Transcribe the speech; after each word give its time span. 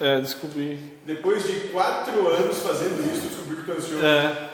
É, 0.00 0.20
descobri. 0.20 0.78
Depois 1.04 1.42
de 1.44 1.68
quatro 1.68 2.28
anos 2.28 2.58
fazendo 2.60 3.00
isso, 3.12 3.28
descobriu 3.28 3.56
que 3.58 3.64
tu 3.64 3.72
é 3.72 3.74
ansioso. 3.76 4.06
É. 4.06 4.48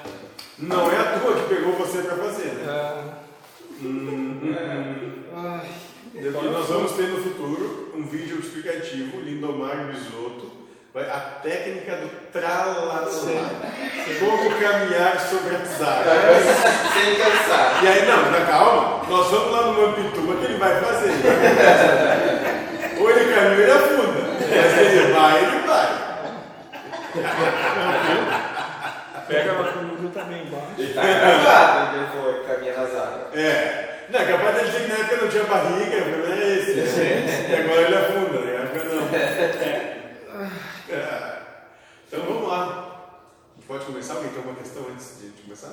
Não 0.59 0.91
é 0.91 0.97
à 0.97 1.19
toa 1.19 1.35
que 1.35 1.55
pegou 1.55 1.73
você 1.75 1.99
para 2.03 2.17
fazer, 2.17 2.53
né? 2.55 2.65
é. 2.67 3.25
Hum, 3.85 4.41
hum. 4.43 5.13
Ai. 5.35 5.67
E 6.15 6.21
nós 6.31 6.67
vamos 6.69 6.93
ter 6.93 7.09
no 7.09 7.23
futuro 7.23 7.93
um 7.97 8.07
vídeo 8.07 8.39
explicativo, 8.39 9.21
Lindomar 9.21 9.89
Bisotto, 9.89 10.51
vai- 10.95 11.11
a 11.11 11.19
técnica 11.43 11.97
do 11.97 12.09
tralalá. 12.33 13.05
Como 14.21 14.51
caminhar 14.61 15.19
sobre 15.29 15.57
as 15.57 15.83
águas. 15.83 16.45
Sem 16.95 17.17
cansar. 17.17 17.85
E 17.85 17.89
aí, 17.89 18.07
não, 18.07 18.31
não, 18.31 18.47
calma, 18.47 19.03
nós 19.09 19.29
vamos 19.29 19.51
lá 19.53 19.67
no 19.67 19.83
Mampituba 19.89 20.37
que 20.37 20.45
ele 20.45 20.59
vai 20.59 20.81
fazer. 20.81 21.11
Ele 21.11 21.23
vai 21.23 21.55
fazer. 21.67 23.01
Ou 23.01 23.11
ele 23.11 23.35
caminha 23.35 23.61
ele 23.61 23.71
afunda. 23.73 24.24
Mas 24.51 24.79
ele 24.79 25.13
vai, 25.13 25.45
ele 25.45 25.67
vai. 25.67 25.89
Pega 29.27 29.51
ela 29.53 29.73
comigo 29.73 30.09
também 30.11 30.47
embaixo. 30.47 30.75
Ele 30.79 30.93
tá 30.95 31.03
cansado, 31.03 31.97
ele 31.97 32.07
foi 32.09 32.45
caminhar 32.45 32.77
nas 32.77 32.95
águas. 32.95 33.35
É. 33.35 34.07
Não, 34.11 34.21
capaz 34.27 34.55
dele 34.57 34.67
dizer 34.71 34.83
que 34.83 34.89
na 34.89 34.99
época 34.99 35.17
não 35.17 35.29
tinha 35.29 35.45
barriga, 35.45 35.97
eu 35.97 36.05
falei, 36.23 36.43
é 36.43 36.59
esse. 36.59 36.75
né? 36.75 37.51
E 37.51 37.55
agora 37.57 37.81
ele 37.83 37.97
afunda, 37.97 38.41
né? 38.41 38.53
Na 38.53 38.65
época 38.65 38.85
não. 38.85 39.05
É. 40.95 41.43
Então 42.07 42.21
vamos 42.27 42.49
lá. 42.49 42.63
A 43.53 43.57
gente 43.57 43.67
pode 43.67 43.85
começar? 43.87 44.15
Alguém 44.15 44.29
tem 44.31 44.39
alguma 44.39 44.57
questão 44.57 44.87
antes 44.93 45.21
de 45.23 45.43
começar? 45.43 45.73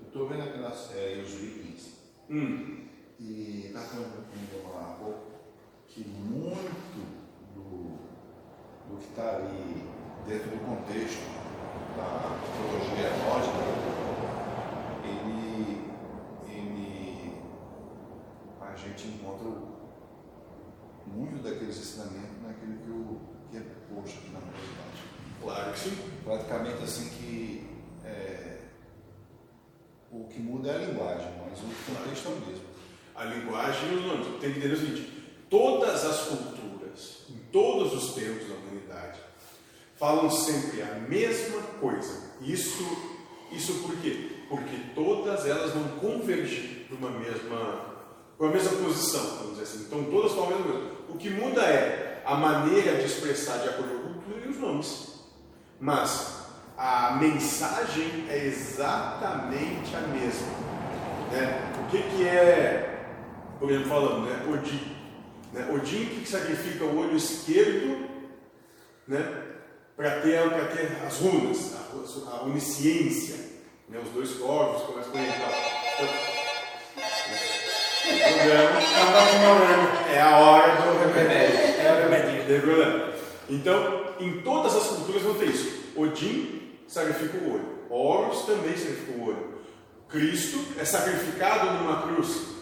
Eu 0.00 0.06
estou 0.06 0.26
vendo 0.28 0.42
aquela 0.42 0.70
série 0.72 1.20
Os 1.22 1.30
Vikings 1.34 1.96
Hum. 2.28 2.86
e 3.20 3.66
está 3.68 3.80
falando 3.80 4.26
comigo 4.30 4.74
lá 4.74 4.80
há 4.80 4.94
pouco 4.98 5.26
que 5.86 6.00
muito 6.00 7.06
do, 7.54 7.98
do 8.88 8.96
que 8.98 9.08
está 9.08 9.36
ali 9.36 9.88
dentro 10.26 10.50
do 10.50 10.58
contexto 10.64 11.22
da 11.96 12.36
mitologia 12.36 13.10
nórdica, 13.24 13.56
ele, 15.04 15.90
ele, 16.48 17.42
a 18.60 18.76
gente 18.76 19.08
encontra 19.08 19.48
muito 21.06 21.42
daqueles 21.42 21.78
ensinamentos 21.78 22.42
naquilo 22.42 22.78
que, 22.78 22.90
o, 22.90 23.20
que 23.50 23.56
é 23.56 23.60
posto 23.94 24.18
aqui 24.18 24.30
na 24.30 24.40
realidade 24.40 24.86
Claro 25.42 25.72
que 25.72 25.78
sim. 25.78 25.96
praticamente 26.24 26.82
assim 26.82 27.08
que 27.10 27.70
é, 28.04 28.58
o 30.10 30.24
que 30.24 30.40
muda 30.40 30.70
é 30.70 30.74
a 30.74 30.78
linguagem, 30.78 31.30
mas 31.38 31.58
o 31.60 31.94
contexto 31.94 32.26
é 32.26 32.30
o 32.30 32.46
mesmo. 32.46 32.64
A 33.14 33.24
linguagem. 33.24 33.88
Tem 34.40 34.52
que 34.52 34.58
entender 34.58 34.74
o 34.74 34.78
seguinte: 34.78 35.34
todas 35.48 36.04
as 36.04 36.20
culturas, 36.28 37.26
em 37.30 37.38
todos 37.52 37.92
os 37.92 38.14
tempos 38.14 38.50
falam 39.98 40.30
sempre 40.30 40.82
a 40.82 40.94
mesma 41.08 41.60
coisa. 41.80 42.26
Isso, 42.40 42.84
isso 43.50 43.74
por 43.82 43.96
quê? 43.96 44.30
Porque 44.48 44.76
todas 44.94 45.46
elas 45.46 45.72
vão 45.72 45.88
convergir 45.98 46.86
para 46.86 46.96
uma 46.96 47.18
mesma, 47.18 47.96
para 48.36 48.46
uma 48.46 48.54
mesma 48.54 48.72
posição, 48.72 49.24
vamos 49.38 49.58
dizer 49.58 49.62
assim. 49.62 49.84
Então 49.86 50.04
todas 50.04 50.32
falam 50.32 50.46
a 50.46 50.56
mesma 50.56 50.72
coisa. 50.72 50.90
O 51.08 51.16
que 51.16 51.30
muda 51.30 51.62
é 51.62 52.22
a 52.24 52.34
maneira 52.34 52.96
de 52.96 53.04
expressar 53.04 53.58
de 53.58 53.68
acordo 53.68 53.90
com 53.90 53.96
a 53.96 54.12
cultura 54.12 54.46
e 54.46 54.48
os 54.48 54.58
nomes. 54.58 55.16
Mas 55.80 56.46
a 56.76 57.16
mensagem 57.20 58.26
é 58.28 58.46
exatamente 58.46 59.94
a 59.96 60.00
mesma. 60.00 60.48
Né? 61.32 61.72
O 61.80 61.90
que, 61.90 62.02
que 62.02 62.24
é, 62.24 63.08
por 63.58 63.70
exemplo, 63.70 63.88
falando, 63.88 64.26
né? 64.26 64.46
Odin. 64.52 64.96
Né? 65.52 65.70
Odin 65.72 66.06
que 66.06 66.28
sacrifica 66.28 66.84
o 66.84 66.98
olho 66.98 67.16
esquerdo 67.16 68.16
né? 69.06 69.45
Para 69.96 70.20
ter, 70.20 70.48
pra 70.50 70.64
ter 70.66 70.96
as 71.06 71.18
runas, 71.18 71.72
a, 71.74 72.36
a 72.36 72.42
onisciência. 72.42 73.36
Né? 73.88 73.98
Os 74.04 74.10
dois 74.10 74.32
corvos 74.34 74.82
começam 74.82 75.12
tal. 75.12 75.76
Então, 78.08 78.38
programa, 79.40 80.10
é 80.12 80.20
a 80.20 80.36
hora 80.36 80.76
do 80.76 80.98
remédio. 81.14 81.58
É 81.80 81.92
o 81.92 82.02
remédio. 82.02 82.60
Problema. 82.60 83.12
Então, 83.48 84.04
em 84.20 84.40
todas 84.42 84.76
as 84.76 84.86
culturas 84.88 85.22
vão 85.22 85.34
ter 85.34 85.46
isso. 85.46 85.92
Odin 85.96 86.72
sacrifica 86.86 87.38
o 87.38 87.54
olho. 87.54 87.76
Horus 87.88 88.44
também 88.44 88.76
sacrifica 88.76 89.12
o 89.12 89.28
olho. 89.28 89.56
Cristo 90.08 90.58
é 90.78 90.84
sacrificado 90.84 91.72
numa 91.72 92.02
cruz. 92.02 92.54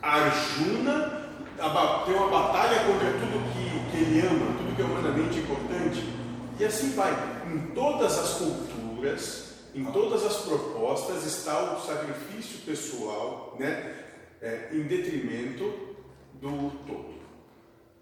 Arjuna 0.00 1.28
tem 2.06 2.14
uma 2.14 2.28
batalha 2.28 2.80
contra 2.84 3.10
tudo 3.10 3.52
que, 3.52 3.90
que 3.90 3.96
ele 3.96 4.20
ama, 4.26 4.56
tudo 4.58 4.76
que 4.76 4.82
é 4.82 4.84
humanamente 4.84 5.38
importante. 5.38 6.17
E 6.58 6.64
assim 6.64 6.90
vai. 6.92 7.12
Em 7.46 7.72
todas 7.74 8.18
as 8.18 8.34
culturas, 8.38 9.52
em 9.74 9.84
todas 9.92 10.24
as 10.24 10.36
propostas, 10.38 11.24
está 11.24 11.74
o 11.74 11.86
sacrifício 11.86 12.58
pessoal 12.66 13.56
né, 13.58 13.94
é, 14.42 14.68
em 14.72 14.82
detrimento 14.82 15.96
do 16.34 16.70
todo. 16.86 17.18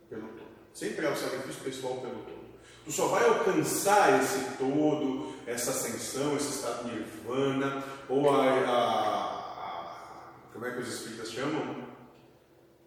Pelo 0.08 0.28
todo. 0.28 0.46
Sempre 0.72 1.06
é 1.06 1.10
o 1.10 1.16
sacrifício 1.16 1.62
pessoal 1.62 1.94
pelo 1.94 2.14
todo. 2.22 2.36
Tu 2.84 2.92
só 2.92 3.08
vai 3.08 3.26
alcançar 3.26 4.22
esse 4.22 4.38
todo, 4.58 5.34
essa 5.46 5.70
ascensão, 5.72 6.36
esse 6.36 6.50
estado 6.50 6.84
nirvana, 6.88 7.82
ou 8.08 8.30
a, 8.30 8.44
a- 8.44 8.70
a- 8.70 10.30
Como 10.52 10.64
é 10.64 10.70
que 10.70 10.80
os 10.80 10.88
espíritas 10.94 11.32
chamam? 11.32 11.84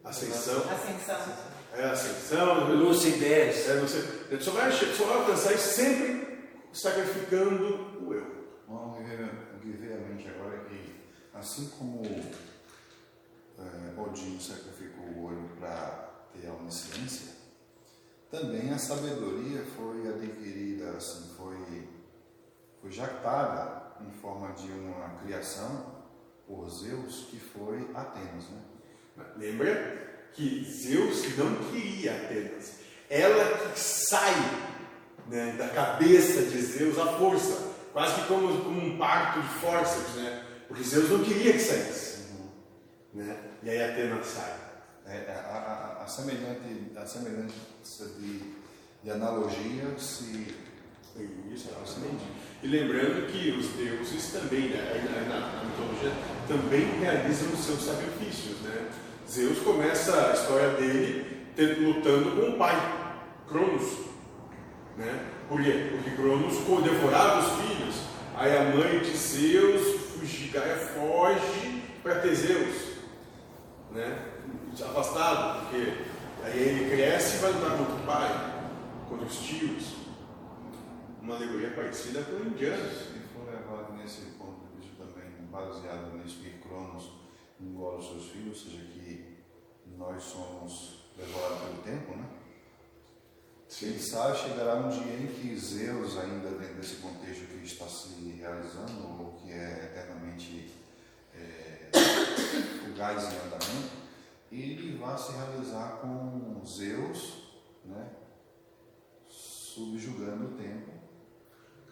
Ascensão. 0.03 0.63
Ascensão. 0.71 1.17
É 1.73 1.85
ascensão. 1.85 2.69
Lucidez. 2.75 3.69
É, 3.69 3.79
você, 3.79 4.01
tu 4.37 4.43
só 4.43 4.51
vai, 4.51 4.71
só 4.71 5.05
vai 5.05 5.17
alcançar 5.17 5.53
isso 5.53 5.69
sempre 5.75 6.49
sacrificando 6.73 8.05
o 8.05 8.13
eu. 8.13 8.49
Bom, 8.67 8.91
o 8.91 8.95
que 8.97 9.03
veio- 9.03 9.95
à 9.95 10.07
mente 10.07 10.27
agora 10.27 10.55
é 10.55 10.59
que, 10.69 10.95
assim 11.33 11.67
como 11.77 12.01
é, 13.57 13.99
Odin 14.01 14.39
sacrificou 14.39 15.05
o 15.05 15.25
olho 15.25 15.49
para 15.59 16.09
ter 16.33 16.47
a 16.47 16.53
onisciência, 16.53 17.33
também 18.31 18.71
a 18.71 18.77
sabedoria 18.77 19.63
foi 19.75 20.07
adquirida, 20.07 20.91
assim, 20.91 21.33
foi, 21.35 21.87
foi 22.81 22.91
jactada 22.91 23.95
em 24.01 24.11
forma 24.11 24.51
de 24.53 24.71
uma 24.71 25.09
criação 25.23 25.97
por 26.47 26.69
Zeus, 26.69 27.25
que 27.29 27.39
foi 27.39 27.89
Atenas, 27.93 28.45
né? 28.49 28.61
Lembra 29.35 30.08
que 30.33 30.63
Zeus 30.63 31.37
não 31.37 31.55
queria 31.71 32.13
Atenas. 32.15 32.79
Ela 33.09 33.57
que 33.73 33.79
sai 33.79 34.33
né, 35.27 35.55
da 35.57 35.67
cabeça 35.69 36.43
de 36.43 36.61
Zeus 36.61 36.97
a 36.97 37.05
força, 37.17 37.71
quase 37.93 38.15
que 38.21 38.27
como, 38.27 38.61
como 38.63 38.79
um 38.85 38.97
parto 38.97 39.41
de 39.41 39.47
forças, 39.59 40.15
né? 40.15 40.43
Porque 40.67 40.83
Zeus 40.83 41.09
não 41.09 41.23
queria 41.23 41.53
que 41.53 41.59
saísse. 41.59 42.19
Né? 43.13 43.35
E 43.63 43.69
aí 43.69 43.83
Atenas 43.83 44.25
sai. 44.27 44.55
É, 45.07 45.31
a, 45.31 45.97
a, 45.99 46.03
a, 46.03 46.07
semelhante, 46.07 46.61
a 46.95 47.05
semelhança 47.05 48.05
de, 48.19 48.41
de 49.03 49.09
analogia 49.11 49.85
se 49.97 50.53
Isso, 51.51 51.67
exatamente. 51.69 52.23
E 52.61 52.67
lembrando 52.67 53.25
que 53.31 53.49
os 53.51 53.69
deuses 53.69 54.31
também, 54.31 54.69
né, 54.69 55.01
na, 55.09 55.21
na- 55.21 55.53
na 55.53 55.63
mitologia, 55.63 56.11
também 56.47 56.99
realizam 56.99 57.49
os 57.53 57.59
seus 57.65 57.83
sacrifícios. 57.83 58.59
Né? 58.61 58.87
Zeus 59.29 59.59
começa 59.59 60.29
a 60.29 60.33
história 60.33 60.71
dele 60.71 61.45
lutando 61.79 62.31
com 62.31 62.49
o 62.49 62.57
pai, 62.57 62.75
Cronos. 63.47 63.99
Né? 64.97 65.23
Por 65.47 65.61
quê? 65.61 65.89
Porque 65.91 66.11
Cronos 66.11 66.57
devorava 66.83 67.39
os 67.39 67.61
filhos. 67.61 67.95
Aí 68.35 68.57
a 68.57 68.63
mãe 68.63 68.99
de 68.99 69.15
Zeus 69.15 70.01
fugi, 70.11 70.47
Gaia 70.47 70.75
foge 70.77 71.83
para 72.01 72.21
Teseus. 72.21 72.97
Né? 73.91 74.17
Afastado, 74.81 75.65
porque 75.65 75.93
aí 76.43 76.59
ele 76.59 76.89
cresce 76.89 77.37
e 77.37 77.39
vai 77.39 77.51
lutar 77.51 77.77
contra 77.77 77.95
o 77.95 78.05
pai, 78.05 78.53
contra 79.07 79.27
os 79.27 79.37
tios 79.37 79.99
uma 81.21 81.35
alegoria 81.35 81.69
parecida 81.71 82.23
com 82.23 82.43
indianos. 82.43 82.93
Se 82.93 83.19
for 83.31 83.45
levado 83.45 83.93
nesse 83.93 84.21
ponto 84.39 84.65
de 84.73 84.87
vista 84.87 85.03
também, 85.03 85.29
baseado 85.51 86.17
nisso 86.17 86.39
que 86.39 86.67
Cronos 86.67 87.11
engole 87.61 87.97
os 87.97 88.07
seus 88.07 88.29
filhos, 88.29 88.65
ou 88.65 88.71
seja, 88.71 88.83
que 88.85 88.98
nós 89.99 90.23
somos 90.23 90.99
devorados 91.17 91.59
pelo 91.59 91.81
tempo, 91.83 92.15
né? 92.15 92.25
Quem 93.67 93.99
sabe 93.99 94.37
chegará 94.37 94.75
um 94.75 94.89
dia 94.89 95.13
em 95.13 95.27
que 95.27 95.59
Zeus, 95.59 96.17
ainda 96.17 96.49
dentro 96.51 96.75
desse 96.75 96.95
contexto 96.95 97.45
que 97.45 97.63
está 97.65 97.85
se 97.85 98.31
realizando, 98.31 99.21
ou 99.21 99.33
que 99.33 99.51
é 99.51 99.91
eternamente 99.91 100.73
é, 101.35 101.89
fugaz 102.83 103.23
em 103.25 103.37
andamento, 103.37 103.91
ele 104.51 104.97
vai 104.97 105.17
se 105.17 105.33
realizar 105.33 105.99
com 106.01 106.61
Zeus, 106.65 107.43
né? 107.85 108.09
subjugando 109.27 110.55
o 110.55 110.57
tempo 110.57 110.91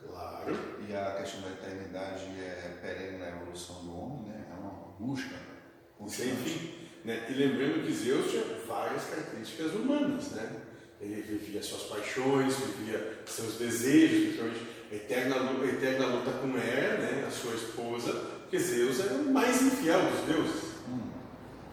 Claro. 0.03 0.81
e 0.87 0.95
a 0.95 1.15
questão 1.17 1.41
da 1.41 1.49
eternidade 1.49 2.23
é 2.39 2.79
perene 2.81 3.17
na 3.17 3.29
evolução 3.29 3.83
do 3.83 3.99
homem, 3.99 4.29
né? 4.29 4.47
É 4.49 4.53
uma 4.55 4.71
busca 4.97 5.35
constante. 5.97 6.49
fim. 6.49 6.76
Né? 7.07 7.25
E 7.29 7.33
lembrando 7.33 7.85
que 7.85 7.93
Zeus 7.93 8.29
tinha 8.29 8.43
várias 8.67 9.05
características 9.05 9.71
humanas. 9.73 10.31
Né? 10.31 10.51
ele 10.99 11.21
vivia 11.21 11.61
suas 11.61 11.83
paixões, 11.83 12.55
vivia 12.57 13.19
seus 13.27 13.53
desejos, 13.53 14.35
principalmente 14.35 14.67
a 14.91 14.95
eterna, 14.95 15.35
lu- 15.37 15.63
a 15.63 15.67
eterna 15.67 16.05
luta 16.07 16.31
com 16.31 16.57
Hera, 16.57 16.97
né, 16.97 17.23
a 17.27 17.29
sua 17.29 17.53
esposa, 17.53 18.11
porque 18.41 18.57
Zeus 18.57 18.99
era 19.01 19.13
o 19.13 19.31
mais 19.31 19.61
infiel 19.61 19.99
dos 20.01 20.21
deuses. 20.35 20.63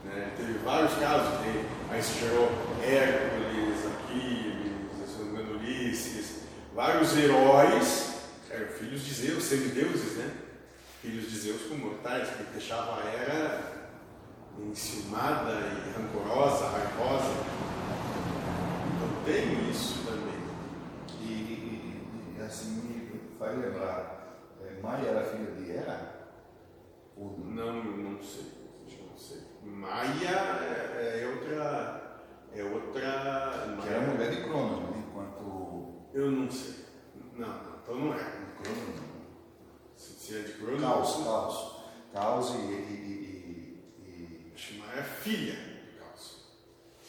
Né? 0.05 0.31
Teve 0.37 0.53
vários 0.59 0.93
casos, 0.99 1.41
tem, 1.41 1.65
aí 1.91 2.03
se 2.03 2.21
gerou 2.21 2.51
Hércules, 2.83 3.87
Aquiles, 3.87 5.53
Ulisses, 5.55 6.43
vários 6.75 7.17
heróis, 7.17 8.15
eram 8.51 8.67
filhos 8.69 9.03
de 9.07 9.15
Zeus, 9.15 9.43
semideuses, 9.45 10.17
né? 10.19 10.31
Filhos 11.01 11.31
de 11.31 11.39
Zeus 11.39 11.63
com 11.63 11.77
mortais, 11.77 12.29
que 12.29 12.43
deixavam 12.53 12.95
a 12.99 13.11
Hera 13.11 13.73
enciumada 14.61 15.53
e 15.53 15.93
rancorosa, 15.97 16.69
raivosa. 16.69 17.35
Então 18.95 19.25
tem 19.25 19.71
isso 19.71 20.05
também. 20.05 20.35
E, 21.21 21.25
e- 21.33 22.37
e, 22.39 22.43
assim 22.43 22.71
me 22.83 23.21
faz 23.39 23.59
lembrar, 23.59 24.39
é, 24.63 24.81
Maia 24.83 25.09
era 25.09 25.25
filha 25.25 25.51
de 25.53 25.71
Hera? 25.71 26.29
Ou 27.17 27.39
não? 27.39 27.85
Não, 27.85 27.85
não 28.13 28.23
sei, 28.23 28.47
não 29.11 29.17
sei. 29.17 29.43
Maia 29.65 30.29
é, 30.99 31.23
é 31.23 31.29
outra, 31.29 32.21
é 32.55 32.63
outra. 32.65 33.81
Que 33.83 33.89
era 33.89 34.01
mulher 34.13 34.31
de 34.31 34.43
Cronos, 34.45 34.81
né? 34.91 35.05
Enquanto 35.09 35.95
Eu 36.13 36.31
não 36.31 36.51
sei. 36.51 36.85
Não, 37.37 37.49
não, 37.49 37.77
então 37.83 37.95
não 37.97 38.15
é. 38.15 38.19
Cronos 38.63 38.97
não. 38.97 39.05
Se, 39.97 40.13
se 40.13 40.37
é 40.37 40.41
de 40.43 40.53
Cronos, 40.55 40.81
Caos, 40.83 41.25
Caos. 41.25 41.75
Caos 42.13 42.51
e, 42.55 42.59
e- 42.59 43.14
Maia 44.55 45.01
é 45.01 45.03
filha 45.03 45.55
de 45.55 45.99
Caos. 45.99 46.45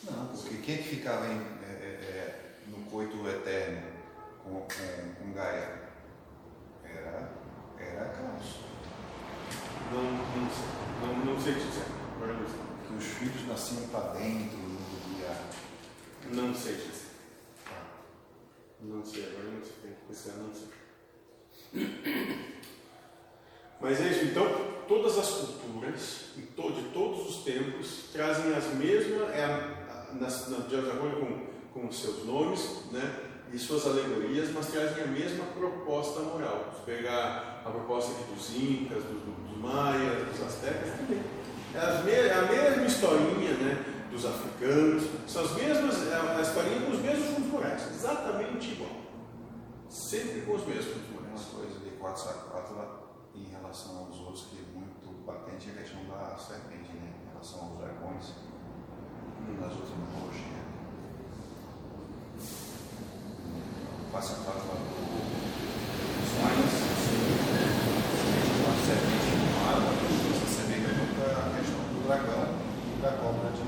Não, 0.04 0.28
porque 0.28 0.58
quem 0.58 0.76
é 0.76 0.78
que 0.80 0.96
ficava 0.96 1.28
em, 1.28 1.38
é, 1.64 1.72
é, 1.72 1.88
é, 1.88 2.54
no 2.68 2.84
coito 2.86 3.28
eterno 3.30 3.84
com, 4.44 4.62
com, 4.62 5.14
com 5.20 5.34
Gaia? 5.34 5.90
Era, 6.84 7.32
era 7.78 8.06
Caos. 8.10 8.62
Não, 9.92 10.04
não 10.12 10.50
sei. 10.50 10.66
Não, 11.02 11.26
não 11.26 11.40
sei 11.40 11.54
dizer. 11.54 11.86
Agora 12.16 12.34
não 12.34 12.48
sei. 12.48 12.60
Que 12.88 12.94
os 12.96 13.06
filhos 13.06 13.48
nasciam 13.48 13.88
para 13.90 14.14
dentro, 14.14 14.58
não 14.58 14.82
podia. 15.00 15.38
Não 16.32 16.56
sei 16.56 16.76
dizer. 16.76 17.12
Não 18.82 19.06
sei, 19.06 19.30
agora 19.30 19.52
não 19.52 19.64
sei. 19.64 19.74
Tem 19.84 19.94
que 19.94 20.02
pensar, 20.08 20.34
não 20.38 20.52
sei. 20.52 20.70
Mas 23.82 24.00
é 24.02 24.08
isso, 24.10 24.26
então, 24.26 24.48
todas 24.88 25.18
as 25.18 25.30
culturas, 25.30 26.26
de 26.36 26.42
todos 26.94 27.30
os 27.30 27.44
tempos, 27.44 28.06
trazem 28.12 28.54
as 28.56 28.66
mesmas, 28.74 29.30
é 29.34 29.44
a, 29.44 30.10
a, 30.12 30.14
nas, 30.16 30.48
na, 30.50 30.60
de 30.60 30.76
acordo 30.76 31.48
com, 31.74 31.82
com 31.82 31.92
seus 31.92 32.26
nomes 32.26 32.84
né, 32.92 33.16
e 33.54 33.60
suas 33.60 33.86
alegorias, 33.86 34.50
mas 34.54 34.68
trazem 34.68 35.04
a 35.04 35.08
mesma 35.08 35.46
proposta 35.46 36.22
moral. 36.22 36.74
Se 36.76 36.82
pegar 36.86 37.62
a 37.66 37.70
proposta 37.70 38.12
dos 38.34 38.50
Incas, 38.56 39.04
dos, 39.04 39.22
dos 39.22 39.58
Maias, 39.62 40.28
dos 40.30 40.42
Aztecas, 40.48 40.92
também. 40.98 41.22
É, 41.74 42.04
me- 42.04 42.12
é 42.12 42.34
a 42.34 42.42
mesma 42.44 42.86
historinha 42.86 43.52
né, 43.56 43.86
dos 44.10 44.26
africanos, 44.26 45.04
são 45.28 45.44
as 45.44 45.52
mesmas, 45.54 46.08
é 46.08 46.16
a 46.16 46.42
historinha 46.42 46.80
com 46.82 46.92
os 46.92 47.00
mesmos 47.00 47.28
fundos 47.36 47.52
morais, 47.52 47.82
exatamente 47.94 48.72
igual. 48.72 48.92
Sempre 49.90 50.42
com 50.42 50.54
os 50.56 50.66
mesmos 50.66 50.86
fundos 50.86 51.10
Uma 51.12 51.22
morais. 51.22 51.46
coisa 51.54 51.80
de 51.84 51.90
4 51.98 52.30
a 52.30 52.34
4 52.34 53.05
em 53.38 53.50
relação 53.52 53.98
aos 54.00 54.18
outros 54.20 54.46
que 54.50 54.58
é 54.60 54.78
muito 54.80 55.26
patente 55.26 55.70
a 55.70 55.74
questão 55.82 56.04
da 56.06 56.38
serpente, 56.38 56.92
né? 56.94 57.14
Em 57.24 57.28
relação 57.32 57.60
aos 57.68 57.78
dragões 57.80 58.34
nas 59.60 59.72
outras 59.72 59.90
mitologias. 59.98 60.66
Passa 64.12 64.34
a 64.34 64.38
4 64.46 64.68
lá 64.68 64.76
dos 64.76 64.86
sonhos, 66.32 66.74
uma 68.62 68.74
serpente 68.86 69.28
chamada, 69.30 69.88
essa 70.32 70.48
serpente 70.56 70.86
é 70.86 70.94
muito 70.96 71.20
a 71.22 71.28
questão 71.60 71.82
do 71.92 72.00
dragão 72.08 72.46
e 72.98 73.02
da 73.02 73.12
cobra 73.18 73.50
de, 73.52 73.64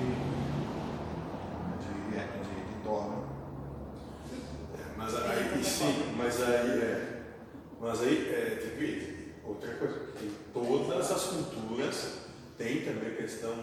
de, 1.84 1.92
de, 2.16 2.56
de 2.68 2.75
Thor, 2.84 3.04
né? 3.10 3.18
É, 4.80 4.98
Mas 4.98 5.12
aí, 5.16 5.63
sim, 5.63 6.16
mas 6.18 6.42
aí 6.44 6.80
é. 6.80 7.24
Mas 7.81 8.02
aí 8.02 8.30
é, 8.30 8.56
tem 8.56 8.72
que- 8.78 9.34
outra 9.44 9.74
coisa, 9.75 10.00
tem 10.18 10.31
todas 10.54 11.12
as 11.12 11.24
culturas 11.25 11.98
tem 12.57 12.81
também 12.81 13.12
a 13.12 13.15
questão. 13.15 13.54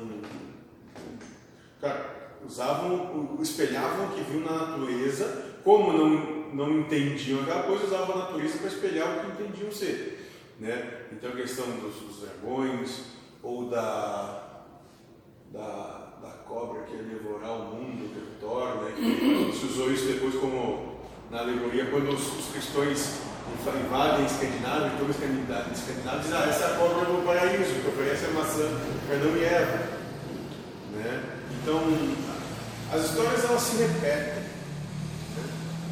Cara, 1.80 2.30
usavam, 2.46 3.38
espelhavam 3.40 4.06
o 4.06 4.12
que 4.12 4.22
viu 4.22 4.40
na 4.40 4.52
natureza, 4.52 5.56
como 5.64 5.92
não, 5.92 6.54
não 6.54 6.80
entendiam 6.80 7.42
aquela 7.42 7.64
coisa, 7.64 7.86
usavam 7.86 8.14
a 8.14 8.18
natureza 8.26 8.58
para 8.58 8.68
espelhar 8.68 9.18
o 9.18 9.20
que 9.20 9.42
entendiam 9.42 9.72
ser. 9.72 10.30
Né? 10.58 11.06
Então 11.12 11.30
a 11.30 11.36
questão 11.36 11.66
dos, 11.78 11.96
dos 11.96 12.20
dragões, 12.20 13.04
ou 13.42 13.68
da, 13.68 14.62
da, 15.52 16.18
da 16.22 16.30
cobra 16.46 16.82
que 16.82 16.94
ia 16.94 17.02
devorar 17.02 17.52
o 17.52 17.74
mundo, 17.74 18.04
o 18.04 18.40
Thor, 18.40 18.84
né? 18.84 18.92
que 18.96 19.56
se 19.56 19.66
usou 19.66 19.92
isso 19.92 20.06
depois 20.06 20.34
como 20.36 21.00
na 21.30 21.40
alegoria, 21.40 21.86
quando 21.86 22.10
os, 22.10 22.38
os 22.38 22.52
cristãos 22.52 23.33
invadem 23.94 24.24
a 24.24 24.26
Escandinávia, 24.26 25.02
os 25.02 25.10
escandinavos 25.10 25.78
escandinavos 25.78 26.22
dizem, 26.22 26.38
ah, 26.38 26.46
essa 26.48 26.64
é 26.64 26.72
a 26.72 26.78
cobra 26.78 27.04
do 27.04 27.24
paraíso, 27.24 27.80
que 27.80 27.88
oferece 27.88 28.26
a 28.26 28.30
maçã 28.30 28.68
para 29.06 29.16
Adão 29.16 29.36
e 29.36 29.44
Eva. 29.44 29.78
Né? 30.92 31.22
Então, 31.62 31.80
as 32.92 33.04
histórias 33.04 33.44
elas 33.44 33.62
se 33.62 33.76
repetem. 33.76 34.42
né? 34.42 34.44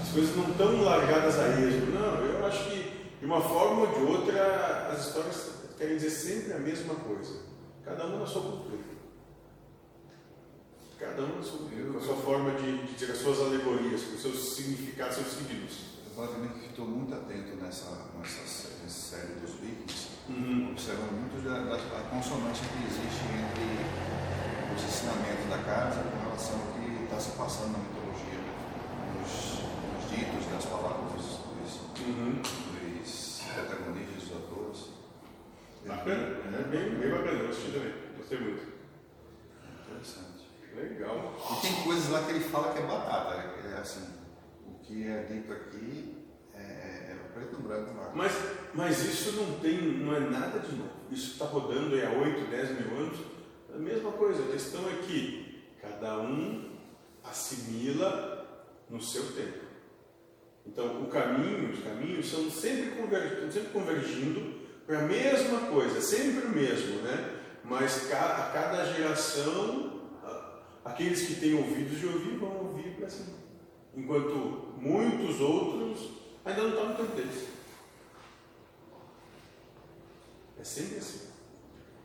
As 0.03 0.09
coisas 0.11 0.37
não 0.37 0.51
estão 0.51 0.83
largadas 0.83 1.39
a 1.39 1.49
esmo. 1.61 1.93
Não, 1.93 2.17
eu 2.25 2.47
acho 2.47 2.65
que 2.71 2.93
de 3.21 3.27
uma 3.27 3.41
forma 3.41 3.83
ou 3.83 3.87
de 3.87 4.13
outra 4.13 4.91
as 4.93 5.07
histórias 5.07 5.51
querem 5.79 5.97
dizer 5.97 6.11
sempre 6.11 6.53
a 6.53 6.59
mesma 6.59 6.95
coisa. 6.95 7.41
Cada 7.85 8.07
uma 8.07 8.21
na 8.21 8.27
sua 8.27 8.43
cultura. 8.43 8.83
Cada 10.99 11.23
uma 11.23 11.37
na 11.37 11.43
sua 11.43 11.59
cultura, 11.59 11.93
com 11.93 11.99
a 11.99 12.03
sua 12.03 12.17
forma 12.17 12.51
de, 12.53 12.79
de 12.79 12.93
dizer 12.95 13.13
as 13.13 13.19
suas 13.19 13.41
alegorias, 13.41 14.03
com 14.03 14.15
os 14.15 14.23
seus 14.23 14.55
significados, 14.55 15.17
seus 15.17 15.33
signos. 15.33 15.92
Eu 16.15 16.27
basicamente 16.27 16.67
estou 16.67 16.87
muito 16.87 17.15
atento 17.15 17.57
nessa, 17.57 17.89
nessa, 18.19 18.69
nessa 18.83 19.17
série 19.17 19.33
dos 19.41 19.55
Vikings, 19.55 20.13
Uhum. 20.29 20.71
observando 20.71 21.13
muito 21.19 21.43
da, 21.43 21.59
da, 21.65 21.77
da 21.77 22.09
consonância 22.09 22.65
que 22.69 22.85
existe 22.87 23.25
entre 23.33 24.77
os 24.77 24.83
ensinamentos 24.85 25.49
da 25.51 25.59
casa 25.65 26.03
com 26.05 26.19
relação 26.23 26.61
ao 26.61 26.67
que 26.79 27.05
está 27.05 27.19
se 27.19 27.31
passando 27.37 27.73
na 27.73 27.79
mitologia, 27.79 28.39
nos, 29.19 29.63
nos 29.65 30.11
ditos 30.11 30.47
das 30.53 30.65
palavras 30.67 31.13
dos, 31.13 31.27
dos, 31.27 32.07
Uhum. 32.07 32.41
dos 32.41 33.43
protagonistas, 33.55 34.23
dos 34.23 34.37
atores. 34.37 34.89
Bacana, 35.87 36.57
é 36.57 36.63
bem, 36.71 36.95
bem 37.01 37.11
bacana, 37.11 37.39
eu 37.43 37.51
assisti 37.51 37.73
também, 37.73 37.95
gostei 38.17 38.39
muito. 38.39 38.73
Interessante. 39.91 40.43
Legal. 40.77 41.35
E 41.51 41.61
tem 41.63 41.83
coisas 41.83 42.09
lá 42.11 42.23
que 42.23 42.31
ele 42.31 42.41
fala 42.45 42.73
que 42.73 42.79
é 42.79 42.87
batata. 42.87 43.35
É 43.35 43.79
assim, 43.81 44.07
o 44.67 44.79
que 44.85 45.07
é 45.07 45.25
dito 45.25 45.53
aqui 45.53 45.75
é, 45.77 46.12
é 46.12 46.12
preto 47.43 47.63
branco. 47.63 47.93
Mas, 48.15 48.33
mas 48.75 49.05
isso 49.05 49.33
não 49.33 49.59
tem, 49.59 49.81
não 49.99 50.15
é 50.15 50.21
nada 50.21 50.59
de 50.61 50.75
novo. 50.75 50.91
Isso 51.11 51.33
está 51.33 51.45
rodando 51.47 51.95
aí 51.95 52.05
há 52.05 52.11
8, 52.11 52.51
10 52.51 52.71
mil 52.81 52.99
anos. 52.99 53.19
É 53.73 53.77
a 53.77 53.79
mesma 53.79 54.13
coisa. 54.13 54.43
A 54.43 54.53
questão 54.53 54.83
é 54.89 55.03
que 55.07 55.63
cada 55.81 56.21
um 56.21 56.71
assimila 57.25 58.67
no 58.89 59.01
seu 59.01 59.25
tempo. 59.33 59.73
Então, 60.67 61.03
o 61.03 61.07
caminho, 61.09 61.71
os 61.71 61.83
caminhos 61.83 62.31
são 62.31 62.49
sempre 62.51 62.97
convergindo, 62.97 63.53
sempre 63.53 63.71
convergindo 63.71 64.61
para 64.87 65.01
a 65.01 65.03
mesma 65.03 65.59
coisa, 65.71 66.01
sempre 66.01 66.47
o 66.47 66.51
mesmo, 66.51 67.03
né? 67.03 67.41
Mas 67.65 68.13
a 68.13 68.51
cada 68.53 68.85
geração, 68.93 70.03
aqueles 70.85 71.27
que 71.27 71.37
têm 71.37 71.55
ouvidos 71.55 71.99
de 71.99 72.07
ouvir 72.07 72.37
vão 72.37 72.67
ouvir 72.67 72.97
para 72.97 73.09
cima. 73.09 73.37
Enquanto 73.95 74.75
muitos 74.79 75.41
outros 75.41 76.22
ainda 76.45 76.63
não 76.63 76.69
estão 76.71 76.89
no 76.89 76.97
tempo 76.97 77.17
deles. 77.17 77.49
É 80.59 80.65
sempre 80.65 80.99
assim. 80.99 81.29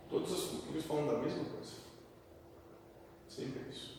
Todas 0.10 0.32
as 0.32 0.42
culturas 0.46 0.86
falam 0.86 1.08
da 1.08 1.18
mesma 1.20 1.44
coisa. 1.46 1.74
Sempre 3.28 3.62
isso. 3.70 3.98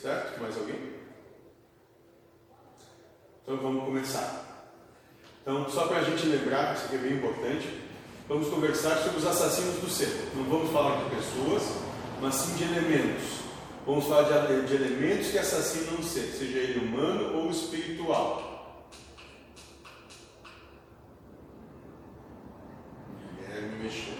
Certo? 0.00 0.40
Mais 0.40 0.56
alguém? 0.56 0.98
Então 3.42 3.56
vamos 3.56 3.84
começar. 3.84 4.48
Então, 5.42 5.68
só 5.70 5.86
para 5.86 5.98
a 5.98 6.04
gente 6.04 6.26
lembrar, 6.26 6.76
isso 6.76 6.84
aqui 6.84 6.96
é 6.96 6.98
bem 6.98 7.14
importante, 7.14 7.80
vamos 8.28 8.48
conversar 8.48 8.98
sobre 8.98 9.18
os 9.18 9.26
assassinos 9.26 9.80
do 9.80 9.88
ser. 9.88 10.30
Não 10.34 10.44
vamos 10.44 10.70
falar 10.70 11.02
de 11.02 11.16
pessoas, 11.16 11.62
mas 12.20 12.34
sim 12.34 12.56
de 12.56 12.64
elementos. 12.64 13.47
Vamos 13.86 14.04
falar 14.06 14.46
de, 14.46 14.66
de 14.66 14.74
elementos 14.74 15.30
que 15.30 15.38
assassinam 15.38 15.98
o 15.98 16.02
ser, 16.02 16.30
seja 16.32 16.58
ele 16.58 16.86
humano 16.86 17.38
ou 17.38 17.50
espiritual. 17.50 18.90
Guilherme 23.34 23.82
mexeu. 23.82 24.18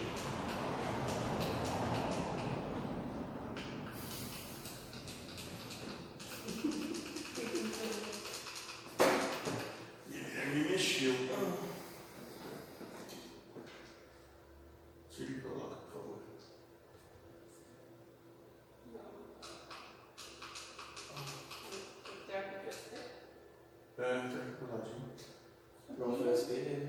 É, 24.00 24.04
tá 24.04 24.20
do 24.28 24.72
ladinho. 24.72 25.10
Não 25.98 26.16
foi 26.16 26.32
as 26.32 26.44
pereiras. 26.44 26.88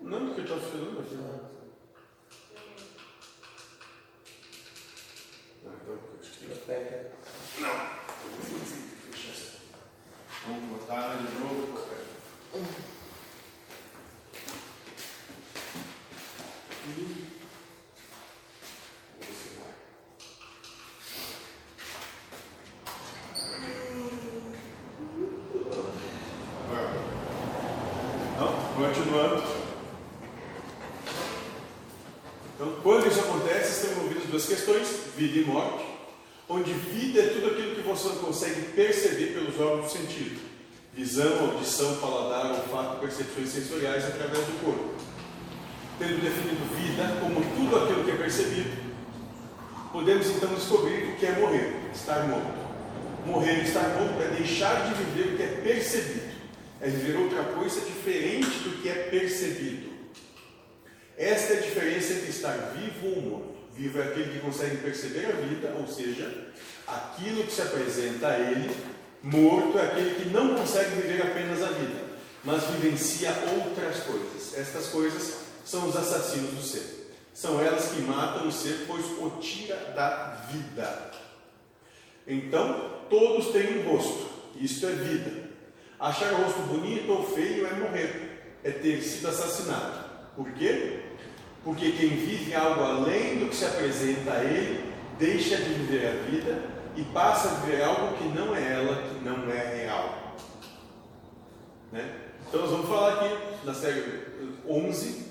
Não, 0.00 0.26
porque 0.26 0.40
eu 0.40 0.46
tô 0.46 0.56
filmando 0.58 1.00
aqui. 1.00 1.16
Ah, 1.20 1.50
então, 5.62 5.98
acho 6.18 6.30
que 6.30 6.46
Pega. 6.66 7.12
Vamos 10.46 10.64
botar 10.70 11.16
de 11.16 11.38
novo. 11.38 11.62
Então, 28.34 28.52
continuando. 28.74 29.42
Então, 32.54 32.80
quando 32.82 33.06
isso 33.06 33.20
acontece, 33.20 33.70
estão 33.70 33.92
envolvidas 33.92 34.24
duas 34.24 34.46
questões, 34.46 34.88
vida 35.16 35.38
e 35.38 35.44
morte, 35.44 35.84
onde 36.48 36.72
vida 36.72 37.20
é 37.20 37.28
tudo 37.28 37.48
aquilo 37.48 37.74
que 37.76 37.82
você 37.82 38.08
não 38.08 38.16
consegue 38.16 38.72
perceber 38.72 39.34
pelos 39.34 39.58
órgãos 39.60 39.92
do 39.92 39.98
sentido. 39.98 40.40
Visão, 40.94 41.52
audição, 41.52 41.96
paladar, 41.96 42.50
olfato, 42.50 43.00
percepções 43.22 43.48
sensoriais 43.48 44.04
através 44.04 44.44
do 44.46 44.64
corpo. 44.64 44.94
Tendo 45.98 46.22
definido 46.22 46.74
vida 46.74 47.16
como 47.20 47.40
tudo 47.54 47.76
aquilo 47.76 48.04
que 48.04 48.10
é 48.10 48.16
percebido, 48.16 48.70
podemos 49.92 50.26
então 50.26 50.54
descobrir 50.54 51.10
o 51.10 51.16
que 51.16 51.26
é 51.26 51.32
morrer, 51.32 51.74
estar 51.94 52.26
morto. 52.26 52.62
Morrer 53.26 53.60
e 53.60 53.64
estar 53.64 53.88
morto 53.90 54.20
é 54.20 54.36
deixar 54.36 54.88
de 54.88 54.94
viver 54.94 55.34
o 55.34 55.36
que 55.36 55.42
é 55.42 55.60
percebido, 55.62 56.32
é 56.80 56.88
viver 56.88 57.18
outra 57.18 57.44
coisa 57.44 57.80
diferente 57.82 58.58
do 58.64 58.82
que 58.82 58.88
é 58.88 58.94
percebido. 59.10 59.92
Esta 61.16 61.54
é 61.54 61.58
a 61.58 61.60
diferença 61.60 62.14
entre 62.14 62.30
estar 62.30 62.74
vivo 62.74 63.14
ou 63.14 63.22
morto. 63.22 63.52
Vivo 63.76 64.00
é 64.00 64.02
aquele 64.02 64.32
que 64.32 64.40
consegue 64.40 64.78
perceber 64.78 65.26
a 65.26 65.46
vida, 65.46 65.74
ou 65.78 65.86
seja, 65.86 66.48
aquilo 66.86 67.44
que 67.44 67.52
se 67.52 67.62
apresenta 67.62 68.28
a 68.28 68.38
ele. 68.38 68.70
Morto 69.22 69.78
é 69.78 69.82
aquele 69.82 70.14
que 70.16 70.28
não 70.30 70.56
consegue 70.56 71.00
viver 71.00 71.22
apenas 71.22 71.62
a 71.62 71.68
vida, 71.68 72.01
mas 72.44 72.64
vivencia 72.64 73.30
outras 73.56 74.00
coisas. 74.04 74.58
Estas 74.58 74.88
coisas 74.88 75.38
são 75.64 75.88
os 75.88 75.96
assassinos 75.96 76.50
do 76.50 76.62
ser. 76.62 77.02
São 77.34 77.60
elas 77.60 77.90
que 77.90 78.02
matam 78.02 78.48
o 78.48 78.52
ser, 78.52 78.84
pois 78.86 79.04
o 79.18 79.30
tira 79.40 79.76
da 79.96 80.46
vida. 80.50 81.10
Então, 82.26 83.00
todos 83.08 83.48
têm 83.48 83.78
um 83.78 83.90
rosto. 83.90 84.30
Isto 84.56 84.86
é 84.86 84.92
vida. 84.92 85.50
Achar 85.98 86.32
o 86.32 86.42
rosto 86.42 86.60
bonito 86.62 87.10
ou 87.10 87.24
feio 87.24 87.66
é 87.66 87.72
morrer, 87.74 88.56
é 88.64 88.70
ter 88.70 89.00
sido 89.02 89.28
assassinado. 89.28 90.04
Por 90.36 90.50
quê? 90.52 91.00
Porque 91.64 91.92
quem 91.92 92.08
vive 92.08 92.54
algo 92.54 92.82
além 92.82 93.38
do 93.38 93.48
que 93.48 93.56
se 93.56 93.64
apresenta 93.64 94.32
a 94.32 94.44
ele, 94.44 94.92
deixa 95.18 95.56
de 95.56 95.74
viver 95.74 96.06
a 96.08 96.30
vida 96.30 96.60
e 96.96 97.02
passa 97.04 97.48
a 97.48 97.54
viver 97.60 97.82
algo 97.82 98.16
que 98.16 98.24
não 98.24 98.54
é 98.54 98.72
ela, 98.72 99.02
que 99.02 99.24
não 99.24 99.50
é 99.50 99.76
real. 99.76 100.36
Né? 101.92 102.31
Então 102.52 102.60
nós 102.60 102.70
vamos 102.70 102.86
falar 102.86 103.14
aqui 103.14 103.64
na 103.64 103.72
série 103.72 104.04
11, 104.68 105.24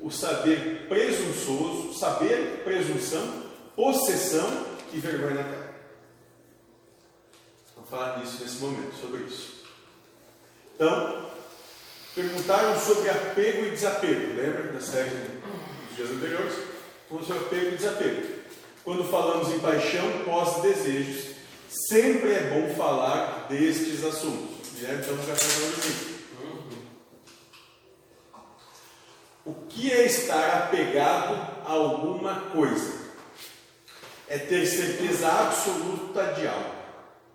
o 0.00 0.10
saber 0.10 0.86
presunçoso, 0.88 1.92
saber, 1.92 2.62
presunção, 2.64 3.42
possessão 3.76 4.64
e 4.90 4.96
vergonha 4.96 5.34
na 5.34 5.44
cara. 5.44 5.74
Vamos 7.76 7.90
falar 7.90 8.14
disso 8.14 8.42
nesse 8.42 8.56
momento, 8.56 8.94
sobre 8.98 9.20
isso. 9.24 9.66
Então, 10.74 11.26
perguntaram 12.14 12.80
sobre 12.80 13.10
apego 13.10 13.66
e 13.66 13.70
desapego, 13.72 14.34
lembra 14.34 14.72
da 14.72 14.80
série 14.80 15.10
dos 15.10 15.94
dias 15.94 16.10
anteriores? 16.10 16.54
Falamos 17.06 17.28
sobre 17.28 17.44
apego 17.44 17.66
e 17.66 17.76
desapego. 17.76 18.28
Quando 18.82 19.10
falamos 19.10 19.50
em 19.50 19.58
paixão, 19.58 20.10
pós-desejos, 20.24 21.34
sempre 21.68 22.32
é 22.32 22.40
bom 22.48 22.74
falar 22.74 23.46
destes 23.50 24.02
assuntos. 24.02 24.72
Né? 24.80 25.02
Então, 25.02 25.14
já 25.18 25.36
falando 25.36 25.78
assim. 25.78 26.11
O 29.44 29.52
que 29.68 29.90
é 29.90 30.06
estar 30.06 30.64
apegado 30.64 31.34
a 31.66 31.72
alguma 31.72 32.42
coisa? 32.52 33.02
É 34.28 34.38
ter 34.38 34.64
certeza 34.66 35.28
absoluta 35.28 36.32
de 36.34 36.46
algo. 36.46 36.74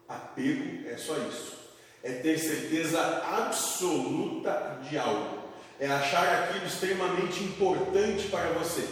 Apego 0.07 0.87
é 0.87 0.95
só 0.97 1.17
isso. 1.17 1.57
É 2.01 2.13
ter 2.13 2.39
certeza 2.39 3.01
absoluta 3.25 4.79
de 4.89 4.97
algo. 4.97 5.37
É 5.79 5.87
achar 5.87 6.43
aquilo 6.43 6.65
extremamente 6.65 7.43
importante 7.43 8.29
para 8.29 8.51
você. 8.51 8.87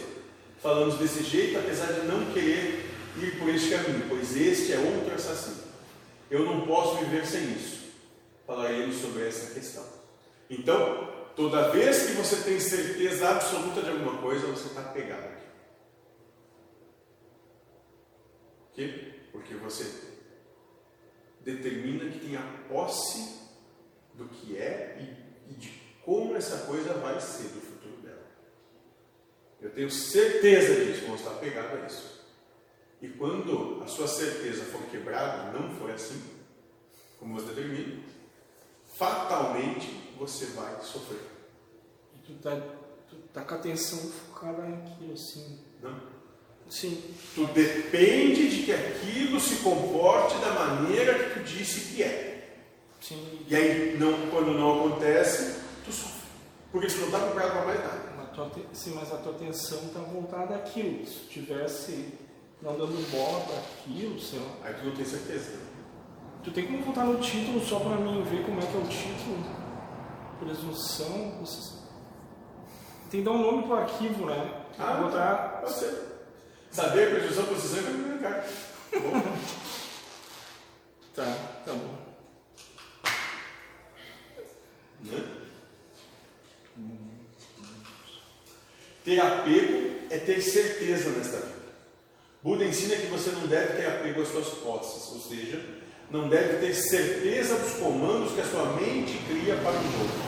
Falamos 0.62 0.96
desse 0.96 1.22
jeito, 1.24 1.58
apesar 1.58 1.92
de 1.92 2.06
não 2.06 2.26
querer 2.32 2.90
ir 3.16 3.38
por 3.38 3.48
este 3.48 3.70
caminho, 3.70 4.04
pois 4.08 4.36
este 4.36 4.72
é 4.72 4.78
outro 4.78 5.14
assassino. 5.14 5.64
Eu 6.30 6.44
não 6.44 6.66
posso 6.66 6.96
viver 6.98 7.26
sem 7.26 7.52
isso. 7.52 7.86
Falaremos 8.46 8.96
sobre 8.96 9.26
essa 9.26 9.54
questão. 9.54 9.84
Então, 10.50 11.05
toda 11.36 11.70
vez 11.70 12.06
que 12.06 12.12
você 12.12 12.36
tem 12.36 12.58
certeza 12.58 13.28
absoluta 13.28 13.82
de 13.82 13.90
alguma 13.90 14.20
coisa, 14.20 14.46
você 14.46 14.68
está 14.68 14.82
pegado 14.82 15.26
aqui. 15.26 15.46
Por 18.58 18.74
quê? 18.74 19.12
Porque 19.30 19.54
você 19.54 20.06
determina 21.42 22.10
que 22.10 22.18
tem 22.20 22.36
a 22.36 22.64
posse 22.68 23.38
do 24.14 24.26
que 24.28 24.56
é 24.56 24.96
e, 24.98 25.52
e 25.52 25.54
de 25.54 25.68
como 26.02 26.34
essa 26.34 26.66
coisa 26.66 26.94
vai 26.94 27.20
ser 27.20 27.48
do 27.48 27.60
futuro 27.60 27.96
dela. 28.02 28.26
Eu 29.60 29.70
tenho 29.70 29.90
certeza 29.90 30.84
disso, 30.84 31.06
vou 31.06 31.16
estar 31.16 31.34
pegado 31.34 31.76
a 31.76 31.86
isso. 31.86 32.24
E 33.02 33.08
quando 33.08 33.82
a 33.82 33.86
sua 33.86 34.08
certeza 34.08 34.64
for 34.64 34.82
quebrada, 34.90 35.52
não 35.52 35.70
for 35.76 35.90
assim, 35.90 36.22
como 37.18 37.34
você 37.34 37.52
determina, 37.52 38.02
fatalmente 38.96 40.14
você 40.18 40.46
vai 40.46 40.74
sofrer. 40.82 41.20
E 42.14 42.18
tu 42.20 42.34
tá, 42.42 42.56
tu 43.08 43.16
tá 43.32 43.42
com 43.42 43.54
a 43.54 43.58
atenção 43.58 43.98
focada 43.98 44.62
naquilo, 44.62 45.12
assim. 45.12 45.60
Não? 45.82 46.16
Sim. 46.68 47.14
Tu 47.34 47.44
depende 47.46 48.48
de 48.48 48.62
que 48.64 48.72
aquilo 48.72 49.38
se 49.38 49.56
comporte 49.56 50.36
da 50.38 50.50
maneira 50.50 51.14
que 51.14 51.38
tu 51.38 51.44
disse 51.44 51.94
que 51.94 52.02
é. 52.02 52.56
Sim. 53.00 53.40
E 53.46 53.54
aí, 53.54 53.96
não, 53.98 54.30
quando 54.30 54.52
não 54.52 54.86
acontece, 54.86 55.60
tu 55.84 55.92
sofre. 55.92 56.26
Porque 56.72 56.88
tu 56.88 56.96
não 56.96 57.06
está 57.06 57.20
preparado 57.20 57.52
para 57.52 57.64
mais 57.66 57.80
nada. 57.80 58.12
Mas 58.16 58.30
tua, 58.30 58.50
sim, 58.72 58.92
mas 58.94 59.12
a 59.12 59.16
tua 59.18 59.32
atenção 59.32 59.78
está 59.86 60.00
voltada 60.00 60.56
àquilo. 60.56 61.06
Se 61.06 61.20
tu 61.20 61.28
tivesse 61.28 62.12
não 62.60 62.72
dando 62.76 63.10
bola 63.10 63.44
para 63.44 63.58
aquilo, 63.58 64.18
sei 64.18 64.40
lá. 64.40 64.56
Aí 64.64 64.74
tu 64.74 64.86
não 64.86 64.96
tem 64.96 65.04
certeza. 65.04 65.65
Tu 66.46 66.52
tem 66.52 66.64
como 66.68 66.80
voltar 66.82 67.04
no 67.04 67.20
título 67.20 67.60
só 67.60 67.80
para 67.80 67.96
mim 67.96 68.22
ver 68.22 68.44
como 68.44 68.60
é 68.60 68.62
que 68.66 68.76
é 68.76 68.78
o 68.80 68.86
título? 68.86 69.44
Presunção. 70.38 71.38
vocês- 71.40 71.74
Tem 73.10 73.20
que 73.20 73.24
dar 73.26 73.32
um 73.32 73.42
nome 73.42 73.62
pro 73.64 73.74
arquivo, 73.74 74.26
né? 74.26 74.62
Ah, 74.78 74.94
botar. 74.94 75.58
Pode 75.60 75.72
ser. 75.72 76.02
Saber, 76.70 77.10
presunção, 77.16 77.46
posição 77.46 77.80
e 77.80 77.82
comunicar. 77.82 78.44
Tá, 81.14 81.24
tá 81.64 81.72
bom. 81.72 81.96
né? 85.02 85.24
Ter 89.04 89.20
apego 89.20 89.96
é 90.10 90.18
ter 90.18 90.40
certeza 90.40 91.10
nesta 91.10 91.38
vida. 91.38 91.56
Buda 92.42 92.64
ensina 92.64 92.96
que 92.96 93.06
você 93.06 93.30
não 93.30 93.46
deve 93.48 93.74
ter 93.80 93.86
apego 93.86 94.22
às 94.22 94.28
suas 94.28 94.48
posses, 94.58 95.12
ou 95.12 95.20
seja, 95.20 95.75
não 96.10 96.28
deve 96.28 96.58
ter 96.58 96.74
certeza 96.74 97.56
dos 97.56 97.74
comandos 97.74 98.32
que 98.32 98.40
a 98.40 98.46
sua 98.46 98.64
mente 98.74 99.18
cria 99.28 99.56
para 99.56 99.72
o 99.72 99.82
jogo. 99.82 100.26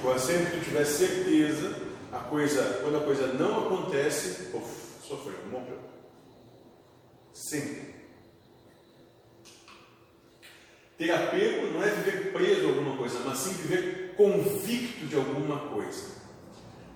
Porque 0.00 0.18
sempre 0.20 0.46
que 0.46 0.58
tu 0.58 0.64
tiver 0.64 0.84
certeza, 0.84 1.76
a 2.12 2.18
coisa, 2.18 2.80
quando 2.82 2.96
a 2.96 3.00
coisa 3.00 3.26
não 3.34 3.66
acontece, 3.66 4.48
uf, 4.54 5.06
sofreu, 5.06 5.38
morreu. 5.50 5.78
Sempre. 7.32 7.94
Ter 10.96 11.10
apego 11.12 11.72
não 11.72 11.82
é 11.82 11.90
viver 11.90 12.32
preso 12.32 12.66
a 12.66 12.68
alguma 12.70 12.96
coisa, 12.96 13.20
mas 13.24 13.38
sim 13.38 13.52
viver 13.52 14.14
convicto 14.16 15.06
de 15.06 15.14
alguma 15.14 15.58
coisa. 15.68 16.18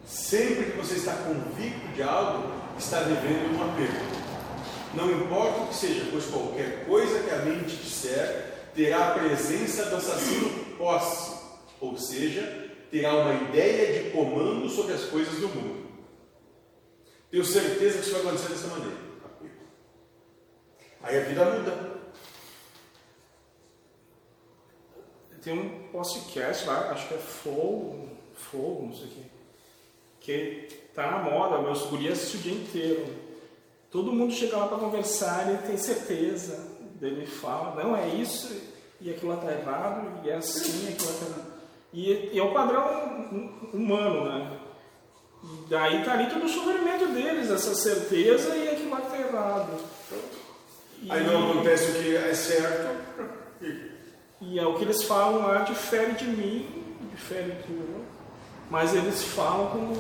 Sempre 0.05 0.73
que 0.73 0.77
você 0.77 0.95
está 0.95 1.15
convicto 1.15 1.87
de 1.95 2.03
algo, 2.03 2.53
está 2.77 3.01
vivendo 3.01 3.57
um 3.57 3.63
apego. 3.63 4.22
Não 4.95 5.11
importa 5.11 5.63
o 5.63 5.69
que 5.69 5.75
seja, 5.75 6.07
pois 6.11 6.27
qualquer 6.27 6.85
coisa 6.85 7.23
que 7.23 7.31
a 7.31 7.39
mente 7.39 7.77
disser 7.77 8.71
terá 8.75 9.09
a 9.09 9.19
presença 9.19 9.87
do 9.87 9.97
assassino 9.97 10.77
posse, 10.77 11.39
ou 11.81 11.97
seja, 11.97 12.71
terá 12.91 13.15
uma 13.15 13.35
ideia 13.49 14.03
de 14.05 14.11
comando 14.11 14.69
sobre 14.69 14.95
as 14.95 15.05
coisas 15.05 15.35
do 15.37 15.49
mundo. 15.49 15.89
Tenho 17.31 17.45
certeza 17.45 17.99
que 17.99 18.05
isso 18.05 18.13
vai 18.13 18.21
acontecer 18.21 18.49
dessa 18.49 18.67
maneira. 18.69 18.97
Aí 21.03 21.19
a 21.19 21.25
vida 21.25 21.45
muda. 21.45 21.93
tem 25.43 25.59
um 25.59 25.89
podcast 25.89 26.65
lá, 26.67 26.93
acho 26.93 27.09
que 27.09 27.15
é 27.15 27.19
Fogo, 27.19 28.09
Fogo, 28.33 28.87
não 28.87 28.95
sei 28.95 29.07
o 29.07 29.11
quê, 29.11 30.69
que 30.69 30.75
tá 30.95 31.11
na 31.11 31.19
moda, 31.19 31.61
meus 31.61 31.83
gurias 31.87 32.19
assistem 32.19 32.39
o 32.39 32.43
dia 32.43 32.63
inteiro. 32.63 33.32
Todo 33.93 34.11
mundo 34.13 34.33
chega 34.33 34.57
lá 34.57 34.67
para 34.67 34.79
conversar, 34.79 35.49
ele 35.49 35.59
tem 35.67 35.77
certeza. 35.77 36.59
Ele 37.01 37.27
fala, 37.27 37.83
não, 37.83 37.97
é 37.97 38.09
isso, 38.09 38.57
e 39.01 39.11
aquilo 39.11 39.33
lá 39.33 39.37
tá 39.39 39.53
errado, 39.53 40.25
e 40.25 40.31
é 40.31 40.37
assim, 40.37 40.87
e 40.87 40.93
aquilo 40.93 41.13
lá 41.13 41.19
tá 41.19 41.27
errado. 41.27 41.53
E, 41.93 42.31
e 42.33 42.39
é 42.39 42.43
o 42.43 42.53
padrão 42.53 43.59
humano, 43.75 44.25
né? 44.25 44.59
E 45.45 45.69
daí 45.69 46.05
tá 46.05 46.13
ali 46.13 46.31
todo 46.31 46.45
o 46.45 46.49
sofrimento 46.49 47.07
deles, 47.09 47.51
essa 47.51 47.75
certeza 47.75 48.55
e 48.57 48.69
aquilo 48.69 48.91
lá 48.91 49.01
que 49.01 49.11
tá 49.11 49.19
errado. 49.19 49.81
E- 51.03 51.11
Aí 51.11 51.27
não 51.27 51.51
acontece 51.51 51.91
o 51.91 51.95
que 52.03 52.17
é 52.17 52.33
certo. 52.35 52.97
e- 53.61 53.93
E 54.41 54.59
é 54.59 54.67
o 54.67 54.75
que 54.75 54.83
eles 54.85 55.03
falam 55.05 55.47
lá, 55.47 55.59
difere 55.59 56.13
de 56.13 56.25
mim, 56.27 56.97
difere 57.13 57.53
de 57.53 57.63
tu. 57.65 58.05
Mas 58.71 58.95
eles 58.95 59.23
falam 59.23 59.67
como 59.71 59.95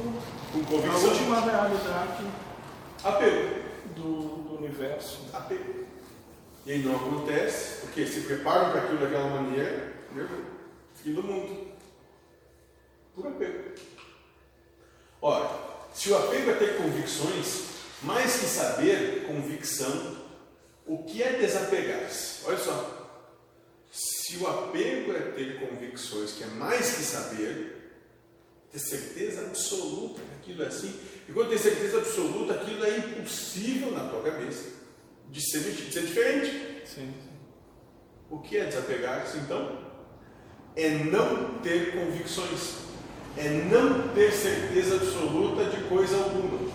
Com 0.53 0.77
a 0.91 0.99
última 0.99 1.41
realidade 1.41 2.25
Apego. 3.05 3.72
Do, 3.95 4.43
do 4.43 4.59
universo. 4.59 5.27
Apego. 5.33 5.87
E 6.65 6.73
aí 6.73 6.83
não 6.83 6.95
acontece, 6.95 7.81
porque 7.81 8.07
se 8.07 8.21
preparam 8.21 8.71
para 8.71 8.83
aquilo 8.83 9.01
daquela 9.01 9.29
maneira, 9.29 9.93
Deus, 10.15 10.31
fim 10.95 11.15
do 11.15 11.23
mundo. 11.23 11.73
Por 13.15 13.27
apego. 13.27 13.73
Ora, 15.21 15.51
se 15.93 16.11
o 16.11 16.17
apego 16.17 16.51
é 16.51 16.55
ter 16.55 16.77
convicções, 16.77 17.65
mais 18.03 18.39
que 18.39 18.47
saber, 18.47 19.27
convicção, 19.27 20.17
o 20.87 21.05
que 21.05 21.23
é 21.23 21.33
desapegar-se? 21.33 22.47
Olha 22.47 22.59
só. 22.59 22.99
Se 23.91 24.37
o 24.39 24.47
apego 24.47 25.13
é 25.13 25.21
ter 25.33 25.61
convicções, 25.61 26.33
que 26.33 26.45
é 26.45 26.47
mais 26.47 26.97
que 26.97 27.03
saber, 27.03 27.82
ter 28.73 28.79
certeza 28.79 29.43
absoluta 29.43 30.21
que 30.23 30.51
aquilo 30.51 30.63
é 30.63 30.67
assim, 30.67 30.99
e 31.29 31.33
quando 31.33 31.51
tem 31.51 31.59
certeza 31.59 31.99
absoluta, 31.99 32.55
aquilo 32.55 32.85
é 32.85 32.97
impossível 32.97 33.91
na 33.93 34.09
tua 34.09 34.23
cabeça 34.23 34.71
de 35.31 35.41
ser, 35.41 35.61
de 35.61 35.93
ser 35.93 36.03
diferente. 36.03 36.83
Sim. 36.87 37.13
O 38.31 38.39
que 38.39 38.57
é 38.57 38.65
desapegar-se 38.65 39.39
então? 39.39 39.79
É 40.75 40.89
não 40.89 41.59
ter 41.59 41.93
convicções, 41.93 42.77
é 43.37 43.49
não 43.49 44.09
ter 44.15 44.33
certeza 44.33 44.97
absoluta 44.97 45.67
de 45.67 45.85
coisa 45.85 46.17
alguma. 46.17 46.73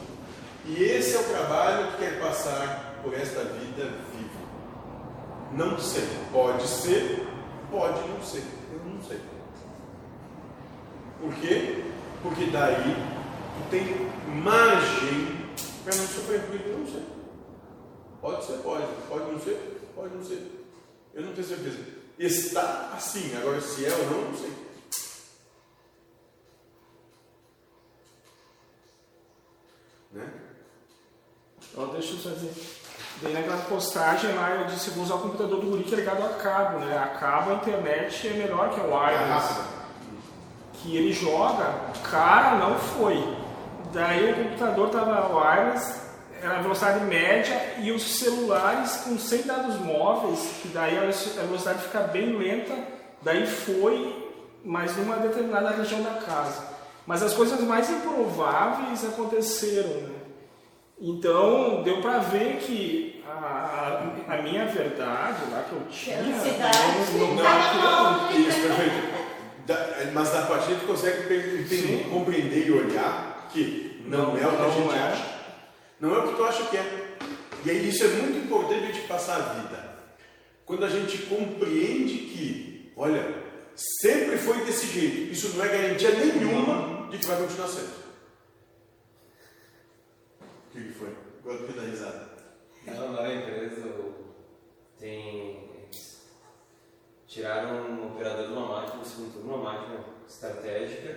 E 0.65 0.83
esse 0.83 1.15
é 1.15 1.19
o 1.19 1.23
trabalho 1.23 1.91
que 1.91 1.97
quer 1.97 2.19
passar 2.19 2.99
por 3.03 3.13
esta 3.13 3.43
vida 3.43 3.85
viva. 4.13 4.37
Não 5.53 5.79
sei, 5.79 6.07
pode 6.31 6.67
ser, 6.67 7.25
pode 7.71 8.07
não 8.07 8.21
ser, 8.21 8.43
eu 8.71 8.79
não 8.85 9.01
sei. 9.01 9.19
Por 11.19 11.33
quê? 11.35 11.83
Porque 12.21 12.45
daí 12.47 12.95
tu 13.55 13.69
tem 13.69 13.83
margem 14.43 15.37
para 15.83 15.95
não 15.95 16.07
sofrer, 16.07 16.43
eu 16.65 16.79
não 16.79 16.87
sei. 16.87 17.03
Pode 18.21 18.45
ser, 18.45 18.57
pode. 18.57 18.85
Pode 19.07 19.31
não 19.31 19.39
ser, 19.39 19.91
pode 19.95 20.15
não 20.15 20.23
ser. 20.23 20.65
Eu 21.13 21.23
não 21.23 21.33
tenho 21.33 21.47
certeza. 21.47 21.79
Está 22.19 22.91
assim. 22.93 23.35
Agora, 23.37 23.61
se 23.61 23.85
é 23.85 23.93
ou 23.93 24.05
não, 24.05 24.21
não 24.31 24.37
sei. 24.37 24.53
Né? 30.11 30.33
Ó, 31.75 31.85
deixa 31.85 32.13
eu 32.13 32.17
só 32.17 32.29
dizer. 32.31 32.53
Daí 33.21 33.33
naquela 33.33 33.57
postagem 33.63 34.33
lá 34.35 34.51
eu 34.51 34.65
disse, 34.65 34.91
vou 34.91 35.03
usar 35.03 35.15
o 35.15 35.21
computador 35.21 35.59
do 35.59 35.67
guri 35.67 35.83
que 35.83 35.93
é 35.95 35.97
ligado 35.97 36.23
a 36.23 36.33
cabo, 36.35 36.79
né? 36.79 36.97
A 36.97 37.07
cabo, 37.07 37.51
a 37.51 37.55
internet 37.55 38.27
é 38.27 38.33
melhor 38.33 38.73
que 38.73 38.79
É 38.79 38.83
wireless. 38.83 39.76
Que 40.87 40.95
ele 40.95 41.11
joga, 41.11 41.73
cara, 42.09 42.55
não 42.55 42.75
foi. 42.79 43.21
Daí 43.91 44.31
o 44.31 44.35
computador 44.35 44.87
estava 44.87 45.37
wireless, 45.37 45.99
era 46.41 46.59
a 46.59 46.61
velocidade 46.61 47.03
média, 47.03 47.61
e 47.79 47.91
os 47.91 48.19
celulares 48.19 49.01
com 49.03 49.17
100 49.17 49.41
dados 49.43 49.75
móveis, 49.81 50.39
que 50.61 50.69
daí 50.69 50.97
a 50.97 51.01
velocidade 51.41 51.79
fica 51.79 51.99
bem 52.01 52.37
lenta, 52.37 52.73
daí 53.21 53.45
foi, 53.45 54.31
mas 54.63 54.95
numa 54.95 55.17
determinada 55.17 55.71
região 55.71 56.01
da 56.01 56.21
casa. 56.21 56.63
Mas 57.05 57.21
as 57.21 57.33
coisas 57.33 57.59
mais 57.61 57.89
improváveis 57.89 59.03
aconteceram. 59.03 59.89
Né? 59.89 60.15
Então 61.01 61.83
deu 61.83 62.01
para 62.01 62.19
ver 62.19 62.57
que 62.59 63.23
a, 63.27 64.03
a 64.29 64.41
minha 64.41 64.65
verdade 64.65 65.39
lá 65.51 65.63
que 65.69 65.73
eu 65.73 65.81
tinha 65.91 66.21
não, 66.21 67.35
não. 67.35 69.16
Da- 69.67 70.11
mas 70.13 70.33
na 70.33 70.43
partir 70.43 70.75
tu 70.79 70.87
consegue 70.87 71.23
entender, 71.25 71.67
Sim. 71.67 72.09
compreender 72.09 72.67
e 72.67 72.71
olhar 72.71 73.49
que 73.51 74.01
não, 74.05 74.37
é 74.37 74.47
o 74.47 74.51
que 74.51 74.55
a 74.55 74.59
Não 74.61 74.71
gente 74.73 74.95
é. 74.95 74.99
acha. 74.99 75.37
Não 75.99 76.15
é 76.15 76.19
o 76.19 76.27
que 76.29 76.35
tu 76.35 76.43
acha 76.45 76.65
que 76.67 76.77
é. 76.77 77.17
E 77.65 77.69
aí 77.69 77.89
isso 77.89 78.03
é 78.05 78.07
muito 78.07 78.37
importante 78.45 78.93
de 78.93 79.01
passar 79.07 79.35
a 79.35 79.53
vida. 79.59 79.97
Quando 80.65 80.85
a 80.85 80.89
gente 80.89 81.17
compreende 81.23 82.17
que, 82.17 82.93
olha, 82.95 83.43
sempre 84.01 84.37
foi 84.37 84.63
desse 84.63 84.87
jeito, 84.87 85.33
isso 85.33 85.49
não 85.57 85.65
é 85.65 85.67
garantia 85.67 86.11
nenhuma 86.11 87.09
de 87.09 87.17
que 87.17 87.25
vai 87.25 87.37
continuar 87.37 87.67
sendo. 87.67 87.91
O 90.73 90.77
que 90.79 90.93
foi? 90.93 91.09
Agora 91.41 91.57
que 91.65 91.73
dá 91.73 91.81
risada. 91.81 92.29
Não, 92.85 93.11
na 93.13 93.33
empresa 93.33 93.95
tem. 94.99 95.66
Tiraram 97.37 97.91
um 97.91 98.07
operador 98.07 98.47
de 98.47 98.53
uma 98.53 98.65
máquina, 98.65 98.99
um 98.99 99.05
segundo 99.05 99.31
turno, 99.31 99.53
uma 99.53 99.71
máquina 99.71 99.99
estratégica 100.27 101.15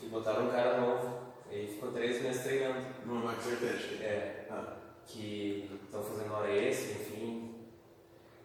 e 0.00 0.06
botaram 0.06 0.46
um 0.46 0.48
cara 0.48 0.80
novo. 0.80 1.18
E 1.50 1.66
ficou 1.66 1.90
três 1.90 2.22
meses 2.22 2.44
treinando. 2.44 2.86
Numa 3.04 3.32
máquina 3.32 3.52
estratégica. 3.52 4.04
É, 4.04 4.46
Ah, 4.48 4.76
que 5.04 5.68
estão 5.84 6.04
fazendo 6.04 6.32
hora 6.34 6.52
extra, 6.54 6.92
enfim. 6.92 7.66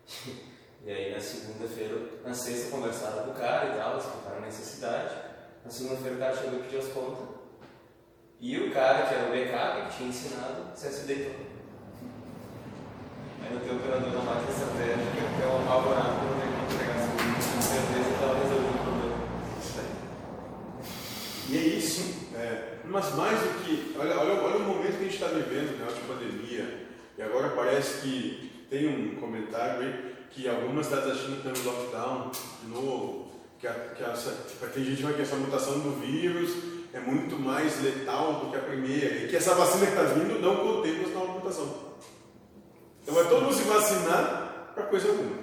E 0.83 0.91
aí 0.91 1.13
na 1.13 1.21
segunda-feira, 1.21 1.95
na 2.25 2.33
sexta 2.33 2.71
conversaram 2.71 3.25
com 3.25 3.29
o 3.29 3.35
cara 3.35 3.67
e 3.71 3.77
tal, 3.77 3.99
explicaram 3.99 4.37
a 4.37 4.41
necessidade. 4.41 5.15
Na 5.63 5.69
segunda-feira 5.69 6.15
o 6.15 6.19
cara 6.19 6.35
chegou 6.35 6.59
e 6.59 6.63
pediu 6.63 6.79
as 6.79 6.87
contas. 6.87 7.23
E 8.39 8.57
o 8.57 8.73
cara, 8.73 9.05
que 9.05 9.13
era 9.13 9.27
o 9.27 9.31
backup, 9.31 9.91
que 9.91 9.97
tinha 9.97 10.09
ensinado, 10.09 10.75
se 10.75 10.87
acidentou. 10.87 11.35
Aí 13.43 13.53
não 13.53 13.61
tem 13.61 13.75
operador 13.75 14.09
da 14.09 14.19
máquina 14.23 14.49
estratégica, 14.49 15.11
que 15.37 15.43
é 15.43 15.45
um 15.45 15.61
apavorado 15.61 16.15
quando 16.17 16.41
tem 16.41 16.49
que 16.49 16.73
entregar 16.73 16.95
as 16.95 17.05
coisas. 17.11 17.45
Com 17.53 17.61
certeza 17.61 18.09
estava 18.09 18.33
resolvendo 18.41 18.73
o 18.73 18.83
problema. 18.83 19.17
isso 19.61 19.79
aí. 19.81 19.91
E 21.51 21.57
é 21.57 21.61
isso. 21.61 22.29
é, 22.33 22.75
mas 22.85 23.13
mais 23.13 23.37
do 23.37 23.65
que. 23.65 23.93
Olha, 23.99 24.17
olha, 24.17 24.41
olha 24.41 24.55
o 24.55 24.59
momento 24.61 24.97
que 24.97 25.01
a 25.01 25.09
gente 25.09 25.15
está 25.15 25.27
vivendo, 25.27 25.77
né? 25.77 25.85
De 25.93 25.99
pandemia. 26.01 26.87
E 27.17 27.21
agora 27.21 27.49
parece 27.49 28.01
que 28.01 28.65
tem 28.69 28.87
um 28.87 29.15
comentário 29.15 29.81
aí 29.81 30.15
que 30.31 30.47
algumas 30.47 30.85
cidades 30.85 31.09
da 31.09 31.15
China 31.15 31.35
estão 31.35 31.51
em 31.51 31.65
lockdown 31.65 32.31
de 32.63 32.69
novo. 32.69 33.31
Que, 33.59 33.67
a, 33.67 33.73
que 33.73 34.01
essa, 34.01 34.31
tem 34.73 34.85
gente 34.85 34.97
que 34.97 35.03
vai 35.03 35.13
que 35.13 35.21
essa 35.21 35.35
mutação 35.35 35.79
do 35.79 35.99
vírus 35.99 36.55
é 36.93 37.01
muito 37.01 37.37
mais 37.37 37.83
letal 37.83 38.35
do 38.35 38.49
que 38.49 38.55
a 38.55 38.61
primeira. 38.61 39.15
E 39.17 39.27
que 39.27 39.35
essa 39.35 39.53
vacina 39.53 39.87
que 39.87 39.91
está 39.91 40.03
vindo 40.03 40.39
não 40.39 40.55
contempla 40.55 41.03
essa 41.03 41.13
nova 41.13 41.33
mutação. 41.33 41.91
Então 43.03 43.13
vai 43.13 43.27
todo 43.27 43.41
mundo 43.41 43.53
se 43.53 43.63
vacinar 43.63 44.71
para 44.73 44.85
coisa 44.85 45.09
alguma. 45.09 45.35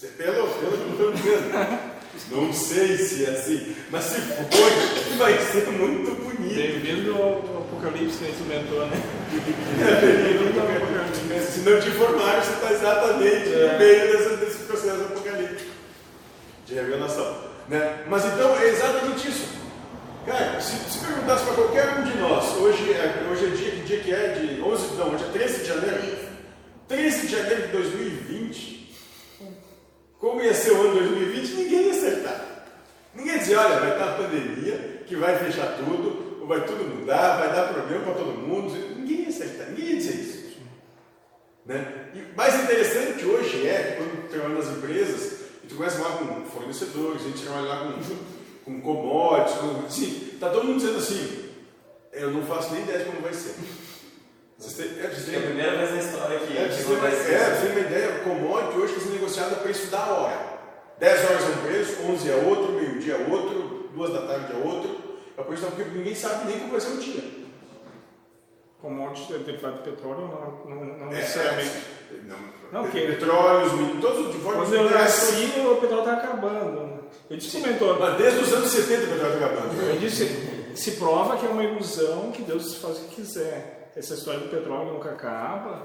É 0.00 0.06
Pelo, 0.06 0.46
pelo 0.46 0.70
que 0.70 1.02
eu 1.02 1.12
estou 1.12 1.12
dizendo. 1.12 1.89
Não 2.28 2.52
sei 2.52 2.96
se 2.96 3.24
é 3.24 3.30
assim, 3.30 3.74
mas 3.90 4.04
se 4.04 4.20
for, 4.20 5.16
vai 5.18 5.38
ser 5.38 5.66
muito 5.68 6.14
bonito. 6.22 6.54
Bem-vindo 6.54 7.14
ao 7.14 7.38
apocalipse 7.62 8.18
que 8.18 8.24
a 8.24 8.28
gente 8.28 8.42
inventou, 8.42 8.86
né? 8.86 8.96
Se 11.50 11.60
não 11.60 11.80
te 11.80 11.88
informar, 11.88 12.42
você 12.42 12.52
está 12.52 12.72
exatamente 12.72 13.48
no 13.48 13.78
meio 13.78 14.12
desse, 14.12 14.36
desse 14.36 14.58
processo 14.64 15.02
apocalíptico 15.02 15.70
de 16.66 16.74
revelação. 16.74 17.36
Né? 17.68 18.04
Mas 18.08 18.24
então 18.24 18.56
é 18.58 18.68
exatamente 18.68 19.28
isso. 19.28 19.48
Cara, 20.26 20.60
se, 20.60 20.76
se 20.90 20.98
perguntasse 21.04 21.44
para 21.44 21.54
qualquer 21.54 21.98
um 21.98 22.04
de 22.04 22.16
nós, 22.18 22.56
hoje 22.56 22.92
é, 22.92 23.26
hoje 23.30 23.46
é 23.46 23.48
dia, 23.50 23.70
que 23.70 23.80
dia 23.80 24.00
que 24.00 24.12
é? 24.12 24.28
De 24.34 24.60
11, 24.60 24.94
não, 24.96 25.14
hoje 25.14 25.24
é 25.24 25.32
13 25.32 25.60
de 25.60 25.66
janeiro. 25.66 26.18
13 26.88 27.26
de 27.26 27.32
janeiro 27.32 27.62
de 27.62 27.68
2020, 27.68 28.69
como 30.40 30.42
ia 30.42 30.54
ser 30.54 30.72
o 30.72 30.80
ano 30.80 30.94
2020, 30.94 31.52
ninguém 31.54 31.86
ia 31.86 31.92
acertar. 31.92 32.64
Ninguém 33.14 33.34
ia 33.34 33.38
dizer, 33.40 33.56
olha, 33.56 33.78
vai 33.78 33.90
ter 33.90 34.02
uma 34.02 34.12
pandemia 34.12 35.02
que 35.06 35.14
vai 35.16 35.38
fechar 35.38 35.76
tudo, 35.76 36.38
ou 36.40 36.46
vai 36.46 36.64
tudo 36.64 36.82
mudar, 36.82 37.36
vai 37.36 37.52
dar 37.52 37.74
problema 37.74 38.04
para 38.04 38.14
todo 38.14 38.38
mundo. 38.38 38.72
Ninguém 38.96 39.22
ia 39.22 39.28
acertar, 39.28 39.68
ninguém 39.68 39.86
ia 39.86 39.96
dizer 39.96 40.14
isso. 40.14 40.60
Né? 41.66 42.06
E 42.14 42.34
mais 42.34 42.54
interessante 42.54 43.22
hoje 43.24 43.66
é 43.66 43.96
quando 43.98 44.22
tu 44.22 44.28
trabalha 44.30 44.54
nas 44.54 44.68
empresas, 44.68 45.40
e 45.62 45.66
tu 45.66 45.74
começa 45.74 46.02
lá 46.02 46.16
com 46.16 46.44
fornecedores, 46.46 47.20
a 47.20 47.28
gente 47.28 47.42
trabalha 47.42 47.68
lá 47.68 47.92
com, 47.92 48.72
com 48.72 48.80
commodities, 48.80 49.58
com, 49.58 49.86
assim, 49.86 50.36
tá 50.40 50.48
todo 50.48 50.64
mundo 50.64 50.78
dizendo 50.78 50.98
assim, 50.98 51.50
eu 52.14 52.30
não 52.30 52.42
faço 52.44 52.72
nem 52.72 52.82
ideia 52.82 53.00
de 53.00 53.04
como 53.04 53.20
vai 53.20 53.34
ser. 53.34 53.54
Vocês 54.60 54.74
têm, 54.76 55.02
é, 55.04 55.08
vocês 55.08 55.24
que 55.24 55.30
têm- 55.30 55.34
é 55.34 55.38
a 55.38 55.46
primeira 55.46 55.76
vez 55.78 55.90
na 55.90 55.98
história 55.98 56.38
que 56.40 56.58
é, 56.58 56.68
que 56.68 56.82
acontece 56.82 57.32
é, 57.32 57.38
você 57.54 57.66
ter 57.66 57.70
uma 57.72 57.80
ideia, 57.80 58.10
o 58.20 58.24
commodity 58.24 58.76
hoje 58.78 58.92
está 58.92 59.00
sendo 59.04 59.14
negociado 59.14 59.52
a 59.54 59.56
preço 59.56 59.86
da 59.90 60.04
hora. 60.06 60.50
10 60.98 61.24
horas 61.24 61.42
é 61.42 61.46
um 61.46 61.62
preço, 61.66 61.96
11 62.02 62.30
é 62.30 62.34
outro, 62.36 62.72
meio-dia 62.72 63.14
é 63.14 63.26
outro, 63.32 63.88
2 63.94 64.12
da 64.12 64.26
tarde 64.26 64.52
é 64.52 64.56
outro. 64.66 65.00
É 65.38 65.42
por 65.42 65.54
isso 65.54 65.66
que 65.72 65.82
ninguém 65.84 66.14
sabe 66.14 66.46
nem 66.50 66.58
como 66.60 66.72
vai 66.72 66.80
ser 66.80 66.90
o 66.90 66.98
dia. 66.98 67.40
Commodity 68.82 69.32
derivado 69.38 69.76
de 69.82 69.90
petróleo 69.90 70.20
não, 70.66 70.74
não, 70.74 70.84
não 70.98 71.06
É, 71.12 71.16
necessariamente. 71.16 71.70
Não, 72.24 72.36
Não, 72.82 72.90
que- 72.90 73.00
petróleos, 73.06 73.72
mil- 73.72 74.00
todos 74.00 74.32
de 74.34 74.40
forma 74.40 74.62
Quando 74.62 74.74
eu 74.74 74.90
nasci, 74.90 75.52
o 75.60 75.76
petróleo 75.76 75.98
está 76.00 76.12
acabando. 76.14 77.00
Ele 77.30 77.40
disse, 77.40 77.60
comentou. 77.60 77.98
Mas 77.98 78.16
desde 78.18 78.40
os 78.40 78.52
anos 78.52 78.70
70 78.70 79.04
o 79.04 79.08
petróleo 79.08 79.34
está 79.34 79.46
acabando. 79.46 79.82
Ele 79.82 79.98
disse, 79.98 80.26
se 80.74 80.90
prova 80.92 81.36
que 81.36 81.46
é 81.46 81.48
uma 81.48 81.62
ilusão 81.64 82.30
que 82.32 82.42
Deus 82.42 82.76
faz 82.76 82.98
o 82.98 83.00
que 83.04 83.16
quiser. 83.16 83.79
Essa 84.00 84.14
história 84.14 84.40
do 84.40 84.48
petróleo 84.48 84.94
nunca 84.94 85.10
acaba, 85.10 85.82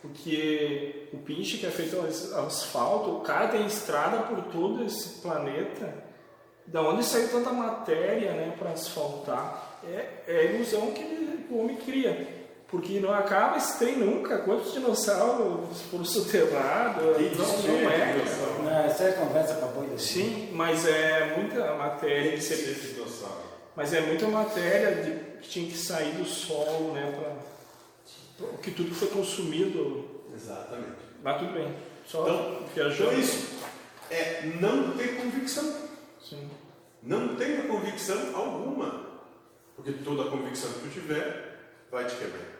porque 0.00 1.08
o 1.12 1.18
pinche 1.18 1.58
que 1.58 1.66
é 1.66 1.70
feito 1.70 1.98
asfalto, 2.46 3.16
o 3.16 3.20
cara 3.20 3.48
tem 3.48 3.66
estrada 3.66 4.18
por 4.22 4.44
todo 4.44 4.84
esse 4.84 5.20
planeta. 5.20 5.92
Da 6.64 6.82
onde 6.82 7.04
saiu 7.04 7.28
tanta 7.28 7.50
matéria 7.50 8.30
né, 8.30 8.54
para 8.56 8.70
asfaltar? 8.70 9.80
É, 9.84 10.22
é 10.28 10.38
a 10.38 10.44
ilusão 10.44 10.92
que 10.92 11.46
o 11.50 11.58
homem 11.58 11.76
cria. 11.76 12.38
Porque 12.68 13.00
não 13.00 13.12
acaba 13.12 13.56
esse 13.56 13.76
trem 13.78 13.96
nunca. 13.96 14.38
Quantos 14.38 14.72
dinossauros 14.72 15.80
foram 15.90 16.04
soterrados? 16.04 17.02
Não, 17.02 17.82
não 17.82 17.90
é. 17.90 18.14
Não, 18.62 18.84
essa 18.84 19.04
é 19.04 19.12
conversa 19.12 19.54
para 19.54 19.68
boi 19.68 19.88
Sim, 19.98 20.50
mas 20.52 20.86
é 20.86 21.34
muita 21.36 21.74
matéria 21.74 22.36
de 22.36 22.42
ser 22.42 22.56
mas 23.78 23.94
é 23.94 24.00
muita 24.00 24.26
matéria 24.26 25.04
de, 25.04 25.38
que 25.40 25.48
tinha 25.48 25.70
que 25.70 25.78
sair 25.78 26.10
do 26.14 26.24
solo, 26.24 26.94
né? 26.94 27.14
Pra, 27.16 27.32
que 28.62 28.70
tudo 28.70 28.94
foi 28.94 29.08
consumido. 29.08 30.22
Exatamente. 30.34 30.98
Mas 31.22 31.38
tudo 31.38 31.52
bem. 31.52 31.74
Só 32.06 32.22
Então, 32.22 32.66
viajando. 32.74 33.10
Então 33.10 33.18
é 33.18 33.20
isso. 33.20 33.58
É 34.10 34.46
não 34.60 34.96
ter 34.96 35.16
convicção. 35.16 35.88
Sim. 36.22 36.50
Não 37.02 37.36
tenha 37.36 37.62
convicção 37.66 38.36
alguma. 38.36 39.06
Porque 39.76 39.92
toda 39.92 40.30
convicção 40.30 40.72
que 40.72 40.80
tu 40.80 40.90
tiver 40.90 41.58
vai 41.90 42.04
te 42.06 42.16
quebrar. 42.16 42.58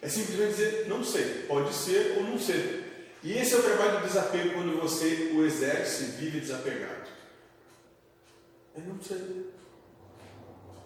É 0.00 0.08
simplesmente 0.08 0.50
dizer, 0.50 0.88
não 0.88 1.02
sei, 1.02 1.42
pode 1.48 1.74
ser 1.74 2.18
ou 2.18 2.22
não 2.22 2.38
ser. 2.38 3.16
E 3.22 3.32
esse 3.32 3.54
é 3.54 3.58
o 3.58 3.62
trabalho 3.62 3.98
do 3.98 4.06
desapego 4.06 4.54
quando 4.54 4.80
você 4.80 5.32
o 5.34 5.44
exerce 5.44 6.04
e 6.04 6.06
vive 6.12 6.40
desapegado. 6.40 7.08
É 8.76 8.80
não 8.80 9.00
sei. 9.02 9.50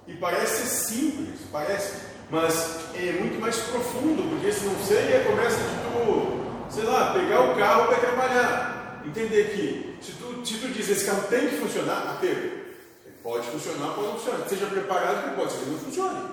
E 0.07 0.15
parece 0.15 0.67
simples, 0.67 1.41
parece, 1.53 1.95
mas 2.31 2.81
é 2.95 3.13
muito 3.13 3.41
mais 3.41 3.57
profundo, 3.57 4.29
porque 4.31 4.49
esse 4.49 4.65
não 4.65 4.75
sei 4.85 5.21
começa 5.25 5.57
de 5.57 5.77
tu, 5.85 6.71
sei 6.71 6.85
lá, 6.85 7.13
pegar 7.13 7.41
o 7.43 7.55
carro 7.57 7.87
para 7.87 7.99
trabalhar. 7.99 9.03
Entender 9.05 9.51
que 9.51 10.05
se 10.05 10.13
tu, 10.13 10.45
se 10.47 10.55
tu 10.59 10.69
diz 10.69 10.89
esse 10.89 11.05
carro 11.05 11.23
tem 11.29 11.49
que 11.49 11.57
funcionar. 11.57 12.19
Ele 12.23 13.15
pode 13.23 13.47
funcionar, 13.49 13.95
pode 13.95 14.09
não 14.09 14.19
funcionar. 14.19 14.49
Seja 14.49 14.67
preparado 14.67 15.31
que 15.31 15.37
pode 15.37 15.53
ser 15.53 15.59
que 15.65 15.71
não 15.71 15.79
funcione. 15.79 16.29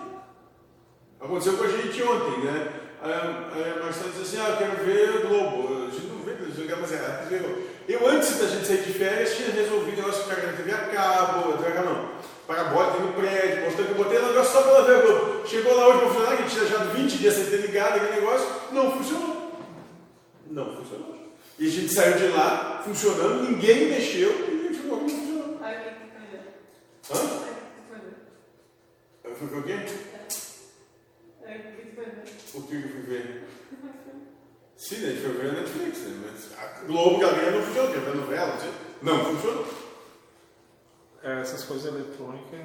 Aconteceu 1.19 1.53
com 1.58 1.63
a 1.63 1.67
gente 1.67 2.01
ontem, 2.03 2.45
né? 2.45 2.67
A- 3.01 3.84
Marcela 3.84 4.10
disse 4.12 4.21
assim, 4.21 4.38
ah, 4.39 4.49
eu 4.49 4.58
quero 4.58 4.86
ver 4.86 5.15
o 5.25 5.27
Globo. 5.27 5.88
A 5.88 5.91
gente 5.91 6.08
não 6.08 6.23
vê 6.23 6.34
televisão, 6.34 6.77
mas 6.79 6.91
é. 6.91 7.69
Eu, 7.88 8.08
antes 8.08 8.38
da 8.39 8.47
gente 8.47 8.67
sair 8.67 8.84
de 8.84 8.93
férias, 8.93 9.36
tinha 9.36 9.51
resolvido 9.51 9.93
o 9.93 10.01
negócio 10.01 10.23
de 10.23 10.29
cabo, 10.29 11.53
TV 11.53 11.67
a 11.67 11.71
cabo 11.71 11.89
não. 11.89 12.18
Parabólica 12.50 12.98
no 12.98 13.14
prédio, 13.14 13.64
mostrando 13.64 13.86
que 13.86 13.92
eu 13.92 14.04
botei 14.04 14.18
o 14.18 14.26
negócio 14.26 14.52
só 14.52 14.64
pela 14.64 14.84
ver 14.84 14.98
o 14.98 15.02
Globo. 15.04 15.48
Chegou 15.48 15.78
lá 15.78 15.88
hoje 15.88 16.00
para 16.00 16.08
funcionar, 16.08 16.38
que 16.38 16.50
tinha 16.50 16.66
já 16.66 16.78
20 16.78 17.18
dias 17.20 17.36
sem 17.36 17.46
ter 17.46 17.58
ligado 17.58 17.98
aquele 17.98 18.22
negócio, 18.22 18.48
não 18.72 18.92
funcionou. 18.92 19.52
Não 20.50 20.76
funcionou. 20.76 21.16
E 21.60 21.68
a 21.68 21.70
gente 21.70 21.94
saiu 21.94 22.18
de 22.18 22.28
lá 22.30 22.82
funcionando, 22.84 23.44
ninguém 23.44 23.92
mexeu 23.92 24.32
e 24.32 24.62
a 24.62 24.64
gente 24.64 24.82
ficou 24.82 25.00
não 25.00 25.08
funcionou. 25.08 25.60
Ai, 25.62 25.76
o 25.76 25.84
que 25.84 25.90
que 25.92 26.10
foi? 26.18 27.18
Hã? 27.18 27.30
Que 29.22 29.30
que 29.30 29.36
foi 29.38 29.48
ver? 29.50 29.60
O 29.60 29.64
quê? 29.64 29.94
Ai, 31.46 31.56
o 31.56 31.62
que 31.62 31.82
que 31.84 31.96
foi 31.96 32.06
ver? 32.06 32.24
O 32.56 32.62
que 32.64 32.76
eu 32.76 32.82
fui 32.82 33.02
ver? 33.02 33.44
Sim, 34.76 34.96
a 34.96 35.10
gente 35.12 35.22
foi 35.22 35.34
ver 35.34 35.50
a 35.50 35.54
Netflix, 35.54 36.00
né? 36.00 36.20
Mas 36.26 36.58
a 36.58 36.84
Globo 36.88 37.20
Galinha 37.20 37.52
não 37.52 37.62
funcionou, 37.62 37.92
quer 37.92 38.00
ver 38.00 38.16
novela. 38.16 38.58
Não 39.04 39.24
funcionou. 39.24 39.79
É, 41.39 41.41
essas 41.41 41.63
coisas 41.63 41.93
eletrônicas. 41.93 42.60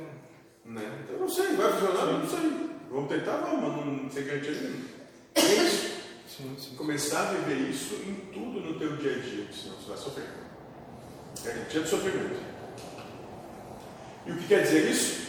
Né? 0.65 1.05
Eu 1.09 1.21
não 1.21 1.29
sei, 1.29 1.55
vai 1.57 1.73
funcionar? 1.73 2.07
Não 2.07 2.29
sei. 2.29 2.71
Vamos 2.91 3.09
tentar, 3.09 3.37
vamos, 3.37 3.77
mas 3.77 4.03
não 4.03 4.11
sei 4.11 4.25
garantia 4.25 4.53
nenhuma. 4.53 4.85
É. 5.35 5.41
Sim, 6.27 6.57
sim. 6.59 6.75
Começar 6.77 7.29
a 7.29 7.33
viver 7.33 7.71
isso 7.71 7.95
em 7.95 8.15
tudo 8.33 8.61
no 8.61 8.79
teu 8.79 8.97
dia 8.97 9.13
a 9.13 9.19
dia, 9.19 9.47
senão 9.53 9.77
você 9.77 9.89
vai 9.89 9.99
sofrer. 9.99 10.27
Garantia 11.45 11.81
de 11.81 11.89
sofrimento. 11.89 12.41
E 14.27 14.33
o 14.33 14.37
que 14.37 14.47
quer 14.49 14.63
dizer 14.63 14.91
isso? 14.91 15.25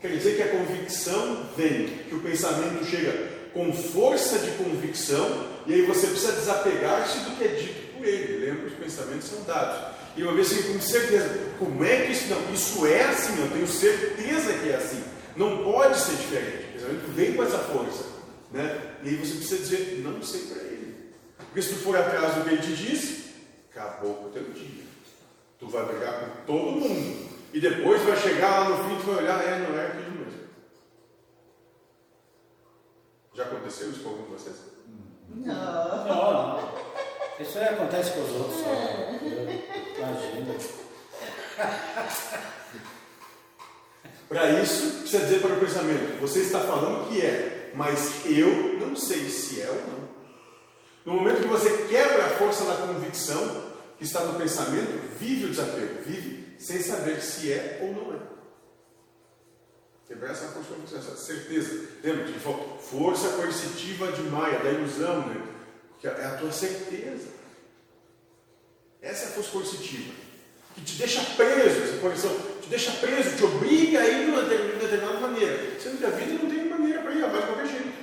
Quer 0.00 0.08
dizer 0.08 0.36
que 0.36 0.42
a 0.42 0.48
convicção 0.48 1.48
vem, 1.56 1.88
que 2.08 2.14
o 2.14 2.20
pensamento 2.20 2.84
chega 2.84 3.38
com 3.52 3.72
força 3.72 4.38
de 4.38 4.52
convicção, 4.52 5.48
e 5.66 5.74
aí 5.74 5.82
você 5.86 6.06
precisa 6.08 6.32
desapegar-se 6.32 7.18
do 7.20 7.36
que 7.36 7.44
é 7.44 7.48
dito 7.48 7.96
por 7.96 8.06
ele. 8.06 8.46
Lembra 8.46 8.68
que 8.68 8.74
os 8.74 8.78
pensamentos 8.78 9.28
são 9.28 9.42
dados. 9.44 9.97
E 10.18 10.22
uma 10.24 10.32
vez 10.32 10.50
assim, 10.50 10.72
com 10.72 10.80
certeza, 10.80 11.38
como 11.60 11.84
é 11.84 12.04
que 12.04 12.10
isso 12.10 12.26
não? 12.26 12.52
Isso 12.52 12.84
é 12.88 13.04
assim, 13.04 13.40
eu 13.40 13.50
tenho 13.52 13.68
certeza 13.68 14.52
que 14.52 14.68
é 14.68 14.74
assim. 14.74 15.04
Não 15.36 15.62
pode 15.62 15.96
ser 15.96 16.16
diferente. 16.16 16.64
O 16.64 16.72
pensamento 16.72 17.12
vem 17.14 17.34
com 17.34 17.44
essa 17.44 17.58
força. 17.58 18.04
Né? 18.50 18.96
E 19.04 19.10
aí 19.10 19.14
você 19.14 19.36
precisa 19.36 19.58
dizer, 19.58 20.00
não 20.02 20.20
sei 20.20 20.40
para 20.46 20.62
ele. 20.64 21.14
Porque 21.38 21.62
se 21.62 21.68
tu 21.68 21.76
for 21.76 21.96
atrás 21.96 22.34
do 22.34 22.42
que 22.42 22.50
ele 22.50 22.62
te 22.62 22.74
diz, 22.74 23.26
acabou 23.70 24.16
com 24.16 24.24
o 24.26 24.30
teu 24.30 24.42
dia. 24.42 24.82
Tu 25.60 25.68
vai 25.68 25.86
brigar 25.86 26.20
com 26.20 26.46
todo 26.46 26.80
mundo. 26.80 27.28
E 27.54 27.60
depois 27.60 28.02
vai 28.02 28.16
chegar 28.16 28.58
lá 28.58 28.70
no 28.70 28.88
fim 28.88 28.96
e 28.96 29.00
tu 29.00 29.06
vai 29.06 29.22
olhar, 29.22 29.40
é, 29.40 29.68
não 29.68 29.78
é 29.78 29.86
aquilo 29.86 30.10
mesmo. 30.10 30.40
Já 33.34 33.44
aconteceu 33.44 33.90
isso 33.90 34.00
com 34.00 34.08
algum 34.08 34.24
de 34.24 34.30
vocês? 34.30 34.56
Não, 35.28 36.08
não. 36.08 36.72
Isso 37.38 37.56
aí 37.56 37.68
acontece 37.68 38.10
com 38.10 38.24
os 38.24 38.32
outros 38.32 38.60
só. 38.62 39.77
Imagina. 39.98 40.54
Para 44.28 44.60
isso, 44.60 45.00
precisa 45.00 45.24
dizer 45.24 45.40
para 45.40 45.54
o 45.54 45.60
pensamento: 45.60 46.20
você 46.20 46.40
está 46.40 46.60
falando 46.60 47.08
que 47.08 47.20
é, 47.20 47.72
mas 47.74 48.26
eu 48.26 48.78
não 48.78 48.94
sei 48.94 49.28
se 49.28 49.62
é 49.62 49.70
ou 49.70 49.76
não. 49.76 50.08
No 51.06 51.14
momento 51.14 51.40
que 51.40 51.48
você 51.48 51.86
quebra 51.88 52.26
a 52.26 52.30
força 52.30 52.64
da 52.64 52.74
convicção 52.86 53.72
que 53.96 54.04
está 54.04 54.22
no 54.24 54.38
pensamento, 54.38 55.00
vive 55.18 55.46
o 55.46 55.48
desapego, 55.48 56.02
vive 56.04 56.54
sem 56.58 56.82
saber 56.82 57.22
se 57.22 57.50
é 57.50 57.78
ou 57.80 57.92
não 57.94 58.14
é. 58.14 58.18
Quebrar 60.06 60.32
essa 60.32 60.48
força 60.48 60.70
da 60.70 60.76
convicção, 60.76 60.98
essa 60.98 61.16
certeza. 61.16 61.88
Lembra 62.04 62.26
falou 62.40 62.78
força 62.78 63.30
coercitiva 63.30 64.12
de 64.12 64.22
Maia, 64.24 64.58
da 64.58 64.70
ilusão, 64.70 65.26
né? 65.26 65.42
Que 65.98 66.06
é 66.06 66.10
a 66.10 66.36
tua 66.36 66.52
certeza. 66.52 67.37
Essa 69.00 69.24
é 69.24 69.28
a 69.28 69.30
força 69.30 69.50
coercitiva. 69.50 70.12
Que 70.74 70.80
te 70.82 70.96
deixa 70.96 71.20
preso, 71.36 71.82
essa 71.82 71.98
coerção, 71.98 72.36
te 72.62 72.68
deixa 72.68 72.92
preso, 72.92 73.36
te 73.36 73.44
obriga 73.44 74.00
a 74.00 74.08
ir 74.08 74.24
de 74.24 74.30
uma 74.30 74.42
determinada 74.42 75.20
maneira. 75.20 75.80
Sendo 75.80 75.98
que 75.98 76.06
a 76.06 76.10
vida 76.10 76.42
não 76.42 76.50
tem 76.50 76.64
maneira 76.68 77.00
para 77.00 77.12
ir, 77.12 77.22
ela 77.22 77.32
vai 77.32 77.40
de 77.40 77.46
qualquer 77.46 77.66
jeito. 77.66 77.98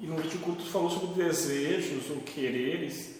E 0.00 0.06
no 0.06 0.16
vídeo 0.16 0.38
curto 0.40 0.62
tu 0.62 0.70
falou 0.70 0.90
sobre 0.90 1.24
desejos 1.24 2.10
ou 2.10 2.18
quereres. 2.18 3.16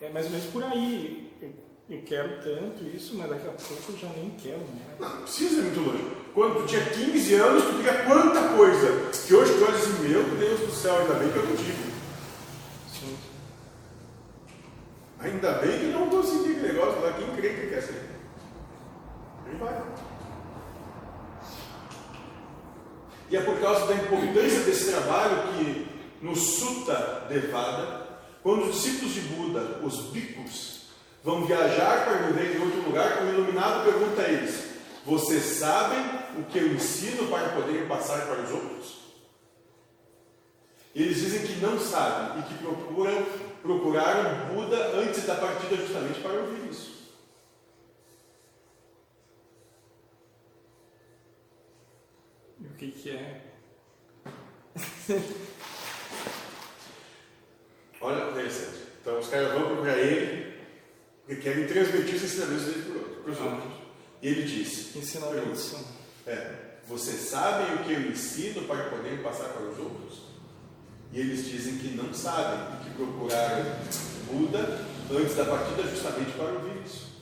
É 0.00 0.10
mais 0.10 0.26
ou 0.26 0.32
menos 0.32 0.46
por 0.46 0.62
aí. 0.64 1.30
Eu, 1.40 1.54
eu 1.88 2.02
quero 2.02 2.42
tanto 2.42 2.84
isso, 2.94 3.14
mas 3.16 3.30
daqui 3.30 3.48
a 3.48 3.52
pouco 3.52 3.92
eu 3.92 3.98
já 3.98 4.08
nem 4.16 4.30
quero 4.30 4.58
mais. 4.58 5.00
Não, 5.00 5.08
não 5.16 5.22
precisa 5.22 5.60
ir 5.60 5.62
muito 5.62 5.80
longe. 5.80 6.04
Quando 6.34 6.62
tu 6.62 6.66
tinha 6.66 6.84
15 6.84 7.34
anos, 7.36 7.64
tu 7.64 7.76
queria 7.76 8.04
quanta 8.04 8.48
coisa. 8.48 9.10
Que 9.26 9.34
hoje 9.34 9.54
tu 9.54 9.64
olha 9.64 9.76
assim, 9.76 10.08
meu 10.08 10.22
Deus 10.36 10.60
do 10.60 10.70
céu, 10.72 10.98
ainda 10.98 11.14
bem 11.14 11.30
que 11.30 11.36
eu 11.36 11.44
não 11.44 11.56
tive. 11.56 11.92
Sim. 12.92 13.16
Ainda 15.24 15.52
bem 15.52 15.78
que 15.78 15.86
não 15.86 16.10
consegui 16.10 16.56
aquele 16.56 16.72
negócio 16.74 17.00
lá, 17.00 17.12
quem 17.14 17.34
crê 17.34 17.48
que 17.54 17.66
quer 17.68 17.82
ser. 17.82 18.10
Ele 19.46 19.56
vai. 19.58 19.82
E 23.30 23.36
é 23.36 23.40
por 23.40 23.58
causa 23.58 23.86
da 23.86 23.94
importância 23.94 24.60
desse 24.60 24.92
trabalho 24.92 25.54
que 25.54 25.88
no 26.20 26.36
Sutta 26.36 27.26
Devada, 27.28 28.06
quando 28.42 28.64
os 28.64 28.74
discípulos 28.76 29.14
de 29.14 29.20
Buda, 29.22 29.80
os 29.82 30.10
bhikkhus, 30.10 30.88
vão 31.22 31.46
viajar 31.46 32.04
para 32.04 32.26
viver 32.26 32.56
em 32.56 32.62
outro 32.62 32.82
lugar, 32.82 33.22
o 33.22 33.28
iluminado 33.28 33.84
pergunta 33.84 34.22
a 34.22 34.28
eles: 34.28 34.74
Vocês 35.06 35.42
sabem 35.42 35.98
o 36.38 36.44
que 36.44 36.58
eu 36.58 36.68
ensino 36.74 37.28
para 37.28 37.48
poderem 37.48 37.86
passar 37.88 38.26
para 38.26 38.42
os 38.42 38.50
outros? 38.50 39.04
E 40.94 41.02
eles 41.02 41.16
dizem 41.16 41.46
que 41.46 41.60
não 41.60 41.78
sabem 41.80 42.40
e 42.40 42.42
que 42.42 42.62
procuram, 42.62 43.26
procuraram 43.64 44.54
Buda 44.54 44.76
antes 44.98 45.24
da 45.24 45.36
partida 45.36 45.74
justamente 45.76 46.20
para 46.20 46.32
ouvir 46.34 46.70
isso. 46.70 47.14
E 52.60 52.66
o 52.66 52.70
que, 52.76 52.90
que 52.92 53.10
é? 53.10 53.40
Olha, 58.00 58.30
interessante. 58.30 58.78
Então 59.00 59.18
os 59.18 59.28
caras 59.28 59.52
vão 59.52 59.66
procurar 59.66 59.98
ele 59.98 60.54
Porque 61.26 61.40
querem 61.42 61.66
transmitir 61.66 62.16
os 62.16 62.22
ensinamentos 62.24 62.64
dele 62.66 62.82
para 63.22 63.32
os 63.32 63.38
Ah. 63.38 63.44
outros. 63.44 63.72
E 64.22 64.28
ele 64.28 64.42
disse: 64.42 64.98
Ensinamentos. 64.98 65.74
é, 66.26 66.74
Vocês 66.86 67.20
sabem 67.30 67.76
o 67.76 67.78
que 67.84 67.92
eu 67.94 68.00
ensino 68.10 68.66
para 68.66 68.90
poder 68.90 69.22
passar 69.22 69.48
para 69.48 69.62
os 69.62 69.78
outros? 69.78 70.23
E 71.14 71.20
eles 71.20 71.48
dizem 71.48 71.78
que 71.78 71.96
não 71.96 72.12
sabem 72.12 72.76
que 72.82 72.90
procuraram 72.90 73.64
Buda 74.26 74.84
antes 75.12 75.36
da 75.36 75.44
partida 75.44 75.84
justamente 75.84 76.32
para 76.32 76.46
ouvir 76.46 76.82
isso. 76.84 77.14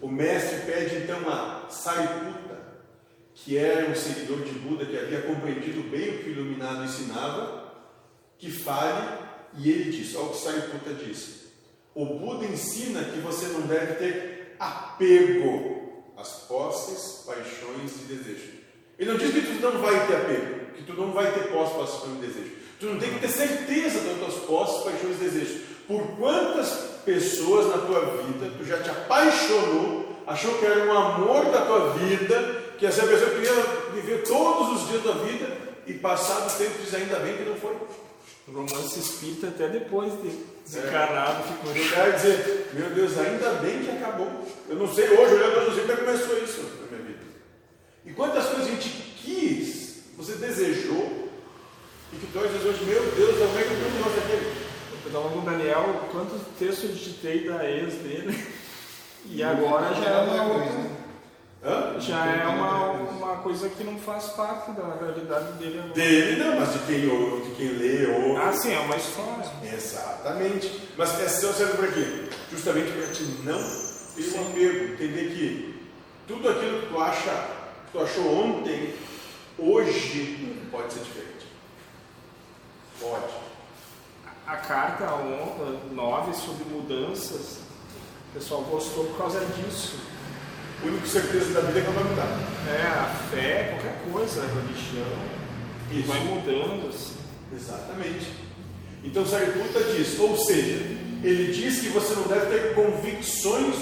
O 0.00 0.08
mestre 0.08 0.60
pede 0.60 0.96
então 0.96 1.28
a 1.28 1.66
Sariputta, 1.68 2.60
que 3.34 3.58
era 3.58 3.90
um 3.90 3.94
seguidor 3.94 4.40
de 4.42 4.52
Buda 4.52 4.86
que 4.86 4.96
havia 4.96 5.20
compreendido 5.20 5.82
bem 5.82 6.08
o 6.08 6.18
que 6.22 6.30
o 6.30 6.32
iluminado 6.32 6.84
ensinava, 6.84 7.74
que 8.38 8.50
fale, 8.50 9.18
e 9.58 9.70
ele 9.70 9.90
diz: 9.90 10.14
olha 10.14 10.26
o 10.26 10.30
que 10.30 10.38
Sariputta 10.38 10.94
diz. 10.94 11.48
O 11.94 12.06
Buda 12.06 12.46
ensina 12.46 13.04
que 13.04 13.18
você 13.18 13.48
não 13.48 13.62
deve 13.66 13.94
ter 13.96 14.56
apego 14.58 16.04
às 16.16 16.46
posses, 16.46 17.24
paixões 17.26 17.96
e 17.96 18.14
desejos. 18.14 18.54
Ele 18.98 19.10
não 19.10 19.18
diz 19.18 19.30
que 19.30 19.58
tu 19.58 19.60
não 19.60 19.82
vai 19.82 20.06
ter 20.06 20.16
apego, 20.16 20.57
que 20.76 20.84
tu 20.84 20.94
não 20.94 21.12
vai 21.12 21.32
ter 21.32 21.50
posse, 21.52 21.74
paixão 21.74 22.16
e 22.16 22.26
desejo. 22.26 22.52
Tu 22.80 22.86
não 22.86 22.98
tem 22.98 23.12
que 23.12 23.20
ter 23.20 23.28
certeza 23.28 24.00
das 24.00 24.18
tuas 24.18 24.34
posses, 24.44 24.84
paixões 24.84 25.16
e 25.16 25.24
desejos. 25.24 25.62
Por 25.86 26.02
quantas 26.16 26.68
pessoas 27.04 27.66
na 27.68 27.78
tua 27.78 28.00
vida 28.22 28.52
tu 28.58 28.64
já 28.64 28.80
te 28.82 28.90
apaixonou, 28.90 30.16
achou 30.26 30.54
que 30.58 30.66
era 30.66 30.84
um 30.84 30.92
amor 30.96 31.46
da 31.46 31.62
tua 31.62 31.90
vida, 31.94 32.62
que 32.78 32.86
essa 32.86 33.06
pessoa 33.06 33.30
queria 33.30 33.52
viver 33.94 34.22
todos 34.24 34.82
os 34.82 34.88
dias 34.88 35.02
da 35.02 35.12
tua 35.12 35.24
vida 35.24 35.68
e 35.86 35.94
passado 35.94 36.54
o 36.54 36.58
tempo 36.58 36.82
diz 36.84 36.94
ainda 36.94 37.18
bem 37.20 37.36
que 37.36 37.44
não 37.44 37.56
foi. 37.56 37.74
O 38.46 38.52
romance 38.52 38.98
espírita, 38.98 39.48
até 39.48 39.68
depois 39.68 40.12
de 40.22 40.30
desencarnado, 40.64 41.42
ficou 41.44 41.74
Chegar 41.74 42.08
e 42.08 42.12
dizer, 42.12 42.70
meu 42.74 42.90
Deus, 42.90 43.18
ainda 43.18 43.50
bem 43.54 43.82
que 43.82 43.90
acabou. 43.90 44.46
Eu 44.68 44.76
não 44.76 44.94
sei 44.94 45.04
hoje, 45.04 45.34
olhando, 45.34 45.58
é 45.58 45.96
que 45.96 46.02
começou 46.02 46.38
isso 46.38 46.62
na 46.62 46.96
minha 46.96 47.08
vida. 47.08 47.24
E 48.06 48.12
quantas 48.12 48.46
coisas 48.46 48.66
a 48.66 48.70
gente 48.70 48.88
quis, 49.22 49.77
você 50.18 50.32
desejou, 50.32 51.28
e 52.12 52.16
que 52.16 52.26
diz 52.26 52.64
hoje, 52.64 52.84
meu 52.84 53.02
Deus, 53.12 53.36
é 53.56 53.62
que 53.62 53.70
eu 53.70 53.90
vou 53.90 54.00
nós 54.00 54.18
aquele? 54.18 54.68
Eu 55.04 55.06
estava 55.06 55.28
com 55.28 55.38
o 55.38 55.42
Daniel, 55.42 56.08
quantos 56.10 56.40
textos 56.58 56.90
eu 56.90 56.96
digitei 56.96 57.48
da 57.48 57.64
ex 57.64 57.94
dele, 57.94 58.46
e 59.26 59.42
agora 59.44 59.94
já 59.94 60.10
é 60.10 60.18
uma 60.18 60.42
outra. 60.54 60.98
Hã? 61.64 62.00
Já 62.00 62.26
é 62.26 62.46
uma, 62.46 62.92
uma 62.92 63.36
coisa 63.36 63.68
que 63.68 63.84
não 63.84 63.96
faz 63.98 64.24
parte 64.30 64.72
da 64.72 64.94
realidade 64.94 65.52
dele 65.52 65.78
agora. 65.78 65.94
Dele 65.94 66.42
não, 66.42 66.60
mas 66.60 66.72
de 66.72 66.78
quem 66.80 67.08
ouve, 67.08 67.48
de 67.48 67.54
quem 67.54 67.68
lê, 67.68 68.06
ouve. 68.06 68.40
Ah, 68.40 68.52
sim, 68.52 68.74
é 68.74 68.78
uma 68.80 68.96
história. 68.96 69.50
Exatamente. 69.72 70.88
Mas 70.96 71.20
essa 71.20 71.28
situação 71.28 71.66
serve 71.66 71.78
para 71.78 71.92
quê? 71.92 72.28
Justamente 72.50 72.92
para 72.92 73.06
te 73.08 73.22
não 73.44 73.58
ter 74.14 74.38
um 74.38 74.48
apego, 74.48 74.92
entender 74.92 75.34
que 75.34 75.84
tudo 76.26 76.48
aquilo 76.48 76.80
que 76.80 76.86
tu 76.86 77.00
acha, 77.00 77.30
que 77.86 77.92
tu 77.92 78.00
achou 78.00 78.44
ontem, 78.44 78.94
hoje 79.58 80.66
pode 80.70 80.92
ser 80.92 81.00
diferente. 81.00 81.46
Pode. 83.00 83.48
A 84.46 84.56
carta 84.56 85.06
9 85.92 86.34
sobre 86.34 86.64
mudanças, 86.64 87.58
o 88.30 88.34
pessoal 88.34 88.62
gostou 88.62 89.04
por 89.06 89.18
causa 89.18 89.40
disso. 89.40 89.98
A 90.82 90.86
única 90.86 91.06
certeza 91.06 91.52
da 91.52 91.60
vida 91.60 91.80
é 91.80 91.82
que 91.82 91.88
ela 91.88 92.00
vai 92.00 92.10
mudar. 92.10 92.38
É, 92.68 92.86
a 92.86 93.04
fé, 93.30 93.68
qualquer 93.72 94.12
coisa, 94.12 94.42
a 94.42 94.46
religião, 94.46 95.18
e 95.90 96.00
Isso. 96.00 96.08
vai 96.08 96.20
mudando. 96.20 96.88
Assim. 96.88 97.16
Exatamente. 97.52 98.32
Então 99.02 99.26
Sariputta 99.26 99.82
diz, 99.94 100.18
ou 100.18 100.36
seja, 100.36 100.76
ele 101.22 101.52
diz 101.52 101.80
que 101.80 101.88
você 101.88 102.14
não 102.14 102.24
deve 102.24 102.46
ter 102.46 102.74
convicções 102.74 103.74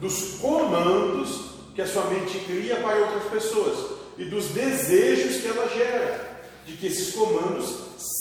dos 0.00 0.38
comandos 0.40 1.54
que 1.74 1.82
a 1.82 1.86
sua 1.86 2.04
mente 2.04 2.38
cria 2.40 2.76
para 2.76 2.96
outras 2.96 3.24
pessoas 3.24 3.93
e 4.16 4.24
dos 4.24 4.48
desejos 4.48 5.40
que 5.40 5.48
ela 5.48 5.68
gera, 5.68 6.46
de 6.66 6.76
que 6.76 6.86
esses 6.86 7.14
comandos 7.14 7.74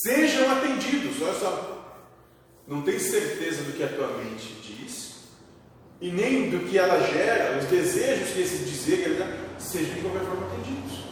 sejam 0.04 0.52
atendidos. 0.52 1.22
Olha 1.22 1.34
só, 1.34 1.98
não 2.68 2.82
tem 2.82 3.00
certeza 3.00 3.64
do 3.64 3.74
que 3.74 3.84
a 3.84 3.88
tua 3.88 4.08
mente 4.18 4.54
diz 4.62 5.14
e 6.04 6.12
nem 6.12 6.50
do 6.50 6.60
que 6.68 6.78
ela 6.78 7.00
gera, 7.08 7.58
os 7.58 7.66
desejos 7.68 8.32
que 8.32 8.42
esse 8.42 8.66
dizer 8.66 9.04
que 9.04 9.10
dá, 9.12 9.26
sejam 9.58 9.96
de 9.96 10.02
qualquer 10.02 10.26
forma 10.26 10.48
atendidos. 10.48 11.04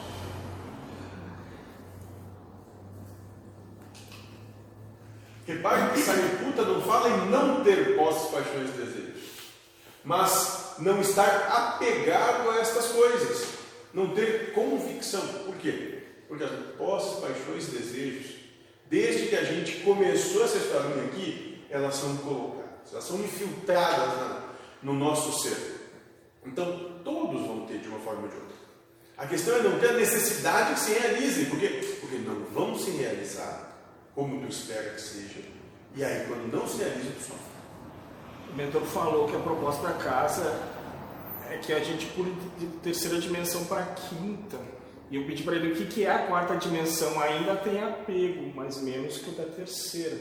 Repare 5.48 5.94
que 5.94 6.00
Sariputta 6.02 6.64
não 6.64 6.82
fala 6.82 7.10
em 7.10 7.30
não 7.30 7.64
ter 7.64 7.96
posses, 7.96 8.32
paixões 8.32 8.70
e 8.70 8.74
desejos, 8.74 9.22
mas 10.04 10.76
não 10.80 11.00
estar 11.00 11.48
apegado 11.48 12.50
a 12.50 12.60
estas 12.60 12.88
coisas, 12.88 13.48
não 13.94 14.14
ter 14.14 14.54
convicção. 14.54 15.26
Por 15.46 15.56
quê? 15.56 16.04
Porque 16.28 16.44
as 16.44 16.52
posses, 16.78 17.20
paixões 17.20 17.68
e 17.68 17.72
desejos, 17.72 18.36
desde 18.90 19.28
que 19.28 19.36
a 19.36 19.44
gente 19.44 19.80
começou 19.82 20.44
essa 20.46 20.58
historinha 20.58 21.06
aqui, 21.06 21.64
elas 21.70 21.96
são 21.96 22.16
colocadas, 22.18 22.92
elas 22.92 23.04
são 23.04 23.20
infiltradas 23.20 24.18
na- 24.18 24.44
no 24.84 24.94
nosso 24.94 25.42
ser. 25.42 25.90
Então, 26.46 27.00
todos 27.04 27.46
vão 27.46 27.66
ter 27.66 27.80
de 27.80 27.88
uma 27.88 28.00
forma 28.00 28.24
ou 28.24 28.28
de 28.28 28.36
outra. 28.36 28.52
A 29.18 29.28
questão 29.28 29.56
é 29.58 29.62
não 29.62 29.78
ter 29.80 29.90
a 29.90 29.94
necessidade 29.94 30.74
que 30.74 30.80
se 30.80 30.94
realizem, 30.94 31.46
porque, 31.46 31.68
porque 32.00 32.16
não 32.18 32.44
vão 32.46 32.78
se 32.78 32.90
realizar 32.92 33.78
como 34.16 34.42
tu 34.42 34.48
espera 34.50 34.90
que 34.92 35.02
seja. 35.02 35.40
E 35.96 36.04
aí, 36.04 36.26
quando 36.28 36.52
não 36.52 36.68
se 36.68 36.78
realiza, 36.78 37.12
tu 37.18 37.22
sofre. 37.24 37.52
O 38.52 38.56
mentor 38.56 38.82
falou 38.84 39.28
que 39.28 39.36
a 39.36 39.40
proposta 39.40 39.88
da 39.88 39.94
casa 39.94 40.60
é 41.52 41.58
que 41.58 41.74
a 41.74 41.80
gente 41.80 42.06
pule 42.08 42.34
de 42.58 42.66
terceira 42.78 43.20
dimensão 43.20 43.66
para 43.66 43.82
a 43.82 43.86
quinta. 43.88 44.58
E 45.10 45.18
eu 45.18 45.26
pedi 45.26 45.44
para 45.44 45.56
ele 45.56 45.74
o 45.74 45.76
que, 45.76 45.86
que 45.86 46.06
é 46.06 46.12
a 46.12 46.28
quarta 46.28 46.56
dimensão. 46.56 47.20
Ainda 47.20 47.56
tem 47.58 47.84
apego, 47.84 48.52
mas 48.56 48.82
menos 48.82 49.18
que 49.18 49.30
o 49.30 49.34
da 49.34 49.44
terceira. 49.44 50.18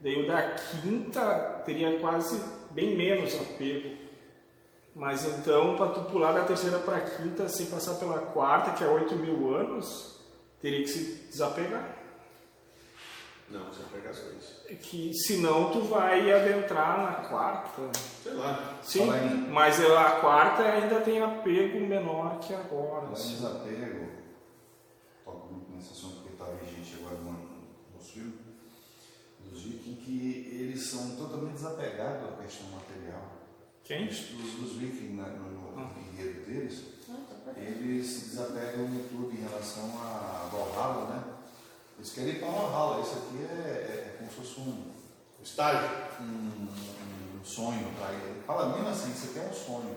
Daí 0.00 0.22
o 0.22 0.26
da 0.26 0.42
quinta 0.52 1.62
teria 1.66 1.98
quase 1.98 2.40
bem 2.70 2.96
menos 2.96 3.34
apego. 3.34 3.96
Mas 4.94 5.24
então, 5.24 5.76
para 5.76 5.90
tu 5.90 6.02
pular 6.10 6.32
da 6.32 6.44
terceira 6.44 6.78
para 6.78 6.98
a 6.98 7.00
quinta 7.00 7.48
sem 7.48 7.66
passar 7.66 7.94
pela 7.94 8.18
quarta, 8.18 8.72
que 8.72 8.84
é 8.84 8.88
8 8.88 9.16
mil 9.16 9.54
anos, 9.54 10.20
teria 10.60 10.82
que 10.82 10.88
se 10.88 11.28
desapegar. 11.28 12.01
Não, 13.52 13.66
você 13.66 13.82
pega 13.92 14.10
as 14.10 14.18
coisas. 14.18 14.64
É 14.68 14.74
Que 14.74 15.12
senão 15.12 15.70
tu 15.70 15.82
vai 15.82 16.32
adentrar 16.32 16.98
na 16.98 17.28
quarta. 17.28 17.82
Sei 18.22 18.32
lá. 18.32 18.78
Sim, 18.82 19.06
mas 19.50 19.78
a 19.84 20.10
quarta 20.20 20.62
ainda 20.62 21.00
tem 21.02 21.20
apego 21.22 21.80
menor 21.80 22.38
que 22.40 22.54
agora. 22.54 23.06
Em 23.08 23.12
assim. 23.12 23.34
desapego, 23.34 24.08
toco 25.24 25.52
muito 25.52 25.70
nesse 25.70 25.92
assunto 25.92 26.14
porque 26.22 26.30
está 26.32 26.46
vigente 26.46 26.96
agora 27.00 27.16
no, 27.16 27.32
nos 27.94 28.10
filmes 28.10 28.34
dos 29.50 29.62
vikings, 29.64 30.00
que 30.00 30.48
eles 30.60 30.82
são 30.86 31.14
totalmente 31.16 31.54
desapegados 31.54 32.22
da 32.30 32.42
questão 32.42 32.68
material. 32.70 33.32
Quem? 33.84 34.08
Os, 34.08 34.20
os 34.62 34.72
vikings, 34.76 35.12
né, 35.12 35.36
no, 35.38 35.72
no 35.72 35.78
Ah. 35.82 35.90
guerreiro 36.16 36.40
deles, 36.46 36.84
eles 37.56 38.06
se 38.06 38.28
desapegam 38.30 38.86
tudo 39.10 39.30
em 39.32 39.42
relação 39.42 39.84
a 40.00 40.48
Valhalla, 40.50 41.04
né? 41.14 41.24
Eles 42.02 42.12
querem 42.14 42.30
ir 42.30 42.40
para 42.40 42.48
Valhalla. 42.48 43.00
Isso 43.00 43.14
aqui 43.14 43.44
é, 43.48 43.54
é, 43.54 44.08
é 44.08 44.16
como 44.18 44.28
se 44.28 44.36
fosse 44.36 44.60
um, 44.68 44.74
Estágio. 45.40 45.88
um, 46.20 46.66
um 46.66 47.44
sonho 47.44 47.86
para 47.96 48.10
ele. 48.12 48.42
Fala 48.44 48.74
mesmo 48.74 48.88
assim, 48.88 49.12
isso 49.12 49.26
aqui 49.30 49.38
é 49.38 49.48
um 49.48 49.54
sonho. 49.54 49.96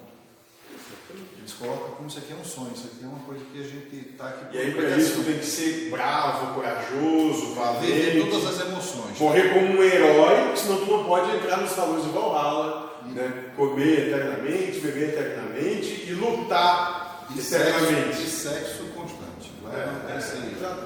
Eles 1.40 1.54
colocam 1.54 1.96
como 1.96 2.08
isso 2.08 2.20
aqui 2.20 2.34
é 2.34 2.36
um 2.36 2.44
sonho, 2.46 2.72
isso 2.76 2.88
aqui 2.94 3.06
é 3.06 3.08
uma 3.08 3.20
coisa 3.26 3.44
que 3.46 3.60
a 3.60 3.64
gente 3.64 4.10
está 4.12 4.28
aqui 4.30 4.56
E 4.56 4.60
aí, 4.60 4.74
para 4.76 4.90
isso, 4.98 5.24
tem 5.24 5.40
que 5.40 5.46
ser 5.46 5.90
bravo, 5.90 6.54
corajoso, 6.54 7.56
Viver 7.80 8.14
valente. 8.20 8.30
todas 8.30 8.48
as 8.60 8.68
emoções. 8.68 9.18
Morrer 9.20 9.54
como 9.54 9.66
um 9.80 9.84
herói, 9.84 10.56
senão 10.56 10.78
tu 10.86 10.86
não 10.92 11.06
pode 11.06 11.36
entrar 11.36 11.58
nos 11.58 11.72
salões 11.72 12.04
de 12.04 12.10
Valhalla, 12.10 13.02
né? 13.06 13.52
comer 13.56 14.08
eternamente, 14.10 14.80
beber 14.80 15.10
eternamente 15.10 16.06
e 16.08 16.14
lutar 16.14 17.26
E 17.36 17.42
sexo, 17.42 17.84
eternamente. 17.86 18.22
e 18.22 18.30
sexo 18.30 18.84
constante. 18.94 19.52
Vai 19.64 19.76
É, 19.82 20.14
é, 20.14 20.18
esse 20.20 20.36
exato. 20.56 20.86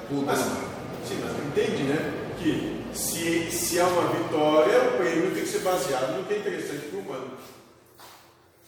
Tu 1.16 1.42
entende, 1.48 1.82
né? 1.84 2.34
Que 2.38 2.80
se, 2.96 3.50
se 3.50 3.80
há 3.80 3.86
uma 3.86 4.08
vitória, 4.12 4.78
o 4.82 4.96
prêmio 4.96 5.30
tem 5.32 5.42
que 5.42 5.48
ser 5.48 5.60
baseado 5.60 6.16
no 6.18 6.24
que 6.24 6.34
é 6.34 6.38
interessante 6.38 6.86
para 6.86 6.98
o 6.98 7.02
humano. 7.02 7.30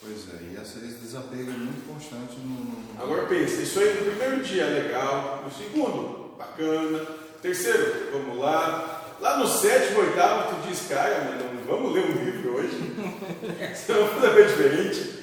Pois 0.00 0.18
é, 0.34 0.42
e 0.42 0.56
esse 0.60 0.78
esse 0.78 0.98
desapego 0.98 1.50
é 1.50 1.54
muito 1.54 1.86
constante 1.86 2.34
no. 2.40 2.48
no- 2.64 3.02
Agora 3.02 3.26
pensa, 3.26 3.62
isso 3.62 3.78
aí 3.78 3.94
no 3.94 4.10
primeiro 4.10 4.42
dia 4.42 4.64
é 4.64 4.82
legal, 4.82 5.42
no 5.44 5.50
segundo, 5.52 6.34
bacana, 6.36 7.06
terceiro, 7.40 8.10
vamos 8.12 8.38
lá. 8.38 8.98
Lá 9.20 9.36
no 9.36 9.46
sétimo, 9.46 10.00
oitavo, 10.00 10.56
tu 10.56 10.68
diz, 10.68 10.88
cara, 10.88 11.20
mano, 11.24 11.60
vamos 11.68 11.92
ler 11.92 12.04
um 12.04 12.24
livro 12.24 12.56
hoje. 12.56 13.76
Senão 13.76 14.08
vai 14.08 14.20
fazer 14.30 14.46
diferente. 14.48 15.22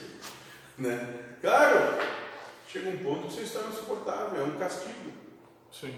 Né? 0.78 1.16
Claro, 1.42 1.96
chega 2.72 2.90
um 2.90 2.98
ponto 3.00 3.28
que 3.28 3.34
você 3.34 3.42
está 3.42 3.60
insuportável, 3.70 4.40
é 4.42 4.46
um 4.46 4.58
castigo. 4.58 5.12
Sim. 5.70 5.94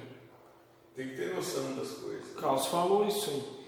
Tem 0.96 1.08
que 1.10 1.16
ter 1.16 1.34
noção 1.34 1.76
das 1.76 1.90
coisas. 1.92 2.32
O 2.32 2.42
Carlos 2.42 2.68
falou 2.68 3.08
isso 3.08 3.30
aí. 3.30 3.62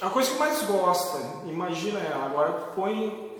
A 0.00 0.10
coisa 0.10 0.30
que 0.30 0.38
mais 0.38 0.62
gosta, 0.62 1.18
imagina 1.46 1.98
ela, 2.00 2.26
agora 2.26 2.52
põe 2.74 3.36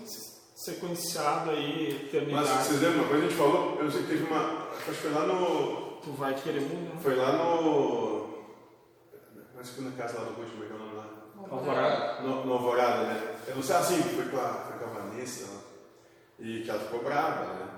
sequenciado 0.54 1.50
aí, 1.50 1.92
Mas 1.92 2.02
eternidade. 2.14 2.64
vocês 2.64 2.80
lembram 2.80 3.00
uma 3.00 3.08
coisa 3.08 3.20
que 3.20 3.26
a 3.26 3.30
gente 3.30 3.38
falou? 3.38 3.76
Eu 3.76 3.84
não 3.84 3.90
sei 3.90 4.02
que 4.02 4.08
teve 4.08 4.24
uma. 4.24 4.68
Acho 4.70 4.84
que 4.84 4.94
foi 4.94 5.10
lá 5.12 5.26
no. 5.26 5.86
Tu 6.02 6.12
vai 6.12 6.34
querer 6.34 6.60
mudar. 6.60 7.00
Foi 7.00 7.14
lá 7.16 7.32
no. 7.32 8.26
Mas 9.54 9.70
que 9.70 9.80
na 9.82 9.90
casa 9.92 10.18
lá 10.18 10.24
do 10.24 10.34
Gucci, 10.34 10.50
como 10.52 10.64
é 10.64 10.66
que 10.66 10.72
é 10.72 10.76
o 10.76 10.78
nome 10.78 10.94
lá? 10.96 11.06
Alvorada. 11.50 12.22
No, 12.22 12.44
no 12.46 12.52
Alvorada, 12.54 13.02
né? 13.04 13.36
Eu 13.48 13.56
não 13.56 13.62
sei 13.62 13.76
assim, 13.76 14.02
foi 14.02 14.28
com 14.28 14.38
a, 14.38 14.48
foi 14.48 14.78
com 14.78 14.84
a 14.84 15.00
Vanessa 15.00 15.46
lá. 15.52 15.60
E 16.38 16.62
que 16.62 16.70
ela 16.70 16.80
ficou 16.80 17.02
brava, 17.02 17.54
né? 17.54 17.68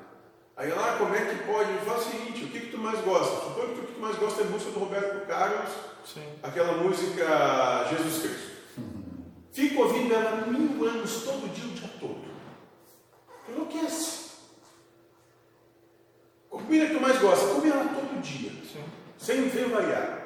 Aí 0.59 0.73
ela, 0.73 0.95
ah, 0.95 0.99
como 0.99 1.15
é 1.15 1.25
que 1.25 1.45
pode? 1.45 1.73
Fala 1.85 1.99
o 1.99 2.03
seguinte, 2.03 2.45
o 2.45 2.49
que, 2.49 2.59
que 2.59 2.71
tu 2.73 2.79
mais 2.79 3.01
gosta? 3.03 3.45
Suponho 3.45 3.75
que 3.75 3.81
o 3.81 3.85
que 3.85 3.93
tu 3.93 4.01
mais 4.01 4.17
gosta 4.17 4.43
é 4.43 4.45
a 4.45 4.49
música 4.49 4.73
do 4.73 4.81
Roberto 4.81 5.25
Carlos, 5.29 5.71
Sim. 6.05 6.29
aquela 6.43 6.73
música 6.79 7.87
Jesus 7.89 8.23
Cristo. 8.23 8.49
Fico 9.53 9.83
ouvindo 9.83 10.13
ela 10.13 10.47
mil 10.49 10.85
anos, 10.85 11.23
todo 11.23 11.49
dia, 11.55 11.65
o 11.65 11.69
dia 11.69 11.91
todo. 12.01 12.25
Enlouquece. 13.49 14.31
A 16.53 16.57
comida 16.57 16.87
que 16.87 16.95
tu 16.95 17.01
mais 17.03 17.19
gosta, 17.21 17.55
come 17.55 17.71
ela 17.71 17.85
todo 17.85 18.21
dia, 18.21 18.51
Sim. 18.51 18.85
sem 19.17 19.49
ver 19.49 19.69
variar. 19.69 20.19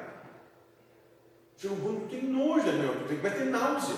Chega 1.57 1.75
um 1.75 1.79
ponto 1.79 2.07
que 2.07 2.17
tem 2.17 2.27
nojo, 2.27 2.71
meu, 2.71 2.95
tu 3.01 3.07
tem 3.07 3.17
que 3.17 3.21
vai 3.21 3.31
ter 3.37 3.45
náusea. 3.45 3.97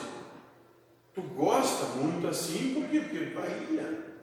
Tu 1.14 1.22
gosta 1.22 1.86
muito 1.96 2.28
assim, 2.28 2.74
por 2.74 2.90
quê? 2.90 3.00
Porque 3.00 3.26
varia. 3.34 4.15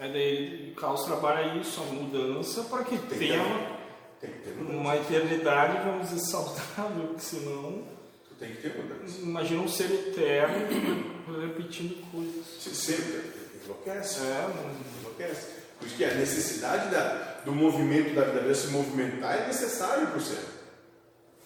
É 0.00 0.08
daí 0.08 0.72
o 0.72 0.74
Caos 0.80 1.04
trabalha 1.04 1.56
isso, 1.60 1.80
a 1.80 1.84
mudança, 1.84 2.62
para 2.64 2.84
que 2.84 2.96
Tem 2.98 3.18
tenha 3.18 3.78
tem 4.20 4.30
que 4.32 4.38
ter 4.38 4.54
mudança. 4.54 4.76
uma 4.78 4.96
eternidade, 4.96 5.86
vamos 5.86 6.08
dizer, 6.08 6.20
saudável, 6.30 7.08
porque 7.08 7.20
senão, 7.20 7.84
Tu 8.28 8.34
tem 8.38 8.50
que 8.54 8.62
ter 8.62 8.76
mudança. 8.82 9.18
imagina 9.20 9.60
um 9.62 9.68
ser 9.68 9.90
eterno 9.90 11.20
repetindo 11.42 12.00
coisas. 12.10 12.46
Se 12.62 12.74
sempre 12.74 13.30
enlouquece. 13.64 14.20
É, 14.20 14.48
não- 14.56 15.00
Enlouquece. 15.00 15.60
Por 15.78 15.86
isso 15.86 15.96
que 15.96 16.04
a 16.04 16.14
necessidade 16.14 16.90
da, 16.90 17.40
do 17.44 17.52
movimento 17.52 18.14
da 18.14 18.24
vida 18.24 18.54
se 18.54 18.68
movimentar 18.68 19.38
é 19.38 19.46
necessário 19.46 20.06
para 20.08 20.16
o 20.18 20.20
ser. 20.20 20.44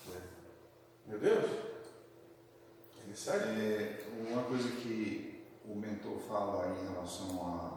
Né? 0.09 0.21
Meu 1.09 1.19
Deus. 1.19 1.45
É 3.05 3.09
necessário. 3.09 3.43
É, 3.61 3.99
uma 4.29 4.43
coisa 4.43 4.69
que 4.71 5.43
o 5.64 5.75
mentor 5.77 6.19
fala 6.29 6.77
em 6.81 6.93
relação 6.93 7.40
a, 7.47 7.74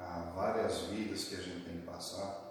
a 0.00 0.32
várias 0.34 0.78
vidas 0.90 1.24
que 1.24 1.34
a 1.36 1.40
gente 1.42 1.64
tem 1.64 1.76
que 1.78 1.86
passar 1.86 2.48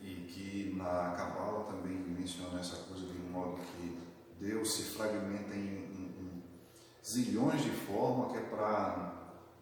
e 0.00 0.14
que 0.32 0.74
na 0.76 1.14
Cabala 1.16 1.64
também 1.64 1.96
menciona 1.96 2.58
essa 2.60 2.76
coisa 2.76 3.06
de 3.06 3.18
um 3.18 3.30
modo 3.30 3.58
que 3.76 3.98
Deus 4.40 4.72
se 4.74 4.82
fragmenta 4.84 5.54
em, 5.54 5.58
em- 5.58 6.14
em 6.18 6.42
zilhões 7.04 7.62
de 7.62 7.70
formas 7.70 8.32
que 8.32 8.38
é 8.38 8.40
para 8.42 9.12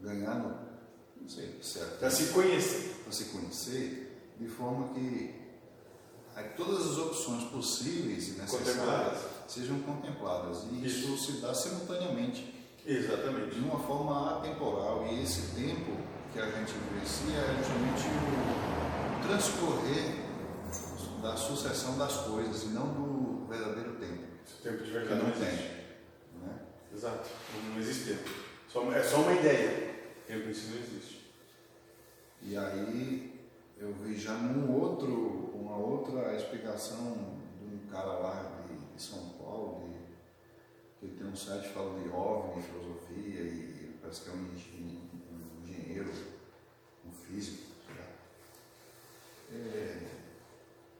ganhar 0.01 0.35
no, 0.37 0.69
não 1.21 1.29
sei, 1.29 1.59
certo, 1.63 1.99
Para 1.99 2.11
se 2.11 2.33
conhecer. 2.33 2.95
para 3.03 3.13
se 3.13 3.25
conhecer, 3.27 4.33
de 4.39 4.47
forma 4.49 4.95
que 4.95 5.37
todas 6.57 6.87
as 6.93 6.99
opções 6.99 7.45
possíveis 7.51 8.29
e 8.29 8.33
necessárias 8.41 8.77
Contempladas. 8.77 9.19
sejam 9.49 9.81
contempladas. 9.81 10.65
E 10.71 10.87
isso, 10.87 11.19
se 11.19 11.41
dá 11.41 11.53
simultaneamente, 11.53 12.55
Exatamente. 12.87 13.57
de 13.57 13.61
uma 13.61 13.81
forma 13.81 14.39
atemporal. 14.39 15.05
E 15.09 15.21
esse 15.23 15.53
tempo 15.57 15.91
que 16.33 16.39
a 16.41 16.51
gente 16.51 16.73
vivencia 16.73 17.37
é 17.39 17.57
justamente 17.57 18.09
o 18.09 19.27
transcorrer 19.27 20.29
da 21.23 21.37
sucessão 21.37 21.99
das 21.99 22.17
coisas 22.19 22.63
e 22.65 22.67
não 22.69 22.87
do 22.93 23.47
verdadeiro 23.47 23.95
tempo, 23.97 24.23
Esse 24.47 24.63
tempo 24.63 24.85
de 24.85 24.91
verdade 24.91 25.21
não 25.21 25.29
não 25.31 25.33
tem. 25.37 25.49
existe. 25.49 25.71
Né? 26.41 26.59
Exato. 26.93 27.29
Não, 27.71 27.79
existe 27.81 28.11
tempo. 28.15 28.31
Só- 28.69 28.93
é 28.93 29.03
só 29.03 29.19
uma 29.23 29.33
ideia. 29.33 29.89
Tempo 30.27 30.49
em 30.49 30.55
si 30.55 30.67
não 30.71 30.77
existe. 30.79 31.33
E 32.43 32.57
aí 32.57 33.41
eu 33.79 33.93
vi 33.95 34.17
já 34.17 34.35
num 34.35 34.73
outro, 34.81 35.51
uma 35.55 35.77
outra 35.77 36.35
explicação 36.37 37.37
de 37.59 37.75
um 37.75 37.79
cara 37.91 38.13
lá 38.19 38.65
de, 38.69 38.95
de 38.95 39.03
São 39.03 39.31
Paulo, 39.41 39.89
de, 41.01 41.09
que 41.09 41.15
tem 41.17 41.27
um 41.27 41.35
site 41.35 41.69
que 41.69 41.75
fala 41.75 41.99
de 41.99 42.09
OVNI, 42.09 42.63
filosofia, 42.63 43.41
e 43.43 43.97
parece 44.01 44.23
que 44.23 44.31
é 44.31 44.33
um 44.35 44.45
engen- 44.55 45.08
engenheiro, 45.89 46.13
um 47.07 47.13
físico. 47.13 47.69
É, 49.51 50.09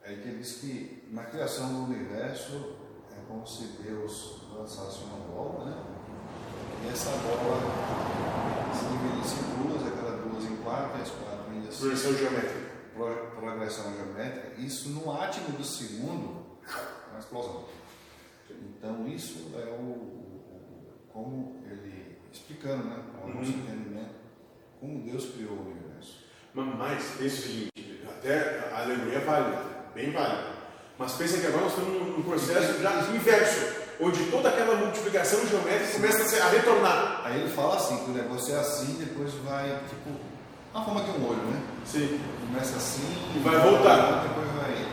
que 0.03 0.27
ele 0.27 0.39
diz 0.39 0.53
que 0.53 1.03
na 1.11 1.23
criação 1.25 1.71
do 1.85 1.91
universo 1.93 2.77
é 3.11 3.21
como 3.27 3.45
se 3.45 3.63
Deus 3.83 4.41
lançasse 4.51 5.03
uma 5.03 5.19
bola, 5.27 5.65
né? 5.65 5.83
E 6.83 6.87
essa 6.89 7.11
bola 7.11 7.59
se 8.73 8.85
dividisse 8.87 9.35
em 9.45 9.67
duas, 9.67 9.85
aquelas 9.85 10.23
duas 10.23 10.43
em 10.45 10.55
quatro, 10.63 10.97
e 10.97 11.01
as 11.03 11.09
quatro 11.11 11.53
em 11.53 11.67
assim, 11.67 11.79
Progressão 11.79 12.13
geométrica. 12.17 12.69
pro- 12.95 13.31
progressão 13.39 13.95
geométrica, 13.95 14.59
isso 14.61 14.89
no 14.89 15.11
átimo 15.11 15.49
do 15.55 15.63
segundo 15.63 16.57
é 16.67 17.09
uma 17.11 17.19
explosão. 17.19 17.65
Então 18.49 19.07
isso 19.07 19.51
é 19.55 19.69
o, 19.69 19.83
o- 19.83 19.85
o- 19.85 21.13
como 21.13 21.61
ele 21.69 22.17
explicando, 22.33 22.83
né, 22.85 23.03
ao 23.21 23.27
nosso 23.29 23.51
Uhum. 23.51 23.59
entendimento, 23.59 24.15
como 24.79 24.99
Deus 24.99 25.25
criou 25.35 25.53
o 25.53 25.61
universo. 25.61 26.23
Mas, 26.53 27.03
pensa 27.17 27.35
o 27.35 27.41
seguinte, 27.41 28.03
até 28.07 28.69
a 28.73 28.81
alegoria 28.81 29.17
é 29.17 29.21
válida, 29.21 29.61
bem 29.93 30.11
válida. 30.11 30.59
Mas 30.97 31.13
pensa 31.13 31.39
que 31.39 31.47
agora 31.47 31.63
nós 31.63 31.77
estamos 31.77 32.17
num 32.17 32.23
processo 32.23 32.81
já 32.81 32.91
inverso, 33.13 33.75
onde 34.01 34.25
toda 34.25 34.49
aquela 34.49 34.75
multiplicação 34.75 35.45
geométrica 35.47 35.93
começa 35.93 36.43
a, 36.43 36.49
retornar. 36.49 37.21
Aí 37.25 37.41
ele 37.41 37.49
fala 37.49 37.75
assim, 37.75 37.97
que 38.03 38.11
o 38.11 38.13
negócio 38.13 38.53
é 38.53 38.59
assim, 38.59 38.97
depois 38.99 39.33
vai, 39.45 39.79
tipo, 39.87 40.09
a 40.73 40.81
forma 40.81 41.01
de 41.03 41.11
um 41.11 41.29
olho, 41.29 41.43
né? 41.43 41.61
Sim. 41.85 42.19
Começa 42.47 42.75
assim 42.77 43.03
E 43.35 43.39
vai 43.39 43.57
voltar. 43.57 44.23
Depois 44.27 44.47
vai. 44.51 44.87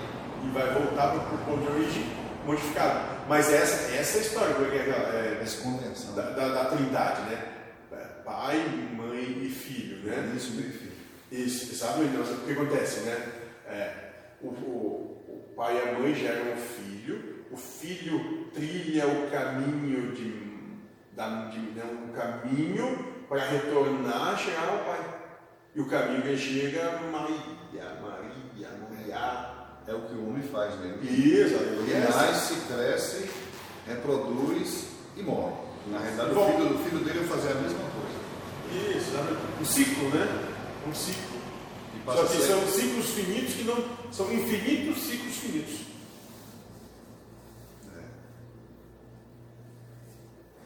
E 0.45 0.49
vai 0.51 0.75
voltar 0.75 1.09
para 1.09 1.35
o 1.35 1.39
ponto 1.39 1.63
de 1.63 1.77
origem 1.77 2.07
modificado. 2.47 3.17
Mas 3.29 3.53
essa, 3.53 3.93
essa 3.93 4.19
é 4.19 4.21
a 4.21 4.25
história, 4.25 4.55
porque 4.55 4.77
é, 4.77 4.81
é, 4.81 5.41
Essa 5.43 5.63
convenção. 5.63 6.15
da, 6.15 6.31
da, 6.31 6.49
da 6.49 6.65
trindade, 6.67 7.23
né? 7.23 7.56
Pai, 8.27 8.59
mãe 8.97 9.39
e 9.41 9.49
filho, 9.49 9.99
né? 9.99 10.33
Isso, 10.37 10.51
meu 10.55 10.69
filho. 10.69 10.93
Isso, 11.31 11.73
sabe 11.77 12.05
o 12.05 12.45
que 12.45 12.53
acontece, 12.53 13.01
né? 13.01 13.33
É, 13.69 13.95
o, 14.43 14.49
o, 14.49 15.25
o 15.29 15.55
pai 15.55 15.77
e 15.77 15.89
a 15.89 15.99
mãe 15.99 16.13
geram 16.13 16.53
o 16.53 16.57
filho, 16.57 17.45
o 17.53 17.57
filho 17.57 18.49
trilha 18.53 19.07
o 19.07 19.31
caminho 19.31 20.11
de, 20.13 20.35
da, 21.15 21.47
de 21.47 21.61
né, 21.61 21.85
um 21.85 22.13
caminho 22.13 23.25
para 23.29 23.45
retornar, 23.45 24.37
chegar 24.37 24.71
ao 24.71 24.85
pai. 24.85 25.01
E 25.73 25.81
o 25.81 25.87
caminho 25.87 26.23
que 26.23 26.37
chega, 26.37 26.99
Maria, 27.13 27.97
Maria, 28.03 28.71
Maria. 28.91 29.57
É 29.87 29.95
o 29.95 30.01
que 30.01 30.15
o 30.15 30.29
homem 30.29 30.43
faz, 30.43 30.75
né? 30.81 30.99
Isso, 31.01 31.55
Ele 31.55 31.93
é 31.93 32.01
nasce, 32.01 32.55
cresce, 32.67 33.31
reproduz 33.87 34.89
e 35.17 35.23
morre. 35.23 35.55
Na 35.87 36.01
realidade, 36.01 36.31
o 36.33 36.45
filho, 36.45 36.75
o 36.75 36.79
filho 36.79 37.05
dele 37.05 37.21
vai 37.21 37.29
fazer 37.29 37.53
a 37.53 37.55
mesma 37.55 37.79
coisa. 37.79 38.06
Isso, 38.73 39.13
sabe? 39.13 39.37
um 39.61 39.65
ciclo, 39.65 40.09
né? 40.11 40.27
Um 40.87 40.95
ciclo. 40.95 41.37
Só 42.05 42.25
que 42.25 42.37
são 42.39 42.67
ciclos 42.69 43.07
finitos 43.11 43.55
que 43.55 43.65
não. 43.65 44.13
São 44.13 44.33
infinitos 44.33 45.03
ciclos 45.03 45.37
finitos. 45.37 45.81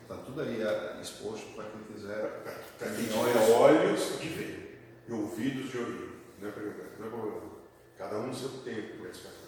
Tá 0.07 0.16
tudo 0.16 0.42
aí 0.42 0.61
é, 0.61 0.98
exposto 1.01 1.46
para 1.55 1.64
quem 1.64 1.94
quiser. 1.94 2.42
Para 2.78 2.90
quem 2.90 3.07
tiver 3.07 3.53
olhos 3.57 4.20
de 4.20 4.28
ver 4.28 4.80
e 5.09 5.12
ouvidos 5.12 5.70
de 5.70 5.78
ouvir. 5.78 6.11
Não 6.40 6.48
é 6.48 6.53
problema. 6.53 6.84
Não 6.98 7.07
é 7.07 7.11
problema. 7.11 7.40
Cada 7.96 8.18
um 8.18 8.26
no 8.26 8.34
seu 8.34 8.48
tempo 8.48 8.98
para 8.98 9.11
despertar. 9.11 9.40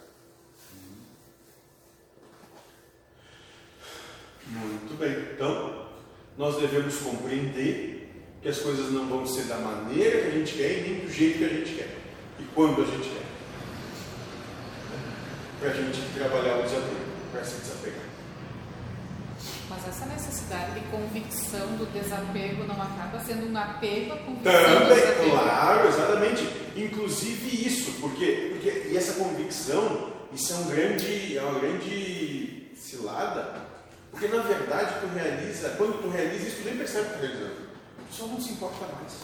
Muito 4.46 4.98
bem. 4.98 5.34
Então, 5.34 5.88
nós 6.36 6.56
devemos 6.60 6.96
compreender 6.96 8.01
que 8.42 8.48
as 8.48 8.58
coisas 8.58 8.90
não 8.90 9.06
vão 9.06 9.24
ser 9.24 9.44
da 9.44 9.56
maneira 9.56 10.20
que 10.20 10.26
a 10.26 10.30
gente 10.32 10.54
quer 10.54 10.78
e 10.78 10.82
nem 10.82 11.00
do 11.06 11.12
jeito 11.12 11.38
que 11.38 11.44
a 11.44 11.48
gente 11.48 11.74
quer. 11.74 11.96
E 12.40 12.42
quando 12.54 12.82
a 12.82 12.84
gente 12.84 13.08
quer. 13.08 13.22
Para 15.60 15.70
a 15.70 15.74
gente 15.74 16.00
trabalhar 16.12 16.58
o 16.58 16.62
desapego, 16.64 16.96
para 17.30 17.44
se 17.44 17.60
desapegar. 17.60 18.02
Mas 19.70 19.88
essa 19.88 20.06
necessidade 20.06 20.74
de 20.74 20.80
convicção 20.88 21.76
do 21.76 21.86
desapego 21.92 22.64
não 22.64 22.82
acaba 22.82 23.20
sendo 23.20 23.48
um 23.48 23.56
apego 23.56 24.12
à 24.12 24.16
convicção 24.16 24.52
Também, 24.52 25.30
claro, 25.30 25.88
exatamente. 25.88 26.48
Inclusive 26.76 27.66
isso, 27.66 27.92
porque, 28.00 28.50
porque 28.54 28.88
e 28.90 28.96
essa 28.96 29.12
convicção, 29.22 30.12
isso 30.32 30.52
é 30.52 30.56
um 30.56 30.64
grande, 30.64 31.38
é 31.38 31.42
uma 31.42 31.60
grande 31.60 32.72
cilada, 32.76 33.62
porque 34.10 34.26
na 34.26 34.42
verdade 34.42 35.00
tu 35.00 35.06
realiza, 35.14 35.70
quando 35.78 36.02
tu 36.02 36.08
realiza 36.08 36.48
isso, 36.48 36.56
tu 36.56 36.64
nem 36.64 36.76
percebe 36.76 37.06
que 37.06 37.14
tu 37.14 37.20
realizando. 37.20 37.61
Só 38.12 38.26
não 38.26 38.38
se 38.38 38.52
importa 38.52 38.86
mais. 38.94 39.22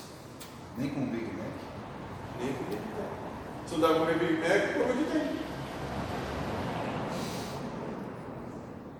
Nem 0.78 0.88
com 0.88 1.02
o 1.02 1.06
Big 1.08 1.26
Mac. 1.26 1.52
Nem 2.40 2.54
com 2.54 2.64
o 2.64 2.66
Big 2.68 2.80
Mac. 2.80 3.68
Se 3.68 3.74
não 3.74 3.80
dá 3.80 3.88
pra 3.88 3.98
comer 3.98 4.18
Big 4.18 4.40
Mac, 4.40 4.72
como 4.72 4.84
é 4.84 4.92
que 4.96 5.04
tem? 5.12 5.28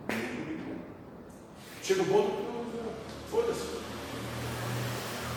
O. 0.08 1.82
Chega 1.82 2.02
um 2.02 2.04
ponto 2.04 2.30
que 2.30 3.30
foda-se. 3.30 3.78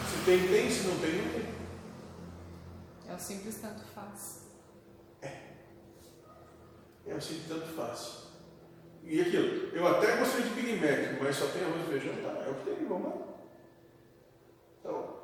Se 0.09 0.25
tem, 0.25 0.47
tem, 0.49 0.69
se 0.69 0.87
não 0.87 0.99
tem, 0.99 1.21
não 1.21 1.31
tem. 1.31 1.45
É 3.09 3.13
o 3.15 3.19
simples 3.19 3.55
tanto 3.61 3.85
faz. 3.85 4.41
É 7.05 7.13
assim, 7.13 7.41
tanto 7.47 7.67
faz. 7.67 8.27
E 9.03 9.21
aquilo, 9.21 9.75
eu 9.75 9.87
até 9.87 10.17
gostei 10.17 10.43
de 10.43 10.49
Big 10.49 10.75
Mac, 10.75 11.21
mas 11.21 11.35
só 11.35 11.47
tem 11.47 11.63
arroz 11.63 11.81
e 11.81 11.89
feijão, 11.89 12.15
tá? 12.21 12.43
É 12.45 12.49
o 12.49 12.55
que 12.55 12.65
tem, 12.65 12.87
vamos 12.87 13.07
lá. 13.07 13.31
Então, 14.79 15.15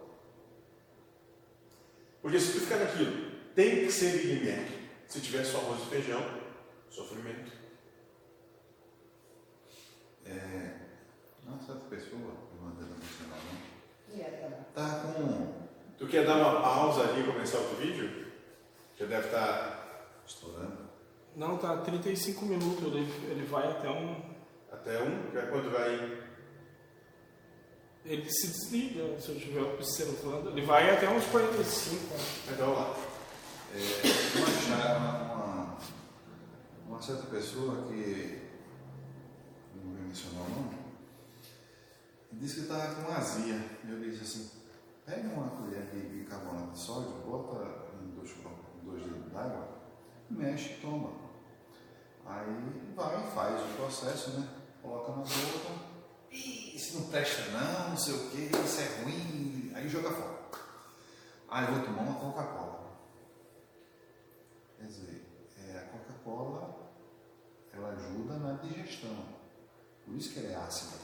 porque 2.28 2.41
se 2.41 2.51
tu 2.51 2.59
ficar 2.59 2.75
naquilo, 2.75 3.32
tem 3.55 3.86
que 3.86 3.89
ser 3.89 4.17
Big 4.17 4.51
Mac. 4.51 4.67
Se 5.07 5.21
tiver 5.21 5.45
só 5.45 5.59
arroz 5.59 5.82
e 5.84 5.86
feijão, 5.86 6.21
sofrimento. 6.89 7.53
É, 10.25 10.73
uma 11.47 11.57
certa 11.61 11.86
pessoa, 11.89 12.34
mandei 12.61 12.86
não 12.86 12.97
mencionar 12.97 13.39
não, 14.43 14.63
tá 14.75 15.03
com. 15.03 15.53
Tu 15.97 16.05
quer 16.07 16.25
dar 16.25 16.36
uma 16.36 16.61
pausa 16.61 17.03
ali 17.03 17.21
e 17.21 17.32
começar 17.32 17.59
outro 17.59 17.78
vídeo? 17.78 18.28
Já 18.99 19.05
deve 19.05 19.28
estar 19.28 20.19
estourando. 20.28 20.80
Não, 21.34 21.57
tá 21.57 21.78
35 21.78 22.45
minutos, 22.45 22.93
ele, 22.93 23.09
ele 23.32 23.45
vai 23.45 23.71
até 23.71 23.89
um. 23.89 24.36
até 24.69 25.01
um, 25.01 25.32
quando 25.49 25.71
vai. 25.71 26.28
Ele 28.06 28.30
se 28.30 28.48
desliga, 28.48 29.20
se 29.20 29.30
eu 29.30 29.36
estiver 29.36 29.62
observando. 29.62 30.50
Ele 30.50 30.66
vai 30.66 30.89
até 30.89 31.10
uns 31.10 31.26
45. 31.26 32.16
Então 32.52 32.74
lá. 32.74 32.95
É, 33.74 34.98
uma, 34.98 35.34
uma, 35.34 35.78
uma, 36.88 37.02
certa 37.02 37.24
pessoa 37.24 37.86
que 37.88 38.41
não 39.76 39.91
vou 39.93 40.04
mencionar 40.04 40.45
o 40.45 40.50
nome, 40.50 40.78
disse 42.32 42.56
que 42.56 42.62
estava 42.62 42.95
com 42.95 43.12
azia. 43.12 43.62
Eu 43.88 44.00
disse 44.00 44.24
assim, 44.24 44.50
pega 45.06 45.28
uma 45.28 45.50
colher 45.50 45.86
de 45.91 46.00
bicarbonato 46.00 46.72
de 46.72 46.80
sódio, 46.80 47.12
bota 47.26 47.91
em 48.02 48.16
dois, 48.16 48.34
dois 48.84 49.04
litros 49.04 49.34
d'água, 49.34 49.68
mexe 50.30 50.74
e 50.74 50.78
toma. 50.82 51.12
Aí 52.26 52.93
vai, 52.95 53.32
faz 53.32 53.62
o 53.62 53.76
processo, 53.76 54.32
né? 54.32 54.48
Coloca 54.82 55.12
na 55.12 55.18
boca. 55.18 55.87
Isso 56.32 56.99
não 56.99 57.07
presta 57.09 57.43
não, 57.51 57.89
não 57.89 57.97
sei 57.97 58.13
o 58.13 58.30
que, 58.30 58.38
isso 58.55 58.82
é 58.82 59.03
ruim. 59.03 59.71
Aí 59.75 59.88
joga 59.89 60.11
fora. 60.11 60.38
Aí 61.49 61.65
eu 61.67 61.73
vou 61.75 61.84
tomar 61.86 62.01
uma 62.01 62.19
Coca-Cola. 62.19 62.88
Quer 64.78 64.86
dizer, 64.88 65.25
é, 65.67 65.78
a 65.78 65.82
Coca-Cola 65.84 66.75
ela 67.73 67.89
ajuda 67.91 68.34
na 68.38 68.53
digestão. 68.53 69.15
Por 70.05 70.15
isso 70.15 70.34
que 70.34 70.39
ela 70.39 70.49
é 70.49 70.55
ácida. 70.55 70.97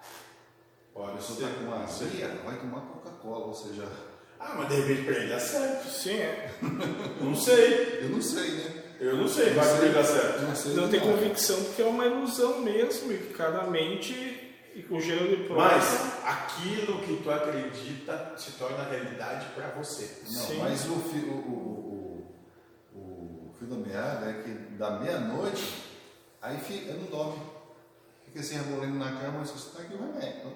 A 0.00 0.94
Pode 0.94 1.16
pessoa 1.16 1.38
ser. 1.38 1.44
está 1.46 1.64
com 1.64 1.72
azia, 1.72 2.28
vai 2.44 2.58
tomar 2.58 2.80
Coca-Cola, 2.82 3.46
ou 3.46 3.54
seja, 3.54 3.88
Ah, 4.38 4.54
mas 4.58 4.68
de 4.68 4.74
repente 4.80 5.04
pra 5.04 5.14
ele 5.16 5.28
dá 5.28 5.40
certo. 5.40 5.88
Sim, 5.88 6.16
é. 6.18 6.54
Não 7.20 7.34
sei. 7.34 8.00
eu 8.02 8.08
não 8.10 8.20
sei, 8.22 8.50
né? 8.50 8.82
Eu 9.00 9.16
não 9.16 9.26
sei, 9.28 9.50
vai 9.54 9.78
que 9.78 9.84
ele 9.84 9.94
dá 9.94 10.04
certo. 10.04 10.42
Eu 10.42 10.48
não 10.48 10.54
sei. 10.56 10.74
Não 10.74 10.88
tem 10.88 11.00
não. 11.00 11.08
convicção 11.12 11.64
porque 11.64 11.82
é 11.82 11.86
uma 11.86 12.06
ilusão 12.06 12.60
mesmo, 12.60 13.10
e 13.12 13.18
que 13.18 13.34
cada 13.34 13.64
mente 13.64 14.41
e 14.74 14.82
de 14.82 15.44
prova. 15.44 15.76
Mas 15.76 16.24
aquilo 16.24 17.00
que 17.00 17.22
tu 17.22 17.30
acredita 17.30 18.34
se 18.36 18.52
torna 18.52 18.84
realidade 18.84 19.46
pra 19.54 19.68
você. 19.68 20.22
Não, 20.24 20.40
Sim. 20.40 20.58
mas 20.58 20.86
o, 20.86 20.92
o, 20.92 22.26
o, 22.94 22.98
o, 22.98 23.50
o 23.50 23.54
fio 23.58 23.68
da 23.68 23.76
meada 23.76 24.30
é 24.30 24.42
que 24.42 24.50
da 24.76 24.98
meia-noite, 24.98 25.84
aí 26.40 26.58
fica, 26.58 26.94
não 26.94 27.04
dorme. 27.04 27.42
Fica 28.24 28.40
assim, 28.40 28.56
rebolando 28.56 28.98
na 28.98 29.20
cama, 29.20 29.44
você 29.44 29.54
está 29.54 29.82
aqui 29.82 29.94
o 29.94 29.98
remédio. 29.98 30.52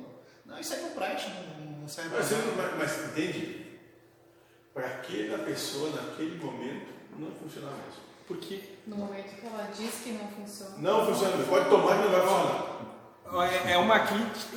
Não, 0.47 0.59
isso 0.59 0.75
aí 0.75 0.83
não 0.83 0.91
presta, 0.91 1.29
não, 1.29 1.81
não 1.81 1.89
serve 1.89 2.17
Mas, 2.17 2.31
mas, 2.31 2.79
mas 2.79 3.11
entende? 3.11 3.67
Para 4.73 4.87
aquela 4.87 5.39
pessoa, 5.45 5.91
naquele 5.91 6.39
momento, 6.43 6.87
não 7.19 7.31
funciona 7.33 7.69
mesmo. 7.71 8.07
Porque 8.27 8.77
No 8.87 8.97
momento 8.97 9.41
que 9.41 9.47
ela 9.47 9.71
diz 9.77 9.95
que 10.03 10.12
não 10.12 10.29
funciona. 10.29 10.77
Não 10.79 11.07
funciona. 11.07 11.45
Pode 11.45 11.69
tomar 11.69 11.97
que 11.97 12.05
não 12.05 12.11
vai 12.11 12.21
funcionar. 12.21 12.95
É, 13.66 13.72
é 13.72 13.79
uma 13.79 13.99
crítica. 14.01 14.57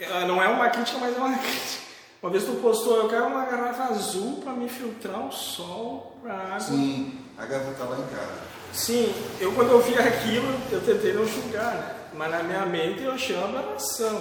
é, 0.00 0.26
Não 0.26 0.42
é 0.42 0.48
uma 0.48 0.68
crítica, 0.70 0.98
mas 0.98 1.16
é 1.16 1.18
uma 1.18 1.36
crítica. 1.38 1.88
Uma 2.22 2.30
vez 2.32 2.44
tu 2.44 2.52
postou, 2.60 2.96
eu 2.96 3.08
quero 3.08 3.26
uma 3.26 3.44
garrafa 3.44 3.84
azul 3.84 4.40
para 4.42 4.52
me 4.52 4.68
filtrar 4.68 5.26
o 5.26 5.30
sol, 5.32 6.18
a 6.26 6.32
água. 6.32 6.60
Sim, 6.60 7.18
a 7.38 7.46
garrafa 7.46 7.70
está 7.70 7.84
lá 7.84 7.96
em 7.98 8.06
casa. 8.14 8.38
Sim, 8.72 9.14
eu 9.40 9.52
quando 9.52 9.70
eu 9.70 9.80
vi 9.80 9.94
aquilo, 9.96 10.46
eu 10.70 10.80
tentei 10.80 11.12
não 11.12 11.24
julgar, 11.26 11.74
né? 11.74 11.94
mas 12.14 12.30
na 12.30 12.42
minha 12.42 12.66
mente 12.66 13.02
eu 13.02 13.12
achei 13.12 13.36
uma 13.36 13.60
aberração. 13.60 14.20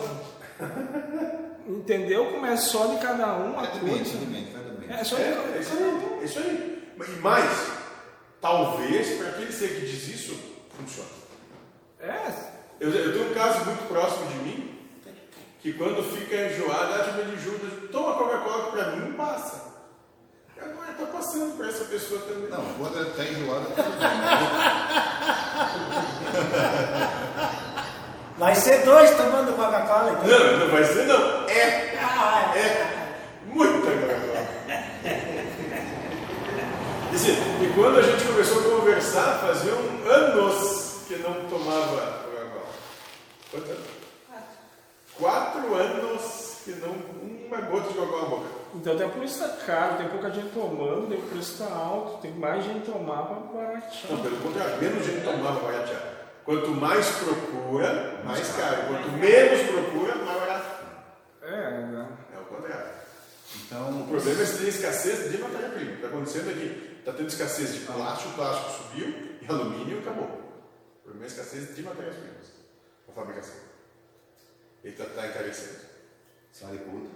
Entendeu 1.68 2.26
como 2.32 2.46
é 2.46 2.56
só 2.56 2.86
de 2.88 2.98
cada 3.02 3.36
um 3.36 3.60
a 3.60 3.64
mente, 3.64 3.80
coisa? 3.80 4.14
cada 4.14 4.26
mente, 4.26 4.52
cada 4.54 4.72
mente. 4.72 4.94
É 4.94 5.04
só 5.04 5.16
de 5.18 5.22
É, 5.24 5.32
cada 5.34 5.58
é 5.58 5.60
isso 5.60 5.74
aí. 5.74 6.18
É 6.22 6.24
isso 6.26 6.40
aí. 6.40 6.94
E 7.00 7.20
mais, 7.20 7.68
talvez 8.40 9.18
para 9.18 9.30
aquele 9.30 9.52
ser 9.52 9.76
que 9.76 9.82
diz 9.82 10.08
isso, 10.08 10.40
funcione. 10.78 11.10
É, 12.00 12.32
Eu, 12.80 12.92
eu 12.92 13.14
tenho 13.14 13.32
um 13.32 13.34
caso 13.34 13.66
muito 13.66 13.88
próximo 13.88 14.28
de 14.28 14.36
mim, 14.36 14.80
que 15.62 15.74
quando 15.74 16.04
fica 16.16 16.36
enjoado, 16.36 16.94
ah, 16.94 17.04
tipo, 17.04 17.20
ele 17.20 17.38
Judas, 17.38 17.90
toma 17.92 18.14
Coca-Cola 18.16 18.72
para 18.72 18.92
mim, 18.92 19.14
passa. 19.14 19.66
E 20.56 20.60
agora 20.60 20.92
está 20.92 21.06
passando 21.06 21.58
para 21.58 21.68
essa 21.68 21.86
pessoa 21.86 22.22
também. 22.22 22.50
Não, 22.50 22.64
quando 22.78 23.02
está 23.02 23.24
bem. 23.24 23.44
né? 23.44 23.68
Vai 28.38 28.54
ser 28.56 28.86
dois 28.86 29.10
tomando 29.18 29.56
Coca-Cola. 29.56 30.12
então. 30.24 30.40
Não, 30.40 30.58
não 30.60 30.68
vai 30.70 30.84
ser 30.84 31.06
não. 31.08 31.48
É, 31.48 31.98
Ah, 32.00 32.54
é. 32.56 32.60
é. 32.60 33.18
Muita 33.48 33.74
Coca-Cola. 33.80 34.38
E 37.60 37.74
quando 37.74 37.98
a 37.98 38.02
gente 38.04 38.24
começou 38.26 38.60
a 38.60 38.80
conversar, 38.80 39.40
faziam 39.40 39.78
anos 40.08 40.98
que 41.08 41.16
não 41.16 41.34
tomava. 41.50 42.27
Quanto 43.52 43.72
anos? 43.72 43.88
Quatro 45.18 45.74
anos 45.74 46.62
que 46.64 46.72
não 46.72 46.92
uma 47.48 47.62
gota 47.62 47.88
de 47.88 47.96
Coca-Cola 47.96 48.24
na 48.24 48.30
boca. 48.30 48.50
então 48.76 48.94
até 48.94 49.08
por 49.08 49.24
isso 49.24 49.40
tá 49.40 49.48
caro, 49.66 49.98
tem 49.98 50.10
pouca 50.10 50.30
gente 50.30 50.54
tomando, 50.54 51.08
daí 51.08 51.18
o 51.18 51.22
preço 51.24 51.64
tá 51.64 51.74
alto, 51.74 52.22
tem 52.22 52.32
mais 52.34 52.64
gente 52.64 52.86
tomar 52.86 53.24
para 53.24 53.36
baratear. 53.36 54.12
Não, 54.12 54.22
pelo 54.22 54.38
contrário, 54.38 54.78
menos 54.78 55.06
gente 55.06 55.24
tomava 55.24 55.60
baratear. 55.62 56.18
Quanto 56.44 56.70
mais 56.72 57.10
procura, 57.10 58.22
mais 58.24 58.56
caro. 58.56 58.88
Quanto 58.88 59.12
menos 59.14 59.72
procura, 59.72 60.16
mais 60.16 60.40
barato. 60.40 60.86
É, 61.42 61.72
né? 61.72 62.08
É 62.36 62.40
o 62.40 62.46
contrário. 62.46 62.92
Então, 63.66 64.02
O 64.02 64.08
problema 64.08 64.42
é 64.42 64.46
que 64.46 64.58
tem 64.58 64.68
escassez 64.68 65.32
de 65.32 65.38
matéria-prima. 65.38 65.86
O 65.86 65.94
que 65.94 65.96
está 65.96 66.08
acontecendo 66.08 66.50
aqui? 66.50 66.98
Está 67.00 67.14
tendo 67.14 67.28
escassez 67.28 67.74
de 67.74 67.80
plástico, 67.82 68.30
o 68.30 68.34
plástico 68.34 68.72
subiu 68.72 69.08
e 69.42 69.46
alumínio 69.48 70.00
acabou. 70.00 70.26
O 70.26 71.04
problema 71.04 71.26
é 71.26 71.28
a 71.28 71.32
escassez 71.32 71.76
de 71.76 71.82
matérias-primas 71.82 72.48
para 72.50 72.57
fabricação. 73.18 73.56
Ele 74.84 74.94
está 74.94 75.06
tá 75.06 75.28
encarecendo. 75.28 75.80
sai 76.52 76.78
puta. 76.78 77.10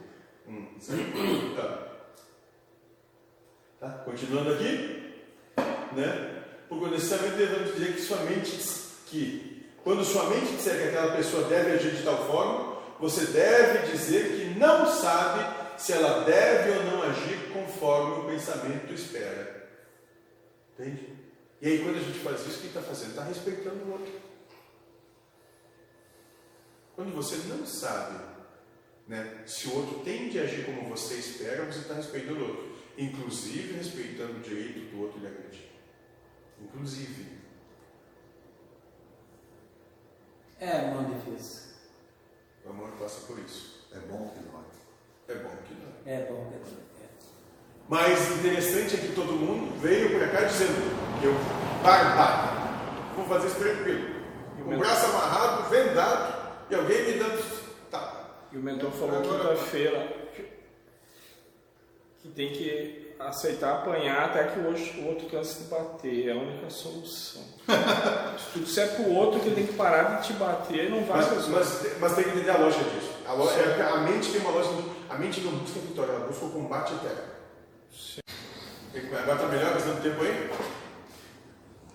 Hum, 0.48 0.68
certo? 0.80 1.56
tá. 1.56 1.92
Tá? 3.80 3.90
Continuando 4.04 4.54
aqui, 4.54 5.16
né? 5.94 6.44
Porque 6.68 6.90
necessariamente 6.90 7.38
devemos 7.38 7.74
dizer 7.74 7.94
que 7.94 8.02
sua 8.02 8.18
mente 8.18 8.52
que 9.06 9.70
quando 9.84 10.06
sua 10.06 10.30
mente 10.30 10.56
disser 10.56 10.78
que 10.78 10.90
aquela 10.90 11.16
pessoa 11.16 11.48
deve 11.48 11.72
agir 11.72 11.96
de 11.96 12.04
tal 12.04 12.26
forma, 12.28 12.82
você 13.00 13.26
deve 13.26 13.92
dizer 13.92 14.38
que 14.38 14.60
não 14.60 14.86
sabe 14.86 15.80
se 15.80 15.94
ela 15.94 16.24
deve 16.24 16.78
ou 16.78 16.84
não 16.86 17.04
agir 17.04 17.52
conforme 17.52 18.22
o 18.22 18.26
pensamento 18.26 18.94
espera. 18.94 19.70
Entende? 20.74 21.18
E 21.62 21.68
aí 21.68 21.84
quando 21.84 21.98
a 21.98 22.02
gente 22.02 22.20
faz 22.20 22.42
isso, 22.42 22.60
o 22.60 22.62
que 22.62 22.68
está 22.68 22.82
fazendo? 22.82 23.10
Está 23.10 23.24
respeitando 23.24 23.84
o 23.86 23.92
outro. 23.92 24.31
Quando 27.02 27.16
você 27.16 27.36
não 27.48 27.66
sabe 27.66 28.24
né, 29.08 29.42
se 29.48 29.68
o 29.70 29.76
outro 29.76 30.02
tem 30.04 30.30
de 30.30 30.40
agir 30.40 30.68
como 30.68 30.88
você 30.88 31.16
espera, 31.16 31.66
você 31.66 31.80
está 31.80 31.96
respeitando 31.96 32.40
o 32.40 32.48
outro. 32.48 32.76
Inclusive 32.96 33.74
respeitando 33.74 34.34
o 34.34 34.40
direito 34.42 34.92
do 34.92 35.02
outro 35.02 35.20
de 35.20 35.26
agredir. 35.26 35.72
Inclusive. 36.62 37.40
É 40.60 40.92
muito 40.92 41.26
difícil. 41.26 41.72
O 42.68 42.70
amor 42.70 42.92
passa 42.92 43.22
por 43.22 43.40
isso. 43.40 43.88
É 43.92 43.98
bom 44.02 44.30
que 44.30 44.44
dói. 44.44 44.64
É 45.28 45.42
bom 45.42 45.56
que 45.68 45.74
não. 45.74 46.14
É 46.14 46.26
bom 46.26 46.52
que 46.52 46.56
é. 47.02 47.08
Mas 47.90 48.30
interessante 48.38 48.96
é 48.96 49.00
que 49.00 49.16
todo 49.16 49.34
mundo 49.34 49.76
veio 49.82 50.20
para 50.20 50.28
cá 50.28 50.44
dizendo 50.44 51.20
que 51.20 51.26
eu, 51.26 51.34
barbado, 51.82 53.16
vou 53.16 53.26
fazer 53.26 53.48
isso 53.48 53.56
tranquilo. 53.56 54.22
Com 54.64 54.76
o 54.76 54.78
braço 54.78 55.08
amarrado, 55.08 55.68
vendado, 55.72 56.41
e 56.72 56.76
alguém 56.76 57.04
me 57.06 57.14
dando 57.20 57.90
tapa. 57.90 58.26
E 58.52 58.58
o 58.58 58.62
mentor 58.62 58.92
falou 58.92 59.22
quinta-feira 59.22 60.22
que 62.22 62.28
tem 62.30 62.50
que 62.52 63.16
aceitar 63.20 63.78
apanhar 63.78 64.26
até 64.26 64.44
que 64.46 64.60
o 64.60 65.08
outro, 65.08 65.28
canse 65.30 65.64
de 65.64 65.70
bater. 65.70 66.28
É 66.30 66.32
a 66.32 66.36
única 66.36 66.70
solução. 66.70 67.42
Se 68.38 68.46
tu 68.54 68.60
disser 68.60 68.96
pro 68.96 69.12
outro 69.12 69.40
que 69.40 69.48
ele 69.48 69.56
tem 69.56 69.68
que 69.68 69.74
parar 69.74 70.20
de 70.22 70.28
te 70.28 70.34
bater, 70.34 70.90
não 70.90 71.04
vai 71.04 71.18
Mas, 71.18 71.48
mas, 71.48 72.00
mas 72.00 72.16
tem 72.16 72.24
que 72.26 72.30
entender 72.32 72.52
a 72.52 72.58
lógica 72.58 72.84
disso. 72.92 73.12
A, 73.26 73.34
lo- 73.34 73.50
é 73.50 73.82
a 73.82 73.98
mente 73.98 74.32
tem 74.32 74.42
uma 74.42 74.52
lógica. 74.52 74.76
A 75.10 75.16
mente 75.18 75.42
não 75.42 75.52
busca 75.54 75.80
vitória, 75.80 76.12
ela 76.12 76.28
busca 76.28 76.46
o 76.46 76.52
combate 76.52 76.94
eterno. 76.94 77.32
E 78.94 79.16
Agora 79.16 79.38
tá 79.40 79.48
melhor, 79.48 79.74
gastando 79.74 80.02
tempo 80.04 80.22
aí? 80.22 80.50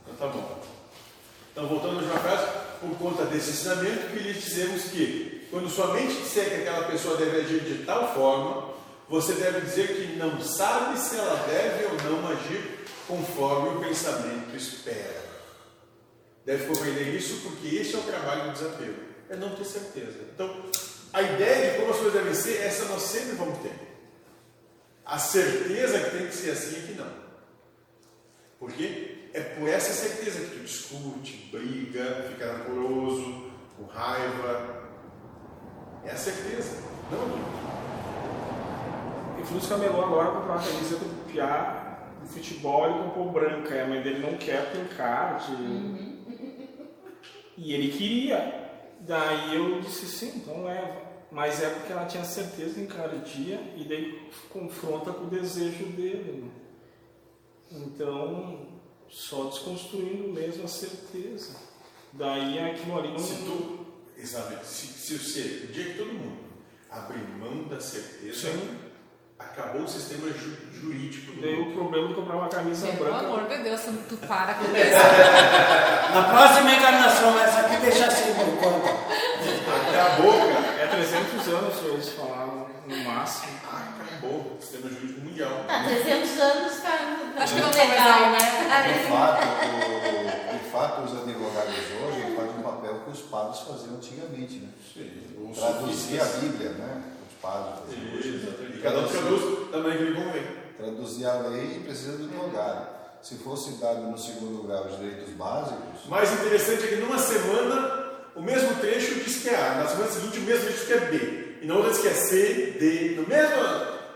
Então 0.09 0.17
tá 0.17 0.37
bom. 0.37 0.76
Então, 1.57 1.69
voltando 1.69 1.97
última 1.97 2.19
frase, 2.19 2.47
por 2.83 2.99
conta 2.99 3.25
desse 3.25 3.49
ensinamento, 3.49 4.09
que 4.09 4.19
lhes 4.19 4.45
dizemos 4.45 4.91
que, 4.91 5.49
quando 5.51 5.71
sua 5.71 5.95
mente 5.95 6.21
disser 6.21 6.51
que 6.51 6.55
aquela 6.57 6.87
pessoa 6.87 7.17
deve 7.17 7.39
agir 7.39 7.61
de 7.61 7.83
tal 7.87 8.13
forma, 8.13 8.75
você 9.09 9.33
deve 9.33 9.63
dizer 9.63 9.97
que 9.97 10.17
não 10.19 10.39
sabe 10.39 11.01
se 11.01 11.17
ela 11.17 11.35
deve 11.47 11.87
ou 11.87 12.11
não 12.11 12.29
agir 12.29 12.85
conforme 13.09 13.71
o 13.71 13.81
pensamento 13.81 14.55
espera. 14.55 15.25
Deve 16.45 16.67
compreender 16.67 17.15
isso 17.15 17.41
porque 17.41 17.75
este 17.75 17.95
é 17.95 17.99
o 18.01 18.03
trabalho 18.03 18.51
do 18.51 18.53
desapego, 18.53 19.01
é 19.31 19.37
não 19.37 19.57
ter 19.57 19.65
certeza. 19.65 20.19
Então, 20.35 20.63
a 21.11 21.23
ideia 21.23 21.73
de 21.73 21.79
como 21.79 21.91
as 21.91 21.97
coisas 21.97 22.13
devem 22.13 22.35
ser, 22.35 22.61
essa 22.61 22.85
nós 22.85 23.01
sempre 23.01 23.35
vamos 23.35 23.61
ter. 23.61 23.73
A 25.07 25.19
certeza 25.19 26.01
que 26.01 26.19
tem 26.19 26.27
que 26.27 26.35
ser 26.35 26.51
assim 26.51 26.77
é 26.77 26.87
que 26.87 26.93
não. 26.93 27.11
Porque 28.59 29.16
é 29.37 29.41
por 29.41 29.69
essa 29.69 29.93
certeza 29.93 30.41
que 30.41 30.57
tu 30.57 30.63
discute, 30.65 31.51
briga, 31.53 32.27
fica 32.31 32.53
rancoroso, 32.53 33.51
com 33.77 33.85
raiva. 33.85 34.89
É 36.05 36.11
a 36.11 36.17
certeza, 36.17 36.83
não 37.11 37.21
a 37.21 37.25
dúvida. 37.27 37.47
E 39.39 39.43
o 39.43 39.45
Flusca 39.45 39.75
camelou 39.75 40.03
agora 40.03 40.31
comprar 40.31 40.55
uma 40.55 40.63
camiseta 40.63 41.05
do 41.05 41.31
Piá 41.31 41.99
do 42.23 42.27
futebol 42.27 42.89
e 42.89 43.03
comprou 43.03 43.31
branca. 43.31 43.75
E 43.75 43.81
a 43.81 43.87
mãe 43.87 44.01
dele 44.01 44.21
não 44.21 44.39
quer 44.39 44.73
ter 44.73 44.89
card. 44.97 45.45
E 47.59 47.75
ele 47.75 47.89
queria. 47.89 48.71
Daí 49.01 49.55
eu 49.55 49.83
disse 49.83 50.07
sim, 50.07 50.33
então 50.37 50.65
leva. 50.65 51.05
Mas 51.31 51.63
é 51.63 51.69
porque 51.69 51.93
ela 51.93 52.07
tinha 52.07 52.25
certeza 52.25 52.75
que 52.75 52.81
encardia 52.81 53.61
e 53.77 53.85
daí 53.85 54.31
confronta 54.49 55.13
com 55.13 55.25
o 55.25 55.31
desejo 55.31 55.85
dele. 55.89 56.43
né? 56.43 56.51
Então, 57.71 58.76
só 59.11 59.45
desconstruindo 59.45 60.33
mesmo 60.33 60.65
a 60.65 60.69
certeza. 60.69 61.57
Daí 62.13 62.59
aquilo 62.59 62.99
ali 62.99 63.13
não. 63.13 63.19
Se 63.19 63.35
tu, 63.37 63.87
exatamente, 64.17 64.67
se, 64.67 64.87
se 64.87 65.19
você, 65.19 65.41
o 65.65 65.73
dia 65.73 65.85
que 65.93 65.99
todo 65.99 66.13
mundo 66.13 66.39
abrir 66.91 67.19
mão 67.39 67.65
da 67.65 67.81
certeza, 67.81 68.51
Sim. 68.53 68.79
acabou 69.39 69.83
o 69.83 69.89
sistema 69.89 70.29
ju- 70.31 70.57
jurídico 70.73 71.33
do 71.33 71.41
Daí 71.43 71.57
mundo. 71.57 71.71
o 71.71 71.75
problema 71.75 72.09
de 72.09 72.15
comprar 72.15 72.37
uma 72.37 72.49
camisa 72.49 72.87
Pelo 72.87 73.05
branca. 73.05 73.19
amor 73.27 73.49
de 73.49 73.59
Deus, 73.59 73.81
tu 74.09 74.17
para 74.27 74.55
com 74.55 74.65
isso. 74.77 76.15
Na 76.15 76.23
próxima 76.31 76.73
encarnação, 76.75 77.39
essa 77.41 77.61
aqui 77.61 77.77
deixa 77.83 78.07
assim 78.07 78.33
por 78.35 78.47
conta. 78.63 78.89
Acabou, 79.91 80.33
cara. 80.39 80.56
É 81.47 81.51
300 81.51 81.55
anos, 81.55 81.85
eles 81.93 82.09
falaram, 82.11 82.67
no 82.87 82.97
máximo. 83.05 83.53
Acabou 84.01 84.57
o 84.57 84.61
sistema 84.61 84.89
jurídico 84.91 85.21
mundial. 85.21 85.65
Ah, 85.69 85.85
300 85.87 86.41
anos 86.41 86.77
tá, 86.83 87.17
Acho 87.39 87.55
que 87.55 87.61
não 87.61 87.71
tá 87.71 87.83
legal, 87.85 88.21
mais 88.31 88.43
aí, 88.45 88.69
né? 88.69 88.93
De 88.99 89.09
fato, 89.09 89.43
o- 89.47 90.59
de 90.59 90.71
fato, 90.71 91.03
os 91.03 91.13
advogados 91.23 91.75
hoje 91.75 92.35
fazem 92.37 92.51
um 92.59 92.63
papel 92.63 93.01
que 93.05 93.11
os 93.11 93.21
padres 93.23 93.61
faziam 93.61 93.95
antigamente, 93.97 94.55
né? 94.61 94.69
Sim, 94.93 95.53
Traduzir 95.55 96.21
a. 96.21 96.25
Bíblia, 96.25 96.71
né? 96.71 97.03
Os 97.29 97.35
padres 97.41 97.75
faziam 97.81 98.19
isso. 98.19 98.49
E 98.75 98.79
cada 98.83 98.99
um 99.01 99.07
traduz 99.09 99.71
da 99.71 99.79
maneira 99.79 100.07
que 100.07 100.15
convém. 100.15 100.47
Traduzir 100.77 101.27
a 101.27 101.35
lei 101.49 101.81
precisa 101.85 102.17
do 102.19 102.25
advogado. 102.25 102.97
Se 103.23 103.37
fosse 103.37 103.73
dado 103.81 104.03
no 104.03 104.19
segundo 104.19 104.67
grau 104.67 104.85
os 104.87 104.99
direitos 104.99 105.31
básicos, 105.35 106.05
O 106.07 106.11
mais 106.11 106.33
interessante 106.33 106.85
é 106.85 106.87
que 106.89 106.97
numa 106.97 107.19
semana 107.19 108.06
o 108.37 108.43
mesmo 108.43 108.75
trecho 108.81 109.15
diz 109.17 109.43
que 109.43 109.49
é 109.49 109.57
A, 109.57 109.75
na 109.77 109.89
semana 109.89 110.11
seguinte 110.11 110.39
o 110.39 110.43
mesmo 110.43 110.65
trecho 110.65 110.79
diz 110.79 110.87
que 110.87 110.93
é 110.93 111.01
B, 111.01 111.59
e 111.63 111.67
na 111.67 111.75
outra 111.75 111.91
diz 111.93 112.01
que 112.03 112.09
é 112.09 112.15
C, 112.15 112.77
D, 112.79 113.15
no 113.17 113.27
mesmo, 113.27 113.57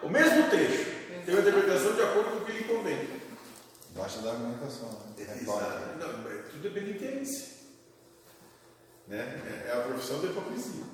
o 0.03 0.09
mesmo 0.09 0.49
trecho. 0.51 0.85
Tem 1.25 1.35
uma 1.35 1.41
interpretação 1.41 1.95
de 1.95 2.03
acordo 2.03 2.31
com 2.31 2.37
o 2.39 2.45
que 2.45 2.53
lhe 2.53 2.65
convém. 2.65 3.09
basta 3.95 4.21
da 4.23 4.31
argumentação. 4.31 4.89
Né? 5.19 5.39
Exato. 5.41 5.99
Não, 5.99 6.31
é- 6.31 6.43
tudo 6.51 6.63
depende 6.63 6.93
de 6.93 6.99
interesse. 7.05 7.61
Né? 9.09 9.19
É, 9.67 9.71
é 9.71 9.73
a 9.73 9.81
profissão 9.83 10.21
da 10.21 10.29
hipocrisia. 10.29 10.85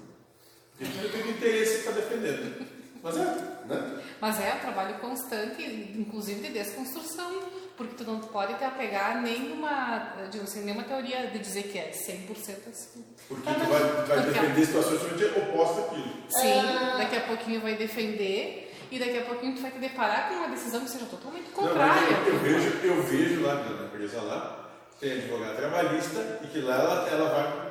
Porque 0.76 0.92
tudo 0.92 1.02
depende 1.02 1.24
do 1.24 1.30
interesse 1.38 1.72
que 1.72 1.78
está 1.78 1.90
defendendo. 1.92 2.66
Mas 3.02 3.16
é, 3.16 3.24
né? 3.66 4.02
Mas 4.20 4.40
é 4.40 4.54
um 4.54 4.60
trabalho 4.60 4.98
constante, 4.98 5.62
inclusive 5.96 6.40
de 6.40 6.50
desconstrução, 6.52 7.40
porque 7.76 7.94
tu 7.94 8.04
não 8.10 8.20
pode 8.20 8.54
te 8.54 8.64
apegar 8.64 9.16
a 9.16 9.20
nenhuma, 9.20 10.12
digamos 10.30 10.50
assim, 10.50 10.64
nenhuma 10.64 10.84
teoria 10.84 11.26
de 11.28 11.38
dizer 11.38 11.64
que 11.64 11.78
é 11.78 11.90
100% 11.90 12.68
assim. 12.70 13.04
Porque 13.28 13.50
tu 13.52 13.58
vai, 13.58 13.66
vai 13.82 14.16
Porque- 14.22 14.30
defender 14.40 14.66
situações 14.66 15.00
totalmente 15.00 15.38
opostas 15.38 15.84
àquilo. 15.84 16.12
Sim, 16.28 16.62
daqui 16.98 17.16
a 17.16 17.20
pouquinho 17.20 17.60
vai 17.60 17.74
defender 17.74 18.72
e 18.90 18.98
daqui 18.98 19.18
a 19.18 19.22
pouquinho 19.22 19.54
tu 19.56 19.62
vai 19.62 19.70
te 19.70 19.78
deparar 19.78 20.28
com 20.28 20.34
uma 20.36 20.48
decisão 20.48 20.80
que 20.80 20.90
seja 20.90 21.06
totalmente 21.06 21.46
Não, 21.48 21.52
contrária. 21.54 22.00
eu, 22.26 22.34
eu 22.34 22.38
vejo, 22.40 22.68
eu 22.82 23.02
vejo 23.02 23.42
lá 23.42 23.54
na 23.56 23.86
empresa 23.86 24.20
lá, 24.22 24.70
tem 25.00 25.12
advogada 25.12 25.54
trabalhista 25.54 26.40
e 26.44 26.46
que 26.46 26.60
lá 26.60 26.74
ela, 26.76 27.08
ela 27.10 27.28
vai 27.28 27.66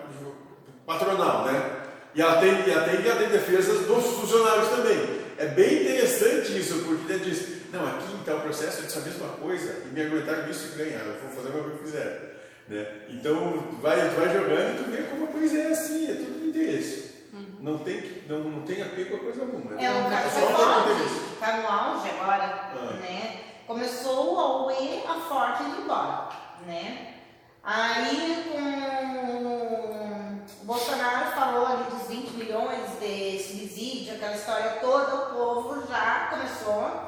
patronal, 0.85 1.45
né? 1.45 1.81
E 2.13 2.21
ela 2.21 2.39
tem, 2.39 2.51
e 2.65 2.71
ela 2.71 2.83
tem, 2.87 3.01
e 3.01 3.07
ela 3.07 3.19
tem 3.19 3.29
defesas 3.29 3.85
dos 3.85 4.05
funcionários 4.05 4.69
também. 4.69 5.25
É 5.37 5.47
bem 5.47 5.81
interessante 5.83 6.57
isso, 6.57 6.83
porque 6.85 7.11
ela 7.11 7.21
diz, 7.23 7.54
não, 7.75 7.87
aqui 7.87 8.13
em 8.13 8.23
tal 8.23 8.39
processo 8.41 8.81
disse 8.83 8.97
a 8.97 9.01
mesma 9.01 9.27
coisa 9.29 9.83
e 9.85 9.89
me 9.89 10.01
argumentaram 10.01 10.49
isso 10.49 10.73
e 10.73 10.77
ganharam, 10.77 11.07
eu 11.11 11.19
vou 11.21 11.29
fazer 11.31 11.49
o 11.49 11.63
que 11.63 11.69
eu 11.71 11.77
fizer. 11.77 12.35
Né? 12.67 12.87
Então, 13.09 13.77
vai, 13.81 14.09
vai 14.09 14.33
jogando 14.33 14.79
e 14.79 14.83
tu 14.83 14.89
vê 14.91 15.03
como 15.03 15.25
a 15.25 15.27
coisa 15.27 15.57
é 15.59 15.67
assim, 15.71 16.11
é 16.11 16.15
tudo 16.15 16.47
interesse. 16.47 17.05
Não, 17.59 17.79
tem, 17.79 18.21
não, 18.29 18.39
não 18.39 18.61
tem 18.61 18.81
apego 18.81 19.15
a 19.15 19.19
coisa 19.19 19.41
alguma. 19.41 19.79
É, 19.81 19.89
o 19.91 20.09
cara 20.09 20.29
só 20.29 20.39
vai 20.39 20.53
um 20.53 20.55
falar 20.55 20.91
interesse. 20.91 21.19
que 21.19 21.35
tá 21.39 21.57
no 21.57 21.67
auge 21.67 22.09
agora, 22.09 22.43
Ah. 22.43 22.93
né? 23.01 23.41
Começou 23.67 24.39
a 24.39 24.65
UE, 24.67 25.03
a 25.07 25.15
Forte 25.27 25.63
indo 25.63 25.81
embora, 25.81 26.29
né? 26.67 27.13
Aí 27.63 28.43
com 28.51 29.75
o 30.61 30.65
Bolsonaro 30.65 31.31
falou 31.31 31.65
ali 31.65 31.83
dos 31.89 32.07
20 32.07 32.29
milhões 32.33 32.99
de 32.99 33.39
subsídio, 33.39 34.13
aquela 34.15 34.35
história 34.35 34.69
toda, 34.81 35.15
o 35.15 35.25
povo 35.33 35.87
já 35.87 36.27
começou 36.29 37.04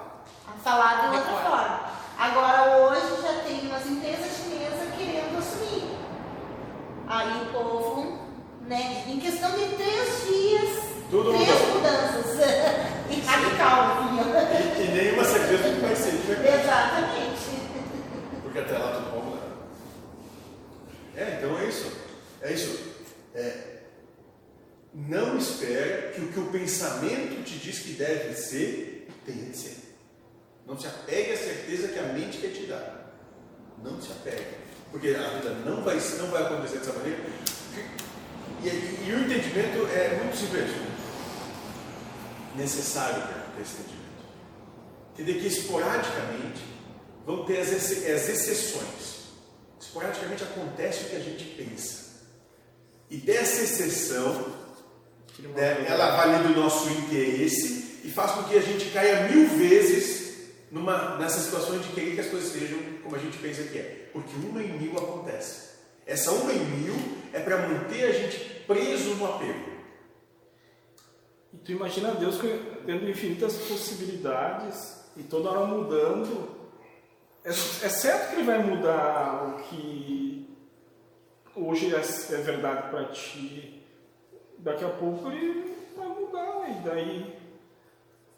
a 0.68 0.72
falar 0.72 1.09
de 1.09 1.18
outra 1.18 1.34
forma. 1.38 1.80
Agora 2.18 2.78
hoje 2.78 3.22
já 3.22 3.41
tem 3.43 3.68
umas 3.68 3.86
empresas 3.86 4.38
chinesas 4.38 4.89
querendo 4.97 5.38
assumir. 5.38 5.97
Aí 7.07 7.41
o 7.43 7.45
povo, 7.53 8.20
né, 8.68 9.05
em 9.07 9.20
questão 9.20 9.51
de 9.51 9.65
três 9.76 10.28
dias, 10.28 10.84
Tudo 11.09 11.32
três 11.32 11.47
mudou. 11.47 11.76
mudanças. 11.76 12.38
e 13.09 13.22
radical. 13.22 14.03
E, 14.78 14.84
e 14.84 14.88
nenhuma 14.91 15.24
certeza 15.24 15.63
que 15.63 15.80
vai 15.80 15.95
ser. 15.95 16.11
ser. 16.11 16.61
Exatamente. 16.61 17.47
Porque 18.43 18.59
até 18.59 18.78
lá 18.78 18.91
tudo 18.91 19.11
pode 19.11 19.26
mudar. 19.26 19.47
É, 21.15 21.38
então 21.38 21.57
é 21.59 21.65
isso. 21.65 21.91
É 22.41 22.51
isso. 22.51 22.80
É, 23.34 23.53
não 24.93 25.38
espere 25.38 26.13
que 26.13 26.22
o 26.22 26.28
que 26.28 26.39
o 26.39 26.47
pensamento 26.47 27.43
te 27.43 27.57
diz 27.57 27.80
que 27.80 27.93
deve 27.93 28.34
ser, 28.34 29.07
tenha 29.26 29.45
de 29.45 29.55
ser. 29.55 29.86
Não 30.68 30.78
se 30.78 30.86
apegue 30.88 31.32
à 31.32 31.38
certeza 31.38 31.88
que 31.88 31.97
a 31.99 32.03
mente 32.13 32.38
quer 32.39 32.49
te 32.51 32.65
dar. 32.65 33.13
Não 33.84 34.01
se 34.01 34.11
apegue. 34.11 34.57
Porque 34.91 35.09
a 35.09 35.30
vida 35.30 35.49
não 35.65 35.82
vai, 35.84 35.95
não 36.20 36.28
vai 36.28 36.43
acontecer 36.43 36.80
dessa 36.80 36.93
maneira. 36.93 37.20
E, 38.63 38.68
e- 38.68 39.05
e 39.07 39.13
o 39.13 39.20
entendimento 39.26 39.88
é 39.93 40.20
muito 40.22 40.36
simples. 40.38 40.70
Necessário 42.55 43.22
ter 43.55 43.61
esse 43.61 43.74
entendimento. 43.74 43.97
Entender 45.13 45.39
que 45.39 45.47
esporadicamente 45.47 46.63
vão 47.26 47.45
ter 47.45 47.59
as, 47.59 47.72
ex- 47.72 48.05
as 48.09 48.30
exceções. 48.30 49.18
Esporadicamente 49.80 50.43
acontece 50.43 51.03
o 51.05 51.09
que 51.09 51.15
a 51.15 51.20
gente 51.20 51.43
pensa. 51.55 52.07
E 53.09 53.18
dessa 53.18 53.61
exceção, 53.61 54.53
né, 55.55 55.86
ela 55.88 56.18
valida 56.18 56.49
o 56.49 56.61
nosso 56.61 56.89
interesse 56.89 58.01
e 58.03 58.09
faz 58.11 58.32
com 58.32 58.43
que 58.43 58.57
a 58.57 58.61
gente 58.61 58.89
caia 58.91 59.30
mil 59.30 59.47
vezes 59.57 60.16
numa, 60.78 61.17
nessas 61.17 61.43
situações 61.43 61.84
de 61.84 61.91
querer 61.93 62.15
que 62.15 62.21
as 62.21 62.28
coisas 62.28 62.51
sejam 62.51 62.80
como 63.03 63.15
a 63.15 63.19
gente 63.19 63.38
pensa 63.38 63.63
que 63.63 63.78
é. 63.78 64.09
Porque 64.13 64.34
uma 64.36 64.63
em 64.63 64.78
mil 64.78 64.97
acontece. 64.97 65.78
Essa 66.05 66.32
uma 66.32 66.53
em 66.53 66.63
mil 66.65 66.95
é 67.34 67.39
para 67.39 67.67
manter 67.67 68.05
a 68.05 68.11
gente 68.11 68.38
preso 68.65 69.15
no 69.15 69.25
apego. 69.25 69.78
E 71.53 71.57
tu 71.57 71.71
imagina 71.71 72.11
Deus 72.11 72.39
tendo 72.86 73.09
infinitas 73.09 73.55
possibilidades 73.57 75.03
e 75.15 75.23
toda 75.23 75.49
hora 75.49 75.65
mudando. 75.65 76.55
É, 77.43 77.49
é 77.49 77.53
certo 77.53 78.30
que 78.30 78.36
ele 78.36 78.43
vai 78.43 78.63
mudar 78.63 79.47
o 79.47 79.63
que 79.63 80.55
hoje 81.55 81.93
é, 81.93 81.99
é 81.99 82.41
verdade 82.41 82.89
para 82.89 83.05
ti. 83.05 83.84
Daqui 84.59 84.84
a 84.84 84.89
pouco 84.89 85.32
ele 85.32 85.75
vai 85.95 86.07
mudar. 86.07 86.69
E 86.69 86.73
daí, 86.84 87.36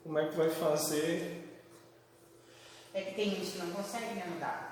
como 0.04 0.18
é 0.18 0.26
que 0.26 0.32
tu 0.32 0.38
vai 0.38 0.50
fazer? 0.50 1.49
É 2.94 3.02
que 3.02 3.16
tem 3.16 3.30
gente 3.32 3.52
que 3.52 3.58
não 3.60 3.72
consegue 3.72 4.16
né, 4.16 4.26
mudar. 4.28 4.70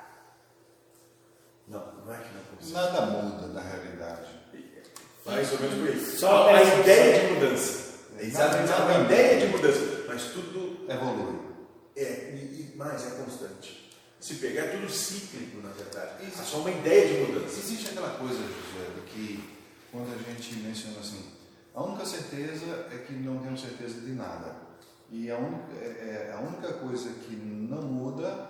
Não, 1.67 2.05
não 2.05 2.13
é 2.13 2.17
que 2.17 2.33
não 2.33 2.41
consegue. 2.43 2.73
Nada 2.73 3.05
muda 3.07 3.47
na 3.47 3.61
realidade. 3.61 4.29
Mais 5.25 5.51
ou 5.51 5.59
menos 5.59 5.75
por 5.79 5.87
aí. 5.89 6.17
Só 6.17 6.47
a 6.47 6.63
ideia 6.63 7.19
de 7.27 7.33
mudança. 7.33 7.87
Exatamente 8.19 8.69
Nada 8.69 8.97
a 8.97 9.03
ideia 9.03 9.39
de 9.45 9.47
mudança. 9.47 10.05
Mas 10.07 10.23
tudo 10.25 10.85
Evolui. 10.89 11.39
é, 11.95 12.01
e, 12.33 12.71
e 12.73 12.77
mais 12.77 13.05
é 13.05 13.23
constante. 13.23 13.91
Se 14.19 14.35
pegar, 14.35 14.63
é 14.63 14.67
tudo 14.69 14.89
cíclico, 14.89 15.61
na 15.61 15.69
verdade. 15.69 16.25
É 16.25 16.43
só 16.43 16.57
uma 16.57 16.71
ideia 16.71 17.07
de 17.07 17.31
mudança. 17.31 17.59
Existe 17.59 17.89
aquela 17.91 18.17
coisa, 18.17 18.35
José, 18.35 19.05
que 19.13 19.43
quando 19.91 20.13
a 20.13 20.17
gente 20.17 20.55
menciona 20.55 20.99
assim, 20.99 21.23
a 21.75 21.83
única 21.83 22.05
certeza 22.05 22.87
é 22.91 22.97
que 23.05 23.13
não 23.13 23.37
temos 23.39 23.61
certeza 23.61 24.01
de 24.01 24.11
nada. 24.13 24.66
E 25.09 25.31
a 25.31 25.37
única, 25.37 25.73
é- 25.73 26.29
é- 26.29 26.33
a 26.33 26.39
única 26.39 26.73
coisa 26.73 27.09
que 27.13 27.35
não 27.35 27.81
muda 27.83 28.49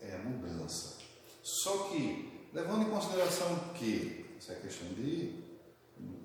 é 0.00 0.14
a 0.14 0.18
mudança. 0.18 0.96
Só 1.42 1.88
que, 1.90 2.48
levando 2.54 2.82
em 2.86 2.90
consideração 2.90 3.58
que, 3.74 4.34
essa 4.38 4.52
é 4.52 4.56
a 4.56 4.60
questão 4.60 4.88
de, 4.88 5.44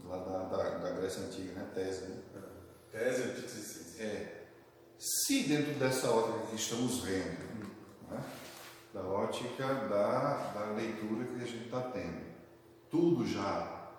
lá 0.05 0.17
da, 0.17 0.43
da, 0.45 0.77
da 0.77 0.89
Grécia 0.91 1.23
Antiga, 1.23 1.53
né, 1.53 1.69
tese, 1.73 2.01
né? 2.05 2.21
Tese, 2.91 3.23
antítese. 3.23 4.01
É, 4.01 4.43
se 4.97 5.43
dentro 5.43 5.73
dessa 5.73 6.09
ótica 6.09 6.47
que 6.47 6.55
estamos 6.55 6.99
vendo, 6.99 7.67
né, 8.09 8.23
da 8.93 9.01
ótica 9.01 9.65
da, 9.89 10.51
da 10.53 10.65
leitura 10.71 11.25
que 11.25 11.43
a 11.43 11.45
gente 11.47 11.65
está 11.65 11.81
tendo, 11.81 12.21
tudo 12.89 13.27
já, 13.27 13.89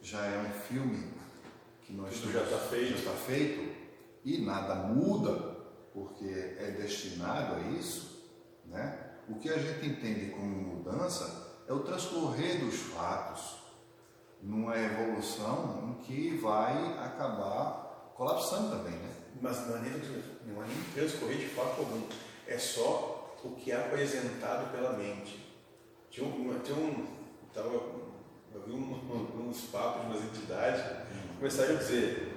já 0.00 0.24
é 0.24 0.38
um 0.38 0.52
filme 0.62 1.12
que 1.82 1.92
nós 1.92 2.14
Tudo 2.20 2.32
já 2.32 2.44
está 2.44 2.58
feito. 2.58 2.90
já 2.92 2.96
está 2.98 3.12
feito 3.26 3.81
e 4.24 4.38
nada 4.38 4.74
muda 4.74 5.52
porque 5.92 6.26
é 6.58 6.74
destinado 6.78 7.56
a 7.56 7.60
isso, 7.78 8.30
né? 8.66 9.10
O 9.28 9.36
que 9.36 9.48
a 9.48 9.58
gente 9.58 9.86
entende 9.86 10.30
como 10.32 10.46
mudança 10.46 11.62
é 11.68 11.72
o 11.72 11.80
transcorrer 11.80 12.60
dos 12.60 12.74
fatos 12.74 13.62
numa 14.42 14.76
evolução 14.76 15.88
em 15.88 16.02
que 16.02 16.36
vai 16.38 16.98
acabar 16.98 18.12
colapsando 18.16 18.76
também, 18.76 18.98
né? 18.98 19.14
Mas 19.40 19.66
não 19.66 19.76
é 19.76 19.80
nem, 19.80 19.92
não 20.46 20.62
é 20.62 20.66
nem 20.66 20.82
transcorrer 20.94 21.38
de 21.38 21.48
fato 21.48 21.80
algum. 21.80 22.02
É 22.46 22.58
só 22.58 23.36
o 23.44 23.50
que 23.50 23.70
é 23.70 23.76
apresentado 23.76 24.70
pela 24.72 24.92
mente. 24.94 25.40
Tinha 26.10 26.26
um. 26.26 26.58
Tinha 26.60 26.76
um 26.76 27.06
tava, 27.52 27.68
eu 28.54 28.62
vi 28.66 28.72
um, 28.72 29.48
uns 29.48 29.62
papos 29.62 30.02
de 30.02 30.06
umas 30.08 30.24
entidades, 30.24 30.82
começaram 31.38 31.76
a 31.76 31.78
dizer, 31.78 32.31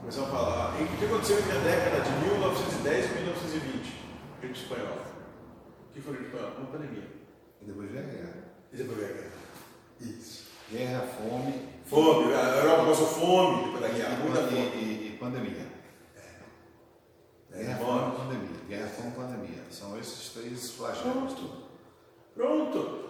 começaram 0.00 0.26
a 0.28 0.30
falar, 0.30 0.80
"E 0.80 0.84
o 0.84 0.88
que 0.96 1.04
aconteceu 1.04 1.38
entre 1.38 1.52
a 1.52 1.60
década 1.60 2.00
de 2.00 2.10
1910 2.26 3.04
e 3.10 3.14
1920? 3.14 3.92
Gripe 4.40 4.58
espanhola. 4.58 5.04
O 5.90 5.92
que 5.92 6.00
foi 6.00 6.14
a 6.14 6.16
gripe 6.16 6.30
espanhola? 6.34 6.56
Uma 6.60 6.66
pandemia. 6.70 7.08
E 7.60 7.64
depois 7.64 7.90
vem 7.90 8.00
a 8.00 8.04
guerra. 8.04 8.34
E 8.72 8.76
depois 8.76 8.98
veio 8.98 9.10
a 9.10 9.12
guerra. 9.14 9.32
Isso. 10.00 10.48
Guerra, 10.70 11.00
fome. 11.06 11.68
Fome, 11.86 12.34
a 12.34 12.56
Europa 12.56 12.84
passou 12.86 13.06
fome 13.06 13.64
depois 13.64 13.80
da 13.80 13.88
guerra, 13.88 14.16
muita 14.18 14.40
e- 14.40 14.44
fome. 14.44 14.58
e- 14.76 15.14
e 15.14 15.18
pandemia. 15.18 15.66
É, 17.52 17.64
Guerra, 17.64 17.78
fome. 17.78 18.16
pandemia. 18.16 18.60
Guerra, 18.68 18.88
fome, 18.88 19.10
pandemia. 19.12 19.62
São 19.70 19.98
esses 19.98 20.28
três 20.34 20.70
flagelos. 20.72 21.34
Pronto. 22.34 23.08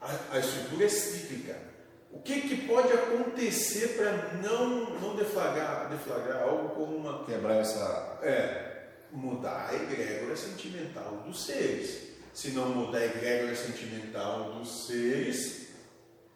A, 0.00 0.10
a 0.32 0.38
estrutura 0.38 0.84
é 0.86 0.88
cíclica. 0.88 1.71
O 2.12 2.20
que, 2.20 2.42
que 2.42 2.66
pode 2.66 2.92
acontecer 2.92 3.96
para 3.96 4.34
não, 4.42 4.90
não 5.00 5.16
deflagrar, 5.16 5.88
deflagrar 5.88 6.42
algo 6.42 6.68
como 6.70 6.96
uma. 6.96 7.24
Quebrar 7.24 7.56
essa. 7.56 8.18
É, 8.22 8.72
mudar 9.10 9.70
a 9.70 9.74
egrégora 9.74 10.36
sentimental 10.36 11.22
dos 11.26 11.44
seres. 11.44 12.12
Se 12.32 12.50
não 12.50 12.68
mudar 12.70 12.98
a 12.98 13.04
egrégora 13.04 13.54
sentimental 13.54 14.52
dos 14.52 14.86
seres, 14.86 15.68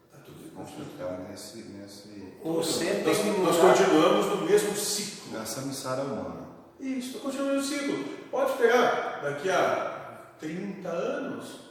está 0.05 0.17
tudo 0.25 0.51
construído. 0.55 0.91
Ficar 0.91 1.25
nesse, 1.29 1.57
nesse. 1.57 2.33
Nós, 2.43 3.57
continuamos 3.57 4.25
no 4.27 4.45
mesmo 4.45 4.75
ciclo. 4.75 5.37
Nessa 5.37 5.61
missara 5.61 6.03
humana. 6.03 6.47
Isso, 6.79 7.07
estou 7.07 7.21
continuando 7.21 7.59
o 7.59 7.63
ciclo. 7.63 8.03
Pode 8.29 8.51
esperar 8.51 9.21
daqui 9.23 9.49
a 9.49 10.33
30 10.39 10.89
anos, 10.89 11.66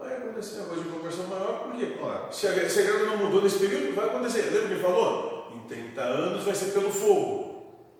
vai 0.00 0.16
acontecer 0.16 0.60
uma 0.60 0.68
coisa 0.68 0.82
de 0.82 0.88
proporção 0.88 1.26
maior, 1.26 1.64
por 1.64 1.76
quê? 1.76 1.96
Se 2.32 2.46
a, 2.48 2.70
se 2.70 2.80
a 2.80 2.82
grana 2.82 3.04
não 3.04 3.18
mudou 3.18 3.42
nesse 3.42 3.58
período, 3.58 3.94
vai 3.94 4.06
acontecer. 4.06 4.42
Lembra 4.44 4.68
que 4.68 4.74
ele 4.74 4.82
falou? 4.82 5.52
Em 5.54 5.68
30 5.68 6.00
anos 6.00 6.44
vai 6.44 6.54
ser 6.54 6.72
pelo 6.72 6.90
fogo. 6.90 7.50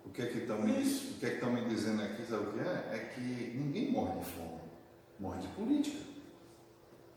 O 0.03 0.09
que 0.09 0.23
é 0.23 0.25
que 0.25 0.39
estão 0.39 0.59
me, 0.59 0.71
o 0.71 1.19
que 1.19 1.25
é 1.25 1.29
que 1.29 1.45
me 1.45 1.65
dizendo 1.65 2.01
aqui, 2.01 2.25
sabe 2.27 2.47
o 2.47 2.51
que 2.51 2.59
é? 2.59 2.95
É 2.95 3.11
que 3.13 3.21
ninguém 3.21 3.91
morre 3.91 4.19
de 4.19 4.25
fome, 4.25 4.61
morre 5.19 5.39
de 5.39 5.47
política. 5.49 5.97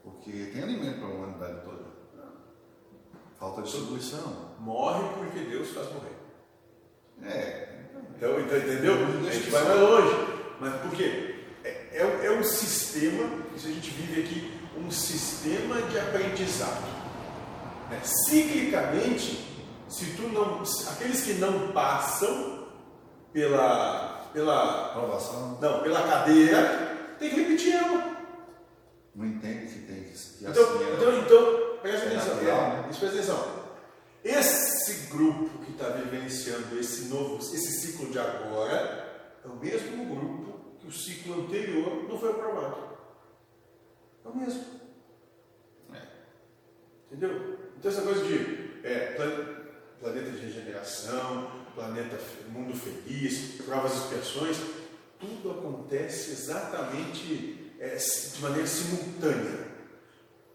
Porque 0.03 0.51
tem 0.53 0.63
alimento 0.63 0.99
para 1.01 1.09
a 1.09 1.13
humanidade 1.13 1.61
toda. 1.65 1.95
Falta 3.39 3.63
distribuição. 3.63 4.55
Morre 4.61 5.03
porque 5.17 5.41
Deus 5.41 5.71
faz 5.71 5.89
morrer. 5.93 6.15
É. 7.23 7.69
Então, 8.17 8.39
então, 8.39 8.59
entendeu? 8.59 8.95
A 8.95 9.33
gente 9.33 9.51
vai 9.51 9.65
mais 9.65 9.81
longe. 9.81 10.35
Mas 10.61 10.81
por 10.83 10.91
quê? 10.93 11.35
É, 11.65 11.69
é, 11.93 12.27
é 12.27 12.31
um 12.31 12.45
sistema, 12.45 13.45
isso 13.57 13.67
a 13.67 13.71
gente 13.71 13.91
vive 13.91 14.21
aqui, 14.21 14.54
um 14.79 14.91
sistema 14.91 15.81
de 15.83 15.99
aprendizado. 15.99 16.83
né? 17.91 18.01
Ciclicamente, 18.03 19.45
se 19.89 20.07
tu 20.17 20.23
não. 20.29 20.63
Aqueles 20.93 21.23
que 21.25 21.35
não 21.35 21.73
passam 21.73 22.69
pela. 23.33 24.29
pela. 24.33 24.87
Aprovação. 24.87 25.59
Não, 25.61 25.83
pela 25.83 26.03
cadeira, 26.03 27.17
tem 27.19 27.31
que 27.31 27.37
repetir 27.43 27.75
ela. 27.75 28.15
Não 29.15 29.27
entende 29.27 29.67
que 29.73 29.79
tem 29.81 30.03
que, 30.05 30.11
que 30.13 30.45
Então, 30.45 30.63
assim 30.65 30.85
é. 30.85 30.95
então, 30.95 31.19
então, 31.19 31.79
presta 31.83 32.07
É 32.07 32.17
atenção. 32.17 32.35
natural, 32.35 32.61
é, 32.61 32.69
né? 32.71 32.83
presta 32.89 33.07
atenção. 33.07 33.65
Esse 34.25 35.07
grupo 35.09 35.59
que 35.65 35.73
está 35.73 35.89
vivenciando 35.91 36.79
esse 36.81 37.05
novo, 37.09 37.37
esse 37.39 37.81
ciclo 37.81 38.11
de 38.11 38.19
agora, 38.19 39.39
é 39.45 39.49
o 39.49 39.57
mesmo 39.57 40.05
grupo 40.07 40.55
que 40.81 40.89
o 40.89 40.93
ciclo 40.93 41.43
anterior 41.43 42.07
não 42.09 42.19
foi 42.19 42.31
aprovado. 42.31 42.94
É 44.25 44.29
o 44.29 44.37
mesmo. 44.37 44.65
Entendeu? 47.11 47.59
Então 47.79 47.91
essa 47.91 48.03
coisa 48.03 48.25
de 48.25 48.81
é, 48.83 49.13
plan- 49.15 49.55
planeta 50.01 50.31
de 50.31 50.39
regeneração, 50.39 51.51
planeta 51.75 52.19
mundo 52.49 52.75
feliz, 52.75 53.61
provas 53.63 53.95
expiações, 53.95 54.57
tudo 55.21 55.51
acontece 55.53 56.33
exatamente 56.33 57.73
é, 57.79 57.95
de 57.97 58.43
maneira 58.43 58.67
simultânea. 58.67 59.75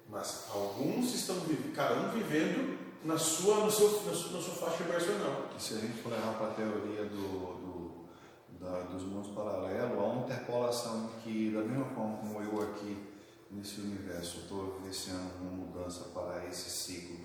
Mas 0.09 0.47
alguns 0.51 1.13
estão 1.13 1.37
cada 1.75 1.95
um 1.95 2.09
vivendo 2.11 2.77
na 3.05 3.17
sua, 3.17 3.63
no 3.63 3.71
seu, 3.71 3.89
na, 4.05 4.13
sua, 4.13 4.31
na 4.33 4.41
sua 4.41 4.55
faixa 4.55 4.83
vibracional. 4.83 5.49
Se 5.57 5.75
a 5.75 5.77
gente 5.77 6.01
for 6.01 6.11
levar 6.11 6.33
para 6.33 6.47
a 6.47 6.53
teoria 6.55 7.05
do, 7.05 7.17
do- 7.17 8.05
da- 8.59 8.81
dos 8.81 9.03
mundos 9.03 9.31
paralelos, 9.31 9.97
há 9.97 10.01
uma 10.03 10.25
interpolação 10.25 11.09
que, 11.23 11.51
da 11.51 11.61
mesma 11.61 11.85
forma 11.85 12.17
como 12.17 12.41
eu 12.41 12.61
aqui 12.63 12.97
nesse 13.51 13.81
universo 13.81 14.39
estou 14.41 14.79
vivenciando 14.79 15.33
uma 15.41 15.51
mudança 15.51 16.05
para 16.09 16.45
esse 16.47 16.69
ciclo, 16.69 17.17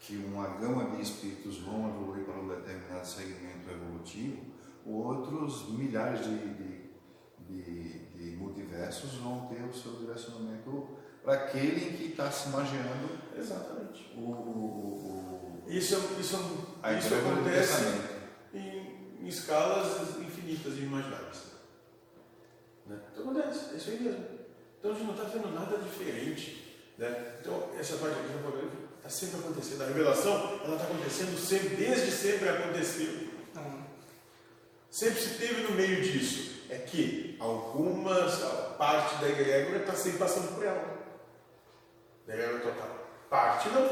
que 0.00 0.16
uma 0.16 0.46
gama 0.58 0.96
de 0.96 1.02
espíritos 1.02 1.58
vão 1.58 1.88
evoluir 1.88 2.24
para 2.24 2.34
um 2.40 2.48
determinado 2.48 3.06
segmento 3.06 3.70
evolutivo, 3.70 4.42
outros 4.84 5.68
milhares 5.70 6.24
de, 6.24 6.38
de, 6.38 6.82
de- 7.48 8.02
de 8.12 8.36
multiversos 8.36 9.14
vão 9.14 9.46
ter 9.46 9.62
o 9.62 9.72
seu 9.72 9.92
direcionamento 9.96 10.88
para 11.22 11.34
aquele 11.34 11.88
em 11.88 11.96
que 11.96 12.04
está 12.06 12.30
se 12.30 12.48
imaginando 12.48 13.08
Exatamente. 13.36 14.12
o, 14.16 14.20
o, 14.20 15.62
o, 15.64 15.70
Isso, 15.70 15.94
é- 15.94 16.20
isso, 16.20 16.36
a 16.82 16.92
é- 16.92 16.98
isso 16.98 17.14
acontece 17.14 17.72
pensamento. 17.76 18.22
em, 18.54 19.24
em 19.24 19.28
escalas 19.28 20.18
infinitas 20.18 20.74
e 20.74 20.80
imagináveis. 20.82 21.52
Né? 22.86 22.98
Então 23.12 23.30
acontece, 23.30 23.72
é 23.74 23.76
isso 23.76 23.90
aí 23.90 24.00
mesmo. 24.00 24.24
Então 24.82 24.90
a 24.90 24.94
gente 24.94 25.06
não 25.06 25.14
está 25.14 25.28
vendo 25.28 25.54
nada 25.54 25.78
diferente. 25.78 26.76
Né? 26.98 27.36
Então 27.40 27.70
essa 27.78 27.96
parte 27.98 28.16
aqui 28.18 28.32
está 28.96 29.08
sempre 29.08 29.38
acontecendo. 29.38 29.82
A 29.82 29.86
revelação 29.86 30.60
ela 30.64 30.74
está 30.74 30.88
acontecendo 30.88 31.38
sempre, 31.38 31.76
desde 31.76 32.10
sempre 32.10 32.48
aconteceu. 32.48 33.30
Sempre 34.90 35.20
se 35.20 35.38
teve 35.38 35.62
no 35.62 35.70
meio 35.76 36.02
disso. 36.02 36.64
É 36.68 36.78
que 36.78 37.36
algumas, 37.38 38.40
parte 38.76 39.20
da 39.20 39.28
egrégora 39.28 39.78
está 39.78 39.94
sempre 39.94 40.18
passando 40.18 40.52
por 40.56 40.64
ela. 40.64 40.98
Da 42.26 42.34
egrégora 42.34 42.60
total. 42.64 43.06
Parte 43.30 43.68
não. 43.68 43.88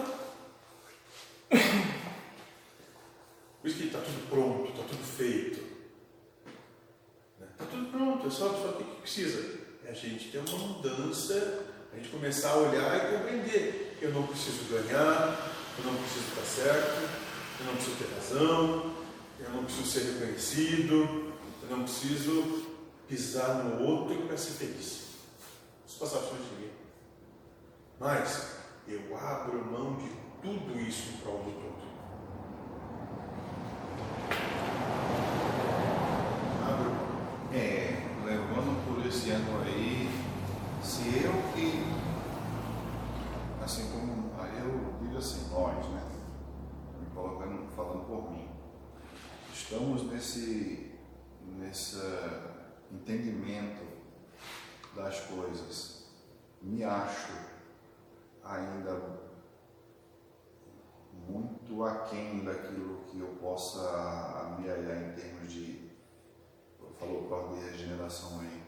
Por 3.60 3.68
isso 3.68 3.76
que 3.76 3.86
está 3.86 4.00
tudo 4.00 4.28
pronto, 4.28 4.72
está 4.72 4.82
tudo 4.82 5.04
feito. 5.04 5.60
Está 7.40 7.64
tudo 7.66 7.92
pronto, 7.92 8.26
é 8.26 8.30
só, 8.30 8.48
só 8.48 8.70
o 8.70 8.76
que 8.76 9.00
precisa? 9.02 9.59
A 9.90 9.92
gente 9.92 10.30
ter 10.30 10.38
uma 10.38 10.68
mudança, 10.68 11.64
a 11.92 11.96
gente 11.96 12.10
começar 12.10 12.50
a 12.50 12.58
olhar 12.58 12.96
e 12.96 13.16
compreender. 13.16 13.98
Eu 14.00 14.12
não 14.12 14.24
preciso 14.24 14.62
ganhar, 14.70 15.52
eu 15.76 15.84
não 15.84 15.96
preciso 15.96 16.28
estar 16.28 16.44
certo, 16.44 17.10
eu 17.58 17.66
não 17.66 17.74
preciso 17.74 17.96
ter 17.96 18.14
razão, 18.14 18.94
eu 19.40 19.50
não 19.50 19.64
preciso 19.64 19.90
ser 19.90 20.12
reconhecido, 20.12 21.34
eu 21.60 21.76
não 21.76 21.82
preciso 21.82 22.66
pisar 23.08 23.64
no 23.64 23.84
outro 23.84 24.14
para 24.28 24.36
ser 24.36 24.52
feliz. 24.52 25.08
Isso 25.88 25.98
passar 25.98 26.20
por 26.20 26.38
de 26.38 26.44
ninguém. 26.54 26.70
Mas 27.98 28.58
eu 28.86 29.18
abro 29.18 29.64
mão 29.64 29.96
de 29.96 30.08
tudo 30.40 30.80
isso 30.80 31.08
em 31.08 31.16
prol 31.16 31.38
do 31.38 31.50
todo. 31.50 31.80
Abro. 36.64 36.92
É, 37.52 38.00
ângulo 39.30 39.62
aí, 39.62 40.08
se 40.82 41.24
eu 41.24 41.32
que, 41.54 41.84
assim 43.62 43.90
como, 43.92 44.32
aí 44.40 44.58
eu 44.58 44.94
digo 45.00 45.18
assim, 45.18 45.48
nós, 45.50 45.86
né? 45.88 46.02
Me 47.00 47.06
colocando, 47.14 47.68
falando 47.70 48.06
por 48.06 48.30
mim. 48.32 48.48
Estamos 49.52 50.02
nesse, 50.10 50.92
nesse 51.42 51.98
entendimento 52.90 53.86
das 54.96 55.20
coisas. 55.20 56.10
Me 56.60 56.82
acho 56.82 57.32
ainda 58.44 59.20
muito 61.28 61.84
aquém 61.84 62.44
daquilo 62.44 63.04
que 63.04 63.20
eu 63.20 63.28
possa 63.40 64.56
me 64.58 64.68
olhar 64.68 65.08
em 65.08 65.12
termos 65.12 65.52
de. 65.52 65.90
Falou 66.98 67.28
prova 67.28 67.54
de 67.54 67.70
regeneração 67.70 68.40
aí. 68.40 68.59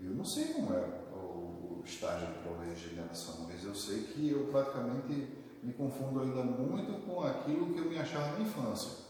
Eu 0.00 0.10
não 0.14 0.24
sei 0.24 0.52
como 0.54 0.72
é 0.74 0.84
o 1.12 1.82
estágio 1.84 2.28
de 2.28 2.38
de 2.38 2.68
regeneração, 2.70 3.46
mas 3.48 3.64
eu 3.64 3.74
sei 3.74 4.04
que 4.04 4.30
eu 4.30 4.46
praticamente 4.46 5.28
me 5.62 5.72
confundo 5.72 6.20
ainda 6.20 6.42
muito 6.42 7.04
com 7.04 7.22
aquilo 7.22 7.72
que 7.72 7.78
eu 7.78 7.86
me 7.86 7.98
achava 7.98 8.38
na 8.38 8.44
infância, 8.44 9.06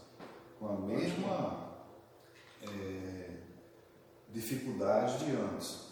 com 0.58 0.68
a 0.68 0.76
mesma 0.80 1.68
é, 2.62 3.36
dificuldade 4.32 5.24
de 5.24 5.32
antes. 5.32 5.88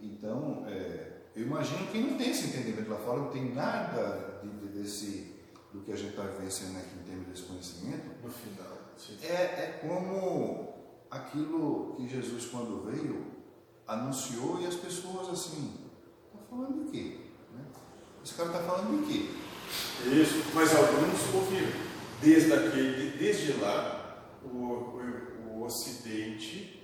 Então, 0.00 0.64
é, 0.66 1.22
eu 1.34 1.46
imagino 1.46 1.86
que 1.86 1.98
não 1.98 2.16
tem 2.16 2.30
esse 2.30 2.48
entendimento 2.48 2.90
lá 2.90 2.98
fora, 2.98 3.20
não 3.20 3.30
tem 3.30 3.54
nada 3.54 4.40
de, 4.42 4.48
de, 4.48 4.68
desse 4.68 5.34
do 5.72 5.80
que 5.80 5.92
a 5.92 5.96
gente 5.96 6.10
está 6.10 6.22
vivenciando 6.22 6.78
aqui 6.78 6.96
em 7.00 7.02
termos 7.02 7.26
desse 7.26 7.42
conhecimento, 7.42 8.22
No 8.22 8.30
final, 8.30 8.78
sim. 8.96 9.18
é, 9.22 9.32
é 9.32 9.80
como 9.82 10.72
aquilo 11.10 11.94
que 11.96 12.06
Jesus, 12.06 12.46
quando 12.46 12.84
veio, 12.84 13.33
anunciou 13.86 14.60
e 14.60 14.66
as 14.66 14.74
pessoas 14.74 15.28
assim, 15.28 15.74
está 16.32 16.44
falando 16.48 16.84
de 16.84 16.90
quê? 16.90 17.18
Né? 17.52 17.64
Esse 18.24 18.34
cara 18.34 18.48
está 18.50 18.62
falando 18.62 19.06
de 19.06 19.12
quê? 19.12 19.30
Isso, 20.06 20.42
mas 20.54 20.74
alguns 20.74 21.34
ouviram. 21.34 21.84
Desde, 22.20 22.52
aquele, 22.52 23.18
desde 23.18 23.52
lá, 23.54 24.26
o, 24.44 24.48
o, 24.48 25.58
o 25.58 25.64
Ocidente 25.64 26.80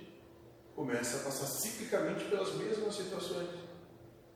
começa 0.75 1.17
a 1.17 1.19
passar 1.21 1.45
ciclicamente 1.47 2.25
pelas 2.25 2.53
mesmas 2.55 2.95
situações. 2.95 3.47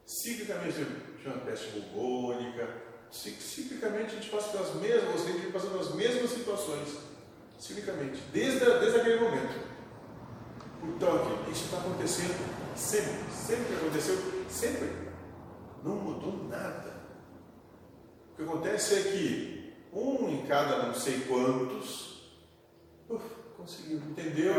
Ciclicamente, 0.06 0.78
chama 1.24 1.38
peste 1.40 1.72
bubônica, 1.80 2.82
cic- 3.12 3.42
ciclicamente 3.42 4.16
a 4.16 4.20
gente 4.20 4.30
passa 4.30 4.50
pelas 4.50 4.74
mesmas, 4.76 5.12
o 5.12 5.16
Ocidente 5.16 5.52
passa 5.52 5.68
pelas 5.68 5.94
mesmas 5.96 6.32
situações. 6.32 6.90
Ciclicamente, 7.60 8.20
desde, 8.34 8.60
desde 8.60 9.00
aquele 9.00 9.20
momento. 9.20 9.75
Então, 10.96 11.20
isso 11.52 11.66
está 11.66 11.78
acontecendo 11.78 12.36
sempre, 12.76 13.32
sempre 13.32 13.76
aconteceu, 13.76 14.18
sempre. 14.50 14.92
Não 15.84 15.96
mudou 15.96 16.46
nada. 16.50 16.94
O 18.34 18.36
que 18.36 18.44
acontece 18.44 18.96
é 18.96 19.02
que 19.12 19.74
um 19.94 20.30
em 20.30 20.46
cada 20.46 20.84
não 20.84 20.94
sei 20.94 21.22
quantos 21.22 22.34
uf, 23.10 23.24
conseguiu, 23.58 23.98
entendeu? 23.98 24.54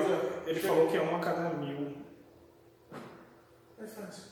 Ele 0.46 0.60
já- 0.60 0.68
falou 0.68 0.88
que 0.88 0.96
é 0.96 1.02
um 1.02 1.16
a 1.16 1.20
cada 1.20 1.50
mil. 1.50 1.96
É 3.78 3.86
fácil. 3.86 4.22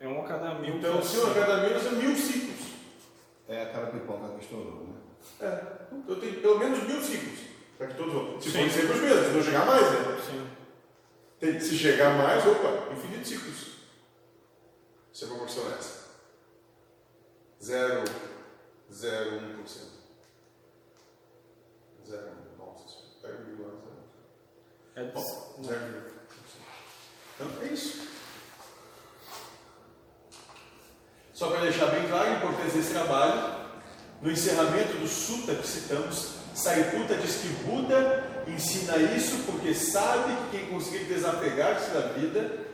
É 0.00 0.08
um 0.08 0.20
a 0.24 0.26
cada 0.26 0.54
mil. 0.58 0.76
Então, 0.76 1.02
se 1.02 1.18
um 1.18 1.30
a 1.30 1.34
cada 1.34 1.68
mil, 1.68 1.78
são 1.80 1.92
mil 1.92 2.14
ciclos. 2.16 2.68
É 3.46 3.62
aquela 3.62 3.86
pipoca 3.88 4.28
que 4.34 4.44
estourou, 4.44 4.86
né? 4.86 4.94
É. 5.40 5.88
Eu 6.08 6.20
tenho 6.20 6.40
pelo 6.40 6.58
menos 6.58 6.82
mil 6.84 7.00
ciclos. 7.02 7.38
Para 7.76 7.86
que 7.88 7.94
todos 7.94 8.12
vão. 8.12 8.40
Se 8.40 8.50
forem 8.50 8.68
sempre 8.70 8.92
os 8.94 9.00
mesmos, 9.00 9.26
se 9.26 9.32
não 9.34 9.42
chegar 9.42 9.66
mais, 9.66 9.82
né? 9.82 10.18
Sim. 10.26 10.46
Tem, 11.40 11.58
se 11.60 11.76
chegar 11.76 12.16
mais, 12.18 12.44
opa, 12.46 12.92
infinito 12.92 13.28
ciclos. 13.28 13.78
Se 15.12 15.24
a 15.24 15.28
proporção 15.28 15.70
é 15.70 15.74
essa. 15.78 16.08
0,01%. 17.62 19.98
0,1%. 22.08 22.58
Nossa, 22.58 22.88
senhora. 22.88 23.06
0,01%. 23.24 23.28
É 24.96 25.04
Bom, 25.04 25.54
0,1%. 25.62 26.18
Então 27.34 27.62
é 27.62 27.66
isso. 27.66 28.08
Só 31.32 31.50
para 31.50 31.60
deixar 31.60 31.86
bem 31.86 32.08
claro 32.08 32.30
a 32.30 32.34
importância 32.34 32.80
desse 32.80 32.92
trabalho, 32.92 33.58
no 34.20 34.32
encerramento 34.32 34.98
do 34.98 35.06
Sutta 35.06 35.54
que 35.54 35.64
citamos, 35.64 36.34
Sariputta 36.52 37.16
diz 37.16 37.36
que 37.36 37.46
Buda 37.64 38.37
ensina 38.52 38.96
isso 38.96 39.44
porque 39.46 39.74
sabe 39.74 40.34
que 40.50 40.58
quem 40.58 40.66
conseguir 40.70 41.04
desapegar-se 41.04 41.90
da 41.90 42.00
vida, 42.12 42.66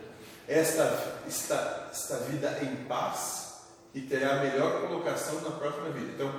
esta, 0.47 1.21
esta, 1.27 1.89
esta 1.91 2.17
vida 2.19 2.59
em 2.61 2.85
paz 2.85 3.63
e 3.93 4.01
terá 4.01 4.33
a 4.33 4.43
melhor 4.43 4.81
colocação 4.81 5.41
na 5.41 5.51
próxima 5.51 5.89
vida. 5.89 6.11
Então, 6.13 6.31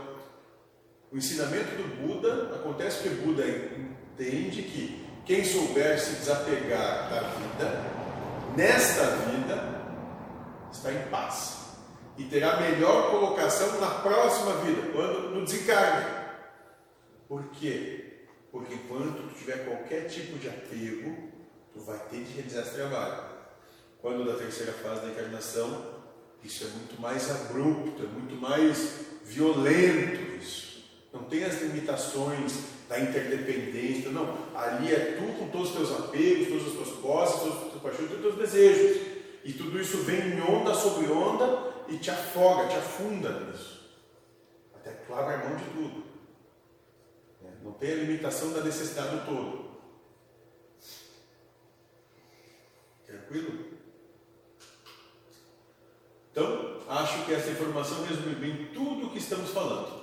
o 1.11 1.17
ensinamento 1.17 1.77
do 1.77 2.07
Buda 2.07 2.55
acontece 2.57 3.03
porque 3.03 3.21
Buda 3.21 3.45
entende 3.47 4.63
que 4.63 5.07
quem 5.25 5.45
souber 5.45 5.99
se 5.99 6.17
desapegar 6.17 7.11
da 7.11 7.21
vida, 7.21 7.85
nesta 8.57 9.05
vida, 9.29 9.77
está 10.71 10.93
em 10.93 11.09
paz 11.09 11.57
e 12.19 12.25
terá 12.25 12.61
melhor 12.61 13.11
colocação 13.11 13.81
na 13.81 13.89
próxima 13.89 14.55
vida, 14.59 14.91
quando 14.93 15.31
no 15.35 15.45
desencarne. 15.45 16.07
Por 17.29 17.45
quê? 17.51 17.96
Porque 18.51 18.75
enquanto 18.75 19.29
tu 19.29 19.39
tiver 19.39 19.65
qualquer 19.65 20.09
tipo 20.09 20.39
de 20.39 20.49
apego, 20.49 21.31
tu 21.73 21.81
vai 21.81 21.99
ter 22.09 22.25
de 22.25 22.33
realizar 22.33 22.63
esse 22.63 22.75
trabalho. 22.75 23.25
Quando 24.01 24.25
da 24.25 24.39
terceira 24.39 24.73
fase 24.73 25.03
da 25.03 25.09
encarnação, 25.09 25.95
isso 26.43 26.65
é 26.65 26.69
muito 26.69 27.01
mais 27.01 27.31
abrupto, 27.31 28.03
é 28.03 28.07
muito 28.07 28.37
mais 28.37 29.07
violento 29.25 30.37
isso. 30.37 30.85
Não 31.13 31.25
tem 31.25 31.45
as 31.45 31.61
limitações 31.61 32.53
da 32.89 33.01
interdependência, 33.01 34.11
não. 34.11 34.37
Ali 34.55 34.93
é 34.93 35.17
tu 35.19 35.39
com 35.39 35.49
todos 35.49 35.71
os 35.71 35.77
teus 35.77 35.91
apegos, 35.99 36.49
todas 36.49 36.67
as 36.69 36.73
tuas 36.73 37.01
posses, 37.01 37.41
todas 37.41 37.55
as 37.55 37.71
tuas 37.71 37.83
paixões, 37.83 38.09
todos 38.11 38.27
os 38.27 38.37
teus 38.37 38.51
desejos. 38.51 39.07
E 39.45 39.53
tudo 39.53 39.81
isso 39.81 39.99
vem 39.99 40.21
em 40.21 40.41
onda 40.41 40.75
sobre 40.75 41.07
onda 41.07 41.73
e 41.89 41.97
te 41.99 42.11
afoga, 42.11 42.69
te 42.69 42.77
afunda 42.77 43.41
nisso. 43.41 43.77
Até 44.75 44.91
tu 44.91 45.15
abre 45.15 45.35
a 45.35 45.39
mão 45.39 45.57
de 45.57 45.65
tudo. 45.65 46.06
Não 47.67 47.73
tem 47.73 47.91
a 47.91 47.97
limitação 47.97 48.53
da 48.53 48.61
necessidade 48.61 49.17
do 49.17 49.27
todo. 49.27 49.67
Tranquilo? 53.05 53.67
Então, 56.31 56.81
acho 56.89 57.25
que 57.25 57.35
essa 57.35 57.51
informação 57.51 58.05
resume 58.05 58.37
bem 58.37 58.69
tudo 58.73 59.07
o 59.07 59.11
que 59.11 59.19
estamos 59.19 59.51
falando. 59.51 60.01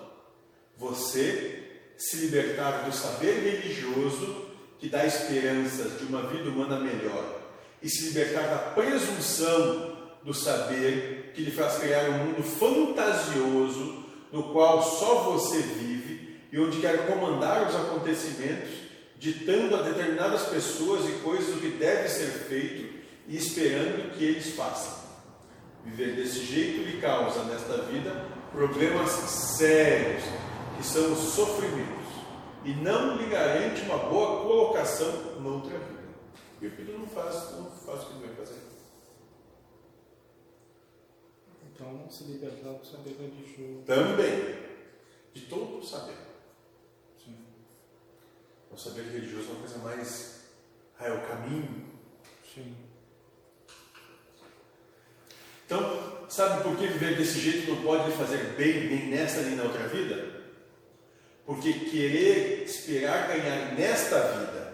Você 0.77 1.81
se 1.97 2.17
libertar 2.17 2.83
do 2.83 2.91
saber 2.93 3.39
religioso 3.39 4.47
que 4.77 4.89
dá 4.89 5.05
esperanças 5.05 5.97
de 5.97 6.05
uma 6.05 6.23
vida 6.23 6.49
humana 6.49 6.77
melhor 6.81 7.43
e 7.81 7.89
se 7.89 8.07
libertar 8.07 8.47
da 8.47 8.57
presunção 8.71 10.11
do 10.21 10.33
saber 10.33 11.31
que 11.33 11.43
lhe 11.43 11.51
faz 11.51 11.77
criar 11.77 12.09
um 12.09 12.25
mundo 12.25 12.43
fantasioso 12.43 14.03
no 14.33 14.51
qual 14.51 14.83
só 14.83 15.31
você 15.31 15.61
vive 15.61 16.02
e 16.53 16.59
onde 16.59 16.79
quer 16.79 17.07
comandar 17.07 17.67
os 17.67 17.75
acontecimentos, 17.75 18.69
ditando 19.17 19.75
a 19.75 19.81
determinadas 19.81 20.43
pessoas 20.43 21.09
e 21.09 21.13
coisas 21.23 21.55
o 21.55 21.59
que 21.59 21.69
deve 21.69 22.07
ser 22.07 22.27
feito 22.27 22.93
e 23.27 23.35
esperando 23.35 24.15
que 24.15 24.23
eles 24.23 24.55
façam. 24.55 25.01
Viver 25.83 26.15
desse 26.15 26.45
jeito 26.45 26.83
lhe 26.83 27.01
causa 27.01 27.43
nesta 27.45 27.81
vida 27.85 28.27
problemas 28.51 29.09
sérios, 29.09 30.23
que 30.77 30.85
são 30.85 31.13
os 31.13 31.33
sofrimentos, 31.33 32.13
e 32.63 32.71
não 32.75 33.17
lhe 33.17 33.25
garante 33.25 33.81
uma 33.81 33.97
boa 33.97 34.43
colocação 34.43 35.41
noutra 35.41 35.79
vida. 35.79 36.03
E 36.61 36.67
o 36.67 36.71
filho 36.71 36.99
não 36.99 37.07
faz, 37.07 37.51
não 37.53 37.71
faz 37.83 38.03
o 38.03 38.05
que 38.05 38.13
deve 38.19 38.35
fazer. 38.35 38.61
Então, 41.73 42.07
se 42.11 42.25
libertar 42.25 42.73
do 42.73 42.85
saber 42.85 43.17
religioso. 43.19 43.85
Também, 43.87 44.55
de 45.33 45.41
todo 45.47 45.79
o 45.79 45.83
saber. 45.83 46.32
O 48.73 48.77
saber 48.77 49.03
religioso 49.03 49.49
é 49.49 49.51
uma 49.51 49.59
coisa 49.59 49.77
mais. 49.79 50.41
Ah, 50.99 51.07
é 51.07 51.11
o 51.11 51.21
caminho. 51.27 51.85
Sim. 52.53 52.75
Então, 55.65 56.27
sabe 56.29 56.63
por 56.63 56.77
que 56.77 56.87
viver 56.87 57.15
desse 57.17 57.39
jeito 57.39 57.71
não 57.71 57.81
pode 57.81 58.09
lhe 58.09 58.17
fazer 58.17 58.55
bem 58.57 58.87
nem 58.87 59.07
nesta 59.07 59.41
nem 59.41 59.55
na 59.55 59.63
outra 59.63 59.87
vida? 59.87 60.41
Porque 61.45 61.73
querer 61.73 62.63
esperar 62.63 63.27
ganhar 63.27 63.73
nesta 63.75 64.19
vida, 64.19 64.73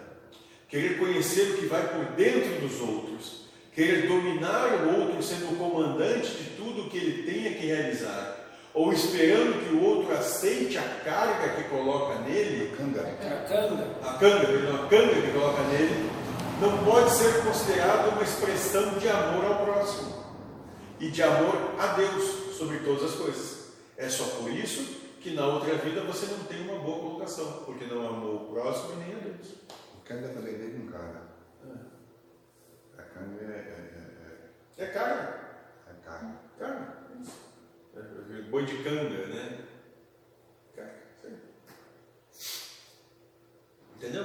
querer 0.68 0.98
conhecer 0.98 1.52
o 1.52 1.56
que 1.58 1.66
vai 1.66 1.88
por 1.88 2.16
dentro 2.16 2.60
dos 2.60 2.80
outros 2.80 3.40
querer 3.74 4.08
dominar 4.08 4.84
o 4.84 5.00
outro 5.00 5.22
sendo 5.22 5.52
o 5.52 5.56
comandante 5.56 6.28
de 6.28 6.50
tudo 6.56 6.90
que 6.90 6.96
ele 6.98 7.22
tenha 7.22 7.54
que 7.54 7.66
realizar, 7.66 8.39
ou 8.72 8.92
esperando 8.92 9.66
que 9.66 9.74
o 9.74 9.82
outro 9.82 10.12
aceite 10.14 10.78
a 10.78 10.82
carga 11.04 11.54
que 11.54 11.68
coloca 11.68 12.20
nele, 12.20 12.74
Canga. 12.76 13.00
A 13.02 13.48
canga. 13.48 13.96
a 14.02 14.12
canga, 14.18 14.46
perdão, 14.46 14.74
a 14.84 14.88
canga 14.88 15.20
que 15.22 15.32
coloca 15.32 15.62
nele, 15.64 16.10
não 16.60 16.84
pode 16.84 17.10
ser 17.10 17.42
considerado 17.42 18.12
uma 18.12 18.22
expressão 18.22 18.98
de 18.98 19.08
amor 19.08 19.44
ao 19.44 19.64
próximo 19.64 20.24
e 21.00 21.10
de 21.10 21.22
amor 21.22 21.74
a 21.78 21.86
Deus 21.94 22.56
sobre 22.56 22.78
todas 22.80 23.04
as 23.04 23.14
coisas. 23.16 23.70
É 23.96 24.08
só 24.08 24.24
por 24.36 24.50
isso 24.50 25.00
que 25.20 25.34
na 25.34 25.46
outra 25.46 25.74
vida 25.76 26.02
você 26.02 26.26
não 26.26 26.44
tem 26.44 26.62
uma 26.68 26.78
boa 26.78 26.98
colocação, 27.00 27.62
porque 27.66 27.84
não 27.86 28.06
amou 28.06 28.36
o 28.36 28.52
próximo 28.52 28.92
e 28.94 28.96
nem 29.04 29.16
a 29.16 29.18
Deus. 29.18 29.54
Canga 30.04 30.28
também 30.28 30.56
vem 30.56 30.70
com 30.80 30.92
carga. 30.92 31.20
A 32.98 33.02
canga 33.02 33.42
é, 33.42 33.56
é, 34.78 34.84
É 34.84 34.86
carga. 34.86 35.40
é, 35.86 35.90
é 35.90 35.94
carga. 36.04 36.30
Carga. 36.58 36.94
É, 37.16 37.49
Boi 38.50 38.64
de 38.64 38.82
canga, 38.82 39.26
né? 39.26 39.66
Entendeu? 43.96 44.24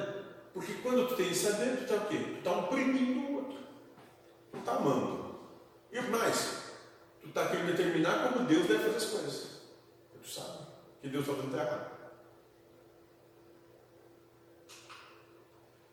Porque 0.53 0.73
quando 0.75 1.07
tu 1.09 1.15
tem 1.15 1.31
isso 1.31 1.51
dentro, 1.53 1.77
tu 1.77 1.83
está 1.83 1.95
o 1.95 2.07
quê? 2.07 2.17
Tu 2.17 2.37
está 2.37 2.51
oprimindo 2.51 3.19
o 3.19 3.35
outro. 3.35 3.57
Tu 4.51 4.57
está 4.57 4.75
amando. 4.75 5.35
E 5.91 5.99
mais, 6.01 6.71
tu 7.21 7.27
está 7.27 7.47
querendo 7.49 7.75
determinar 7.75 8.31
como 8.31 8.45
Deus 8.45 8.67
deve 8.67 8.83
fazer 8.85 8.95
as 8.95 9.05
coisas. 9.05 9.61
Tu 10.23 10.29
sabe 10.29 10.59
que 11.01 11.09
Deus 11.09 11.27
está 11.27 11.35
fazendo 11.35 11.57
errado. 11.57 11.95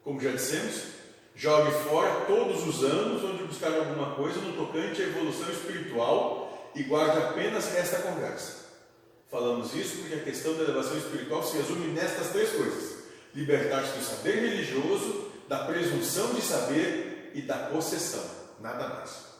Como 0.04 0.20
já 0.20 0.32
dissemos, 0.32 0.86
jogue 1.34 1.70
fora 1.72 2.24
todos 2.26 2.66
os 2.66 2.84
anos 2.84 3.22
onde 3.24 3.44
buscar 3.44 3.72
alguma 3.74 4.14
coisa 4.14 4.40
no 4.40 4.56
tocante 4.56 5.02
à 5.02 5.06
evolução 5.06 5.50
espiritual 5.50 6.41
e 6.74 6.82
guarde 6.84 7.18
apenas 7.18 7.74
esta 7.74 7.98
conversa. 8.02 8.62
Falamos 9.30 9.74
isso 9.74 9.98
porque 9.98 10.14
a 10.14 10.22
questão 10.22 10.54
da 10.54 10.64
elevação 10.64 10.96
espiritual 10.96 11.42
se 11.42 11.56
resume 11.56 11.88
nestas 11.88 12.28
três 12.30 12.50
coisas: 12.50 13.04
libertar-se 13.34 13.96
do 13.98 14.04
saber 14.04 14.40
religioso, 14.40 15.30
da 15.48 15.64
presunção 15.64 16.34
de 16.34 16.42
saber 16.42 17.32
e 17.34 17.42
da 17.42 17.56
possessão. 17.70 18.24
Nada 18.60 18.88
mais. 18.88 19.32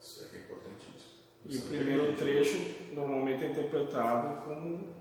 Isso 0.00 0.24
é 0.24 0.28
que 0.28 0.36
é 0.36 0.38
importantíssimo. 0.38 1.12
E 1.46 1.56
o 1.58 1.62
primeiro 1.62 2.16
trecho 2.16 2.58
normalmente 2.92 3.44
é 3.44 3.50
interpretado 3.50 4.42
como 4.42 4.94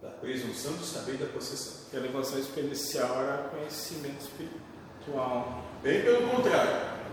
Da 0.00 0.10
presunção 0.10 0.72
de 0.74 0.84
saber 0.84 1.14
e 1.14 1.16
da 1.18 1.26
possessão. 1.26 1.88
que 1.90 1.96
a 1.96 2.00
elevação 2.00 2.38
experiencial 2.38 3.22
era 3.22 3.48
conhecimento 3.48 4.20
espiritual. 4.22 5.64
Bem 5.82 6.02
pelo 6.02 6.28
contrário. 6.28 7.03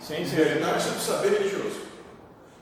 Sim, 0.00 0.24
sim. 0.24 0.36
Libertar-se 0.36 0.90
do 0.90 1.00
saber 1.00 1.32
religioso. 1.32 1.80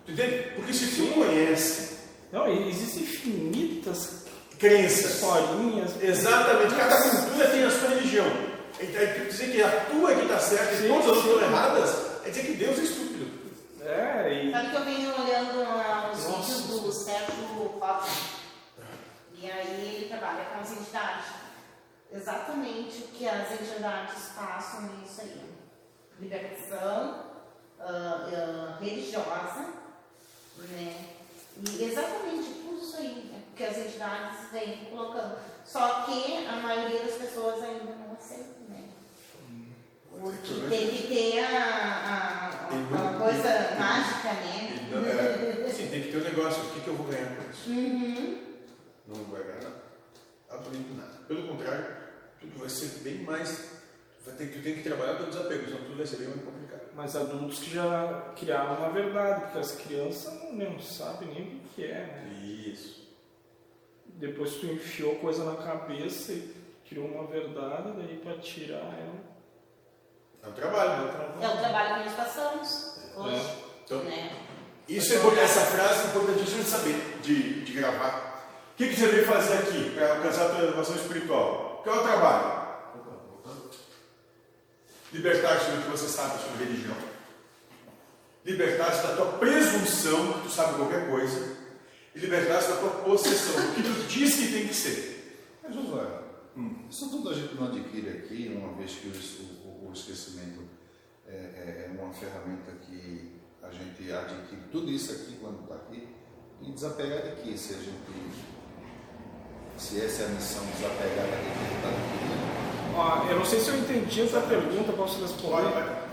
Tu 0.07 0.13
entende? 0.13 0.51
Porque 0.55 0.73
se 0.73 0.87
tu 0.97 1.13
conhece 1.15 1.99
Não, 2.33 2.47
existem 2.69 3.03
infinitas 3.05 4.25
crenças, 4.59 5.15
historinhas. 5.15 6.03
exatamente, 6.03 6.75
cada 6.75 6.97
cultura 7.01 7.49
tem 7.49 7.65
a 7.65 7.71
sua 7.71 7.89
religião. 7.91 8.27
Então, 8.81 9.01
é 9.01 9.07
dizer 9.07 9.53
que 9.53 9.63
a 9.63 9.71
tua 9.87 10.15
que 10.15 10.23
está 10.23 10.39
certa 10.39 10.75
e 10.85 10.89
todas 10.89 11.11
as 11.11 11.17
estão 11.19 11.41
erradas, 11.43 11.91
é 12.25 12.31
dizer 12.31 12.43
que 12.43 12.53
Deus 12.55 12.79
é 12.79 12.83
estúpido. 12.83 13.25
É, 13.83 14.33
e 14.45 14.51
Sabe 14.51 14.71
que 14.71 14.77
eu 14.77 14.85
venho 14.85 15.15
olhando 15.15 15.63
ah, 15.63 16.11
os 16.13 16.25
Nossa. 16.25 16.63
vídeos 16.63 16.81
do 16.81 16.93
Sérgio 16.93 17.69
Costa. 17.79 18.11
E 19.41 19.51
aí 19.51 19.95
ele 19.97 20.09
trabalha 20.09 20.45
com 20.47 20.61
as 20.61 20.73
entidades. 20.73 21.27
Exatamente 22.13 22.99
o 23.03 23.09
que 23.09 23.29
as 23.29 23.53
entidades 23.53 24.23
passam 24.37 24.83
nisso 24.83 25.21
aí. 25.21 25.41
Libertação 26.21 27.25
ah, 27.81 28.29
ah, 28.33 28.79
religiosa, 28.81 29.75
né? 30.71 31.07
E 31.57 31.85
exatamente 31.85 32.63
tudo 32.63 32.83
isso 32.83 32.97
aí 32.97 33.31
né, 33.31 33.43
que 33.55 33.65
as 33.65 33.77
entidades 33.77 34.51
vêm 34.53 34.87
colocando. 34.91 35.39
Só 35.65 36.03
que 36.03 36.47
a 36.47 36.57
maioria 36.57 37.05
das 37.05 37.15
pessoas 37.15 37.63
ainda 37.63 37.95
não 37.97 38.13
aceita, 38.13 38.61
né? 38.69 38.89
Porque 40.11 40.69
tem 40.69 40.89
que 40.89 41.09
ter 41.09 41.45
a, 41.45 42.69
a, 42.71 42.75
uma 42.75 43.19
coisa 43.19 43.77
mágica, 43.79 44.33
né? 44.33 44.87
Então, 44.87 45.05
é, 45.05 45.69
sim, 45.69 45.89
tem 45.89 46.03
que 46.03 46.13
ter 46.13 46.19
um 46.19 46.25
negócio. 46.25 46.65
O 46.65 46.71
que, 46.71 46.81
que 46.81 46.89
eu 46.89 46.97
vou 46.97 47.07
ganhar 47.07 47.37
com 47.37 47.51
isso? 47.51 47.71
Uhum. 47.71 48.43
Não 49.09 49.25
vai 49.25 49.43
ganhar 49.43 49.63
nada. 49.63 49.83
Absolutamente 50.49 50.93
nada. 50.95 51.19
Pelo 51.29 51.49
contrário, 51.49 51.87
tudo 52.41 52.59
vai 52.59 52.69
ser 52.69 53.01
bem 53.01 53.23
mais. 53.23 53.84
Vai 54.25 54.35
ter, 54.37 54.47
tu 54.53 54.63
tem 54.63 54.75
que 54.77 54.83
trabalhar 54.83 55.15
pelo 55.17 55.29
desapego, 55.31 55.65
senão 55.67 55.79
tudo 55.83 55.97
vai 55.97 56.07
ser 56.07 56.17
bem 56.17 56.29
mais 56.29 56.43
complicado. 56.45 56.81
mas 56.95 57.17
adultos 57.17 57.59
que 57.59 57.75
já 57.75 58.33
criaram 58.37 58.75
uma 58.77 58.91
verdade, 58.91 59.41
porque 59.43 59.59
as 59.59 59.73
crianças 59.73 60.33
não, 60.43 60.53
não 60.53 60.81
sabem 60.81 61.29
nem 61.29 61.43
o 61.43 61.47
que 61.61 61.69
que 61.75 61.85
é, 61.85 61.95
né? 61.95 62.33
Isso. 62.43 63.05
Depois 64.07 64.55
tu 64.55 64.67
enfiou 64.67 65.17
coisa 65.17 65.45
na 65.45 65.57
cabeça 65.57 66.33
e 66.33 66.55
criou 66.89 67.07
uma 67.09 67.27
verdade, 67.27 67.93
daí 67.97 68.21
para 68.23 68.39
tirar 68.39 68.77
ela. 68.79 69.35
É 70.43 70.49
um 70.49 70.53
trabalho, 70.53 70.91
é 70.91 70.97
né? 70.97 71.03
um 71.03 71.07
É 71.07 71.09
o 71.09 71.51
trabalho. 71.51 71.59
trabalho 71.61 71.95
que 71.95 72.05
nós 72.09 72.17
passamos 72.17 73.01
hoje, 73.17 73.55
Então, 73.85 73.99
né? 74.05 74.37
Isso 74.89 75.15
é 75.15 75.17
importante, 75.17 75.41
essa 75.45 75.61
frase 75.63 76.03
é 76.05 76.07
importantíssima 76.11 76.63
de 76.63 76.69
saber, 76.69 77.19
de, 77.23 77.65
de 77.65 77.73
gravar. 77.73 78.47
O 78.73 78.77
que, 78.77 78.89
que 78.89 78.97
você 78.97 79.07
veio 79.09 79.27
fazer 79.27 79.55
aqui 79.59 79.91
para 79.95 80.17
alcançar 80.17 80.47
a 80.47 80.49
tua 80.51 80.59
elevação 80.65 80.97
espiritual? 80.97 81.81
Qual 81.83 81.97
é 81.97 81.99
o 82.01 82.03
trabalho? 82.03 82.54
Libertar-te 85.15 85.71
do 85.71 85.83
que 85.85 85.91
você 85.91 86.09
sabe 86.09 86.43
sobre 86.43 86.65
religião. 86.65 86.97
Libertar-te 88.45 89.07
da 89.07 89.17
tua 89.17 89.33
presunção 89.39 90.33
que 90.35 90.41
tu 90.43 90.51
sabe 90.51 90.75
qualquer 90.77 91.09
coisa. 91.09 91.57
E 92.15 92.19
libertar-te 92.19 92.69
da 92.69 92.77
tua 92.77 92.91
possessão, 92.91 93.55
do 93.55 93.75
que 93.75 93.83
tu 93.83 94.09
diz 94.09 94.35
que 94.35 94.53
tem 94.53 94.67
que 94.69 94.75
ser. 94.75 95.59
Mas, 95.63 95.75
Josué, 95.75 96.05
isso 96.91 97.09
tudo 97.11 97.31
a 97.31 97.33
gente 97.35 97.55
não 97.55 97.67
adquire 97.69 98.09
aqui, 98.11 98.53
uma 98.61 98.73
vez 98.75 98.93
que 98.93 99.07
o, 99.09 99.13
o- 99.69 99.89
o 99.89 99.93
esquecimento 99.93 100.63
é, 101.27 101.33
é- 101.33 101.91
é 101.97 102.01
uma 102.03 102.13
ferramenta 102.13 102.73
que 102.83 103.41
a 103.63 103.71
gente 103.71 104.13
adquire. 104.13 104.63
Tudo 104.71 104.91
isso 104.91 105.13
aqui, 105.13 105.37
quando 105.41 105.63
está 105.63 105.75
aqui, 105.77 106.09
e 106.61 106.73
desapegar 106.73 107.23
daqui, 107.23 107.57
se 107.57 107.75
a 107.75 107.77
gente. 107.79 108.45
Se 109.79 110.01
essa 110.01 110.23
é 110.23 110.27
a 110.27 110.29
missão, 110.31 110.65
desapegar 110.67 111.27
daquilo 111.27 111.69
que 111.69 111.75
está 111.77 111.89
adquirindo. 111.89 112.64
Ó, 112.97 113.27
eu 113.29 113.39
não 113.39 113.45
sei 113.45 113.61
se 113.61 113.69
eu 113.69 113.79
entendi 113.79 114.23
essa 114.23 114.41
pergunta, 114.41 114.93
posso 114.93 115.21
responder? 115.21 116.05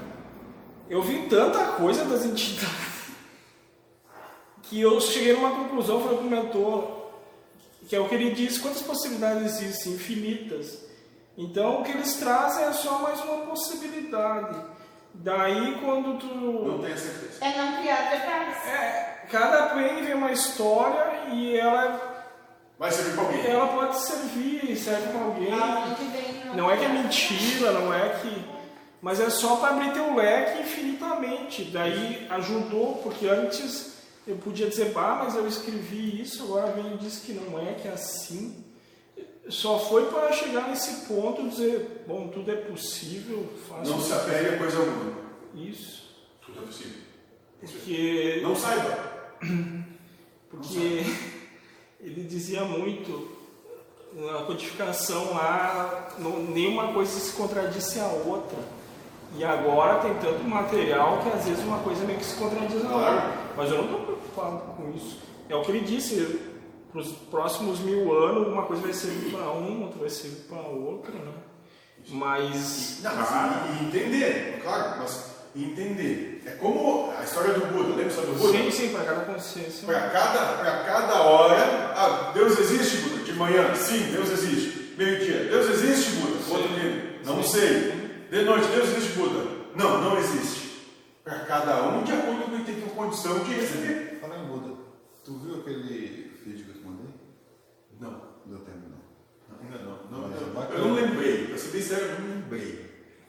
Eu 0.89 1.01
vi 1.01 1.27
tanta 1.27 1.73
coisa 1.73 2.03
das 2.05 2.25
entidades 2.25 3.11
que 4.63 4.82
eu 4.82 4.99
cheguei 4.99 5.34
numa 5.34 5.51
conclusão, 5.51 6.01
falei 6.01 6.17
pro 6.17 6.29
mentor, 6.29 7.01
que 7.88 7.95
é 7.95 7.99
o 7.99 8.07
que 8.07 8.15
ele 8.15 8.32
disse, 8.32 8.59
quantas 8.59 8.82
possibilidades 8.82 9.43
existem? 9.43 9.93
Infinitas. 9.93 10.79
Então 11.38 11.82
o 11.82 11.84
que 11.84 11.91
eles 11.91 12.15
trazem 12.15 12.65
é 12.65 12.73
só 12.73 12.99
mais 12.99 13.21
uma 13.21 13.45
possibilidade. 13.45 14.59
Daí 15.13 15.77
quando 15.82 16.17
tu. 16.19 16.27
Não 16.27 16.79
tenho 16.79 16.97
certeza. 16.97 17.43
É 17.43 17.57
não 17.57 17.82
criar 17.82 18.09
verdades. 18.09 18.67
É, 18.67 19.25
cada 19.29 19.73
pen 19.73 20.03
vem 20.03 20.13
uma 20.13 20.32
história 20.32 21.34
e 21.34 21.57
ela, 21.57 22.11
Vai 22.82 22.91
servir 22.91 23.13
para 23.13 23.23
alguém. 23.25 23.45
ela 23.45 23.67
pode 23.67 23.99
servir, 23.99 24.75
serve 24.75 25.09
pra 25.09 25.21
alguém. 25.21 25.51
Vem 25.51 26.55
Não 26.55 26.71
é 26.71 26.77
que 26.77 26.84
é 26.84 26.89
mentira, 26.89 27.71
não 27.73 27.93
é 27.93 28.09
que. 28.09 28.43
Mas 28.99 29.19
é 29.19 29.29
só 29.29 29.57
para 29.57 29.75
abrir 29.75 29.93
teu 29.93 30.15
leque 30.15 30.63
infinitamente. 30.63 31.65
Daí 31.65 32.25
ajudou, 32.32 32.95
porque 33.03 33.27
antes 33.27 33.97
eu 34.25 34.36
podia 34.38 34.67
dizer, 34.67 34.93
bah, 34.93 35.21
mas 35.23 35.36
eu 35.36 35.47
escrevi 35.47 36.23
isso, 36.23 36.41
agora 36.41 36.71
vem 36.71 36.95
e 36.95 36.97
diz 36.97 37.19
que 37.19 37.34
não 37.34 37.59
é, 37.59 37.75
que 37.75 37.88
é 37.88 37.91
assim. 37.91 38.65
Só 39.47 39.77
foi 39.77 40.07
para 40.07 40.32
chegar 40.32 40.67
nesse 40.67 41.05
ponto 41.05 41.47
dizer, 41.49 42.03
bom, 42.07 42.29
tudo 42.29 42.49
é 42.49 42.55
possível, 42.55 43.47
Não 43.86 44.01
se 44.01 44.11
apegue 44.11 44.55
a 44.55 44.57
coisa 44.57 44.79
alguma. 44.79 45.19
isso. 45.53 46.15
Tudo 46.43 46.63
é 46.63 46.65
possível. 46.65 46.97
Porque, 47.59 48.39
Não 48.41 48.55
saiba. 48.55 48.97
porque 50.49 51.03
ele 52.04 52.24
dizia 52.24 52.64
muito, 52.66 53.30
na 54.14 54.39
codificação 54.43 55.34
lá, 55.34 56.10
não- 56.20 56.43
nenhuma 56.43 56.91
coisa 56.93 57.12
se 57.20 57.32
contradisse 57.34 57.99
a 57.99 58.08
outra. 58.08 58.58
E 59.38 59.43
agora 59.45 59.99
tem 59.99 60.14
tanto 60.16 60.43
material 60.43 61.20
que 61.20 61.30
às 61.30 61.45
vezes 61.45 61.64
uma 61.64 61.80
coisa 61.80 62.04
meio 62.04 62.20
que 62.20 62.26
se 62.26 62.36
contradiz 62.36 62.84
a 62.84 62.89
outra. 62.93 63.34
Mas 63.56 63.70
eu 63.72 63.78
não 63.78 63.86
estou 63.86 63.99
preocupado 64.02 64.58
com 64.76 64.91
isso. 64.91 65.20
É 65.47 65.56
o 65.56 65.62
que 65.62 65.72
ele 65.72 65.82
disse, 65.86 66.39
para 66.91 66.99
os 67.02 67.12
próximos 67.14 67.80
mil 67.80 68.12
anos, 68.14 68.47
uma 68.49 68.64
coisa 68.64 68.82
vai 68.82 68.93
servir 68.93 69.32
para 69.32 69.49
um, 69.52 69.84
outra 69.84 69.99
vai 69.99 70.10
servir 70.10 70.41
para 70.49 70.60
outra, 70.62 71.14
né? 71.14 71.32
Mas. 72.10 72.99
Não, 73.04 73.16
mas 73.16 73.82
entender, 73.82 74.60
claro, 74.64 74.99
mas 74.99 75.32
entender. 75.56 76.30
É 76.46 76.52
como 76.52 77.12
a 77.18 77.24
história 77.24 77.54
do 77.54 77.66
Buda, 77.68 77.89
lembra 77.89 78.06
a 78.06 78.08
história 78.08 78.32
do 78.32 78.39
Buda? 78.39 78.58
Sim, 78.58 78.72
sim, 78.72 78.89
para 78.89 79.04
cada 79.06 79.22
consciência. 79.26 79.86
Para 79.86 80.10
cada, 80.10 80.39
pra 80.58 80.84
cada 80.84 81.22
hora, 81.22 81.94
ah, 81.96 82.32
Deus 82.34 82.58
existe, 82.60 82.98
Buda. 82.98 83.24
De 83.24 83.34
manhã, 83.34 83.76
sim, 83.76 84.12
Deus 84.12 84.30
existe. 84.32 84.96
Meio-dia, 84.98 85.46
Deus 85.46 85.70
existe, 85.70 86.12
Buda. 86.20 86.38
Outro 86.50 86.80
dia, 86.80 87.20
não 87.26 87.36
Não 87.38 87.44
sei. 87.44 88.02
De 88.32 88.42
noite, 88.44 88.68
Deus 88.68 88.89
existe 88.89 89.14
Buda? 89.20 89.46
Não, 89.76 90.02
não 90.02 90.18
existe. 90.18 90.72
Para 91.24 91.39
cada 91.39 91.84
um, 91.84 92.04
de 92.04 92.12
acordo 92.12 92.44
com 92.46 92.64
quem 92.64 92.76
tem 92.76 92.82
condição 92.89 93.39
de 93.44 93.54
receber. 93.54 94.18
Fala 94.20 94.38
em 94.38 94.46
Buda. 94.46 94.74
Tu 95.24 95.34
viu 95.38 95.60
aquele 95.60 96.32
vídeo 96.44 96.66
que 96.66 96.72
eu 96.72 96.76
te 96.76 96.82
mandei? 96.84 97.14
Não, 98.00 98.10
Não 98.10 98.20
deu 98.48 98.60
tempo 98.60 98.80
não. 98.89 99.58
ainda 99.64 99.78
não. 99.84 100.00
não, 100.10 100.36
é 100.36 100.39
não. 100.42 100.50
bacana. 100.54 100.80
eu 100.80 100.88
não 100.88 100.96
lembrei. 100.96 101.46
Pra 101.48 101.58
ser 101.58 101.70
bem 101.70 101.82
sério, 101.84 102.06
eu 102.06 102.20
não 102.22 102.30
lembrei. 102.36 102.80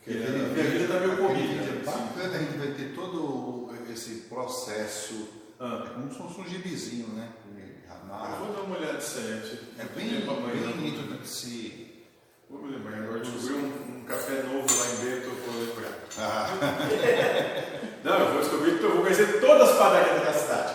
Porque 0.05 0.19
Aquele- 0.19 0.39
minha 0.39 0.65
vida 0.71 0.85
está 0.85 1.01
meio 1.01 1.17
corrida. 1.17 1.63
é 1.63 1.85
bacana, 1.85 2.35
a 2.37 2.39
gente 2.39 2.59
vai 2.59 2.67
ter 2.69 2.93
todo 2.95 3.71
esse 3.93 4.11
processo. 4.29 5.29
Ah. 5.61 5.85
É 5.87 5.91
como 5.95 6.11
se 6.11 6.19
fosse 6.19 6.41
um 6.41 6.45
gibizinho, 6.49 7.09
né? 7.09 7.29
Eu 7.49 8.45
vou 8.45 8.55
dar 8.55 8.61
uma 8.63 8.77
olhada 8.77 9.01
certo. 9.01 9.59
É 9.79 9.85
bem, 9.97 10.09
bem 10.09 10.77
nítido 10.77 11.17
de 11.19 11.27
se. 11.29 12.03
Vou 12.51 12.63
me 12.63 12.73
lembrar 12.77 12.99
agora. 12.99 13.21
Descobri 13.21 13.55
um, 13.55 13.99
um 14.01 14.05
café 14.05 14.43
novo 14.43 14.67
lá 14.79 14.87
em 14.87 14.97
Bento, 15.05 15.29
eu 15.29 15.53
vou 15.53 15.61
lembrar. 15.65 15.99
Ah, 16.19 16.49
Não, 18.05 18.19
eu 18.19 18.33
vou 18.33 18.41
descobrir 18.43 18.79
que 18.79 18.85
eu 18.85 18.93
vou 18.93 19.03
conhecer 19.03 19.41
todas 19.41 19.71
as 19.71 19.79
padarias 19.79 20.23
da 20.27 20.33
cidade. 20.35 20.75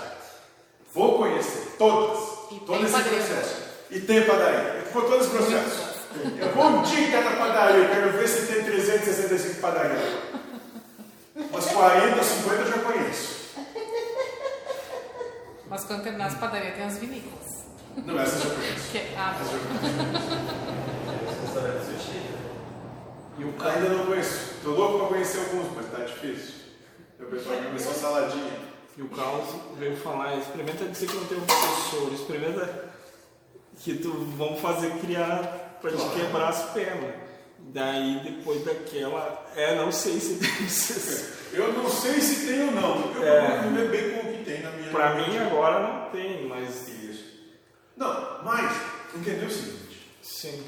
Vou 0.94 1.18
conhecer 1.20 1.76
todas. 1.78 2.18
E 2.52 2.60
todo 2.62 2.68
tem 2.78 2.84
esse 2.86 2.92
padaria. 2.94 3.20
processo. 3.20 3.62
E 3.92 4.00
tem 4.00 4.26
padaria. 4.26 4.82
Por 4.92 5.04
todo 5.04 5.18
esse 5.22 5.30
processo. 5.30 5.87
Eu 6.40 6.52
vou 6.54 6.66
um 6.66 6.82
dia 6.84 7.08
em 7.08 7.12
cada 7.12 7.36
padaria, 7.36 7.84
eu 7.84 7.90
quero 7.90 8.12
ver 8.14 8.28
se 8.28 8.54
tem 8.54 8.64
365 8.64 9.62
padarias. 9.62 10.02
Umas 11.36 11.66
40, 11.66 12.24
50 12.24 12.56
eu 12.56 12.68
já 12.68 12.80
conheço. 12.80 13.38
Mas 15.70 15.84
quando 15.84 16.04
terminar 16.04 16.28
as 16.28 16.36
padarias 16.36 16.76
tem 16.76 16.86
as 16.86 16.98
vinícolas. 16.98 17.66
Não, 18.06 18.20
essas 18.20 18.46
eu 18.46 18.52
conheço. 18.52 18.92
Que, 18.92 19.00
ah, 19.18 19.36
Essas 19.40 19.54
eu 19.54 19.60
conheço. 19.60 20.38
E 23.40 23.44
o 23.44 23.54
cara 23.54 23.74
ainda 23.76 23.90
não 23.90 24.06
conheço. 24.08 24.56
Tô 24.64 24.72
louco 24.72 24.98
pra 25.00 25.08
conhecer 25.10 25.40
alguns, 25.40 25.76
mas 25.76 25.92
tá 25.92 26.04
difícil. 26.04 26.56
O 27.20 27.26
pessoal 27.26 27.58
começou 27.58 27.94
saladinha. 27.94 28.68
E 28.98 29.02
o 29.02 29.10
Carlos 29.10 29.50
veio 29.78 29.96
falar, 29.96 30.38
experimenta 30.38 30.86
dizer 30.86 31.08
que 31.08 31.16
não 31.16 31.26
tem 31.26 31.38
um 31.38 31.46
professor, 31.46 32.12
experimenta 32.12 32.86
que 33.80 33.94
tu 34.00 34.12
vamos 34.36 34.60
fazer 34.60 34.98
criar 34.98 35.67
pra 35.82 35.92
te 35.92 36.10
quebrar 36.10 36.50
as 36.50 36.62
pernas. 36.72 37.14
Daí 37.60 38.22
depois 38.24 38.64
daquela, 38.64 39.46
é, 39.56 39.76
não 39.76 39.92
sei 39.92 40.20
se 40.20 40.36
tem. 40.36 41.28
Eu 41.60 41.74
não 41.74 41.90
sei 41.90 42.20
se 42.22 42.46
tem 42.48 42.66
ou 42.66 42.72
não. 42.72 43.14
Eu 43.16 43.24
É. 43.24 43.46
procuro 43.62 43.76
viver 43.76 43.90
bem 43.90 44.12
com 44.22 44.28
o 44.30 44.34
que 44.38 44.44
tem 44.44 44.62
na 44.62 44.72
minha 44.72 44.90
Pra 44.92 45.16
mim 45.16 45.38
agora 45.38 45.80
não 45.80 46.10
tem, 46.12 46.46
mas 46.48 46.88
Isso. 46.88 47.26
Não, 47.96 48.44
mas, 48.44 48.72
entendeu 49.16 49.48
o 49.48 49.52
seguinte? 49.52 50.08
sim. 50.22 50.64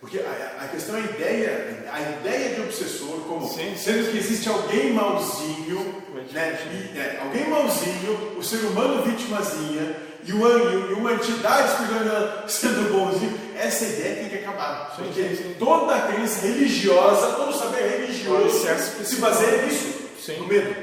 Porque 0.00 0.20
a, 0.20 0.64
a 0.64 0.68
questão 0.68 0.94
é 0.96 1.00
a 1.00 1.04
ideia, 1.04 1.90
a 1.90 2.00
ideia 2.20 2.54
de 2.54 2.60
obsessor, 2.60 3.20
como 3.26 3.48
Sim, 3.48 3.74
sim, 3.74 3.76
sendo 3.76 4.10
que 4.12 4.18
existe 4.18 4.48
alguém 4.48 4.92
malzinho, 4.92 6.02
Mas, 6.14 6.30
né, 6.32 6.92
e, 6.94 6.98
é, 6.98 7.18
alguém 7.22 7.48
malzinho, 7.48 8.38
o 8.38 8.42
ser 8.44 8.58
humano 8.66 9.02
vitimazinha, 9.02 9.96
e 10.26 10.32
uma, 10.32 10.48
e 10.48 10.92
uma 10.94 11.12
entidade 11.12 11.68
espiritual 11.70 12.48
sendo 12.48 12.92
bonzinho, 12.92 13.40
essa 13.56 13.84
ideia 13.84 14.16
tem 14.16 14.28
que 14.28 14.36
acabar. 14.44 14.92
Sim, 14.96 15.04
porque 15.04 15.36
sim, 15.36 15.54
toda 15.58 15.94
a 15.94 16.00
crença 16.02 16.46
religiosa, 16.46 17.28
todo 17.36 17.56
saber 17.56 18.00
religioso 18.00 18.42
Alicerce 18.44 19.04
se 19.04 19.16
baseia 19.16 19.62
nisso, 19.62 19.94
Sim. 20.20 20.38
no 20.38 20.46
medo. 20.46 20.74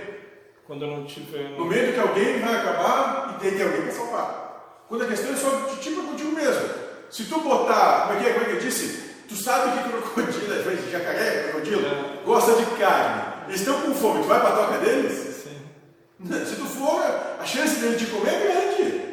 Quando 0.66 0.86
eu 0.86 0.92
não 0.92 1.06
tiver. 1.06 1.50
No 1.58 1.66
medo 1.66 1.94
que 1.94 2.00
alguém 2.00 2.40
vai 2.40 2.56
acabar 2.56 3.36
e 3.36 3.42
tem 3.42 3.52
que 3.52 3.58
ter 3.58 3.64
alguém 3.64 3.82
para 3.82 3.92
salvar. 3.92 4.84
Quando 4.88 5.04
a 5.04 5.08
questão 5.08 5.34
é 5.34 5.36
só 5.36 5.50
de 5.50 5.76
tipo 5.82 6.02
contigo 6.04 6.32
mesmo. 6.32 6.70
Se 7.12 7.26
tu 7.26 7.40
botar, 7.42 8.08
como 8.08 8.20
é 8.20 8.24
que 8.24 8.30
é, 8.30 8.34
como 8.34 8.46
é 8.46 8.50
que 8.50 8.56
eu 8.56 8.60
disse? 8.62 9.12
Tu 9.28 9.36
sabe 9.36 9.78
que 9.78 9.90
crocodilo, 9.90 10.54
é 10.54 10.92
jacaré, 10.92 11.44
crocodilo, 11.50 11.86
É. 11.86 12.26
gosta 12.26 12.54
de 12.54 12.66
carne. 12.78 13.34
Eles 13.48 13.60
estão 13.60 13.82
com 13.82 13.94
fome, 13.94 14.22
tu 14.22 14.28
vai 14.28 14.40
pra 14.40 14.52
toca 14.52 14.78
deles? 14.80 15.44
Sim. 15.44 16.46
Se 16.46 16.56
tu 16.56 16.66
for, 16.66 17.04
a 17.40 17.46
chance 17.46 17.76
dele 17.76 17.98
te 17.98 18.06
comer 18.06 18.30
é 18.34 18.40
grande. 18.40 19.13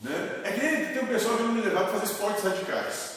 Né? 0.00 0.28
É 0.44 0.50
que 0.52 0.60
nem 0.64 0.86
tem 0.86 1.02
um 1.02 1.06
pessoal 1.06 1.36
vindo 1.36 1.52
me 1.52 1.60
levar 1.62 1.84
para 1.84 1.98
fazer 1.98 2.12
esportes 2.12 2.44
radicais. 2.44 3.16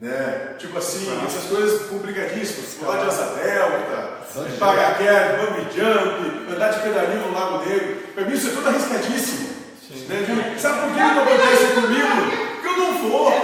Né? 0.00 0.54
Tipo 0.58 0.78
assim, 0.78 1.08
essas 1.26 1.44
coisas 1.44 1.88
complicadíssimas. 1.88 2.74
Pular 2.74 2.98
de 3.02 3.08
asa 3.08 3.34
delta, 3.34 4.18
paraquedas, 4.60 5.40
bungee 5.50 5.66
jump, 5.74 6.52
andar 6.54 6.68
de 6.70 6.80
pedalinho 6.80 7.26
no 7.28 7.34
Lago 7.34 7.64
Negro. 7.66 7.96
Para 8.14 8.24
mim 8.24 8.34
isso 8.34 8.48
é 8.48 8.52
tudo 8.52 8.68
arriscadíssimo. 8.68 9.48
Né? 10.08 10.56
Sabe 10.58 10.80
por 10.82 10.92
que 10.94 11.00
não 11.00 11.22
acontece 11.22 11.66
comigo? 11.74 12.08
Porque 12.54 12.66
eu 12.68 12.76
não 12.76 12.98
vou. 13.08 13.30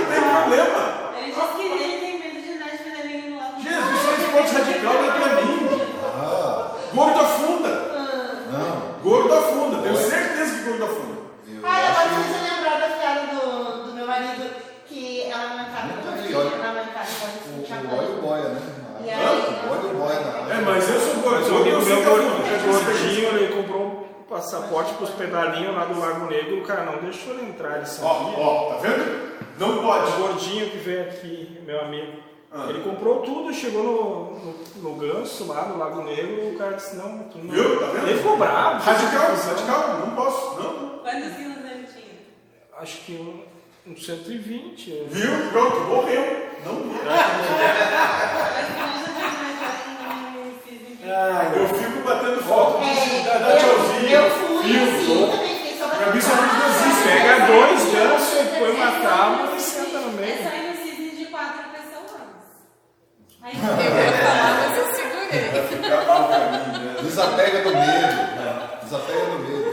Não 0.00 0.06
tem 0.06 0.22
problema. 0.22 1.12
Ele 1.18 1.32
disse 1.32 1.54
que 1.56 1.62
ele 1.62 2.00
tem 2.00 2.18
medo 2.18 2.42
de 2.42 2.52
andar 2.52 2.70
de 2.70 2.78
pedalinho 2.78 3.30
no 3.30 3.36
lado. 3.38 3.62
Jesus, 3.62 4.00
isso 4.00 4.10
é 4.10 4.24
esporte 4.24 4.52
radical, 4.54 4.94
não 4.94 5.04
é 5.04 5.10
pra 5.10 5.42
mim. 5.42 5.80
ah, 6.04 6.76
Gordo 6.94 7.20
afunda. 7.20 7.68
não. 8.52 9.00
Gordo 9.02 9.34
afunda. 9.34 9.82
Tenho 9.82 9.96
certeza 9.96 10.54
que 10.56 10.62
gordo 10.68 10.84
afunda. 10.84 11.09
Eu 11.62 11.68
Ah, 11.68 11.80
eu 11.80 11.86
acho 11.86 12.00
agora 12.00 12.22
que- 12.24 12.28
você 12.32 12.54
lembrar 12.54 12.80
da 12.80 12.88
piada 12.96 13.20
do, 13.34 13.84
do 13.86 13.92
meu 13.92 14.06
marido, 14.06 14.50
que 14.86 15.22
ela 15.30 15.44
não 15.48 15.58
Nunca 15.58 16.02
todo 16.02 16.22
vi, 16.22 16.28
dia 16.28 16.38
olha. 16.38 16.50
na 16.56 16.72
bancada 16.72 17.08
O, 17.46 17.94
o 17.94 17.98
óleo 17.98 18.20
boia, 18.22 18.48
né? 18.48 18.60
E 19.04 19.10
aí? 19.10 19.18
O 19.66 19.94
boia 19.98 20.20
na 20.20 20.54
É, 20.54 20.60
mas 20.60 20.88
eu 20.88 21.00
sou 21.00 21.14
eu 21.14 21.54
o 21.54 21.58
amigo 21.60 21.78
não 21.78 21.84
meu 21.86 22.04
gordo- 22.04 22.26
afunda. 22.28 22.92
gordinho, 22.92 23.28
ele 23.38 23.54
comprou 23.56 23.82
um 23.86 24.22
passaporte 24.28 24.94
pros 24.94 25.10
pedalinhos 25.10 25.74
lá 25.74 25.84
do 25.84 25.98
Lago 26.00 26.26
Negro, 26.26 26.58
o 26.58 26.62
cara 26.66 26.84
não 26.84 26.98
deixou 26.98 27.34
ele 27.34 27.48
entrar, 27.50 27.72
ele 27.76 27.82
Ó, 27.82 27.84
sabia. 27.86 28.38
ó, 28.38 28.64
tá 28.74 28.76
vendo? 28.80 29.30
Não 29.58 29.78
O 29.78 29.82
pode. 29.82 30.10
gordinho 30.12 30.70
que 30.70 30.78
veio 30.78 31.02
aqui, 31.02 31.60
meu 31.66 31.80
amigo, 31.82 32.12
Ah. 32.52 32.66
ele 32.68 32.82
comprou 32.82 33.20
tudo, 33.20 33.52
chegou 33.54 33.82
no, 33.84 34.52
no, 34.82 34.90
no 34.90 34.96
ganso 34.96 35.46
lá, 35.46 35.66
no 35.66 35.78
Lago 35.78 36.02
Negro, 36.02 36.48
o 36.52 36.58
cara 36.58 36.72
disse, 36.72 36.96
não, 36.96 37.20
tu 37.24 37.38
não. 37.38 37.52
Viu? 37.52 37.78
Tá 37.78 37.86
vendo? 37.86 38.08
Ele 38.08 38.18
ficou 38.18 38.36
bravo. 38.36 38.84
Radical, 38.84 39.36
radical, 39.36 39.98
não 40.00 40.16
posso, 40.16 40.60
não. 40.60 40.98
Quantos 40.98 41.36
quilos 41.36 41.56
ele 41.70 41.86
tinha? 41.86 42.18
Acho 42.80 42.98
que 43.02 43.12
um, 43.12 43.92
um 43.92 43.96
120. 43.96 44.90
é. 44.92 45.04
Viu? 45.08 45.50
Pronto, 45.52 45.80
morreu. 45.82 46.50
Não 46.66 46.74
morreu. 46.74 47.00
Eu 51.56 51.68
fico 51.68 52.02
batendo 52.04 52.42
foto, 52.44 52.78
dá, 53.24 53.38
dá 53.38 53.56
tchauzinho, 53.56 54.08
É, 54.08 54.26
eu 54.26 54.30
fui 54.30 54.76
assim, 54.76 55.04
filtro. 55.06 55.30
também 55.36 55.54
fiquei 55.56 55.78
só 55.78 55.88
Pra 55.88 56.12
mim, 56.14 56.20
são 56.20 56.36
muito 56.36 56.54
batendo 56.58 57.04
Pega 57.04 57.46
dois 57.46 57.92
gansos 57.92 58.40
e 58.40 58.58
põe 58.58 58.70
uma 58.70 58.86
É 58.86 59.00
tábua 59.00 59.56
e 59.56 59.60
Aí 63.52 63.86
eu 63.86 63.96
ia 63.98 64.12
falar, 64.12 64.52
mas 64.60 64.78
eu 64.78 64.86
segurei. 64.94 65.50
Vai 65.50 65.66
ficar 65.66 66.06
mal 66.06 66.28
pra 66.28 66.38
mim? 66.38 67.02
Desapega 67.02 67.58
do 67.62 67.70
medo. 67.70 68.18
Desapega 68.82 69.24
do 69.26 69.38
medo. 69.40 69.70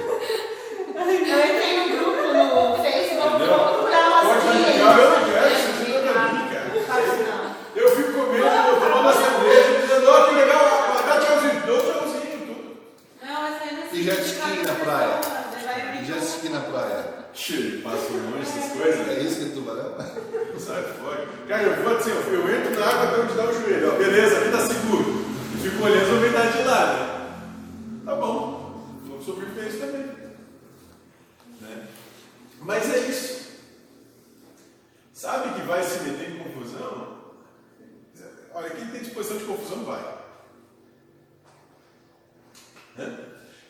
Eu 0.95 1.13
entrei 1.13 1.77
num 1.77 1.97
grupo 1.97 2.23
no 2.33 2.83
Facebook, 2.83 3.37
vou 3.37 3.59
procurar 3.59 4.07
umas 4.09 4.43
Pode 4.43 4.57
radical, 4.63 4.97
eu 4.97 5.09
não 5.11 5.29
quero, 5.29 5.47
isso 5.53 5.67
não 5.89 6.13
pra 6.13 6.23
mim, 6.33 6.45
cara. 6.49 7.55
Eu 7.75 7.95
fico 7.95 8.13
comendo, 8.13 8.45
eu 8.45 8.79
tomando 8.81 9.09
a 9.09 9.13
cerveja, 9.13 9.79
dizendo, 9.81 10.09
ó, 10.09 10.25
que 10.25 10.35
legal, 10.35 10.63
dá 11.07 11.19
tchauzinho, 11.19 11.61
dou 11.67 11.79
tchauzinho, 11.79 12.37
tudo. 12.47 12.77
Não, 13.21 13.35
só 13.35 13.65
ir 13.65 13.73
no 13.73 13.95
E 13.95 14.03
jet 14.03 14.21
ski 14.21 14.65
na 14.65 14.73
praia? 14.73 15.21
vai 15.63 16.03
Jet 16.03 16.23
ski 16.23 16.49
na 16.49 16.59
praia. 16.61 17.26
Tio, 17.37 17.83
passa 17.83 18.11
longe 18.13 18.41
essas 18.41 18.71
coisas. 18.71 19.07
É 19.07 19.19
isso 19.21 19.39
que 19.39 19.45
é 19.45 19.49
tubarão? 19.49 19.95
Sai 20.57 20.81
fora. 20.93 21.27
Cara, 21.47 21.63
eu 21.63 21.83
vou 21.83 21.95
assim, 21.95 22.09
eu, 22.09 22.33
eu 22.33 22.59
entro 22.59 22.79
na 22.79 22.85
água 22.87 23.03
até 23.03 23.21
onde 23.21 23.33
dá 23.35 23.43
o 23.45 23.53
joelho. 23.53 23.93
Ó, 23.93 23.95
beleza, 23.95 24.39
aqui 24.39 24.49
tá 24.49 24.65
seguro. 24.65 25.23
Fico 25.61 25.83
olhando 25.83 26.09
a 26.09 26.13
novidade 26.13 26.57
de 26.57 26.63
né? 26.63 28.03
Tá 28.05 28.15
bom. 28.15 28.83
Vamos 29.07 29.23
sobreviver 29.23 29.67
isso 29.67 29.77
também. 29.77 30.07
Né? 31.61 31.87
Mas 32.61 32.91
é 32.91 32.97
isso. 33.07 33.51
Sabe 35.13 35.53
que 35.53 35.67
vai 35.67 35.83
se 35.83 35.99
meter 35.99 36.31
em 36.31 36.39
confusão? 36.39 37.17
Olha, 38.51 38.69
quem 38.71 38.87
tem 38.87 39.01
disposição 39.01 39.37
de 39.37 39.45
confusão 39.45 39.85
vai. 39.85 40.17
Né? 42.95 43.19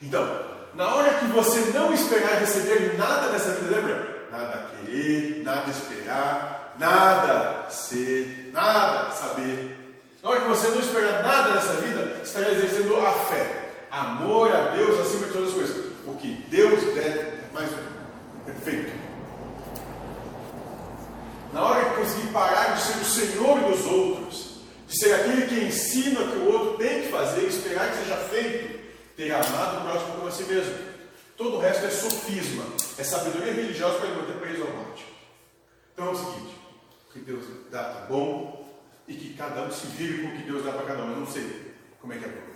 Então, 0.02 0.57
na 0.78 0.94
hora 0.94 1.16
que 1.16 1.26
você 1.26 1.60
não 1.74 1.92
esperar 1.92 2.40
receber 2.40 2.96
nada 2.98 3.32
dessa 3.32 3.52
vida, 3.56 3.76
lembra? 3.76 4.28
Nada 4.32 4.68
querer, 4.70 5.42
nada 5.44 5.72
esperar, 5.72 6.76
nada 6.78 7.70
ser, 7.72 8.52
nada 8.54 9.12
saber. 9.12 9.76
Na 10.22 10.30
hora 10.30 10.42
que 10.42 10.48
você 10.48 10.68
não 10.68 10.80
esperar 10.80 11.24
nada 11.24 11.54
dessa 11.54 11.74
vida, 11.82 12.22
estará 12.24 12.52
exercendo 12.52 12.96
a 12.96 13.12
fé, 13.12 13.72
amor 13.90 14.56
a 14.56 14.76
Deus 14.76 15.00
acima 15.00 15.26
de 15.26 15.34
todas 15.34 15.50
as 15.50 15.56
coisas. 15.56 15.86
O 16.06 16.14
que 16.14 16.46
Deus 16.48 16.80
der 16.94 17.08
é 17.08 17.44
mais 17.52 17.72
perfeito. 18.46 18.96
Na 21.52 21.64
hora 21.64 21.86
que 21.86 21.96
conseguir 21.96 22.28
parar 22.28 22.76
de 22.76 22.82
ser 22.82 23.00
o 23.00 23.06
Senhor 23.06 23.60
dos 23.62 23.86
outros, 23.88 24.62
de 24.88 25.00
ser 25.00 25.14
aquele 25.16 25.48
que 25.48 25.66
ensina 25.66 26.20
o 26.20 26.32
que 26.32 26.38
o 26.38 26.54
outro 26.54 26.78
tem 26.78 27.02
que 27.02 27.10
fazer, 27.10 27.48
esperar 27.48 27.90
que 27.90 28.04
seja 28.04 28.18
feito, 28.18 28.77
ter 29.18 29.32
amado 29.32 29.80
o 29.80 29.82
próximo 29.82 30.14
como 30.14 30.28
a 30.28 30.32
si 30.32 30.44
mesmo. 30.44 30.74
Todo 31.36 31.58
o 31.58 31.60
resto 31.60 31.86
é 31.86 31.90
sofisma, 31.90 32.64
é 32.98 33.04
sabedoria 33.04 33.54
religiosa 33.54 34.00
para 34.00 34.10
manter 34.10 34.40
preso 34.40 34.64
ao 34.64 34.72
morte. 34.72 35.06
Então 35.94 36.08
é 36.08 36.12
o 36.12 36.16
seguinte: 36.16 36.56
o 37.10 37.14
que 37.14 37.20
Deus 37.20 37.46
dá 37.72 37.84
tá 37.84 38.06
bom 38.06 38.66
e 39.08 39.16
que 39.16 39.34
cada 39.34 39.64
um 39.64 39.72
se 39.72 39.88
vire 39.88 40.22
com 40.22 40.30
o 40.30 40.38
que 40.38 40.44
Deus 40.44 40.64
dá 40.64 40.72
para 40.72 40.86
cada 40.86 41.04
um. 41.04 41.12
Eu 41.12 41.18
não 41.18 41.28
sei 41.28 41.74
como 42.00 42.14
é 42.14 42.18
que 42.18 42.26
é. 42.26 42.48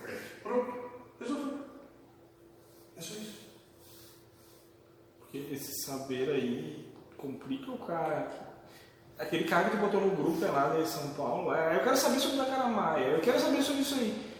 Pronto, 0.43 0.91
resolveu. 1.20 1.59
É 2.95 3.01
só 3.01 3.14
isso. 3.16 3.41
Porque 5.20 5.38
esse 5.51 5.86
saber 5.86 6.30
aí 6.30 6.91
complica 7.18 7.72
o 7.72 7.78
cara. 7.80 8.51
Aquele 9.18 9.43
cara 9.43 9.70
que 9.70 9.78
botou 9.78 10.01
no 10.01 10.16
grupo 10.16 10.43
é 10.43 10.49
lá 10.49 10.76
de 10.76 10.88
São 10.88 11.09
Paulo, 11.14 11.53
é, 11.53 11.76
eu 11.76 11.84
quero 11.84 11.95
saber 11.95 12.20
sobre 12.20 12.41
a 12.41 12.45
Caramaia, 12.45 13.05
eu 13.05 13.22
quero 13.22 13.39
saber 13.39 13.62
sobre 13.62 13.82
isso 13.82 13.93
aí. 13.93 14.30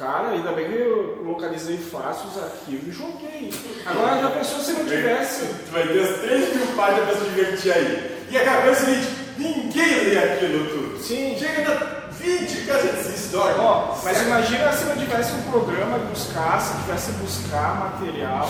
Cara, 0.00 0.30
ainda 0.30 0.52
bem 0.52 0.66
que 0.66 0.76
eu 0.76 1.22
localizei 1.26 1.76
fácil 1.76 2.30
os 2.30 2.42
arquivos 2.42 2.88
e 2.88 2.90
joguei. 2.90 3.52
Agora 3.84 4.18
já 4.18 4.30
pensou 4.30 4.58
se 4.60 4.72
não 4.72 4.86
tivesse. 4.86 5.44
Tu 5.44 5.70
vai 5.70 5.86
ter 5.86 6.00
as 6.00 6.20
3 6.20 6.56
mil 6.56 6.66
páginas 6.68 7.04
para 7.04 7.18
se 7.18 7.24
divertir 7.24 7.70
aí. 7.70 8.26
E 8.30 8.38
a 8.38 8.44
cabeça 8.46 8.68
é 8.68 8.72
o 8.72 8.94
seguinte: 8.94 9.08
ninguém 9.36 10.04
lê 10.04 10.18
aquilo 10.18 10.70
tudo. 10.70 10.98
Sim. 11.02 11.36
Chega 11.38 11.68
na 11.68 12.08
20 12.12 12.66
casas 12.66 13.06
de 13.08 13.14
história. 13.14 13.60
Ó, 13.60 13.94
mas 14.02 14.22
imagina 14.22 14.72
se 14.72 14.84
não 14.86 14.96
tivesse 14.96 15.32
um 15.34 15.42
programa 15.50 15.98
que 15.98 16.06
buscasse, 16.06 16.82
tivesse 16.82 17.12
buscar 17.12 17.80
material 17.80 18.48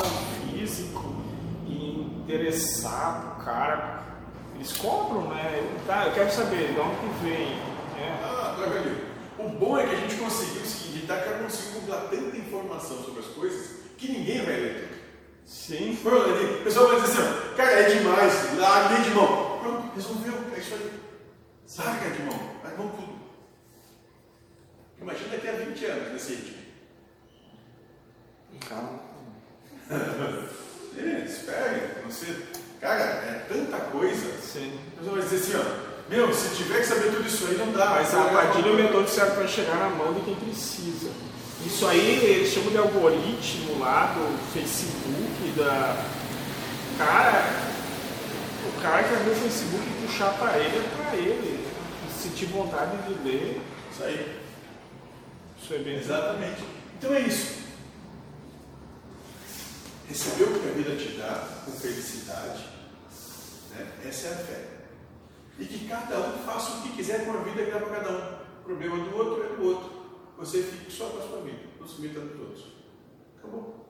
físico 0.53 1.17
e 1.67 2.23
interessar 2.23 3.35
pro 3.37 3.45
cara. 3.45 4.03
Eles 4.55 4.77
compram, 4.77 5.23
né? 5.31 5.65
Tá, 5.85 6.05
eu 6.07 6.13
quero 6.13 6.31
saber 6.31 6.73
de 6.75 6.79
onde 6.79 6.95
que 6.95 7.25
vem. 7.25 7.47
né? 7.97 8.21
Ah, 8.23 8.55
tá 8.57 8.67
vendo? 8.71 9.11
O 9.37 9.49
bom 9.49 9.77
é 9.79 9.85
que 9.87 9.95
a 9.97 9.99
gente 9.99 10.15
conseguiu 10.15 10.63
o 10.63 10.67
seguinte: 10.67 10.90
que 11.19 11.43
conseguiu 11.43 11.81
comprar 11.81 12.01
tanta 12.09 12.37
informação 12.37 13.03
sobre 13.05 13.21
as 13.21 13.27
coisas 13.27 13.71
que 13.97 14.13
ninguém 14.13 14.45
vai 14.45 14.57
ler 14.57 14.89
tudo. 14.89 15.01
Sim. 15.47 15.99
O 16.05 16.65
pessoal 16.65 16.89
vai 16.89 17.01
dizer 17.01 17.13
assim, 17.13 17.23
ó, 17.23 17.57
cara, 17.57 17.71
é 17.73 17.99
demais, 17.99 18.59
larguei 18.59 19.03
de 19.03 19.11
mão. 19.11 19.59
Pronto, 19.61 19.95
resolveu, 19.95 20.35
é 20.55 20.59
isso 20.59 20.75
aí. 20.75 21.01
Larga 21.79 22.11
de 22.11 22.23
mão, 22.23 22.51
larga 22.63 22.77
de 22.77 22.83
mão 22.83 22.89
tudo. 22.91 23.21
Imagina 25.01 25.29
daqui 25.31 25.49
a 25.49 25.53
20 25.53 25.85
anos 25.87 26.13
nesse 26.13 26.35
ritmo. 26.35 26.57
Calma. 28.69 29.01
É, 30.99 31.25
espere, 31.25 32.03
você. 32.05 32.47
Cara, 32.81 33.01
é 33.01 33.47
tanta 33.49 33.79
coisa. 33.79 34.37
Sim. 34.43 34.77
O 34.89 34.99
pessoal 34.99 35.17
vai 35.17 35.25
dizer 35.25 35.37
assim, 35.37 35.55
ó, 35.57 35.90
meu, 36.11 36.35
se 36.35 36.57
tiver 36.57 36.81
que 36.81 36.87
saber 36.87 37.13
tudo 37.13 37.25
isso 37.25 37.47
aí, 37.47 37.57
não 37.57 37.71
dá. 37.71 37.87
Mas 37.91 38.13
a 38.13 38.23
armadilha 38.25 38.69
é 38.69 38.73
o 38.73 38.75
método 38.75 39.09
certo 39.09 39.37
para 39.37 39.47
chegar 39.47 39.77
na 39.77 39.91
mão 39.91 40.13
de 40.13 40.21
quem 40.23 40.35
precisa. 40.35 41.09
Isso 41.65 41.87
aí 41.87 42.25
eles 42.25 42.53
chamam 42.53 42.71
de 42.71 42.79
algoritmo 42.79 43.79
lá 43.79 44.07
do 44.07 44.53
Facebook, 44.53 45.53
da. 45.57 46.05
Cara, 46.99 47.45
o 48.67 48.83
cara 48.83 49.05
que 49.05 49.15
abre 49.15 49.31
o 49.31 49.35
Facebook 49.37 49.85
e 49.87 50.07
puxar 50.07 50.33
para 50.37 50.59
ele 50.59 50.79
é 50.79 50.91
para 50.97 51.17
ele. 51.17 51.69
Se 52.17 52.29
sentir 52.29 52.47
vontade 52.47 52.97
de 53.07 53.15
ler, 53.23 53.61
Isso 53.93 54.03
aí. 54.03 54.37
isso 55.63 55.75
é 55.75 55.79
bem 55.79 55.97
Exatamente. 55.97 56.61
Então 56.99 57.15
é 57.15 57.21
isso. 57.21 57.61
Receber 60.09 60.43
o 60.43 60.59
que 60.61 60.69
a 60.69 60.73
vida 60.73 60.97
te 60.97 61.17
dá 61.17 61.47
com 61.65 61.71
felicidade, 61.71 62.65
né? 63.71 63.87
essa 64.05 64.27
é 64.27 64.33
a 64.33 64.37
fé. 64.37 64.70
E 65.61 65.65
que 65.67 65.87
cada 65.87 66.19
um 66.19 66.39
faça 66.39 66.79
o 66.79 66.83
que 66.83 66.97
quiser 66.97 67.27
com 67.27 67.33
a 67.33 67.43
vida 67.43 67.63
que 67.65 67.71
dá 67.71 67.79
para 67.79 68.01
cada 68.01 68.11
um. 68.11 68.61
O 68.61 68.65
problema 68.65 68.97
do 68.97 69.17
outro 69.17 69.45
é 69.45 69.57
do 69.57 69.65
outro. 69.65 70.01
Você 70.39 70.63
fique 70.63 70.91
só 70.91 71.11
com 71.11 71.19
a 71.19 71.29
sua 71.29 71.43
vida, 71.43 71.59
não 71.79 71.87
se 71.87 72.01
meta 72.01 72.19
nos 72.21 72.41
outros. 72.41 72.67
Acabou. 73.39 73.87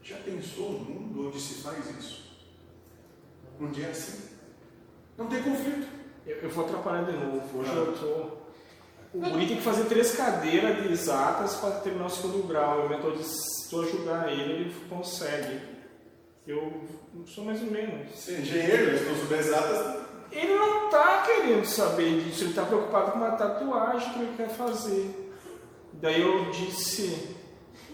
Já 0.00 0.16
pensou 0.18 0.70
um 0.70 0.78
mundo 0.78 1.28
onde 1.28 1.40
se 1.40 1.62
faz 1.62 1.90
isso? 1.98 2.22
Onde 3.60 3.82
é 3.82 3.90
assim? 3.90 4.28
Não 5.18 5.26
tem 5.26 5.42
conflito. 5.42 5.88
Eu, 6.26 6.36
eu 6.36 6.50
vou 6.50 6.64
atrapalhar 6.64 7.04
de 7.04 7.12
novo. 7.12 7.58
Hoje 7.58 7.74
eu 7.74 7.92
tô. 7.96 8.42
O 9.18 9.20
guri 9.20 9.46
tem 9.46 9.56
que 9.56 9.62
fazer 9.62 9.84
três 9.84 10.14
cadeiras 10.16 10.82
de 10.82 10.92
exatas 10.92 11.56
para 11.56 11.80
terminar 11.80 12.06
o 12.06 12.10
segundo 12.10 12.46
grau. 12.46 12.80
Eu 12.80 12.88
mentor 12.88 13.16
se 13.18 13.68
tu 13.68 13.80
ajudar 13.82 14.32
ele, 14.32 14.52
ele 14.52 14.74
consegue. 14.88 15.60
Eu 16.46 16.84
sou 17.26 17.44
mais 17.44 17.60
ou 17.60 17.70
menos. 17.70 18.18
Ser 18.18 18.40
engenheiro, 18.40 18.84
eles 18.84 19.02
estão 19.02 19.16
sobre 19.16 19.38
exatas. 19.38 20.02
Ele 20.32 20.54
não 20.54 20.86
está 20.86 21.22
querendo 21.26 21.64
saber 21.66 22.22
disso, 22.22 22.44
ele 22.44 22.50
está 22.50 22.64
preocupado 22.64 23.12
com 23.12 23.18
uma 23.18 23.32
tatuagem 23.32 24.12
que 24.12 24.18
ele 24.18 24.34
quer 24.36 24.48
fazer. 24.48 25.30
Daí 25.92 26.22
eu 26.22 26.50
disse, 26.50 27.36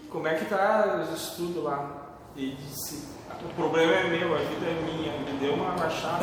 como 0.09 0.27
é 0.27 0.35
que 0.35 0.45
tá 0.45 1.01
os 1.03 1.21
estudos 1.21 1.63
lá? 1.63 2.17
Ele 2.35 2.55
disse, 2.55 3.03
o 3.43 3.53
problema 3.55 3.93
é 3.93 4.03
meu, 4.05 4.33
a 4.33 4.37
vida 4.37 4.65
é 4.65 4.81
minha, 4.83 5.17
me 5.19 5.37
deu 5.39 5.53
uma 5.53 5.71
baixada. 5.71 6.17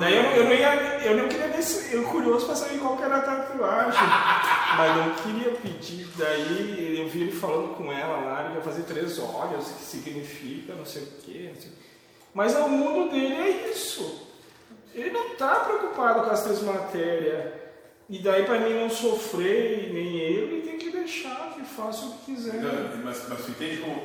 Daí 0.00 0.16
eu, 0.16 0.22
eu, 0.22 0.44
não 0.44 0.52
ia, 0.52 0.74
eu 1.04 1.16
não 1.16 1.28
queria 1.28 1.48
desse, 1.48 1.94
eu 1.94 2.02
curioso 2.04 2.46
para 2.46 2.56
saber 2.56 2.78
qual 2.78 2.96
que 2.96 3.02
era 3.04 3.16
a 3.16 3.22
tatuagem, 3.22 4.00
mas 4.76 4.96
não 4.96 5.14
queria 5.14 5.52
pedir. 5.52 6.08
Daí 6.16 7.00
eu 7.00 7.08
vi 7.08 7.22
ele 7.22 7.32
falando 7.32 7.76
com 7.76 7.92
ela 7.92 8.16
lá, 8.24 8.44
ele 8.44 8.54
ia 8.56 8.60
fazer 8.60 8.82
três 8.82 9.18
olhos, 9.18 9.70
o 9.70 9.74
que 9.74 9.84
significa, 9.84 10.74
não 10.74 10.84
sei 10.84 11.02
o 11.02 11.06
quê. 11.24 11.52
Mas 12.34 12.56
o 12.56 12.68
mundo 12.68 13.10
dele 13.12 13.34
é 13.34 13.70
isso. 13.70 14.33
Ele 14.94 15.10
não 15.10 15.32
está 15.32 15.56
preocupado 15.56 16.22
com 16.24 16.30
as 16.30 16.42
três 16.44 16.62
matérias. 16.62 17.52
E 18.08 18.18
daí, 18.18 18.44
para 18.44 18.60
mim 18.60 18.74
não 18.74 18.90
sofrer, 18.90 19.92
nem 19.92 20.16
ele, 20.18 20.62
tem 20.62 20.78
que 20.78 20.90
deixar 20.90 21.52
que 21.54 21.62
faça 21.64 22.04
o 22.06 22.12
que 22.18 22.34
quiser. 22.34 22.54
Não, 22.54 22.98
Mas, 23.04 23.28
mas 23.28 23.38
você 23.40 23.50
entende 23.50 23.78
como, 23.82 24.02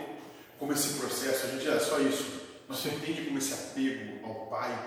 como 0.58 0.72
esse 0.74 0.98
processo, 1.00 1.46
a 1.46 1.50
gente 1.50 1.68
é 1.68 1.80
só 1.80 2.00
isso. 2.00 2.40
Mas 2.68 2.78
você 2.80 2.90
entende 2.90 3.24
como 3.26 3.38
esse 3.38 3.54
apego 3.54 4.26
ao 4.28 4.48
pai, 4.48 4.78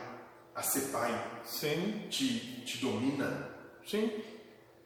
a 0.55 0.63
ser 0.63 0.91
pai, 0.93 1.13
Sim, 1.45 2.07
te, 2.09 2.63
te 2.65 2.79
domina? 2.79 3.49
sim, 3.87 4.11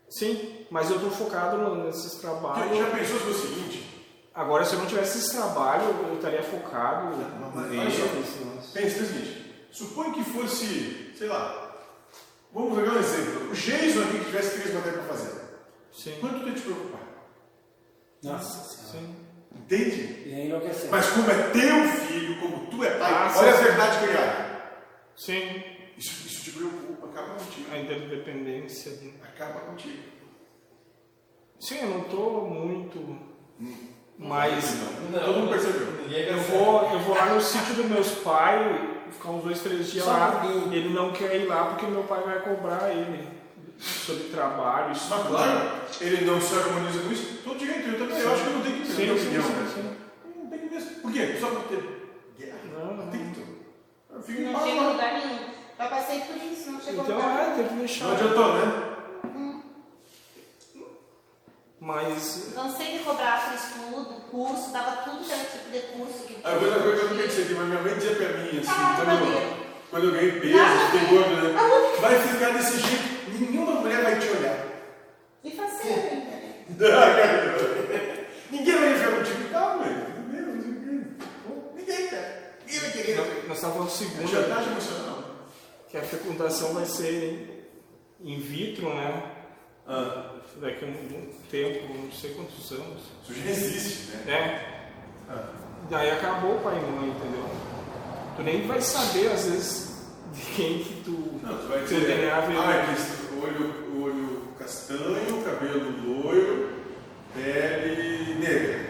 sim. 0.08 0.66
Mas 0.70 0.90
eu 0.90 0.96
estou 0.96 1.10
focado 1.10 1.58
no- 1.58 1.84
nesses 1.84 2.14
trabalhos. 2.20 2.76
já 2.78 2.90
pensou 2.90 3.18
se 3.18 3.24
fosse 3.24 3.46
o 3.46 3.48
seguinte? 3.48 3.86
Agora, 4.34 4.64
se 4.64 4.74
eu 4.74 4.80
não 4.80 4.86
tivesse 4.86 5.18
esse 5.18 5.36
trabalho, 5.36 5.84
eu 6.08 6.16
estaria 6.16 6.42
focado 6.42 7.16
Não, 7.16 7.50
mas 7.54 7.70
neles. 7.70 7.94
olha 8.00 8.24
só. 8.24 8.44
mas- 8.54 8.66
Pensa 8.72 9.02
o 9.02 9.06
seguinte: 9.06 9.45
suponha 9.72 10.12
que 10.14 10.24
fosse, 10.24 11.12
sei 11.16 11.28
lá, 11.28 11.76
vamos 12.52 12.78
pegar 12.78 12.92
um 12.92 12.98
exemplo. 12.98 13.50
O 13.50 13.54
Jason 13.54 14.02
aqui 14.02 14.18
que 14.18 14.24
tivesse 14.26 14.60
três 14.60 14.74
matérias 14.74 15.04
para 15.04 15.14
fazer. 15.14 15.40
Sim, 15.92 16.16
Quanto 16.20 16.46
ia 16.46 16.54
te 16.54 16.60
preocupar? 16.62 17.00
Nossa 18.22 18.64
senhora. 18.74 19.06
sim. 19.06 19.16
Entende? 19.58 20.22
E 20.28 20.34
aí 20.34 20.46
enlouquecer. 20.48 20.90
Mas 20.90 21.08
como 21.10 21.30
é 21.30 21.34
teu 21.50 21.88
filho, 22.06 22.38
como 22.40 22.66
tu 22.70 22.84
é 22.84 22.90
pai, 22.98 23.10
Ah, 23.12 23.32
olha 23.36 23.52
sim. 23.52 23.58
a 23.58 23.62
verdade 23.62 24.06
criada. 24.06 24.62
Sim, 25.16 25.62
Isso, 25.96 26.26
isso 26.26 26.44
te 26.44 26.50
preocupa, 26.52 27.06
acaba 27.06 27.34
contigo. 27.34 27.66
a 27.72 27.78
interdependência. 27.78 28.92
de- 28.96 29.14
Acaba 29.22 29.60
contigo. 29.60 30.02
Sim, 31.58 31.78
eu 31.80 31.88
não 31.88 32.00
estou 32.02 32.46
muito. 32.48 33.18
Mas 34.18 34.64
Não, 35.10 35.20
Todo 35.24 35.38
mundo 35.40 35.50
percebeu. 35.50 35.86
Eu 36.10 36.38
vou, 36.40 36.90
eu 36.92 36.98
vou 37.00 37.14
lá 37.16 37.26
no 37.34 37.40
sítio 37.40 37.74
dos 37.74 37.86
meus 37.86 38.10
pais, 38.16 38.95
ficar 39.16 39.30
uns 39.30 39.44
dois, 39.44 39.60
três 39.60 39.90
dias 39.90 40.04
Só 40.04 40.12
lá. 40.12 40.46
Ele 40.70 40.88
não 40.94 41.12
quer 41.12 41.34
ir 41.36 41.46
lá 41.46 41.64
porque 41.66 41.86
meu 41.86 42.04
pai 42.04 42.22
vai 42.22 42.40
cobrar 42.40 42.90
ele 42.90 43.28
sobre 43.78 44.24
trabalho. 44.24 44.92
Isso 44.92 45.06
Mas 45.10 45.26
claro, 45.26 45.70
ele 46.00 46.24
não 46.24 46.40
se 46.40 46.54
harmoniza 46.54 47.00
com 47.00 47.12
isso. 47.12 47.38
Todo 47.44 47.58
direito, 47.58 47.88
eu 47.88 47.98
também 47.98 48.18
eu 48.18 48.32
acho 48.32 48.42
que 48.42 48.48
eu 48.48 48.52
não 48.54 48.62
tenho 48.62 48.76
que 48.76 48.82
ter 48.82 48.92
Sim, 48.92 49.06
sim, 49.06 49.10
opinião. 49.12 49.42
sim, 49.42 49.74
sim. 49.74 49.96
Não 50.42 50.50
tem 50.50 50.58
que 50.60 50.74
mesmo. 50.74 50.90
Por 51.00 51.12
quê? 51.12 51.36
Só 51.40 51.46
por 51.48 51.62
ter 51.64 52.12
guerra? 52.38 52.58
Não, 52.78 52.94
não. 52.96 53.06
tem 53.10 53.24
que 53.30 53.40
ter. 53.40 53.46
Eu 54.14 54.22
fico 54.22 54.40
Não 54.42 54.60
chega 54.64 54.76
em 54.76 54.92
lugar 54.92 55.12
nenhum. 55.14 55.38
Já 55.78 55.88
passei 55.88 56.20
por 56.20 56.36
isso, 56.36 56.70
não 56.70 56.80
chegou 56.80 57.04
Então 57.04 57.16
lugar 57.16 57.48
é, 57.50 57.54
tem 57.54 57.68
que 57.68 57.74
deixar. 57.74 58.04
Não 58.06 58.12
adiantou, 58.14 58.54
né? 58.54 58.95
Mas 61.86 62.50
Cansei 62.52 62.98
de 62.98 63.04
cobrar 63.04 63.44
por 63.48 63.54
estudo, 63.54 64.20
curso, 64.28 64.72
dava 64.72 65.02
tudo 65.04 65.24
que 65.24 65.30
era 65.30 65.44
tipo 65.44 65.70
de 65.70 65.78
curso. 65.92 66.24
Que 66.26 66.34
A 66.42 66.56
coisa 66.58 66.80
coisa 66.80 66.96
que 66.98 67.04
eu 67.04 67.10
não 67.10 67.16
pensei 67.22 67.44
aqui, 67.44 67.54
mas 67.54 67.68
minha 67.68 67.80
mãe 67.80 67.94
dizia 67.94 68.16
pra 68.16 68.28
mim 68.38 68.58
assim, 68.58 68.68
Ah, 68.68 68.94
quando, 68.96 69.32
eu, 69.32 69.56
quando 69.88 70.04
eu 70.06 70.10
ganhei 70.10 70.32
peso, 70.40 70.58
Ah, 70.58 70.90
fiquei 70.90 71.08
gordo, 71.16 71.36
né? 71.36 71.54
Vai 72.00 72.18
ficar 72.18 72.50
desse 72.54 72.80
jeito, 72.80 73.30
nenhuma 73.38 73.80
mulher 73.80 74.02
vai 74.02 74.18
te 74.18 74.26
olhar. 74.30 74.66
E 75.44 75.50
fazer, 75.52 75.94
né? 75.94 76.66
Ninguém 78.50 78.74
vai 78.80 78.94
ficar 78.98 79.10
contigo. 79.18 79.48
Calma, 79.52 79.84
velho. 79.84 81.16
Ninguém 81.76 82.08
quer. 82.08 82.58
Ninguém 82.66 82.80
vai 82.80 82.90
querer. 82.90 83.44
nós 83.46 83.56
estávamos 83.58 83.96
falando 83.96 84.24
É 84.24 84.26
chantagem 84.26 84.72
emocional. 84.72 85.22
que 85.88 85.96
a 85.96 86.02
fecundação 86.02 86.74
vai 86.74 86.84
ser 86.84 87.70
in 88.20 88.40
vitro, 88.40 88.92
né? 88.92 89.35
Ah, 89.88 90.32
daqui 90.60 90.84
a 90.84 90.88
um 90.88 91.28
tempo, 91.50 91.94
não 91.94 92.10
sei 92.10 92.34
quantos 92.34 92.72
anos. 92.72 93.02
Isso 93.28 93.40
já 93.40 93.50
existe, 93.50 94.16
né? 94.26 94.32
É. 94.32 94.90
Ah. 95.28 95.44
Daí 95.88 96.10
acabou 96.10 96.56
o 96.56 96.60
pai 96.60 96.76
e 96.76 96.90
mãe, 96.90 97.10
entendeu? 97.10 97.48
Tu 98.36 98.42
nem 98.42 98.66
vai 98.66 98.80
saber, 98.80 99.28
às 99.28 99.46
vezes, 99.46 100.06
de 100.32 100.42
quem 100.56 100.78
que 100.80 101.02
tu. 101.04 101.40
Não, 101.42 101.56
tu 101.56 101.68
vai 101.68 101.82
dizer. 101.82 102.10
É, 102.10 102.32
olho, 103.40 104.02
olho 104.02 104.42
castanho, 104.58 105.42
cabelo 105.44 105.92
loiro, 106.04 106.70
pele 107.32 108.34
negra. 108.40 108.86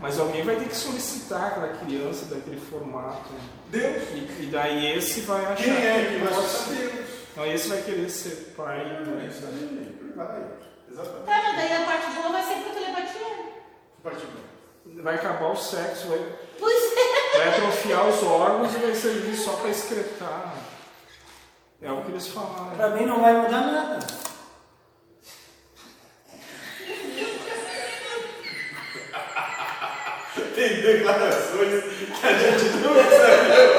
Mas 0.00 0.18
alguém 0.20 0.44
vai 0.44 0.56
ter 0.56 0.68
que 0.68 0.76
solicitar 0.76 1.48
aquela 1.48 1.68
criança 1.68 2.26
daquele 2.26 2.60
formato. 2.60 3.30
Deus! 3.70 4.02
E, 4.14 4.44
e 4.44 4.48
daí 4.52 4.96
esse 4.96 5.22
vai 5.22 5.44
achar. 5.44 5.56
Quem 5.56 5.72
é 5.72 6.04
que 6.12 6.24
vai 6.24 6.42
ser 6.44 7.06
Então 7.32 7.46
esse 7.46 7.68
vai 7.68 7.82
querer 7.82 8.08
ser 8.08 8.54
pai. 8.56 8.80
Ah, 8.80 9.00
né? 9.00 9.95
Vai, 10.16 10.46
exatamente. 10.90 11.26
Tá, 11.26 11.42
mas 11.42 11.56
daí 11.56 11.72
a 11.74 11.84
parte 11.84 12.10
boa 12.12 12.32
vai 12.32 12.42
ser 12.42 12.54
quanto 12.62 12.78
ele 12.78 12.86
Parte 14.02 14.26
boa. 14.26 15.02
Vai 15.02 15.14
acabar 15.16 15.50
o 15.50 15.56
sexo, 15.56 16.08
vai. 16.08 16.18
Pois 16.58 16.96
é. 16.96 17.38
Vai 17.38 17.48
atrofiar 17.48 18.08
os 18.08 18.22
órgãos 18.22 18.74
e 18.74 18.78
vai 18.78 18.94
servir 18.94 19.36
só 19.36 19.52
para 19.56 19.68
excretar. 19.68 20.54
É 21.82 21.92
o 21.92 22.02
que 22.02 22.12
eles 22.12 22.28
falaram. 22.28 22.76
Para 22.76 22.90
mim 22.90 23.04
não 23.04 23.20
vai 23.20 23.34
mudar 23.34 23.60
nada. 23.60 23.98
Tem 30.54 30.80
declarações 30.80 31.84
que 31.84 32.26
a 32.26 32.32
gente 32.32 32.76
não 32.78 32.94
sabia. 32.94 33.75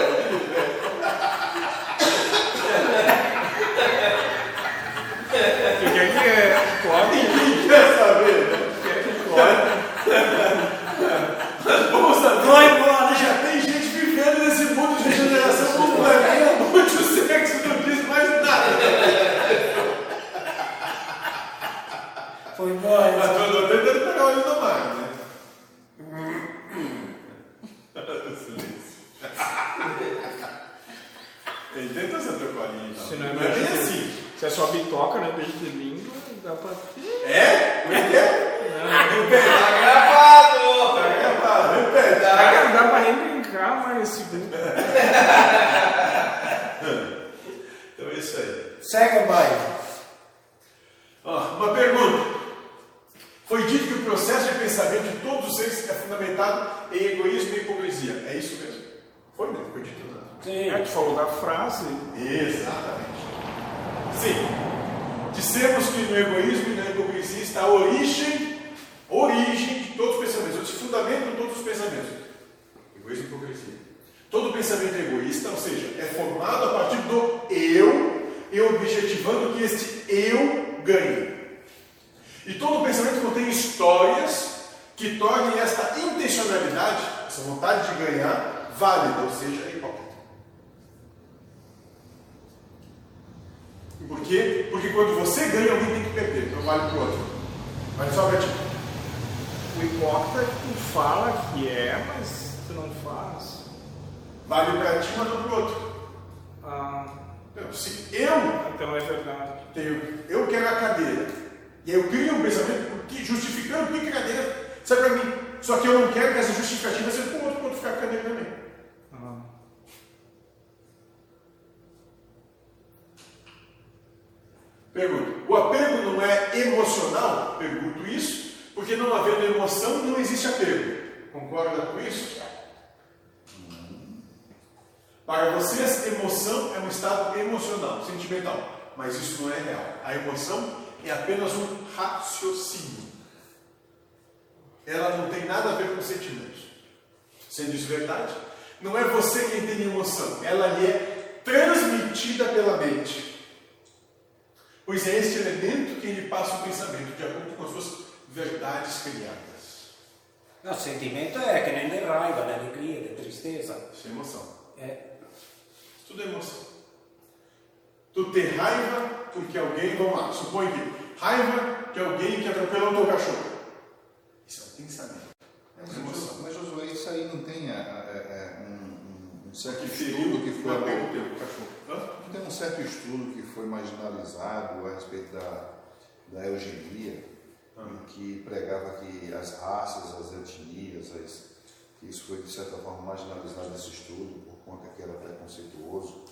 preconceituoso, 195.47 196.25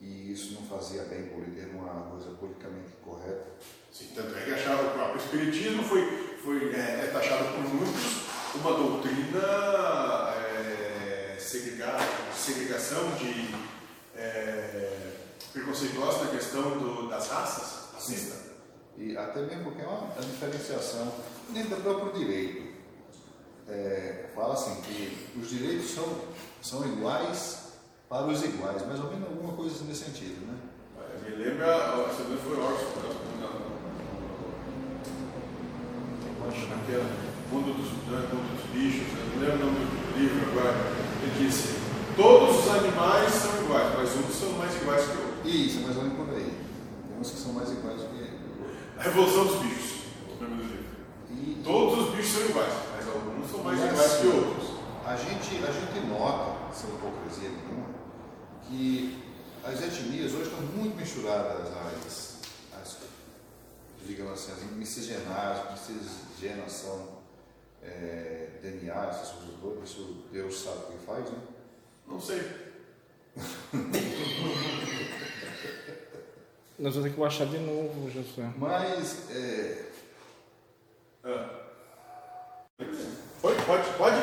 e 0.00 0.32
isso 0.32 0.54
não 0.54 0.62
fazia 0.62 1.02
bem 1.04 1.24
para 1.24 1.38
o 1.38 1.58
era 1.58 1.92
uma 1.92 2.10
coisa 2.10 2.30
politicamente 2.30 2.92
correta. 3.04 3.46
Sim, 3.92 4.10
tanto 4.14 4.36
é 4.36 4.42
que 4.42 4.52
achava 4.52 4.88
o 4.88 4.90
próprio 4.92 5.20
Espiritismo 5.20 5.82
foi, 5.82 6.38
foi 6.42 6.74
é, 6.74 7.04
é 7.04 7.10
taxado 7.12 7.44
por 7.44 7.74
muitos 7.74 8.26
uma 8.54 8.72
doutrina 8.72 9.38
é, 10.34 11.36
segregada, 11.38 12.02
segregação 12.34 13.10
de 13.16 13.54
é, 14.16 15.12
preconceituosa 15.52 16.24
na 16.24 16.30
questão 16.30 16.78
do, 16.78 17.08
das 17.08 17.28
raças, 17.28 17.94
racista. 17.94 18.46
E 18.96 19.16
até 19.16 19.42
mesmo 19.42 19.64
porque 19.64 19.82
é 19.82 19.86
uma 19.86 20.08
diferenciação 20.22 21.12
nem 21.50 21.64
do 21.64 21.76
próprio 21.76 22.12
direito. 22.12 22.76
É, 23.68 24.30
fala 24.34 24.54
assim 24.54 24.80
que 24.82 25.38
os 25.38 25.50
direitos 25.50 25.90
são, 25.90 26.04
são 26.62 26.86
iguais 26.86 27.65
para 28.08 28.26
os 28.26 28.42
iguais, 28.44 28.86
mais 28.86 29.00
ou 29.00 29.10
menos 29.10 29.28
alguma 29.28 29.52
coisa 29.54 29.74
assim 29.74 29.86
nesse 29.86 30.04
sentido, 30.04 30.46
né? 30.46 30.58
É, 30.98 31.30
me 31.30 31.36
lembra, 31.36 31.66
essa 31.66 32.22
não 32.22 32.38
foi 32.38 32.56
Orson, 32.56 33.00
né? 33.00 33.16
naquela 36.70 37.04
mundo 37.50 37.74
dos, 37.74 37.90
né, 38.10 38.28
mundo 38.32 38.54
dos 38.54 38.70
bichos, 38.70 39.12
né? 39.12 39.22
não 39.34 39.42
lembro 39.42 39.66
o 39.66 39.72
nome 39.72 39.86
do 39.86 40.18
livro 40.18 40.50
agora, 40.50 40.74
ele 41.22 41.46
disse, 41.46 41.78
todos 42.16 42.64
os 42.64 42.68
animais 42.70 43.32
são 43.32 43.62
iguais, 43.62 43.94
mas 43.96 44.16
uns 44.16 44.34
são 44.34 44.52
mais 44.52 44.74
iguais 44.74 45.04
que 45.04 45.18
outros. 45.18 45.54
Isso, 45.54 45.80
mas 45.86 45.96
olha 45.96 46.10
por 46.10 46.28
aí. 46.30 46.52
Tem 47.08 47.20
uns 47.20 47.30
que 47.30 47.38
são 47.38 47.52
mais 47.52 47.70
iguais 47.70 48.00
do 48.00 48.08
que 48.08 48.22
outros. 48.22 48.76
A 48.98 49.02
Revolução 49.02 49.46
dos 49.46 49.56
Bichos, 49.62 50.00
do 50.38 50.46
livro. 50.46 50.84
E... 51.30 51.62
Todos 51.62 52.08
os 52.08 52.14
bichos 52.14 52.32
são 52.32 52.42
iguais, 52.46 52.72
mas 52.96 53.08
alguns 53.08 53.50
são 53.50 53.62
mais 53.62 53.80
mas, 53.80 53.92
iguais 53.92 54.12
que 54.20 54.26
outros. 54.26 54.76
A 55.06 55.14
gente, 55.14 55.62
a 55.62 55.70
gente 55.70 56.06
nota, 56.08 56.74
sem 56.74 56.90
hipocrisia 56.90 57.50
nenhuma, 57.50 57.95
que 58.68 59.22
as 59.64 59.82
etnias 59.82 60.32
hoje 60.32 60.44
estão 60.50 60.60
muito 60.60 60.96
misturadas 60.96 61.66
às, 61.68 62.40
as 62.80 62.96
digamos 64.06 64.32
assim, 64.32 64.52
às 64.52 64.62
miscigenagens, 64.72 65.88
miscigenação 65.88 67.16
é, 67.82 68.48
DNA, 68.62 69.06
essas 69.10 69.30
coisas 69.30 69.54
todas, 69.60 69.88
isso 69.88 70.24
Deus 70.32 70.58
sabe 70.58 70.78
o 70.78 70.98
que 70.98 71.04
faz, 71.04 71.30
né? 71.30 71.38
Não 72.06 72.20
sei. 72.20 72.40
Nós 76.78 76.94
vamos 76.94 77.08
ter 77.08 77.14
que 77.14 77.20
baixar 77.20 77.46
de 77.46 77.58
novo, 77.58 78.10
Josué. 78.10 78.52
Mas, 78.58 79.30
é... 79.30 79.86
Ah. 81.24 81.62
Foi? 83.40 83.54
Pode, 83.62 83.88
pode? 83.96 84.16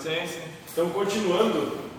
Sim, 0.00 0.26
sim. 0.26 0.42
Então, 0.72 0.90
continuando 0.90 1.89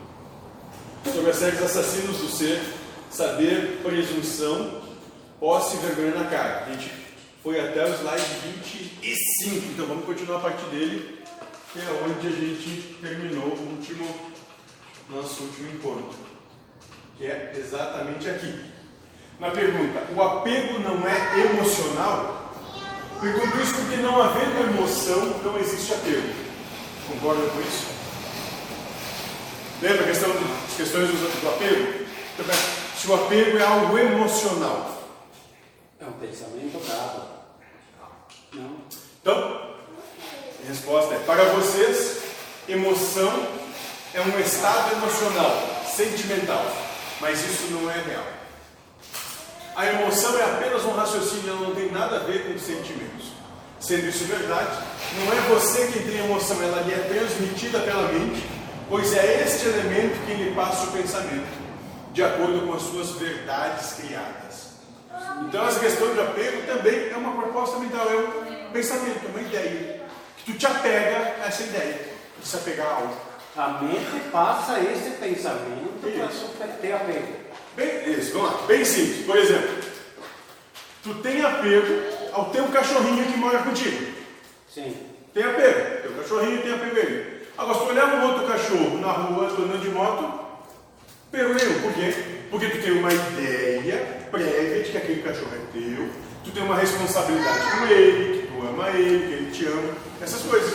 sobre 1.09 1.31
a 1.31 1.33
série 1.33 1.55
dos 1.55 1.65
assassinos 1.65 2.17
do 2.17 2.29
ser, 2.29 2.61
saber, 3.09 3.81
presunção, 3.83 4.81
posse 5.39 5.77
e 5.77 5.79
vergonha 5.79 6.23
na 6.23 6.29
cara. 6.29 6.65
A 6.65 6.71
gente 6.71 6.91
foi 7.41 7.59
até 7.59 7.85
o 7.85 7.93
slide 7.95 8.23
25, 8.71 9.71
então 9.73 9.85
vamos 9.87 10.05
continuar 10.05 10.37
a 10.37 10.41
partir 10.41 10.65
dele, 10.65 11.19
que 11.73 11.79
é 11.79 12.03
onde 12.05 12.27
a 12.27 12.31
gente 12.31 12.97
terminou 13.01 13.45
o 13.45 13.69
último, 13.71 14.07
nosso 15.09 15.43
último 15.43 15.73
encontro, 15.73 16.19
que 17.17 17.25
é 17.25 17.53
exatamente 17.57 18.29
aqui. 18.29 18.71
Na 19.39 19.49
pergunta, 19.49 20.05
o 20.15 20.21
apego 20.21 20.79
não 20.79 21.07
é 21.07 21.51
emocional? 21.51 22.53
Pergunto 23.19 23.57
isso 23.57 23.75
porque 23.75 23.97
não 23.97 24.21
havendo 24.21 24.69
emoção, 24.69 25.39
não 25.43 25.59
existe 25.59 25.93
apego. 25.93 26.29
Concorda 27.07 27.47
com 27.49 27.61
isso? 27.61 27.90
Lembra 29.81 30.03
a 30.03 30.07
questão 30.07 30.29
das 30.29 30.77
questões 30.77 31.09
do, 31.09 31.41
do 31.41 31.49
apego? 31.49 32.05
Se 32.95 33.07
o 33.07 33.15
apego 33.15 33.57
é 33.57 33.63
algo 33.63 33.97
emocional. 33.97 35.01
É 35.99 36.05
um 36.05 36.11
pensamento 36.13 36.79
bravo. 36.85 37.27
Não? 38.53 38.75
Então, 39.21 39.71
a 40.63 40.67
resposta 40.67 41.15
é: 41.15 41.19
para 41.19 41.45
vocês, 41.45 42.21
emoção 42.67 43.47
é 44.13 44.21
um 44.21 44.39
estado 44.39 44.93
emocional, 44.97 45.83
sentimental, 45.95 46.63
mas 47.19 47.39
isso 47.39 47.71
não 47.71 47.89
é 47.89 48.01
real. 48.01 48.25
A 49.75 49.85
emoção 49.87 50.37
é 50.37 50.43
apenas 50.43 50.83
um 50.83 50.91
raciocínio, 50.91 51.49
ela 51.49 51.67
não 51.67 51.73
tem 51.73 51.91
nada 51.91 52.17
a 52.17 52.19
ver 52.19 52.45
com 52.45 52.59
sentimentos. 52.59 53.31
Sendo 53.79 54.07
isso 54.07 54.25
verdade, 54.25 54.77
não 55.17 55.33
é 55.33 55.41
você 55.49 55.87
quem 55.91 56.03
tem 56.03 56.19
emoção, 56.19 56.61
ela 56.61 56.81
lhe 56.81 56.93
é 56.93 56.97
transmitida 56.97 57.79
pela 57.79 58.11
mente, 58.11 58.43
pois 58.91 59.13
é 59.13 59.43
este 59.43 59.69
elemento 59.69 60.19
que 60.25 60.33
lhe 60.33 60.53
passa 60.53 60.83
o 60.83 60.91
pensamento, 60.91 61.47
de 62.11 62.21
acordo 62.21 62.67
com 62.67 62.73
as 62.73 62.81
suas 62.81 63.11
verdades 63.11 63.93
criadas. 63.93 64.71
Então, 65.47 65.65
essa 65.65 65.79
questão 65.79 66.13
de 66.13 66.19
apego 66.19 66.63
também 66.67 67.09
é 67.09 67.15
uma 67.15 67.41
proposta 67.41 67.79
mental, 67.79 68.05
é 68.11 68.17
um 68.17 68.71
pensamento, 68.73 69.25
é 69.25 69.29
uma 69.29 69.41
ideia. 69.41 70.01
Que 70.35 70.51
tu 70.51 70.57
te 70.57 70.65
apega 70.67 71.35
a 71.41 71.47
essa 71.47 71.63
ideia, 71.63 71.99
de 72.37 72.45
se 72.45 72.57
apegar 72.57 72.85
a 72.85 72.95
algo. 72.95 73.17
A 73.55 73.67
mente 73.81 74.29
passa 74.29 74.77
esse 74.81 75.11
pensamento 75.11 76.57
para 76.57 76.67
ter 76.67 76.91
apego. 76.91 77.33
Bem, 77.77 78.11
isso, 78.11 78.33
vamos 78.33 78.51
lá, 78.51 78.67
bem 78.67 78.83
simples. 78.83 79.25
Por 79.25 79.37
exemplo, 79.37 79.77
tu 81.01 81.13
tem 81.15 81.41
apego 81.45 82.33
ao 82.33 82.49
teu 82.49 82.67
cachorrinho 82.67 83.25
que 83.25 83.37
mora 83.37 83.59
contigo. 83.59 84.13
Sim. 84.69 84.97
Tem 85.33 85.43
apego, 85.43 86.01
teu 86.01 86.11
cachorrinho 86.11 86.61
tem 86.61 86.73
apego 86.73 86.95
a 86.97 86.99
ele. 86.99 87.30
Agora, 87.61 87.77
se 87.77 87.85
tu 87.85 87.91
olhar 87.91 88.15
um 88.15 88.23
outro 88.23 88.47
cachorro 88.47 88.97
na 88.97 89.11
rua, 89.11 89.45
andando 89.45 89.79
de 89.79 89.89
moto, 89.89 90.33
nenhum. 91.31 91.79
Por 91.79 91.93
quê? 91.93 92.11
Porque 92.49 92.69
tu 92.69 92.81
tem 92.81 92.91
uma 92.93 93.13
ideia 93.13 94.27
prévia 94.31 94.81
de 94.81 94.89
que 94.89 94.97
aquele 94.97 95.21
cachorro 95.21 95.51
é 95.53 95.71
teu, 95.71 96.09
tu 96.43 96.49
tem 96.49 96.63
uma 96.63 96.75
responsabilidade 96.75 97.59
com 97.69 97.85
ele, 97.85 98.41
que 98.41 98.47
tu 98.47 98.67
ama 98.67 98.89
ele, 98.89 99.27
que 99.27 99.33
ele 99.33 99.51
te 99.51 99.65
ama, 99.67 99.93
essas 100.19 100.41
coisas. 100.41 100.73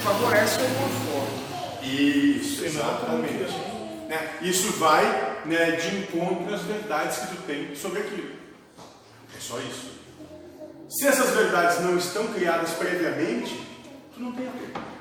Favorece 0.00 0.60
o 0.60 0.68
conforto. 0.76 1.82
Isso, 1.82 2.64
E 2.64 2.70
não 2.70 2.82
exatamente. 2.82 3.52
Né? 4.08 4.30
Isso 4.40 4.72
vai 4.74 5.40
né, 5.44 5.72
de 5.72 5.96
encontro 5.96 6.54
às 6.54 6.62
verdades 6.62 7.18
que 7.18 7.26
tu 7.34 7.42
tem 7.48 7.74
sobre 7.74 7.98
aquilo. 7.98 8.30
É 9.36 9.40
só 9.40 9.58
isso. 9.58 9.90
Se 10.88 11.08
essas 11.08 11.30
verdades 11.30 11.80
não 11.80 11.98
estão 11.98 12.28
criadas 12.28 12.70
previamente, 12.74 13.60
tu 14.14 14.20
não 14.20 14.30
tem 14.30 14.46
apego. 14.46 14.97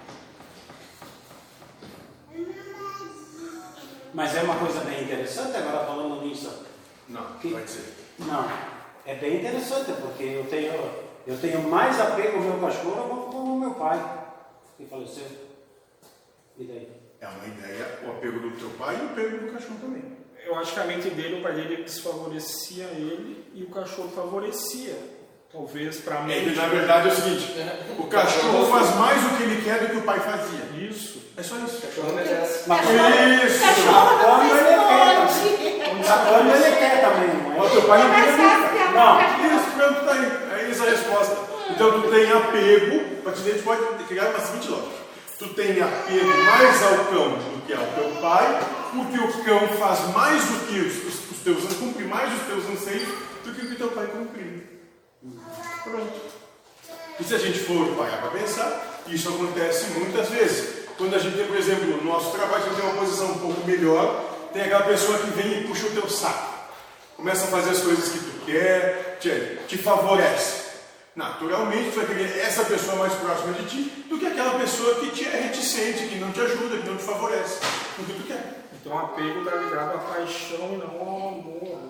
Mas 4.18 4.36
é 4.36 4.42
uma 4.42 4.56
coisa 4.58 4.80
bem 4.80 5.04
interessante 5.04 5.56
agora 5.56 5.86
falando 5.86 6.26
nisso. 6.26 6.52
Não, 7.08 7.38
Que- 7.38 7.50
vai 7.50 7.68
ser. 7.68 7.94
Não, 8.18 8.50
é 9.06 9.14
bem 9.14 9.36
interessante 9.38 9.92
porque 10.02 10.24
eu 10.24 10.48
tenho, 10.50 10.74
eu 11.28 11.40
tenho 11.40 11.62
mais 11.70 12.02
apego 12.02 12.38
ao 12.38 12.44
meu 12.44 12.58
cachorro 12.60 13.32
como 13.32 13.52
ao 13.52 13.58
meu 13.60 13.76
pai, 13.76 14.24
que 14.76 14.88
faleceu. 14.88 15.28
E 16.58 16.64
daí? 16.64 16.92
É 17.22 17.28
uma 17.28 17.46
ideia, 17.46 18.00
o 18.08 18.10
apego 18.14 18.40
do 18.40 18.58
teu 18.58 18.72
pai 18.72 18.96
e 18.96 19.02
o 19.06 19.06
apego 19.12 19.38
do 19.46 19.54
cachorro 19.54 19.78
também. 19.80 20.18
Eu 20.44 20.56
acho 20.56 20.74
que 20.74 20.80
a 20.80 20.86
mente 20.86 21.12
dele, 21.12 21.40
o 21.40 21.44
pai 21.44 21.54
dele 21.54 21.84
desfavorecia 21.84 22.86
ele 22.86 23.46
e 23.54 23.62
o 23.66 23.70
cachorro 23.70 24.10
favorecia. 24.10 24.96
Talvez 25.58 25.98
para 26.02 26.20
a 26.24 26.30
Ele, 26.30 26.46
mente. 26.52 26.56
na 26.56 26.68
verdade, 26.68 27.10
é 27.10 27.12
o 27.12 27.16
seguinte: 27.16 27.52
o 27.98 28.04
cachorro 28.04 28.68
faz 28.68 28.96
mais 28.96 29.26
o 29.26 29.30
que 29.38 29.44
ele 29.44 29.62
quer 29.64 29.80
do 29.80 29.88
que 29.90 29.98
o 29.98 30.02
pai 30.04 30.20
fazia. 30.20 30.88
Isso. 30.88 31.18
É 31.36 31.42
só 31.42 31.56
isso. 31.56 31.82
Mas 31.84 31.98
Isso! 31.98 31.98
quando 31.98 32.20
ele 32.20 32.30
quer 32.30 32.68
Pode. 32.68 32.88
também. 32.88 33.40
Quando 36.28 36.52
ele 36.54 36.76
quer 36.76 37.02
também, 37.02 37.30
não 37.42 37.56
é? 37.56 37.66
O 37.66 37.70
teu 37.72 37.82
pai 37.82 38.00
não 38.04 38.10
mais 38.10 38.26
queria 38.26 38.38
fácil 38.38 38.62
nunca. 38.62 38.74
que 38.74 38.82
a 38.84 38.92
Não. 38.92 39.58
Isso, 39.58 39.72
pronto, 39.76 40.06
tá 40.06 40.12
aí. 40.12 40.62
É 40.62 40.70
isso 40.70 40.84
a 40.84 40.90
resposta. 40.90 41.38
Então 41.72 42.02
tu 42.02 42.10
tem 42.12 42.32
apego, 42.32 43.02
a 43.26 43.30
a 43.30 43.34
gente 43.36 43.64
pode 43.64 43.82
criar 44.08 44.30
uma 44.30 44.40
seguinte 44.40 44.70
lógica. 44.70 44.98
Tu 45.40 45.48
tem 45.50 45.82
apego 45.82 46.38
mais 46.46 46.84
ao 46.84 47.06
cão 47.06 47.30
do 47.30 47.66
que 47.66 47.74
ao 47.74 47.86
teu 47.88 48.22
pai, 48.22 48.60
porque 48.94 49.18
o 49.20 49.44
cão 49.44 49.68
faz 49.80 50.08
mais 50.14 50.44
do 50.44 50.68
que 50.68 50.80
os, 50.80 50.96
os, 51.08 51.32
os 51.32 51.38
teus 51.44 51.74
cumpre 51.80 52.04
mais 52.06 52.32
os 52.34 52.42
teus 52.48 52.64
anseios 52.70 53.10
do 53.44 53.54
que 53.54 53.62
o 53.66 53.70
que 53.70 53.76
teu 53.76 53.90
pai 53.90 54.08
cumpre. 54.08 54.57
Pronto. 55.84 56.22
E 57.20 57.24
se 57.24 57.36
a 57.36 57.38
gente 57.38 57.60
for 57.60 57.96
parar 57.96 58.18
para 58.18 58.32
pensar, 58.32 59.02
isso 59.08 59.30
acontece 59.30 59.88
muitas 59.98 60.30
vezes. 60.30 60.88
Quando 60.98 61.16
a 61.16 61.20
gente 61.20 61.38
tem, 61.38 61.48
por 61.48 61.58
exemplo, 61.58 61.98
no 61.98 62.04
nosso 62.04 62.32
trabalho, 62.32 62.64
a 62.64 62.68
gente 62.68 62.76
tem 62.76 62.90
uma 62.90 63.00
posição 63.00 63.32
um 63.32 63.40
pouco 63.40 63.66
melhor, 63.66 64.50
tem 64.54 64.64
aquela 64.64 64.84
pessoa 64.84 65.18
que 65.20 65.30
vem 65.32 65.62
e 65.62 65.68
puxa 65.68 65.88
o 65.88 65.92
teu 65.92 66.10
saco. 66.10 66.56
Começa 67.16 67.46
a 67.46 67.48
fazer 67.48 67.72
as 67.72 67.80
coisas 67.80 68.10
que 68.10 68.20
tu 68.20 68.46
quer, 68.46 69.18
te, 69.20 69.58
te 69.68 69.78
favorece. 69.78 70.68
Naturalmente, 71.16 71.90
tu 71.90 71.96
vai 71.96 72.06
querer 72.06 72.40
essa 72.40 72.64
pessoa 72.64 72.96
mais 72.98 73.14
próxima 73.14 73.54
de 73.54 73.66
ti 73.66 74.06
do 74.08 74.20
que 74.20 74.28
aquela 74.28 74.60
pessoa 74.60 74.96
que 74.96 75.10
te 75.10 75.26
é 75.26 75.42
reticente, 75.42 76.08
que 76.08 76.16
não 76.20 76.32
te 76.32 76.42
ajuda, 76.42 76.78
que 76.78 76.88
não 76.88 76.98
te 76.98 77.04
favorece. 77.04 77.60
O 77.98 78.04
que 78.04 78.14
tu 78.14 78.28
quer. 78.28 78.64
Então 78.80 78.94
o 78.94 79.00
apego 79.00 79.40
está 79.40 79.56
ligado 79.56 79.96
à 79.96 79.98
paixão 79.98 80.74
e 80.74 80.78
não 80.78 81.02
ao 81.02 81.30
amor. 81.30 81.87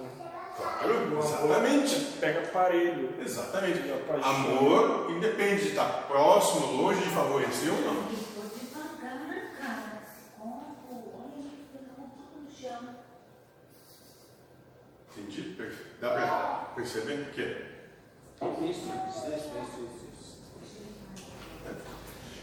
Claro, 0.68 0.94
O 0.94 1.22
amor 1.22 1.26
exatamente. 1.26 1.95
Pega 2.19 2.39
aparelho. 2.41 3.10
Exatamente. 3.23 3.81
Amor 4.22 5.11
independe 5.11 5.61
de 5.61 5.68
estar 5.69 6.06
próximo, 6.07 6.81
longe, 6.81 7.02
de 7.02 7.10
favorecer 7.10 7.73
ou 7.73 7.81
não. 7.81 8.27
Entendi? 15.18 15.41
Perfeito. 15.41 15.88
Dá 15.99 16.10
pra 16.10 16.72
perceber 16.76 17.31
que 17.34 17.41
é. 17.41 17.77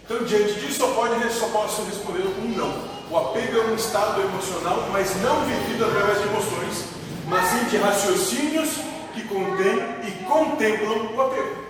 Então, 0.05 0.23
diante 0.25 0.55
disso, 0.55 0.81
só, 0.81 0.95
pode, 0.95 1.33
só 1.33 1.49
posso 1.49 1.83
responder 1.85 2.23
com 2.23 2.43
um 2.43 2.57
não. 2.57 2.95
O 3.11 3.17
apego 3.17 3.59
é 3.59 3.65
um 3.67 3.75
estado 3.75 4.21
emocional, 4.21 4.89
mas 4.91 5.17
não 5.23 5.45
vivido 5.45 5.85
através 5.85 6.21
de 6.21 6.29
emoções, 6.29 6.94
mas 7.29 7.49
sim 7.49 7.65
de 7.65 7.77
raciocínios 7.77 8.71
que 9.15 9.23
contêm 9.25 9.79
e 10.07 10.25
contemplam 10.25 11.15
o 11.15 11.21
apego. 11.21 11.65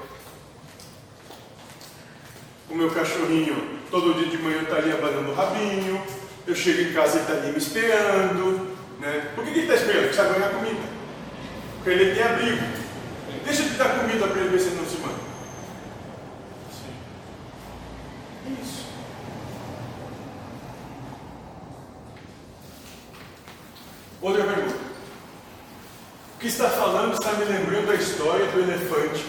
O 2.70 2.74
meu 2.74 2.90
cachorrinho, 2.90 3.78
todo 3.90 4.14
dia 4.14 4.26
de 4.26 4.38
manhã 4.38 4.62
está 4.62 4.76
ali 4.76 4.90
abanando 4.90 5.30
o 5.30 5.34
rabinho, 5.34 6.02
eu 6.46 6.54
chego 6.54 6.82
em 6.82 6.92
casa 6.92 7.18
e 7.18 7.20
está 7.20 7.34
ali 7.34 7.52
me 7.52 7.58
esperando. 7.58 8.74
Né? 8.98 9.30
Por 9.34 9.44
que 9.44 9.52
que 9.52 9.58
ele 9.58 9.66
está 9.66 9.74
esperando? 9.74 10.02
Porque 10.04 10.16
sabe 10.16 10.34
ganhar 10.34 10.50
comida. 10.50 10.80
Porque 11.76 11.90
ele 11.90 12.14
tem 12.14 12.22
abrigo. 12.22 12.84
Deixa 13.44 13.62
de 13.62 13.76
dar 13.76 14.00
comida 14.00 14.26
para 14.26 14.40
ele 14.40 14.48
ver 14.48 14.58
se 14.58 14.68
ele 14.68 14.76
não 14.76 14.86
se 14.86 14.96
manda. 14.96 15.14
Isso. 18.62 18.86
Outra 24.22 24.44
pergunta. 24.44 24.93
Que 26.44 26.48
está 26.48 26.68
falando 26.68 27.14
está 27.14 27.32
me 27.32 27.46
lembrando 27.46 27.86
da 27.86 27.94
história 27.94 28.44
do 28.48 28.60
elefante, 28.60 29.24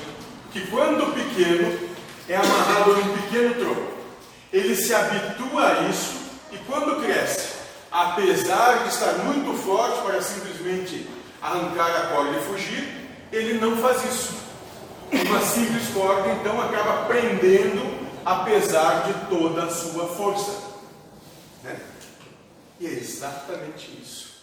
que 0.51 0.67
quando 0.67 1.13
pequeno 1.13 1.79
é 2.27 2.35
amarrado 2.35 2.93
num 2.93 3.17
pequeno 3.19 3.55
tronco. 3.55 3.93
Ele 4.51 4.75
se 4.75 4.93
habitua 4.93 5.65
a 5.65 5.81
isso 5.83 6.13
e 6.51 6.57
quando 6.67 7.01
cresce, 7.01 7.53
apesar 7.89 8.83
de 8.83 8.89
estar 8.89 9.13
muito 9.19 9.57
forte 9.63 10.01
para 10.01 10.21
simplesmente 10.21 11.07
arrancar 11.41 11.87
a 11.87 12.07
corda 12.07 12.37
e 12.37 12.43
fugir, 12.43 13.09
ele 13.31 13.61
não 13.61 13.77
faz 13.77 14.03
isso. 14.03 14.33
Uma 15.13 15.39
simples 15.39 15.87
corda 15.93 16.33
então 16.33 16.61
acaba 16.61 17.05
prendendo 17.05 18.09
apesar 18.25 19.05
de 19.05 19.13
toda 19.29 19.63
a 19.63 19.69
sua 19.69 20.05
força. 20.09 20.51
Né? 21.63 21.79
E 22.77 22.87
é 22.87 22.91
exatamente 22.91 23.97
isso. 24.03 24.34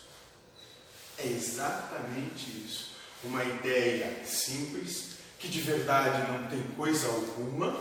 É 1.18 1.26
exatamente 1.26 2.51
isso. 2.64 2.93
Uma 3.24 3.44
ideia 3.44 4.24
simples, 4.24 5.16
que 5.39 5.48
de 5.48 5.60
verdade 5.60 6.30
não 6.32 6.48
tem 6.48 6.62
coisa 6.76 7.06
alguma, 7.09 7.76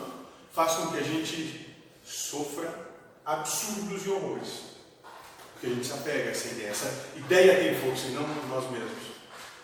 faz 0.54 0.74
com 0.74 0.88
que 0.88 0.98
a 0.98 1.04
gente 1.04 1.76
sofra 2.04 2.74
absurdos 3.26 4.06
e 4.06 4.10
horrores. 4.10 4.72
Porque 5.54 5.68
a 5.68 5.70
gente 5.70 5.86
se 5.86 5.94
apega 5.94 6.30
a 6.30 6.32
essa 6.32 6.48
ideia. 6.50 6.70
Essa 6.70 7.08
ideia 7.16 7.56
tem 7.60 7.80
força 7.80 8.08
e 8.08 8.12
não 8.12 8.28
nós 8.50 8.70
mesmos. 8.72 9.12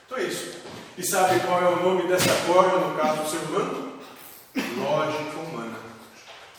Então 0.05 0.17
é 0.17 0.23
isso. 0.23 0.61
E 0.97 1.03
sabe 1.03 1.39
qual 1.41 1.61
é 1.61 1.69
o 1.69 1.83
nome 1.83 2.07
dessa 2.07 2.33
corda 2.45 2.77
no 2.77 2.95
caso 2.97 3.23
do 3.23 3.29
ser 3.29 3.37
humano? 3.47 3.99
Lógica 4.77 5.37
humana. 5.39 5.77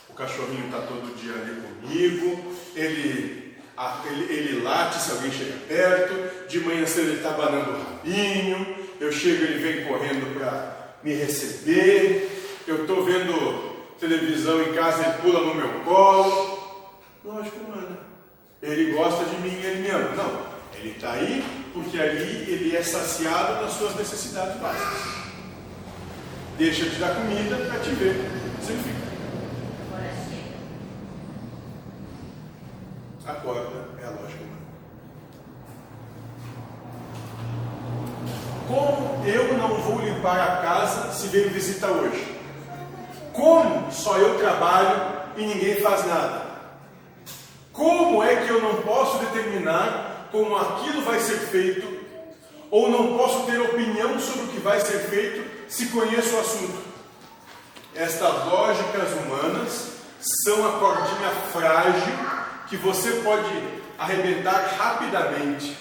O 0.09 0.15
cachorrinho 0.15 0.67
está 0.67 0.83
todo 0.83 1.17
dia 1.17 1.33
ali 1.33 1.61
comigo, 1.61 2.55
ele, 2.75 3.48
ele, 4.07 4.33
ele 4.33 4.63
late 4.63 5.01
se 5.01 5.13
alguém 5.13 5.31
chega 5.31 5.55
perto, 5.69 6.49
de 6.49 6.61
manhã 6.61 6.87
cedo 6.87 7.09
ele 7.09 7.17
está 7.17 7.31
banando 7.31 7.71
o 7.71 7.83
rabinho, 7.83 8.77
eu 9.01 9.13
chego 9.13 9.45
ele 9.45 9.59
vem 9.59 9.87
correndo 9.87 10.35
para 10.39 10.97
me 11.03 11.15
receber, 11.15 12.29
eu 12.67 12.83
estou 12.83 13.05
vendo 13.05 13.69
televisão 13.99 14.63
em 14.63 14.73
casa, 14.73 15.03
ele 15.03 15.19
pula 15.23 15.41
no 15.41 15.55
meu 15.55 15.81
colo. 15.81 16.59
Lógica 17.25 17.57
humana. 17.57 17.99
Ele 18.63 18.93
gosta 18.93 19.25
de 19.25 19.37
mim, 19.39 19.55
ele 19.63 19.83
me 19.83 19.91
ama. 19.91 20.15
Não, 20.15 20.47
ele 20.75 20.91
está 20.91 21.13
aí 21.13 21.45
porque 21.73 21.99
ali 21.99 22.51
ele 22.51 22.77
é 22.77 22.83
saciado 22.83 23.63
nas 23.63 23.73
suas 23.73 23.95
necessidades 23.97 24.57
básicas. 24.61 25.19
Deixa 26.57 26.89
de 26.89 26.97
dar 26.97 27.15
comida 27.15 27.57
para 27.57 27.79
te 27.81 27.91
ver. 27.91 28.15
Você 28.61 28.73
fica. 28.73 28.99
Agora 29.93 30.13
chega. 30.29 30.49
A 33.27 33.35
corda 33.35 33.89
é 34.01 34.05
a 34.05 34.11
lógica 34.11 34.43
humana. 34.43 34.59
Como 38.67 39.25
eu 39.27 39.57
não 40.19 40.23
vou 40.23 40.33
limpar 40.33 40.41
a 40.41 40.57
casa 40.63 41.13
se 41.13 41.29
veio 41.29 41.51
visita 41.51 41.87
hoje? 41.87 42.37
Como 43.33 43.91
só 43.93 44.17
eu 44.19 44.39
trabalho 44.39 45.13
e 45.37 45.47
ninguém 45.47 45.77
faz 45.77 46.05
nada? 46.07 46.47
Como 47.73 48.23
é 48.23 48.37
que 48.37 48.51
eu 48.51 48.61
não 48.61 48.83
posso 48.83 49.19
determinar 49.19 50.29
como 50.33 50.57
aquilo 50.57 51.03
vai 51.03 51.21
ser 51.21 51.39
feito? 51.39 51.99
Ou 52.71 52.91
não 52.91 53.17
posso 53.17 53.47
ter 53.47 53.61
opinião 53.61 54.19
sobre 54.19 54.43
o 54.43 54.49
que 54.49 54.61
vai 54.61 54.81
ser 54.81 54.99
feito 55.09 55.71
se 55.71 55.87
conheço 55.87 56.35
o 56.35 56.41
assunto? 56.41 56.89
Estas 57.95 58.45
lógicas 58.47 59.09
humanas 59.13 59.93
são 60.45 60.69
a 60.69 60.79
cordinha 60.79 61.31
frágil 61.53 62.15
que 62.69 62.77
você 62.77 63.13
pode 63.23 63.49
arrebentar 63.99 64.75
rapidamente, 64.77 65.77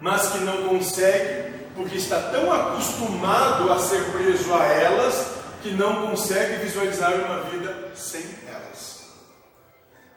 mas 0.00 0.28
que 0.28 0.38
não 0.38 0.68
consegue 0.68 1.63
porque 1.74 1.96
está 1.96 2.20
tão 2.30 2.52
acostumado 2.52 3.72
a 3.72 3.78
ser 3.78 4.04
preso 4.12 4.54
a 4.54 4.64
elas 4.64 5.34
que 5.62 5.70
não 5.70 6.06
consegue 6.08 6.62
visualizar 6.64 7.14
uma 7.14 7.40
vida 7.42 7.90
sem 7.94 8.22
elas. 8.46 9.04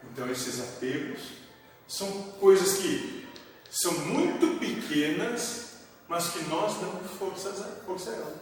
Então, 0.03 0.29
esses 0.29 0.59
apegos 0.59 1.21
são 1.87 2.09
coisas 2.39 2.77
que 2.77 3.27
são 3.69 3.93
muito 3.93 4.59
pequenas, 4.59 5.77
mas 6.07 6.29
que 6.29 6.43
nós 6.45 6.75
damos 6.77 7.11
força 7.17 7.49
a 7.49 8.13
elas. 8.13 8.33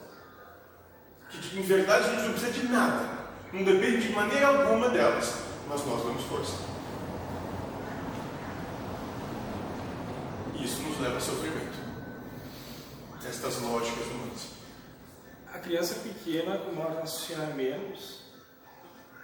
Que 1.30 1.60
em 1.60 1.62
verdade 1.62 2.06
a 2.06 2.10
gente 2.12 2.24
não 2.24 2.32
precisa 2.32 2.52
de 2.52 2.68
nada, 2.68 3.10
não 3.52 3.64
depende 3.64 4.08
de 4.08 4.14
maneira 4.14 4.48
alguma 4.48 4.90
delas, 4.90 5.34
mas 5.68 5.86
nós 5.86 6.04
damos 6.04 6.24
força. 6.26 6.56
Isso 10.56 10.82
nos 10.82 11.00
leva 11.00 11.18
a 11.18 11.22
sofrimento. 11.22 11.65
Estas 13.30 13.60
lógicas 13.62 14.06
humanas. 14.08 14.48
A 15.54 15.58
criança 15.60 15.96
pequena 15.96 16.58
começa 16.60 16.90
a 16.92 17.00
raciocinar 17.02 17.56
menos. 17.56 18.24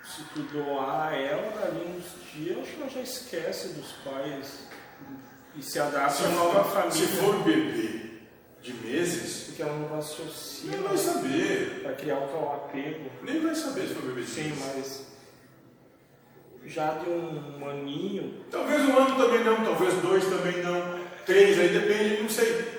Se 0.04 0.24
tu 0.34 0.42
doar 0.52 1.14
ela, 1.14 1.52
dali 1.52 1.86
uns 1.98 2.34
dias, 2.34 2.58
acho 2.60 2.72
que 2.72 2.82
ela 2.82 2.90
já 2.90 3.02
esquece 3.02 3.68
dos 3.70 3.92
pais 4.04 4.68
e 5.56 5.62
se 5.62 5.80
adapta 5.80 6.24
a 6.24 6.28
uma 6.30 6.44
nova 6.44 6.64
família. 6.66 6.92
se 6.92 7.08
for 7.18 7.44
bebê 7.44 8.02
de 8.62 8.74
meses, 8.74 9.44
Porque 9.48 9.62
ela 9.62 9.78
não 9.78 9.96
raciocina 9.96 10.78
nem 10.78 10.84
vai 10.84 10.98
saber. 10.98 11.80
para 11.84 11.94
criar 11.94 12.18
o 12.20 12.28
tal 12.28 12.56
apego. 12.56 13.12
Nem 13.24 13.40
vai 13.42 13.56
saber 13.56 13.88
se 13.88 13.94
for 13.94 14.04
bebê 14.04 14.22
de 14.22 14.28
Sim, 14.32 14.44
meses. 14.50 15.06
mas 16.64 16.72
já 16.74 16.94
de 16.96 17.10
um 17.10 17.70
aninho, 17.70 18.44
Talvez 18.52 18.82
um 18.84 18.98
ano 18.98 19.16
também 19.18 19.44
não, 19.44 19.64
talvez 19.64 19.94
dois 20.02 20.24
também 20.26 20.62
não, 20.64 21.00
três 21.26 21.60
aí 21.60 21.70
depende, 21.70 22.22
não 22.24 22.30
sei. 22.30 22.71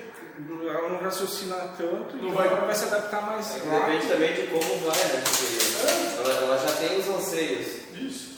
Ela 0.69 0.89
não 0.89 0.99
raciocina 0.99 1.55
tanto, 1.77 2.15
Não 2.15 2.23
então 2.29 2.31
vai- 2.31 2.47
ela 2.47 2.65
vai 2.65 2.75
se 2.75 2.85
adaptar 2.85 3.21
mais 3.21 3.55
É 3.55 3.59
depende 3.59 4.07
também 4.07 4.33
de 4.33 4.47
como 4.47 4.79
vai, 4.79 4.97
né? 4.97 5.23
Porque 5.23 6.19
ela, 6.29 6.33
ela 6.43 6.57
já 6.57 6.75
tem 6.75 6.99
os 6.99 7.07
anseios. 7.09 7.67
Isso. 7.93 8.33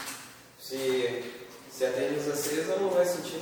Se, 0.59 1.23
se 1.71 1.85
atende 1.85 2.19
os 2.19 2.27
anseios, 2.27 2.69
ela 2.69 2.79
não 2.81 2.89
vai 2.89 3.05
sentir. 3.05 3.41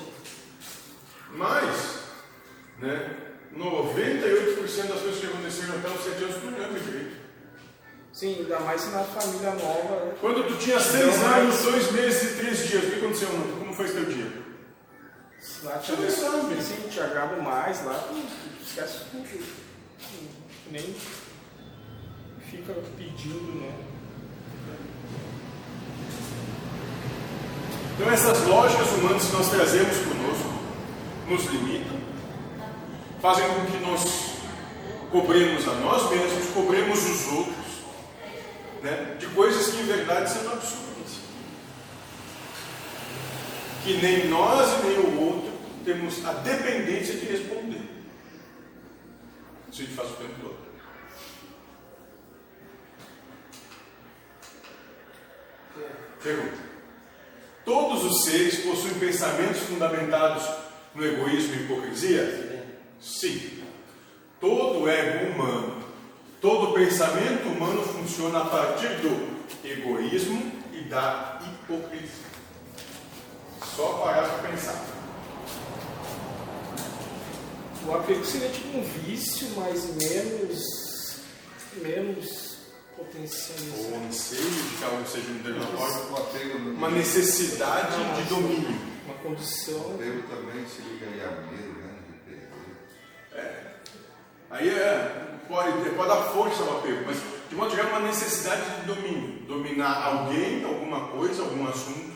Mas, 1.31 1.99
né, 2.79 3.17
98% 3.55 4.87
das 4.87 5.01
coisas 5.01 5.19
que 5.19 5.25
aconteceram 5.27 5.75
até 5.75 5.87
os 5.89 6.03
7 6.03 6.23
anos 6.23 6.35
tu 6.35 6.45
não 6.45 6.53
direito. 6.79 7.23
Sim, 8.11 8.35
ainda 8.41 8.59
mais 8.59 8.81
se 8.81 8.89
na 8.89 9.03
família 9.03 9.51
nova. 9.51 10.05
né? 10.05 10.13
Quando 10.21 10.47
tu 10.47 10.55
tinha 10.57 10.79
6 10.79 11.17
Não, 11.19 11.25
anos, 11.35 11.61
2 11.63 11.91
meses 11.91 12.31
e 12.31 12.35
3 12.37 12.67
dias, 12.67 12.83
o 12.83 12.87
que 12.91 12.95
aconteceu 12.97 13.29
ontem? 13.29 13.55
Como 13.59 13.73
foi 13.73 13.85
esse 13.85 13.93
teu 13.95 14.05
dia? 14.05 14.42
Lá 15.63 15.77
te 15.77 16.11
sabe. 16.11 16.61
Sim, 16.61 16.87
te 16.89 16.99
agrada 16.99 17.35
mais 17.41 17.83
lá, 17.85 17.95
tu 18.07 18.15
esquece 18.63 19.05
tudo. 19.11 19.27
Tu 19.99 20.71
Nem 20.71 20.95
fica 22.49 22.73
pedindo, 22.97 23.59
né? 23.59 23.73
Então 27.95 28.11
essas 28.11 28.41
lógicas 28.47 28.87
humanas 28.93 29.25
que 29.25 29.33
nós 29.33 29.49
trazemos 29.49 29.97
conosco 29.97 30.53
nos 31.27 31.45
limitam, 31.45 31.97
fazem 33.21 33.47
com 33.47 33.65
que 33.65 33.77
nós 33.77 34.33
cobremos 35.11 35.67
a 35.67 35.73
nós 35.75 36.09
mesmos, 36.09 36.49
cobremos 36.53 36.99
os 36.99 37.27
outros, 37.27 37.65
né, 38.81 39.15
de 39.19 39.27
coisas 39.27 39.67
que 39.67 39.81
em 39.81 39.85
verdade 39.85 40.29
são 40.31 40.51
absurdas. 40.51 40.82
Que 43.83 43.97
nem 44.01 44.29
nós 44.29 44.79
e 44.79 44.87
nem 44.87 44.97
o 44.97 45.21
outro 45.21 45.51
temos 45.83 46.25
a 46.25 46.31
dependência 46.33 47.15
de 47.15 47.25
responder. 47.25 47.81
Isso 49.69 49.81
a 49.81 49.85
gente 49.85 49.93
faz 49.93 50.09
o 50.09 50.13
tempo 50.13 50.33
todo. 50.41 50.63
Pergunta. 56.23 56.57
Todos 57.65 58.05
os 58.05 58.23
seres 58.23 58.59
possuem 58.59 58.93
pensamentos 58.93 59.63
fundamentados 59.63 60.49
no 60.95 61.05
egoísmo 61.05 61.55
e 61.55 61.63
hipocrisia? 61.63 62.77
Sim. 63.01 63.63
Todo 64.39 64.87
ego 64.87 65.33
humano, 65.33 65.83
todo 66.39 66.73
pensamento 66.73 67.49
humano 67.49 67.81
funciona 67.83 68.39
a 68.39 68.45
partir 68.45 68.89
do 69.01 69.37
egoísmo 69.65 70.51
e 70.71 70.83
da 70.83 71.41
hipocrisia. 71.45 72.42
Só 73.75 73.93
parar 74.03 74.27
para 74.29 74.49
pensar. 74.49 74.81
O 77.85 77.93
apego 77.95 78.23
seria 78.25 78.49
tipo 78.49 78.77
um 78.77 78.83
vício, 78.83 79.47
mas 79.57 79.83
menos. 79.95 81.17
menos 81.81 82.57
Ou 82.97 83.03
potencializado. 83.05 83.95
um 83.95 84.07
anseio 84.07 84.41
de 84.49 84.77
que 84.77 84.83
algo 84.83 85.05
seja 85.07 85.27
um 85.31 85.37
determinatório, 85.37 86.11
O 86.11 86.15
apego, 86.17 86.59
no- 86.59 86.71
uma 86.75 86.89
necessidade 86.89 87.95
de 88.15 88.29
domínio. 88.29 88.79
Uma 89.05 89.15
condição. 89.15 89.75
o 89.79 89.95
apego 89.95 90.21
também 90.29 90.65
se 90.67 90.81
liga 90.83 91.07
aí 91.07 91.21
a 91.21 91.31
medo, 91.51 91.73
né? 91.79 91.93
De 92.07 92.31
perder. 93.33 93.81
Aí 94.51 94.69
é, 94.69 95.37
pode, 95.47 95.89
pode 95.89 96.07
dar 96.09 96.23
força 96.31 96.61
ao 96.63 96.77
apego, 96.79 97.03
mas 97.07 97.17
de 97.49 97.55
modo 97.55 97.71
geral 97.75 97.87
é 97.91 97.97
uma 97.97 98.07
necessidade 98.07 98.61
de 98.81 98.85
domínio. 98.85 99.41
Dominar 99.47 100.03
alguém, 100.05 100.63
alguma 100.63 101.07
coisa, 101.07 101.41
algum 101.41 101.67
assunto. 101.67 102.13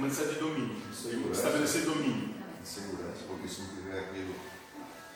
Uma 0.00 0.06
necessidade 0.06 0.38
de 0.38 0.40
domínio. 0.40 0.76
Segurança. 0.94 1.40
Estabelecer 1.40 1.82
domínio. 1.82 2.30
Insegurança, 2.62 3.20
porque 3.28 3.48
se 3.48 3.60
não 3.60 3.68
tiver 3.68 3.98
aquilo, 3.98 4.34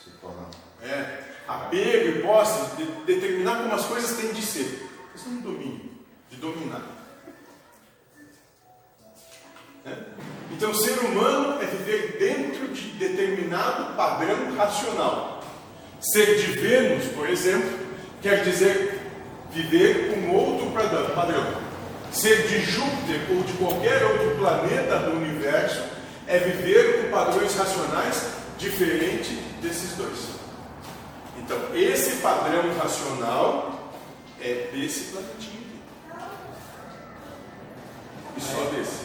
se 0.02 0.10
torna. 0.20 0.50
É, 0.82 1.24
apego 1.48 2.18
e 2.18 2.22
posse, 2.22 2.76
de, 2.76 2.84
determinar 3.06 3.62
como 3.62 3.74
as 3.74 3.86
coisas 3.86 4.14
têm 4.18 4.34
de 4.34 4.42
ser. 4.42 4.86
Isso 5.14 5.26
é 5.26 5.28
um 5.30 5.40
domínio, 5.40 5.90
de 6.30 6.36
dominar. 6.36 6.82
É? 9.86 9.96
Então, 10.52 10.74
ser 10.74 10.98
humano 10.98 11.62
é 11.62 11.66
viver 11.66 12.18
dentro 12.18 12.68
de 12.68 12.90
determinado 12.90 13.96
padrão 13.96 14.54
racional. 14.54 15.42
Ser 16.12 16.36
de 16.36 16.58
Vênus, 16.58 17.06
por 17.14 17.26
exemplo, 17.26 17.78
quer 18.20 18.44
dizer 18.44 19.00
viver 19.50 20.10
com 20.12 20.36
outro 20.36 20.70
padrão. 21.14 21.63
Ser 22.14 22.46
de 22.46 22.60
Júpiter 22.60 23.20
ou 23.28 23.42
de 23.42 23.52
qualquer 23.54 24.04
outro 24.04 24.36
planeta 24.36 25.00
do 25.00 25.16
universo 25.16 25.82
é 26.28 26.38
viver 26.38 27.02
com 27.02 27.10
padrões 27.10 27.56
racionais 27.56 28.28
diferentes 28.56 29.36
desses 29.60 29.96
dois. 29.96 30.34
Então, 31.36 31.58
esse 31.74 32.22
padrão 32.22 32.72
racional 32.78 33.92
é 34.40 34.68
desse 34.72 35.12
planetinho 35.12 35.64
aqui. 36.12 36.30
E 38.36 38.40
só 38.40 38.64
desse. 38.70 39.04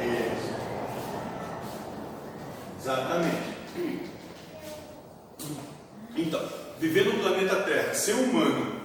Isso. 0.00 0.54
Exatamente. 2.80 3.52
Então, 6.16 6.48
viver 6.78 7.04
no 7.06 7.18
planeta 7.20 7.56
Terra, 7.62 7.94
ser 7.94 8.14
humano, 8.14 8.81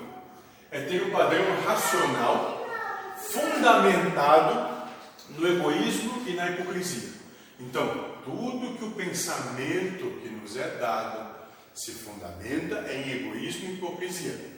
é 0.72 0.81
ter 0.81 1.03
um 1.03 1.11
padrão 1.11 1.45
racional 1.65 2.65
fundamentado 3.18 4.88
no 5.30 5.48
egoísmo 5.48 6.23
e 6.27 6.34
na 6.34 6.52
hipocrisia. 6.52 7.10
Então, 7.60 8.15
tudo 8.23 8.77
que 8.77 8.85
o 8.85 8.91
pensamento 8.91 10.19
que 10.22 10.30
nos 10.30 10.56
é 10.56 10.68
dado 10.80 11.35
se 11.73 11.91
fundamenta 11.91 12.91
em 12.91 13.11
egoísmo 13.11 13.69
e 13.69 13.73
hipocrisia. 13.73 14.57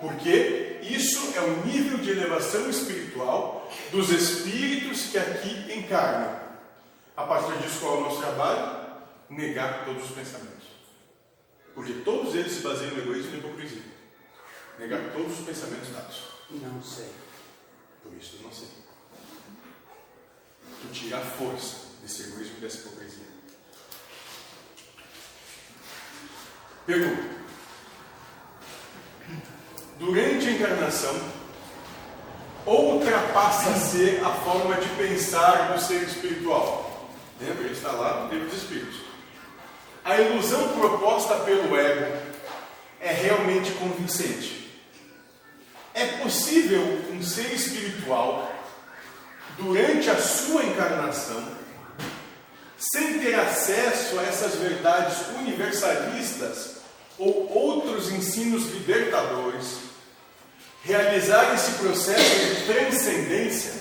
Porque 0.00 0.80
isso 0.82 1.32
é 1.36 1.40
o 1.40 1.64
nível 1.64 1.98
de 1.98 2.10
elevação 2.10 2.68
espiritual 2.68 3.70
dos 3.90 4.10
espíritos 4.10 5.06
que 5.06 5.18
aqui 5.18 5.72
encarnam. 5.78 6.40
A 7.16 7.24
partir 7.24 7.56
disso, 7.58 7.80
qual 7.80 7.94
é 7.94 7.98
o 7.98 8.00
nosso 8.04 8.20
trabalho? 8.20 8.82
Negar 9.30 9.84
todos 9.84 10.04
os 10.04 10.10
pensamentos. 10.10 10.66
Porque 11.74 11.92
todos 12.04 12.34
eles 12.34 12.52
se 12.52 12.62
baseiam 12.62 12.94
no 12.94 13.02
egoísmo 13.02 13.30
e 13.30 13.32
na 13.32 13.38
hipocrisia. 13.38 13.91
Negar 14.82 15.12
todos 15.12 15.38
os 15.38 15.46
pensamentos 15.46 15.90
dados. 15.90 16.22
Não 16.50 16.82
sei. 16.82 17.08
Por 18.02 18.12
isso 18.20 18.34
eu 18.40 18.42
não 18.42 18.52
sei. 18.52 18.66
Tu 20.80 20.88
tira 20.92 21.18
a 21.18 21.20
força 21.20 21.76
desse 22.02 22.22
egoísmo 22.24 22.56
e 22.58 22.60
dessa 22.62 22.78
hipocrisia. 22.78 23.26
Pergunta. 26.84 27.22
Durante 30.00 30.48
a 30.48 30.50
encarnação, 30.50 31.14
outra 32.66 33.20
passa 33.32 33.70
a 33.70 33.78
ser 33.78 34.20
a 34.24 34.30
forma 34.30 34.74
de 34.80 34.88
pensar 34.96 35.74
do 35.74 35.80
ser 35.80 36.02
espiritual. 36.02 37.08
Lembra? 37.40 37.66
Ele 37.66 37.72
está 37.72 37.92
lá 37.92 38.24
no 38.24 38.32
livro 38.32 38.48
dos 38.48 38.60
Espíritos. 38.60 39.00
A 40.04 40.20
ilusão 40.20 40.76
proposta 40.76 41.36
pelo 41.36 41.76
ego 41.76 42.20
é 42.98 43.12
realmente 43.12 43.70
convincente. 43.74 44.61
É 45.94 46.06
possível 46.22 46.80
um 47.12 47.22
ser 47.22 47.52
espiritual, 47.52 48.50
durante 49.58 50.08
a 50.08 50.16
sua 50.20 50.64
encarnação, 50.64 51.44
sem 52.78 53.18
ter 53.20 53.34
acesso 53.34 54.18
a 54.18 54.22
essas 54.24 54.56
verdades 54.56 55.18
universalistas 55.38 56.76
ou 57.18 57.48
outros 57.52 58.10
ensinos 58.10 58.64
libertadores, 58.72 59.78
realizar 60.82 61.54
esse 61.54 61.72
processo 61.72 62.46
de 62.46 62.72
transcendência, 62.72 63.72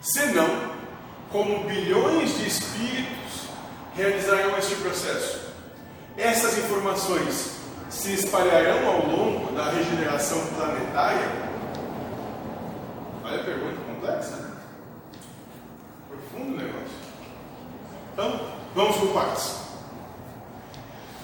senão, 0.00 0.74
como 1.30 1.64
bilhões 1.64 2.36
de 2.36 2.46
espíritos 2.46 3.48
realizarão 3.94 4.56
este 4.58 4.76
processo. 4.76 5.40
Essas 6.16 6.58
informações 6.58 7.59
se 8.00 8.14
espalharão 8.14 8.88
ao 8.88 9.06
longo 9.06 9.52
da 9.52 9.64
regeneração 9.64 10.40
planetária? 10.56 11.28
Olha 13.22 13.40
a 13.42 13.44
pergunta 13.44 13.76
complexa. 13.86 14.50
Profundo 16.08 16.54
o 16.54 16.56
negócio. 16.56 16.96
Então, 18.14 18.40
vamos 18.74 18.96
por 18.96 19.12
partes. 19.12 19.54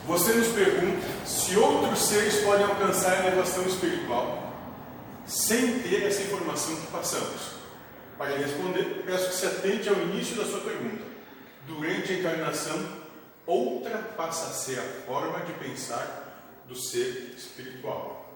Você 0.07 0.35
nos 0.35 0.49
pergunta 0.49 1.07
se 1.25 1.57
outros 1.57 1.99
seres 1.99 2.45
podem 2.45 2.67
alcançar 2.67 3.13
a 3.13 3.27
elevação 3.27 3.65
espiritual 3.65 4.43
sem 5.25 5.79
ter 5.79 6.07
essa 6.07 6.25
informação 6.25 6.77
que 6.77 6.87
passamos. 6.89 7.57
Para 8.19 8.37
responder, 8.37 9.03
peço 9.07 9.31
que 9.31 9.35
se 9.35 9.47
atente 9.47 9.89
ao 9.89 9.97
início 9.97 10.37
da 10.37 10.45
sua 10.45 10.61
pergunta. 10.61 11.05
Durante 11.67 12.13
a 12.13 12.19
encarnação, 12.19 12.87
outra 13.47 13.97
passa 14.15 14.51
a 14.51 14.53
ser 14.53 14.79
a 14.79 15.07
forma 15.07 15.41
de 15.41 15.55
pensar 15.55 16.26
do 16.69 16.75
ser 16.75 17.35
espiritual. 17.37 18.27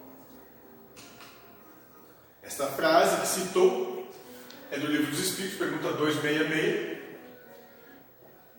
Esta 2.41 2.67
frase 2.67 3.21
que 3.21 3.27
citou 3.27 4.09
é 4.71 4.79
do 4.79 4.87
Livro 4.87 5.11
dos 5.11 5.19
Espíritos, 5.19 5.57
pergunta 5.57 5.93
266. 5.93 7.01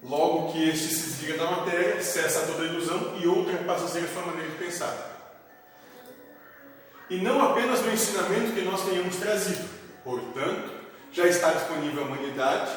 Logo 0.03 0.53
que 0.53 0.69
este 0.69 0.89
se 0.89 1.11
desliga 1.11 1.39
da 1.39 1.51
matéria, 1.51 2.03
cessa 2.03 2.47
toda 2.47 2.65
ilusão 2.65 3.19
e 3.21 3.27
outra 3.27 3.57
passa 3.59 3.85
a 3.85 3.89
ser 3.89 4.01
a 4.01 4.09
sua 4.09 4.27
maneira 4.27 4.51
de 4.51 4.57
pensar. 4.57 5.13
E 7.09 7.19
não 7.19 7.41
apenas 7.41 7.81
no 7.83 7.93
ensinamento 7.93 8.53
que 8.53 8.63
nós 8.63 8.85
tenhamos 8.85 9.17
trazido. 9.17 9.69
Portanto, 10.03 10.73
já 11.13 11.27
está 11.27 11.53
disponível 11.53 12.03
à 12.03 12.07
humanidade 12.07 12.73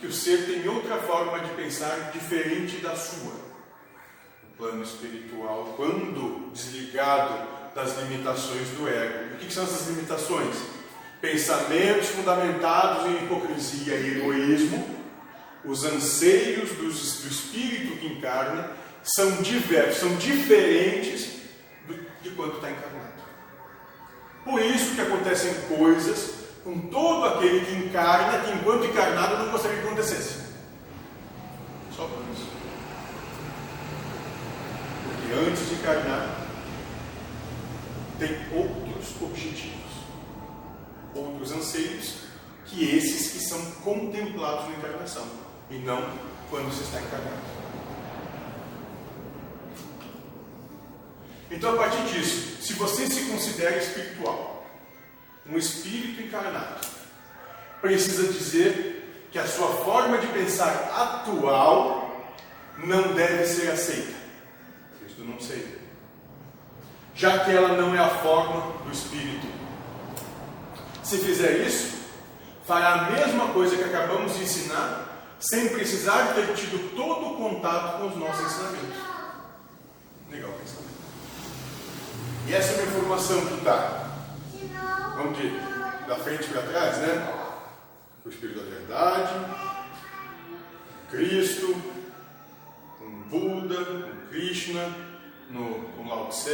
que 0.00 0.06
o 0.06 0.12
ser 0.12 0.46
tem 0.46 0.66
outra 0.68 0.96
forma 0.98 1.40
de 1.40 1.50
pensar 1.54 2.10
diferente 2.12 2.76
da 2.78 2.96
sua. 2.96 3.49
Plano 4.60 4.82
espiritual, 4.82 5.72
quando 5.74 6.52
desligado 6.52 7.48
das 7.74 7.96
limitações 7.96 8.68
do 8.76 8.86
ego. 8.86 9.34
O 9.34 9.38
que 9.38 9.50
são 9.50 9.64
essas 9.64 9.88
limitações? 9.88 10.54
Pensamentos 11.18 12.08
fundamentados 12.08 13.06
em 13.06 13.24
hipocrisia 13.24 13.94
e 13.94 14.18
egoísmo, 14.18 15.00
os 15.64 15.84
anseios 15.84 16.72
do, 16.72 16.88
espírito 16.88 17.96
que 18.00 18.06
encarna 18.08 18.70
são 19.02 19.40
diversos, 19.40 20.00
são 20.00 20.14
diferentes 20.16 21.40
de 22.20 22.30
quanto 22.30 22.56
está 22.56 22.70
encarnado. 22.70 23.14
Por 24.44 24.60
isso 24.60 24.94
que 24.94 25.00
acontecem 25.00 25.54
coisas 25.74 26.34
com 26.62 26.78
todo 26.88 27.24
aquele 27.24 27.64
que 27.64 27.72
encarna, 27.86 28.40
que 28.40 28.52
enquanto 28.52 28.84
encarnado 28.84 29.38
não 29.38 29.52
gostaria 29.52 29.78
que 29.78 29.86
acontecesse. 29.86 30.40
Só 31.96 32.04
por 32.04 32.22
isso. 32.30 32.59
Antes 35.32 35.68
de 35.68 35.74
encarnar, 35.74 36.40
tem 38.18 38.36
outros 38.52 39.22
objetivos, 39.22 39.92
outros 41.14 41.52
anseios, 41.52 42.14
que 42.66 42.96
esses 42.96 43.32
que 43.32 43.38
são 43.38 43.60
contemplados 43.82 44.68
na 44.68 44.78
encarnação, 44.78 45.24
e 45.70 45.78
não 45.78 46.02
quando 46.50 46.72
se 46.72 46.82
está 46.82 47.00
encarnado. 47.00 47.60
Então, 51.50 51.74
a 51.74 51.76
partir 51.76 52.02
disso, 52.12 52.62
se 52.62 52.74
você 52.74 53.06
se 53.06 53.22
considera 53.30 53.78
espiritual, 53.78 54.66
um 55.46 55.56
espírito 55.56 56.22
encarnado, 56.22 56.86
precisa 57.80 58.32
dizer 58.32 59.28
que 59.30 59.38
a 59.38 59.46
sua 59.46 59.68
forma 59.84 60.18
de 60.18 60.26
pensar 60.28 60.68
atual 60.96 62.34
não 62.78 63.14
deve 63.14 63.46
ser 63.46 63.70
aceita. 63.70 64.19
Não 65.30 65.40
sei. 65.40 65.78
Já 67.14 67.44
que 67.44 67.50
ela 67.50 67.76
não 67.76 67.94
é 67.94 67.98
a 67.98 68.08
forma 68.08 68.72
do 68.84 68.92
espírito. 68.92 69.46
Se 71.02 71.18
fizer 71.18 71.66
isso, 71.66 71.98
fará 72.66 72.92
a 72.94 73.10
mesma 73.10 73.48
coisa 73.48 73.76
que 73.76 73.84
acabamos 73.84 74.36
de 74.36 74.44
ensinar, 74.44 75.34
sem 75.40 75.68
precisar 75.70 76.34
ter 76.34 76.54
tido 76.54 76.94
todo 76.94 77.32
o 77.32 77.36
contato 77.36 77.98
com 77.98 78.08
os 78.08 78.16
nossos 78.16 78.46
ensinamentos. 78.46 78.96
Legal 80.30 80.52
pensamento. 80.52 80.90
E 82.46 82.54
essa 82.54 82.72
é 82.72 82.76
uma 82.76 82.90
informação 82.90 83.46
que 83.46 83.54
está, 83.54 84.10
vamos 85.16 85.36
de 85.36 85.70
da 86.10 86.16
frente 86.16 86.48
para 86.48 86.62
trás, 86.62 86.98
né? 86.98 87.34
O 88.24 88.28
Espírito 88.28 88.58
da 88.58 88.68
Verdade, 88.68 89.32
Cristo, 91.08 91.76
com 92.98 93.22
Buda, 93.28 93.84
com 93.84 94.28
Krishna, 94.28 94.92
no, 95.50 95.80
com 95.96 96.08
Lao 96.08 96.28
Tse. 96.28 96.50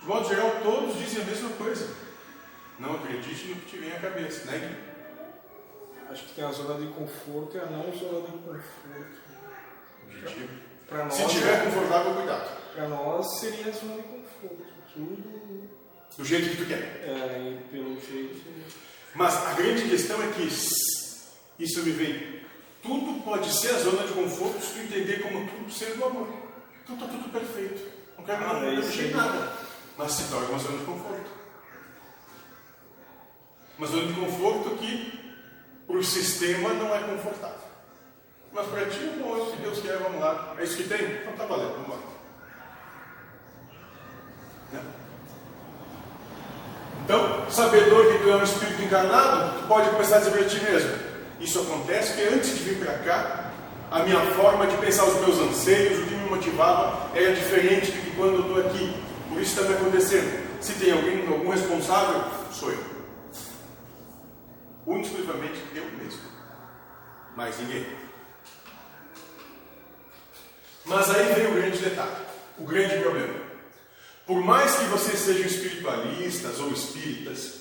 De 0.00 0.06
modo 0.06 0.28
geral, 0.28 0.60
todos 0.62 0.96
dizem 0.98 1.22
a 1.22 1.26
mesma 1.26 1.50
coisa. 1.50 1.88
Não 2.78 2.94
acredite 2.94 3.48
no 3.48 3.56
que 3.56 3.66
te 3.70 3.76
vem 3.78 3.92
à 3.92 3.98
cabeça, 3.98 4.44
né? 4.50 4.76
Acho 6.10 6.24
que 6.24 6.34
tem 6.34 6.44
a 6.44 6.50
zona 6.52 6.78
de 6.80 6.86
conforto 6.92 7.56
e 7.56 7.60
a 7.60 7.66
não 7.66 7.92
zona 7.92 8.20
de 8.26 8.32
conforto. 8.38 9.18
Objetivo. 10.06 10.48
Para 10.88 11.04
nós, 11.04 11.14
Se 11.14 11.28
tiver 11.28 11.64
confortável, 11.64 12.14
cuidado. 12.14 12.50
para 12.74 12.88
nós 12.88 13.40
seria 13.40 13.66
a 13.68 13.72
zona 13.72 13.96
de 13.96 14.02
conforto. 14.04 14.66
Tudo 14.94 15.68
Do 16.16 16.24
jeito 16.24 16.50
que 16.50 16.56
tu 16.56 16.66
quer. 16.66 16.78
é, 17.04 17.58
pelo 17.70 18.00
jeito. 18.00 18.40
Mas 19.14 19.34
a 19.46 19.52
grande 19.54 19.88
questão 19.88 20.22
é 20.22 20.28
que 20.32 20.42
isso 20.44 21.82
me 21.82 21.90
vem. 21.90 22.40
Tudo 22.82 23.22
pode 23.22 23.52
ser 23.52 23.70
a 23.74 23.78
zona 23.80 24.06
de 24.06 24.12
conforto 24.14 24.60
se 24.62 24.72
tu 24.74 24.78
entender 24.80 25.20
como 25.20 25.46
tudo 25.46 25.70
ser 25.70 25.94
do 25.96 26.04
amor. 26.04 26.28
Então 26.88 26.96
está 27.06 27.18
tudo 27.18 27.30
perfeito. 27.30 27.90
Não 28.16 28.24
quero 28.24 28.44
Ah, 28.44 28.52
não 28.54 28.60
mexer 28.60 29.00
aí. 29.02 29.14
nada. 29.14 29.52
Mas 29.96 30.12
se 30.12 30.30
torna 30.30 30.48
uma 30.48 30.58
zona 30.58 30.78
de 30.78 30.84
conforto. 30.84 31.30
Uma 33.76 33.86
zona 33.86 34.06
de 34.06 34.12
conforto 34.14 34.70
que 34.78 35.36
para 35.86 35.96
o 35.96 36.02
sistema 36.04 36.70
não 36.74 36.94
é 36.94 37.00
confortável. 37.00 37.68
Mas 38.52 38.66
para 38.66 38.86
ti, 38.86 38.98
bom, 39.20 39.50
que 39.50 39.56
Deus 39.62 39.80
quer, 39.80 39.98
vamos 39.98 40.20
lá. 40.20 40.54
É 40.58 40.64
isso 40.64 40.76
que 40.76 40.84
tem? 40.88 41.00
Então 41.20 41.32
tá 41.34 41.44
valendo, 41.44 41.72
vamos 41.74 41.90
lá. 41.90 41.96
Né? 44.72 44.82
Então, 47.04 47.50
sabedor 47.50 48.12
que 48.12 48.18
tu 48.22 48.30
é 48.30 48.36
um 48.36 48.42
espírito 48.42 48.82
encarnado, 48.82 49.60
tu 49.60 49.68
pode 49.68 49.90
começar 49.90 50.16
a 50.16 50.18
dizer 50.20 50.30
para 50.32 50.44
ti 50.48 50.60
mesmo: 50.62 50.90
Isso 51.40 51.60
acontece 51.60 52.14
porque 52.14 52.34
antes 52.34 52.50
de 52.58 52.64
vir 52.64 52.78
para 52.84 52.98
cá, 52.98 53.37
a 53.90 54.02
minha 54.02 54.20
forma 54.34 54.66
de 54.66 54.76
pensar 54.76 55.04
os 55.04 55.20
meus 55.20 55.38
anseios, 55.38 55.98
o 55.98 56.06
que 56.06 56.14
me 56.14 56.30
motivava, 56.30 57.10
era 57.16 57.34
diferente 57.34 57.90
do 57.90 58.02
que 58.02 58.16
quando 58.16 58.34
eu 58.34 58.40
estou 58.40 58.60
aqui. 58.60 58.94
Por 59.28 59.40
isso 59.40 59.58
está 59.58 59.68
me 59.68 59.74
acontecendo. 59.76 60.46
Se 60.60 60.74
tem 60.74 60.92
alguém, 60.92 61.26
algum 61.26 61.50
responsável, 61.50 62.24
sou 62.52 62.70
eu. 62.70 62.98
Exclusivamente 65.00 65.62
eu 65.74 65.84
mesmo. 66.02 66.20
Mais 67.36 67.58
ninguém. 67.60 67.86
Mas 70.84 71.10
aí 71.10 71.34
vem 71.34 71.46
o 71.46 71.54
grande 71.54 71.78
detalhe, 71.78 72.16
o 72.58 72.64
grande 72.64 72.98
problema. 72.98 73.34
Por 74.26 74.42
mais 74.42 74.74
que 74.76 74.84
vocês 74.86 75.18
sejam 75.18 75.46
espiritualistas 75.46 76.58
ou 76.58 76.72
espíritas, 76.72 77.60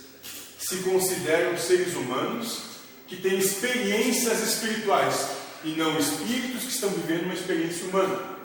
se 0.58 0.78
consideram 0.78 1.58
seres 1.58 1.96
humanos 1.96 2.62
que 3.06 3.18
têm 3.18 3.38
experiências 3.38 4.42
espirituais 4.42 5.37
e 5.64 5.70
não 5.70 5.98
espíritos 5.98 6.64
que 6.64 6.70
estão 6.70 6.90
vivendo 6.90 7.24
uma 7.24 7.34
experiência 7.34 7.88
humana. 7.88 8.38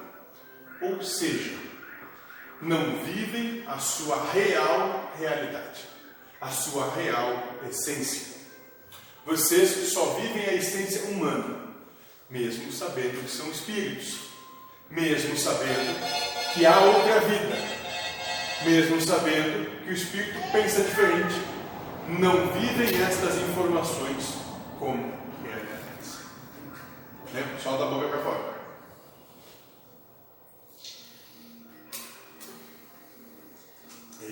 Ou 0.81 1.03
seja, 1.03 1.55
não 2.61 3.05
vivem 3.05 3.65
a 3.67 3.79
sua 3.79 4.31
real 4.33 5.13
realidade, 5.19 5.81
a 6.41 6.49
sua 6.49 6.93
real 6.95 7.43
essência. 7.69 8.33
Vocês 9.25 9.93
só 9.93 10.15
vivem 10.15 10.45
a 10.47 10.55
essência 10.55 11.03
humana, 11.11 11.61
mesmo 12.29 12.73
sabendo 12.73 13.23
que 13.23 13.31
são 13.31 13.49
espíritos, 13.51 14.19
mesmo 14.91 15.37
sabendo 15.37 15.97
que 16.55 16.67
há 16.67 16.79
outra 16.81 17.21
vida, 17.21 17.57
mesmo 18.65 19.01
sabendo 19.01 19.85
que 19.85 19.91
o 19.91 19.95
espírito 19.95 20.39
pensa 20.53 20.83
diferente. 20.83 21.35
Não 22.09 22.49
vivem 22.53 23.01
estas 23.01 23.37
informações 23.37 24.35
como. 24.79 25.22
Né? 27.33 27.59
Solta 27.63 27.85
a 27.85 27.87
boca 27.87 28.09
para 28.09 28.23
fora. 28.23 28.53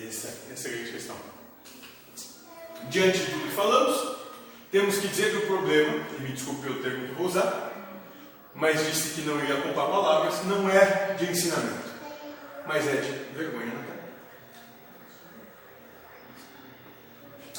Essa, 0.07 0.27
essa 0.51 0.67
é 0.67 0.71
a 0.71 0.75
grande 0.75 0.91
questão. 0.91 1.15
Diante 2.89 3.17
de 3.19 3.25
tudo 3.25 3.47
que 3.47 3.55
falamos, 3.55 4.17
temos 4.71 4.97
que 4.97 5.07
dizer 5.07 5.31
que 5.31 5.37
o 5.37 5.47
problema, 5.47 6.05
e 6.17 6.21
me 6.21 6.31
desculpe 6.31 6.69
o 6.69 6.81
termo 6.81 7.07
que 7.07 7.13
vou 7.13 7.27
usar, 7.27 7.71
mas 8.53 8.85
disse 8.85 9.15
que 9.15 9.21
não 9.27 9.39
iria 9.39 9.61
poupar 9.61 9.87
palavras, 9.87 10.43
não 10.45 10.69
é 10.69 11.15
de 11.15 11.31
ensinamento, 11.31 11.89
mas 12.67 12.87
é 12.87 12.95
de 12.97 13.11
vergonha 13.35 13.73
na 13.73 13.83
cara. 13.83 14.01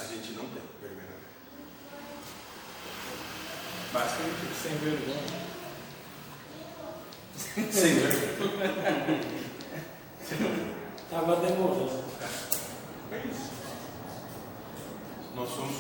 A 0.01 0.05
gente 0.05 0.33
não 0.33 0.45
tem 0.47 0.63
vergonha 0.81 1.09
na 1.09 1.17
isso. 4.01 4.63
Sem 4.63 4.75
vergonha. 4.79 5.43
Sem 7.73 7.95
vergonha. 10.39 10.73
Estava 11.05 11.37
demorando. 11.37 12.05
É 13.11 13.19
isso. 13.27 13.51
Nós 15.35 15.49
somos 15.51 15.77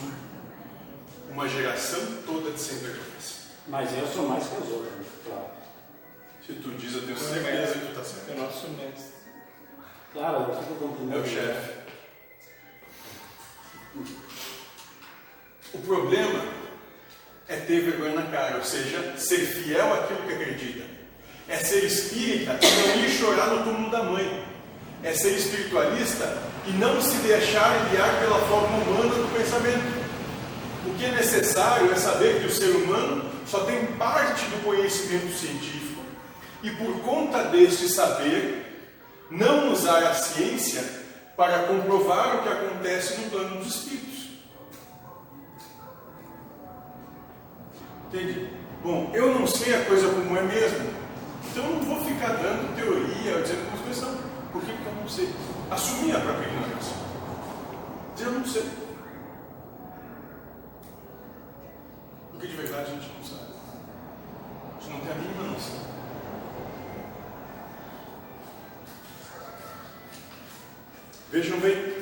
uma 1.30 1.48
geração 1.48 2.00
toda 2.26 2.50
de 2.50 2.60
sem 2.60 2.78
vergonhas. 2.78 3.42
Mas 3.68 3.96
eu 3.96 4.06
sou 4.06 4.28
mais 4.28 4.46
que 4.46 4.56
os 4.62 4.68
outros, 4.70 5.06
claro. 5.24 5.50
Se 6.44 6.52
tu 6.54 6.70
diz, 6.72 6.94
eu 6.94 7.06
tenho 7.06 7.16
certeza 7.16 7.72
que 7.74 7.86
tu 7.86 7.88
está 7.92 8.04
certo. 8.04 8.30
É 8.30 8.34
o 8.34 8.42
nosso 8.42 8.68
mestre. 8.70 9.12
Claro, 10.12 10.36
eu 10.52 10.62
fico 10.62 10.74
É 10.74 10.78
cumprimentando. 10.78 11.22
o 11.22 11.26
chefe. 11.26 11.82
O 15.74 15.78
problema 15.78 16.61
é 17.48 17.56
ter 17.56 17.80
vergonha 17.80 18.14
na 18.14 18.22
cara, 18.22 18.56
ou 18.56 18.64
seja, 18.64 19.14
ser 19.16 19.38
fiel 19.38 19.92
àquilo 19.92 20.22
que 20.26 20.32
acredita. 20.34 20.84
É 21.48 21.56
ser 21.56 21.84
espírita 21.84 22.58
e 22.62 22.88
não 22.88 23.04
ir 23.04 23.10
chorar 23.10 23.48
no 23.48 23.64
túmulo 23.64 23.90
da 23.90 24.02
mãe. 24.02 24.44
É 25.02 25.12
ser 25.12 25.32
espiritualista 25.36 26.38
e 26.66 26.70
não 26.72 27.00
se 27.02 27.16
deixar 27.16 27.90
guiar 27.90 28.20
pela 28.20 28.38
forma 28.46 28.78
humana 28.78 29.14
do 29.14 29.36
pensamento. 29.36 30.02
O 30.86 30.94
que 30.94 31.04
é 31.04 31.10
necessário 31.10 31.92
é 31.92 31.96
saber 31.96 32.40
que 32.40 32.46
o 32.46 32.50
ser 32.50 32.70
humano 32.70 33.30
só 33.46 33.64
tem 33.64 33.86
parte 33.98 34.44
do 34.46 34.64
conhecimento 34.64 35.32
científico 35.32 36.02
e, 36.62 36.70
por 36.70 37.00
conta 37.00 37.44
deste 37.44 37.88
saber, 37.88 38.86
não 39.30 39.72
usar 39.72 40.04
a 40.04 40.14
ciência 40.14 40.82
para 41.36 41.64
comprovar 41.64 42.36
o 42.36 42.42
que 42.42 42.48
acontece 42.48 43.20
no 43.20 43.30
plano 43.30 43.56
dos 43.56 43.74
espíritos. 43.74 44.11
Entende? 48.12 48.46
Bom, 48.82 49.10
eu 49.14 49.34
não 49.34 49.46
sei 49.46 49.74
a 49.74 49.86
coisa 49.86 50.06
como 50.06 50.36
é 50.36 50.42
mesmo, 50.42 50.90
então 51.50 51.64
eu 51.64 51.76
não 51.76 51.82
vou 51.82 52.04
ficar 52.04 52.34
dando 52.34 52.76
teoria, 52.76 53.40
dizendo 53.40 53.64
como 53.64 53.76
as 53.76 53.80
coisas 53.80 54.04
são. 54.04 54.32
Por 54.52 54.60
que 54.60 54.70
que 54.70 54.84
eu 54.84 54.92
não 54.92 55.08
sei? 55.08 55.30
Assumir 55.70 56.14
a 56.14 56.20
própria 56.20 56.46
ignorância. 56.46 56.96
Dizer 58.14 58.26
eu 58.26 58.32
não 58.32 58.44
sei. 58.44 58.68
Porque 62.32 62.46
de 62.48 62.54
verdade 62.54 62.90
a 62.90 62.94
gente 62.96 63.12
não 63.16 63.24
sabe. 63.24 63.52
A 64.76 64.80
gente 64.80 64.92
não 64.92 65.00
tem 65.00 65.10
a 65.10 65.14
mínima 65.14 65.44
noção. 65.44 65.80
Vejam 71.30 71.60
bem, 71.60 71.94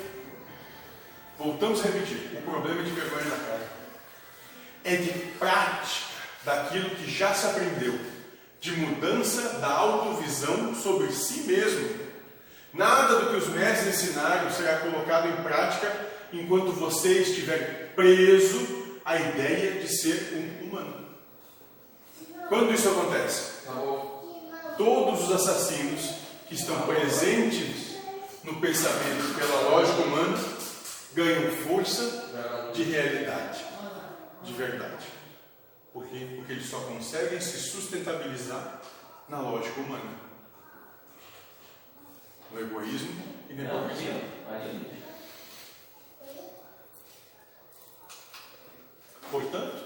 voltamos 1.38 1.78
a 1.78 1.84
repetir: 1.84 2.36
o 2.36 2.42
problema 2.50 2.82
de 2.82 2.90
vergonha 2.90 3.26
na 3.26 3.36
cara 3.36 3.69
é 4.84 4.96
de 4.96 5.10
prática 5.38 6.10
daquilo 6.44 6.90
que 6.90 7.10
já 7.10 7.34
se 7.34 7.46
aprendeu, 7.46 7.98
de 8.60 8.72
mudança 8.72 9.58
da 9.58 9.68
autovisão 9.68 10.74
sobre 10.74 11.12
si 11.12 11.42
mesmo. 11.42 12.00
Nada 12.72 13.20
do 13.20 13.30
que 13.30 13.36
os 13.36 13.48
mestres 13.48 14.02
ensinaram 14.02 14.50
será 14.50 14.78
colocado 14.78 15.28
em 15.28 15.42
prática 15.42 16.08
enquanto 16.32 16.72
você 16.72 17.22
estiver 17.22 17.92
preso 17.94 18.98
à 19.04 19.16
ideia 19.16 19.80
de 19.80 19.88
ser 19.88 20.32
um 20.62 20.66
humano. 20.66 21.06
Quando 22.48 22.72
isso 22.72 22.88
acontece? 22.88 23.60
Todos 24.76 25.24
os 25.24 25.32
assassinos 25.32 26.14
que 26.48 26.54
estão 26.54 26.80
presentes 26.82 27.96
no 28.42 28.60
pensamento 28.60 29.34
pela 29.36 29.70
lógica 29.70 30.02
humana 30.02 30.38
ganham 31.14 31.52
força 31.66 32.02
de 32.72 32.84
realidade, 32.84 33.64
de 34.42 34.52
verdade. 34.52 35.06
Por 35.92 36.06
quê? 36.06 36.26
Porque 36.36 36.52
eles 36.52 36.68
só 36.68 36.78
conseguem 36.80 37.40
se 37.40 37.58
sustentabilizar 37.58 38.80
na 39.28 39.40
lógica 39.40 39.80
humana. 39.80 40.20
No 42.52 42.60
egoísmo 42.60 43.22
e 43.48 43.54
na 43.54 43.64
hipocrisia. 43.64 44.40
Portanto, 49.30 49.84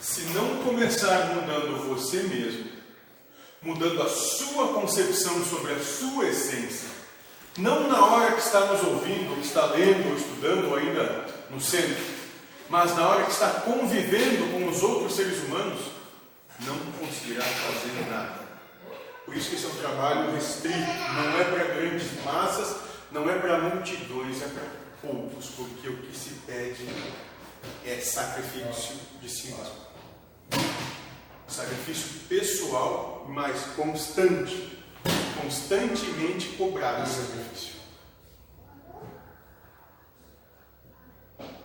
se 0.00 0.22
não 0.32 0.62
começar 0.62 1.34
mudando 1.34 1.88
você 1.88 2.22
mesmo, 2.22 2.70
mudando 3.62 4.02
a 4.02 4.08
sua 4.08 4.72
concepção 4.72 5.44
sobre 5.44 5.72
a 5.72 5.80
sua 5.80 6.28
essência, 6.28 6.88
não 7.58 7.88
na 7.88 8.04
hora 8.04 8.32
que 8.32 8.40
está 8.40 8.66
nos 8.66 8.82
ouvindo, 8.84 9.40
que 9.40 9.46
está 9.46 9.66
lendo 9.66 10.10
ou 10.10 10.16
estudando 10.16 10.74
ainda 10.76 11.26
no 11.50 11.60
centro, 11.60 12.19
mas 12.70 12.96
na 12.96 13.06
hora 13.06 13.24
que 13.24 13.32
está 13.32 13.50
convivendo 13.60 14.52
com 14.52 14.68
os 14.68 14.82
outros 14.82 15.14
seres 15.14 15.42
humanos, 15.44 15.80
não 16.60 16.78
conseguirá 16.98 17.42
fazer 17.42 18.08
nada. 18.08 18.48
Por 19.26 19.36
isso 19.36 19.50
que 19.50 19.56
esse 19.56 19.66
é 19.66 19.68
um 19.68 19.76
trabalho 19.76 20.32
restrito, 20.32 20.78
não 20.78 21.40
é 21.40 21.44
para 21.44 21.74
grandes 21.74 22.24
massas, 22.24 22.76
não 23.12 23.28
é 23.28 23.38
para 23.38 23.58
multidões, 23.58 24.42
é 24.42 24.46
para 24.48 24.62
poucos, 25.02 25.46
porque 25.50 25.88
o 25.88 25.96
que 25.98 26.16
se 26.16 26.30
pede 26.46 26.88
é 27.84 27.96
sacrifício 28.00 28.96
de 29.20 29.28
si 29.28 29.48
mesmo. 29.48 29.90
Sacrifício 31.48 32.20
pessoal, 32.28 33.26
mas 33.28 33.60
constante. 33.76 34.78
Constantemente 35.40 36.48
cobrado 36.56 37.02
esse 37.02 37.22
sacrifício. 37.22 37.80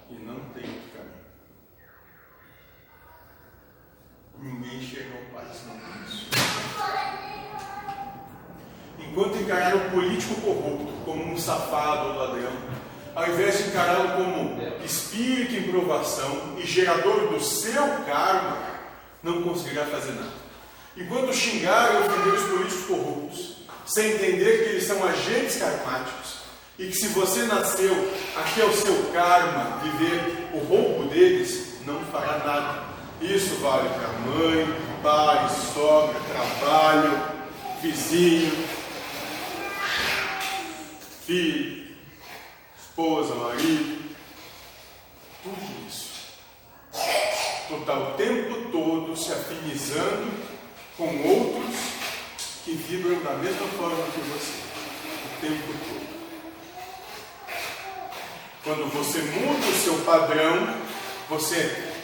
E 0.09 0.13
não 0.13 0.39
tem 0.53 0.63
outro 0.63 0.89
caminho. 0.95 1.25
Ninguém 4.45 4.79
chega 4.79 5.09
ao 5.33 5.43
senão 5.55 5.75
com 5.79 6.03
isso. 6.05 6.27
Enquanto 8.99 9.41
encarar 9.41 9.75
o 9.75 9.89
político 9.89 10.39
corrupto 10.39 10.93
como 11.03 11.33
um 11.33 11.37
safado 11.37 12.09
ou 12.09 12.15
ladrão, 12.15 12.51
ao 13.15 13.27
invés 13.27 13.57
de 13.57 13.69
encará-lo 13.69 14.23
como 14.23 14.61
espírito 14.85 15.55
em 15.55 15.71
provação 15.71 16.53
e 16.59 16.61
gerador 16.63 17.33
do 17.33 17.43
seu 17.43 17.87
karma, 18.05 18.57
não 19.23 19.41
conseguirá 19.41 19.83
fazer 19.85 20.11
nada. 20.11 20.45
Enquanto 20.95 21.33
xingar 21.33 21.95
e 21.95 21.97
ofender 22.05 22.33
os 22.35 22.43
políticos 22.43 22.85
corruptos, 22.85 23.55
sem 23.87 24.11
entender 24.11 24.63
que 24.63 24.69
eles 24.69 24.83
são 24.83 25.03
agentes 25.03 25.57
karmáticos, 25.57 26.35
e 26.77 26.85
que 26.85 26.93
se 26.93 27.07
você 27.07 27.43
nasceu, 27.45 27.93
aqui 28.35 28.61
é 28.61 28.65
o 28.65 28.73
seu 28.73 29.11
karma, 29.11 29.79
viver 29.81 30.49
o 30.53 30.59
roubo 30.59 31.09
deles, 31.09 31.79
não 31.83 31.99
fará 32.11 32.37
nada. 32.45 32.94
Isso 33.21 33.55
vale 33.55 33.89
para 33.89 34.07
mãe, 34.09 34.67
pai, 35.01 35.49
sogra, 35.73 36.19
trabalho, 36.19 37.35
vizinho, 37.81 38.67
filho, 41.25 41.95
esposa, 42.77 43.33
marido, 43.35 44.15
tudo 45.43 45.87
isso. 45.87 46.13
Tu 47.67 47.75
está 47.75 47.93
o 47.97 48.13
tempo 48.13 48.69
todo 48.71 49.15
se 49.15 49.31
afinizando 49.31 50.31
com 50.97 51.05
outros 51.27 51.75
que 52.63 52.73
vibram 52.73 53.23
da 53.23 53.33
mesma 53.37 53.67
forma 53.69 54.03
que 54.13 54.19
você, 54.21 54.53
o 55.25 55.41
tempo 55.41 55.73
todo. 55.87 56.15
Quando 58.63 58.91
você 58.91 59.19
muda 59.19 59.67
o 59.67 59.73
seu 59.73 59.95
padrão, 59.99 60.75
você 61.29 61.94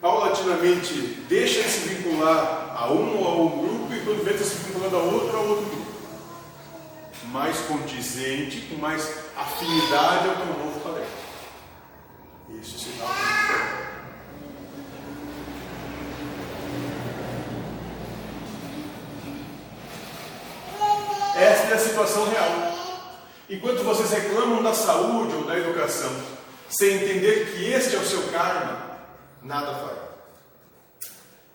paulatinamente 0.00 0.94
deixa 1.28 1.62
de 1.62 1.68
se 1.68 1.88
vincular 1.88 2.74
a 2.76 2.92
um 2.92 3.18
ou 3.18 3.26
a 3.26 3.34
um 3.34 3.48
grupo 3.48 3.92
e 3.92 4.00
quando 4.00 4.24
vê 4.24 4.32
está 4.32 4.44
se 4.44 4.56
vinculando 4.56 4.96
a 4.96 5.00
outro 5.00 5.36
a 5.36 5.40
outro 5.40 5.64
grupo. 5.64 5.88
Mais 7.24 7.58
condizente, 7.60 8.60
com 8.62 8.76
mais 8.76 9.06
afinidade 9.36 10.28
ao 10.28 10.36
teu 10.36 10.46
novo 10.46 10.80
padrão. 10.80 11.04
Isso 12.60 12.78
se 12.78 12.90
dá 12.98 13.78
Esta 21.36 21.68
é 21.68 21.74
a 21.74 21.78
situação 21.78 22.28
real. 22.28 22.78
Enquanto 23.48 23.84
vocês 23.84 24.10
reclamam 24.10 24.62
da 24.62 24.74
saúde 24.74 25.36
ou 25.36 25.44
da 25.44 25.56
educação, 25.56 26.10
sem 26.68 26.96
entender 26.96 27.52
que 27.52 27.70
este 27.70 27.94
é 27.94 27.98
o 27.98 28.04
seu 28.04 28.22
karma, 28.24 28.87
nada 29.48 29.72
fará. 29.74 30.08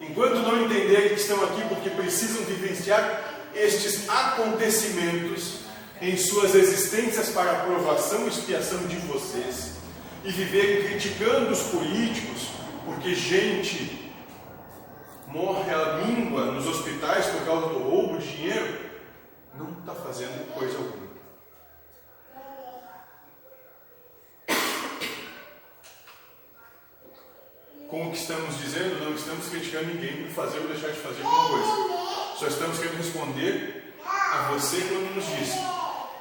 Enquanto 0.01 0.39
não 0.39 0.65
entenderem 0.65 1.09
que 1.09 1.21
estão 1.21 1.41
aqui 1.43 1.61
porque 1.69 1.91
precisam 1.91 2.43
vivenciar 2.43 3.33
estes 3.53 4.09
acontecimentos 4.09 5.59
em 6.01 6.17
suas 6.17 6.55
existências 6.55 7.29
para 7.29 7.51
aprovação 7.51 8.25
e 8.25 8.29
expiação 8.29 8.79
de 8.87 8.97
vocês, 8.97 9.73
e 10.25 10.31
viverem 10.31 10.87
criticando 10.87 11.51
os 11.51 11.61
políticos, 11.63 12.47
porque 12.83 13.13
gente 13.13 14.11
morre 15.27 15.71
a 15.71 16.03
língua 16.05 16.45
nos 16.45 16.67
hospitais 16.67 17.27
por 17.27 17.45
causa 17.45 17.67
do 17.67 17.79
roubo 17.79 18.17
de 18.17 18.27
dinheiro, 18.27 18.79
não 19.55 19.71
está 19.79 19.93
fazendo 19.93 20.51
coisa 20.53 20.77
alguma. 20.77 21.02
Com 27.93 28.07
o 28.07 28.11
que 28.11 28.17
estamos 28.17 28.57
dizendo, 28.57 29.05
não 29.05 29.13
estamos 29.13 29.45
criticando 29.49 29.85
ninguém 29.85 30.23
por 30.23 30.31
fazer 30.31 30.57
ou 30.57 30.67
deixar 30.67 30.87
de 30.87 30.99
fazer 30.99 31.21
alguma 31.21 31.47
coisa. 31.47 32.39
Só 32.39 32.47
estamos 32.47 32.79
querendo 32.79 32.97
responder 32.97 33.93
a 34.03 34.49
você 34.51 34.77
quando 34.77 35.13
nos 35.13 35.23
diz 35.27 35.53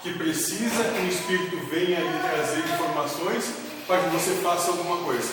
que 0.03 0.12
precisa 0.12 0.85
que 0.85 1.01
um 1.01 1.09
Espírito 1.09 1.57
venha 1.70 1.99
lhe 1.99 2.28
trazer 2.28 2.59
informações 2.59 3.55
para 3.86 4.03
que 4.03 4.11
você 4.11 4.35
faça 4.43 4.70
alguma 4.70 4.99
coisa. 4.99 5.32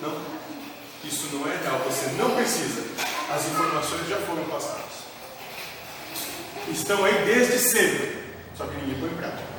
Não. 0.00 0.16
Isso 1.02 1.28
não 1.32 1.50
é 1.50 1.56
real. 1.56 1.80
Você 1.80 2.06
não 2.12 2.36
precisa. 2.36 2.84
As 3.34 3.46
informações 3.48 4.08
já 4.08 4.18
foram 4.18 4.44
passadas. 4.44 5.08
Estão 6.68 7.04
aí 7.04 7.24
desde 7.24 7.58
sempre. 7.58 8.16
Só 8.56 8.64
que 8.64 8.76
ninguém 8.76 9.00
põe 9.00 9.10
em 9.10 9.16
prática. 9.16 9.57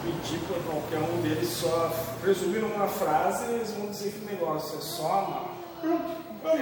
Para 0.00 0.60
qualquer 0.62 0.98
um 0.98 1.20
deles 1.20 1.48
só 1.48 1.92
resumir 2.24 2.60
numa 2.60 2.88
frase, 2.88 3.44
eles 3.52 3.70
vão 3.72 3.88
dizer 3.88 4.12
que 4.12 4.24
o 4.24 4.30
negócio 4.30 4.78
é 4.78 4.80
só 4.80 5.12
amar. 5.12 5.54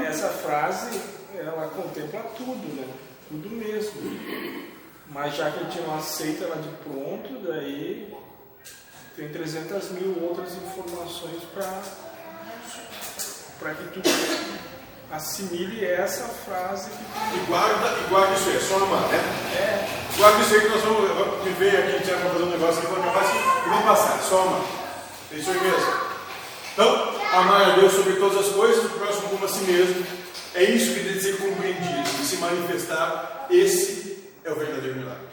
Essa 0.04 0.28
frase, 0.28 1.00
ela 1.34 1.68
contempla 1.68 2.20
tudo, 2.36 2.74
né? 2.74 2.88
Tudo 3.28 3.48
mesmo. 3.48 3.92
Mas 5.10 5.36
já 5.36 5.50
que 5.50 5.60
a 5.60 5.62
gente 5.62 5.80
não 5.82 5.94
aceita 5.96 6.44
ela 6.44 6.56
de 6.56 6.68
pronto, 6.82 7.38
daí 7.46 8.12
tem 9.16 9.28
300 9.28 9.90
mil 9.92 10.20
outras 10.22 10.54
informações 10.54 11.42
para 13.58 13.74
que 13.74 13.84
tu 13.92 14.00
assimile 15.10 15.84
essa 15.84 16.24
frase 16.24 16.90
que 16.90 17.36
E 17.36 17.46
guarda, 17.46 17.98
e 18.00 18.08
guarda 18.08 18.34
isso 18.34 18.48
aí, 18.48 18.56
é 18.56 18.60
só 18.60 18.76
amar, 18.76 19.08
né? 19.08 19.18
é. 19.56 20.16
Guarda 20.16 20.42
isso 20.42 20.54
aí 20.54 20.60
que 20.60 20.68
nós 20.68 20.82
vamos, 20.82 21.08
vamos 21.08 21.44
viver 21.44 21.76
aqui, 21.76 21.88
a 21.88 21.98
gente 21.98 22.10
vai 22.10 22.30
fazer 22.32 22.42
um 22.44 22.50
negócio 22.50 22.78
aqui, 22.78 22.86
vamos 22.86 23.04
capaz 23.04 23.30
e 23.30 23.68
vamos 23.68 23.84
passar, 23.84 24.18
só 24.20 24.42
amar. 24.42 24.60
É 25.32 25.36
isso 25.36 25.50
aí 25.50 25.60
mesmo. 25.60 26.08
Então, 26.72 27.14
amar 27.32 27.70
a 27.70 27.76
Deus 27.76 27.92
sobre 27.92 28.14
todas 28.14 28.46
as 28.46 28.52
coisas, 28.52 28.84
o 28.84 28.90
próximo 28.90 29.28
como 29.30 29.44
a 29.44 29.48
si 29.48 29.60
mesmo. 29.64 30.06
É 30.54 30.62
isso 30.64 30.94
que 30.94 31.04
tem 31.04 31.12
de 31.12 31.22
ser 31.22 31.36
compreendido 31.36 32.08
e 32.20 32.24
se 32.24 32.36
manifestar. 32.36 33.46
Esse 33.50 34.24
é 34.44 34.50
o 34.50 34.54
verdadeiro 34.54 34.96
milagre. 34.96 35.28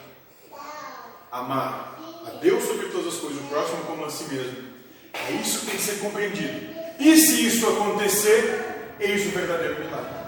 Amar 1.31 1.97
a 2.27 2.30
Deus 2.41 2.64
sobre 2.64 2.88
todas 2.88 3.14
as 3.14 3.19
coisas, 3.19 3.39
o 3.39 3.47
próximo 3.47 3.84
como 3.85 4.06
a 4.06 4.10
si 4.10 4.26
mesmo. 4.26 4.76
É 5.14 5.31
isso 5.34 5.60
que 5.60 5.65
tem 5.68 5.76
que 5.77 5.81
ser 5.81 5.99
compreendido. 5.99 6.76
E 6.99 7.18
se 7.18 7.47
isso 7.47 7.68
acontecer, 7.68 8.74
eis 9.00 9.28
o 9.28 9.30
verdadeiro 9.30 9.84
milagre. 9.84 10.26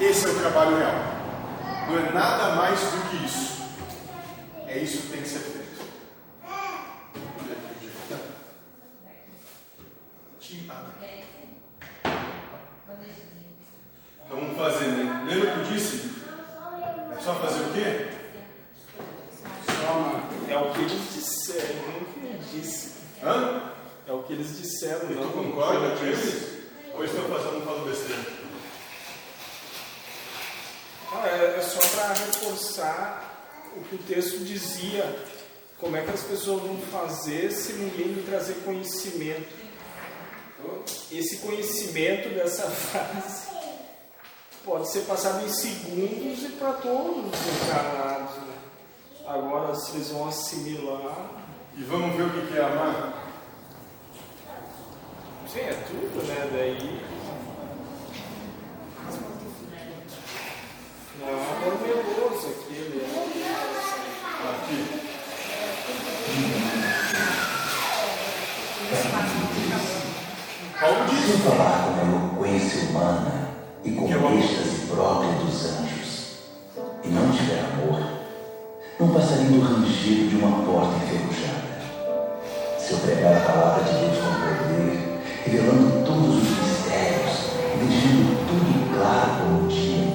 Esse 0.00 0.26
é 0.26 0.30
o 0.30 0.38
trabalho 0.40 0.76
real. 0.76 1.12
Não 1.88 1.98
é 1.98 2.12
nada 2.12 2.56
mais 2.56 2.80
do 2.80 3.10
que 3.10 3.24
isso. 3.24 3.62
É 4.66 4.78
isso 4.78 5.02
que 5.02 5.08
tem 5.08 5.22
que 5.22 5.28
ser 5.28 5.38
feito. 5.38 5.62
Então 14.26 14.40
vamos 14.40 14.56
fazer, 14.56 14.86
né? 14.86 15.24
Lembra 15.28 15.50
que 15.52 15.58
eu 15.58 15.64
disse? 15.64 16.10
É 17.16 17.20
só 17.20 17.34
fazer 17.34 17.60
o 17.64 17.72
quê? 17.72 18.08
É 20.48 20.56
o 20.56 20.72
que 20.72 20.80
eles 20.80 21.14
disseram, 21.14 21.76
não 21.86 22.00
o 22.00 22.04
que 22.04 22.20
ele 22.20 22.42
disse. 22.52 22.92
Hã? 23.22 23.72
É 24.06 24.12
o 24.12 24.22
que 24.22 24.32
eles 24.32 24.58
disseram, 24.58 25.08
não 25.10 25.28
tu 25.30 25.32
concorda 25.32 25.96
com 25.96 26.04
eles? 26.04 26.61
Ou 26.94 27.04
estão 27.04 27.24
fazendo 27.24 27.64
falo 27.64 27.86
besteira? 27.86 28.22
Não, 31.10 31.26
é, 31.26 31.58
é 31.58 31.62
só 31.62 31.80
para 31.96 32.08
reforçar 32.14 33.32
o 33.76 33.80
que 33.82 33.94
o 33.94 33.98
texto 33.98 34.44
dizia. 34.44 35.04
Como 35.78 35.96
é 35.96 36.02
que 36.02 36.10
as 36.10 36.22
pessoas 36.22 36.62
vão 36.62 36.78
fazer 36.92 37.50
se 37.50 37.72
ninguém 37.72 38.12
lhe 38.12 38.22
trazer 38.22 38.54
conhecimento? 38.64 39.62
Esse 41.10 41.38
conhecimento 41.38 42.28
dessa 42.30 42.70
frase 42.70 43.48
pode 44.64 44.88
ser 44.88 45.00
passado 45.00 45.44
em 45.44 45.48
segundos 45.48 46.44
e 46.44 46.48
para 46.50 46.74
todos 46.74 47.24
os 47.24 47.66
encarnados. 47.66 48.36
Né? 48.36 48.54
Agora, 49.26 49.74
se 49.74 49.92
eles 49.92 50.08
vão 50.08 50.28
assimilar. 50.28 51.30
E 51.76 51.82
vamos 51.84 52.14
ver 52.16 52.24
o 52.24 52.30
que 52.30 52.52
que 52.52 52.58
é 52.58 52.64
amar? 52.64 53.21
Sim, 55.52 55.60
é 55.60 55.74
tudo, 55.86 56.26
né? 56.26 56.48
Daí. 56.50 57.02
Não 61.20 61.28
é 61.28 61.32
um 61.32 61.42
amor 61.42 61.78
meloso 61.82 62.48
aquele. 62.48 62.96
né? 62.96 63.06
Aqui. 64.48 65.02
Paulo 70.80 71.08
Se 71.08 71.14
diz. 71.14 71.30
eu 71.30 71.38
falar 71.50 71.84
com 71.84 72.00
eloquência 72.00 72.88
humana 72.88 73.48
e 73.84 73.90
com 73.92 74.06
Que 74.06 74.12
é 74.14 74.16
o 74.16 74.38
êxtase 74.38 74.86
próprio 74.86 75.32
dos 75.34 75.66
anjos, 75.66 76.36
e 77.04 77.08
não 77.08 77.30
tiver 77.30 77.60
amor, 77.60 78.00
não 78.98 79.12
passaria 79.12 79.50
do 79.50 79.60
rangido 79.60 80.28
de 80.30 80.36
uma 80.36 80.64
porta 80.64 80.96
enferrujada. 81.04 81.62
Se 82.78 82.92
eu 82.92 82.98
pregar 83.00 83.36
a 83.36 83.40
palavra 83.52 83.84
de 83.84 83.90
Deus 83.98 84.18
com 84.18 84.32
poder, 84.32 85.01
revelando 85.44 86.04
todos 86.04 86.36
os 86.36 86.48
mistérios 86.48 87.52
deixando 87.78 88.46
tudo 88.46 88.94
claro 88.96 89.30
como 89.38 89.64
o 89.64 89.68
dia, 89.68 90.06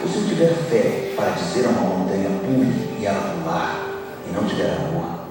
ou 0.00 0.08
se 0.08 0.16
eu 0.16 0.28
tiver 0.28 0.54
fé 0.70 1.12
para 1.14 1.30
dizer 1.32 1.66
a 1.66 1.68
uma 1.70 1.98
montanha 1.98 2.30
pule 2.40 2.98
e 2.98 3.04
ela 3.04 3.34
pular, 3.34 3.84
e 4.26 4.32
não 4.32 4.44
tiver 4.44 4.76
amor, 4.76 5.26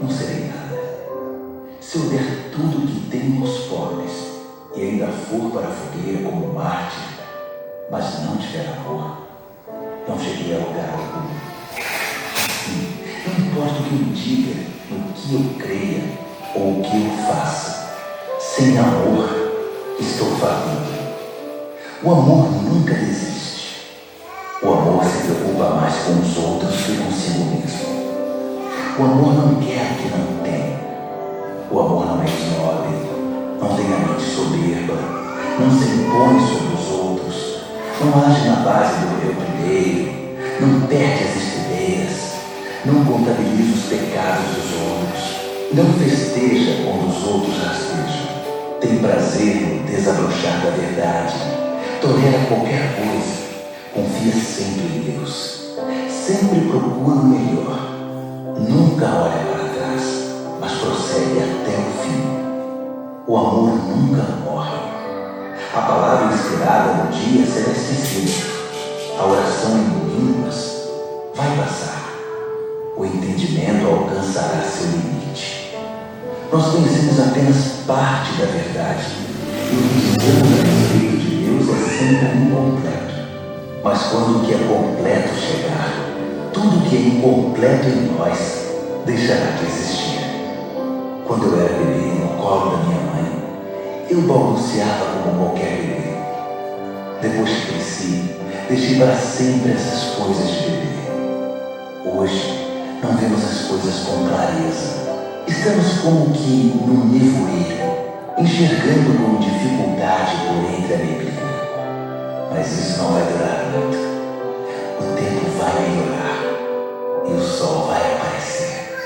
não 0.00 0.10
serei 0.10 0.48
nada. 0.48 0.76
Se 1.80 1.96
eu 1.96 2.10
der 2.10 2.50
tudo 2.52 2.78
o 2.78 2.86
que 2.86 3.10
tenho 3.10 3.40
aos 3.40 3.58
pobres 3.64 4.12
e 4.74 4.82
ainda 4.82 5.06
for 5.06 5.50
para 5.50 5.68
a 5.68 5.72
fogueira 5.72 6.28
como 6.28 6.52
mártir, 6.52 7.02
mas 7.90 8.24
não 8.24 8.36
tiver 8.36 8.74
amor, 8.76 9.18
não 10.06 10.18
cheguei 10.18 10.54
a 10.54 10.58
lugar 10.58 10.90
algum. 10.90 11.28
Sim, 12.64 13.06
que 13.24 13.94
eu 13.94 14.12
diga, 14.12 14.54
no 14.90 15.12
que 15.12 15.34
eu 15.34 15.54
creia 15.58 16.02
ou 16.54 16.78
o 16.78 16.82
que 16.82 16.96
eu 16.96 17.26
faça. 17.26 17.85
Sem 18.56 18.78
amor, 18.78 19.28
estou 20.00 20.28
falido. 20.38 20.88
O 22.02 22.10
amor 22.10 22.50
nunca 22.62 22.94
desiste. 22.94 23.92
O 24.62 24.72
amor 24.72 25.04
se 25.04 25.24
preocupa 25.24 25.74
mais 25.74 25.94
com 25.96 26.12
os 26.12 26.38
outros 26.38 26.74
que 26.74 26.96
consigo 26.96 27.44
mesmo. 27.50 27.86
O 28.98 29.04
amor 29.04 29.34
não 29.34 29.54
quer 29.56 29.98
que 29.98 30.08
não 30.08 30.42
tem. 30.42 30.74
O 31.70 31.80
amor 31.80 32.06
não 32.06 32.22
é 32.22 32.24
esnobe, 32.24 32.96
não 33.60 33.76
tem 33.76 33.92
a 33.92 33.98
mente 33.98 34.22
soberba, 34.22 34.94
não 35.60 35.70
se 35.70 35.90
impõe 35.90 36.40
sobre 36.40 36.80
os 36.80 36.90
outros, 36.98 37.58
não 38.00 38.24
age 38.24 38.48
na 38.48 38.56
base 38.64 39.00
do 39.04 39.26
eu 39.26 39.34
primeiro, 39.34 40.12
não 40.62 40.86
perde 40.86 41.24
as 41.24 41.36
estideiras, 41.36 42.32
não 42.86 43.04
contabiliza 43.04 43.74
os 43.74 43.84
pecados 43.84 44.46
dos 44.54 44.72
outros, 44.80 45.46
não 45.74 45.92
festeja 45.92 46.84
quando 46.86 47.10
os 47.10 47.22
outros 47.22 47.54
rastejam, 47.58 48.15
tem 48.86 48.98
prazer 48.98 49.56
no 49.66 49.82
desabrochar 49.82 50.60
da 50.62 50.70
verdade, 50.70 51.34
tolera 52.00 52.46
qualquer 52.46 52.94
coisa, 52.94 53.34
confia 53.92 54.32
sempre 54.32 54.96
em 54.96 55.12
Deus, 55.12 55.74
sempre 56.08 56.60
procura 56.68 57.16
o 57.16 57.26
melhor, 57.26 57.80
nunca 58.56 59.06
olha 59.06 59.44
para 59.44 59.68
trás, 59.74 60.02
mas 60.60 60.72
prossegue 60.74 61.40
até 61.40 61.76
o 61.76 62.02
fim. 62.02 63.26
O 63.26 63.36
amor 63.36 63.74
nunca 63.74 64.22
morre. 64.44 64.78
A 65.74 65.80
palavra 65.80 66.32
inspirada 66.32 66.92
no 66.94 67.10
dia 67.10 67.44
será 67.44 67.72
esquecida. 67.72 68.46
A 69.18 69.26
oração 69.26 69.72
em 69.78 70.16
línguas 70.16 70.88
vai 71.34 71.56
passar. 71.56 72.12
O 72.96 73.04
entendimento 73.04 73.84
alcançará 73.84 74.62
seu 74.62 74.86
limite. 74.86 75.65
Nós 76.52 76.66
conhecemos 76.66 77.18
apenas 77.18 77.56
parte 77.86 78.32
da 78.38 78.46
verdade. 78.46 79.04
E 79.68 79.74
o 79.74 80.18
que 80.18 80.60
a 80.60 80.64
respeito 80.64 81.16
de 81.18 81.36
Deus 81.44 81.68
é 81.68 81.88
sempre 81.98 82.38
incompleto. 82.38 83.14
Mas 83.82 84.02
quando 84.04 84.36
o 84.36 84.46
que 84.46 84.54
é 84.54 84.58
completo 84.58 85.34
chegar, 85.34 85.92
tudo 86.52 86.88
que 86.88 86.96
é 86.96 87.00
incompleto 87.00 87.88
em 87.88 88.16
nós 88.16 88.38
deixará 89.04 89.56
de 89.56 89.66
existir. 89.66 90.20
Quando 91.26 91.46
eu 91.46 91.60
era 91.60 91.72
bebê 91.72 92.20
no 92.20 92.28
colo 92.40 92.70
da 92.70 92.84
minha 92.84 93.00
mãe, 93.00 93.42
eu 94.08 94.22
balbuciava 94.22 95.22
como 95.24 95.46
qualquer 95.46 95.70
bebê. 95.70 96.16
Depois 97.22 97.50
que 97.50 97.72
cresci, 97.72 98.36
deixei 98.68 98.98
para 98.98 99.16
sempre 99.16 99.72
essas 99.72 100.14
coisas 100.14 100.48
de 100.48 100.70
bebê. 100.70 100.86
Hoje, 102.04 102.68
não 103.02 103.16
vemos 103.16 103.44
as 103.44 103.62
coisas 103.62 103.94
com 104.04 104.28
clareza. 104.28 105.05
Estamos 105.48 105.98
como 105.98 106.32
que 106.32 106.74
num 106.84 107.04
nevoeiro, 107.06 107.76
enxergando 108.36 109.16
com 109.16 109.38
dificuldade 109.38 110.36
por 110.44 110.74
entre 110.74 110.94
a 110.94 110.98
neblina. 110.98 111.42
Mas 112.52 112.72
isso 112.72 112.98
não 112.98 113.12
vai 113.12 113.22
durar 113.22 113.64
muito. 113.70 113.96
O 114.98 115.14
tempo 115.14 115.46
vai 115.56 115.88
melhorar 115.88 116.42
e 117.28 117.32
o 117.32 117.40
sol 117.40 117.86
vai 117.86 118.00
aparecer. 118.14 118.98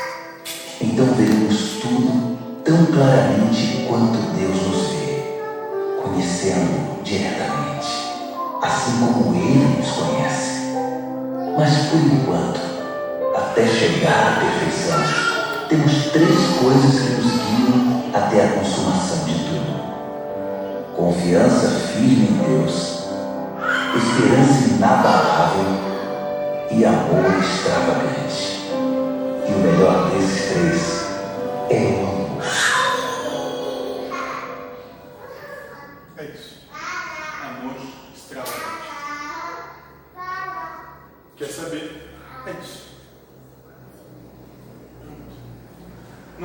Então 0.80 1.06
veremos 1.14 1.80
tudo 1.82 2.38
tão 2.64 2.86
claramente 2.86 3.84
quanto 3.86 4.18
Deus 4.34 4.66
nos 4.66 4.90
vê, 4.92 5.22
conhecendo 6.02 7.02
diretamente, 7.04 7.86
assim 8.62 8.98
como 8.98 9.34
Ele 9.34 9.76
nos 9.76 9.90
conhece. 9.90 10.74
Mas 11.58 11.76
por 11.90 12.00
enquanto, 12.00 12.60
até 13.36 13.66
chegar 13.66 14.38
à 14.38 14.40
perfeição, 14.40 15.29
temos 15.70 16.10
três 16.10 16.36
coisas 16.60 17.00
que 17.00 17.22
nos 17.22 17.32
guiam 17.32 18.02
até 18.12 18.44
a 18.44 18.48
consumação 18.54 19.24
de 19.24 19.34
tudo: 19.34 20.96
confiança 20.96 21.68
firme 21.92 22.28
em 22.28 22.42
Deus, 22.44 23.04
esperança 23.96 24.68
inabalável 24.68 25.64
e 26.72 26.84
amor 26.84 27.38
extravagante. 27.38 28.68
E 29.48 29.52
o 29.52 29.58
melhor 29.58 30.10
desses 30.10 30.50
três 30.50 31.06
é 31.70 32.02
o 32.02 32.08
amor. 32.08 32.19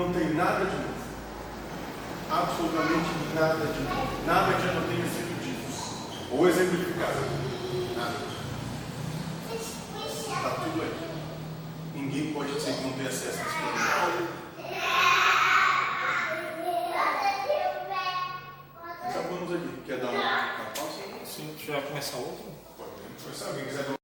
Não 0.05 0.13
tem 0.13 0.35
nada 0.35 0.65
de 0.65 0.75
novo. 0.75 0.93
Absolutamente 2.29 3.09
nada 3.33 3.55
de 3.55 3.79
novo. 3.81 4.25
Nada 4.27 4.53
que 4.53 4.61
já 4.61 4.73
não 4.73 4.87
tenha 4.87 5.05
sido 5.05 5.41
dito. 5.41 6.31
Ou 6.31 6.47
exemplificado. 6.47 7.21
Nada. 7.97 8.13
Está 9.51 10.49
tudo 10.63 10.81
aí. 10.83 10.93
Ninguém 11.95 12.33
pode 12.33 12.53
dizer 12.53 12.73
que 12.75 12.81
não 12.83 12.93
tem 12.93 13.07
acesso 13.07 13.39
a 13.39 13.45
isso. 13.45 13.55
Acabamos 19.09 19.53
aqui. 19.55 19.81
Quer 19.87 19.97
dar 19.97 20.11
uma, 20.11 20.21
uma 20.21 20.65
pausa? 20.65 21.01
Sim, 21.25 21.49
a 21.49 21.57
gente 21.57 21.71
vai 21.71 21.81
começar 21.81 22.17
outro. 22.17 22.45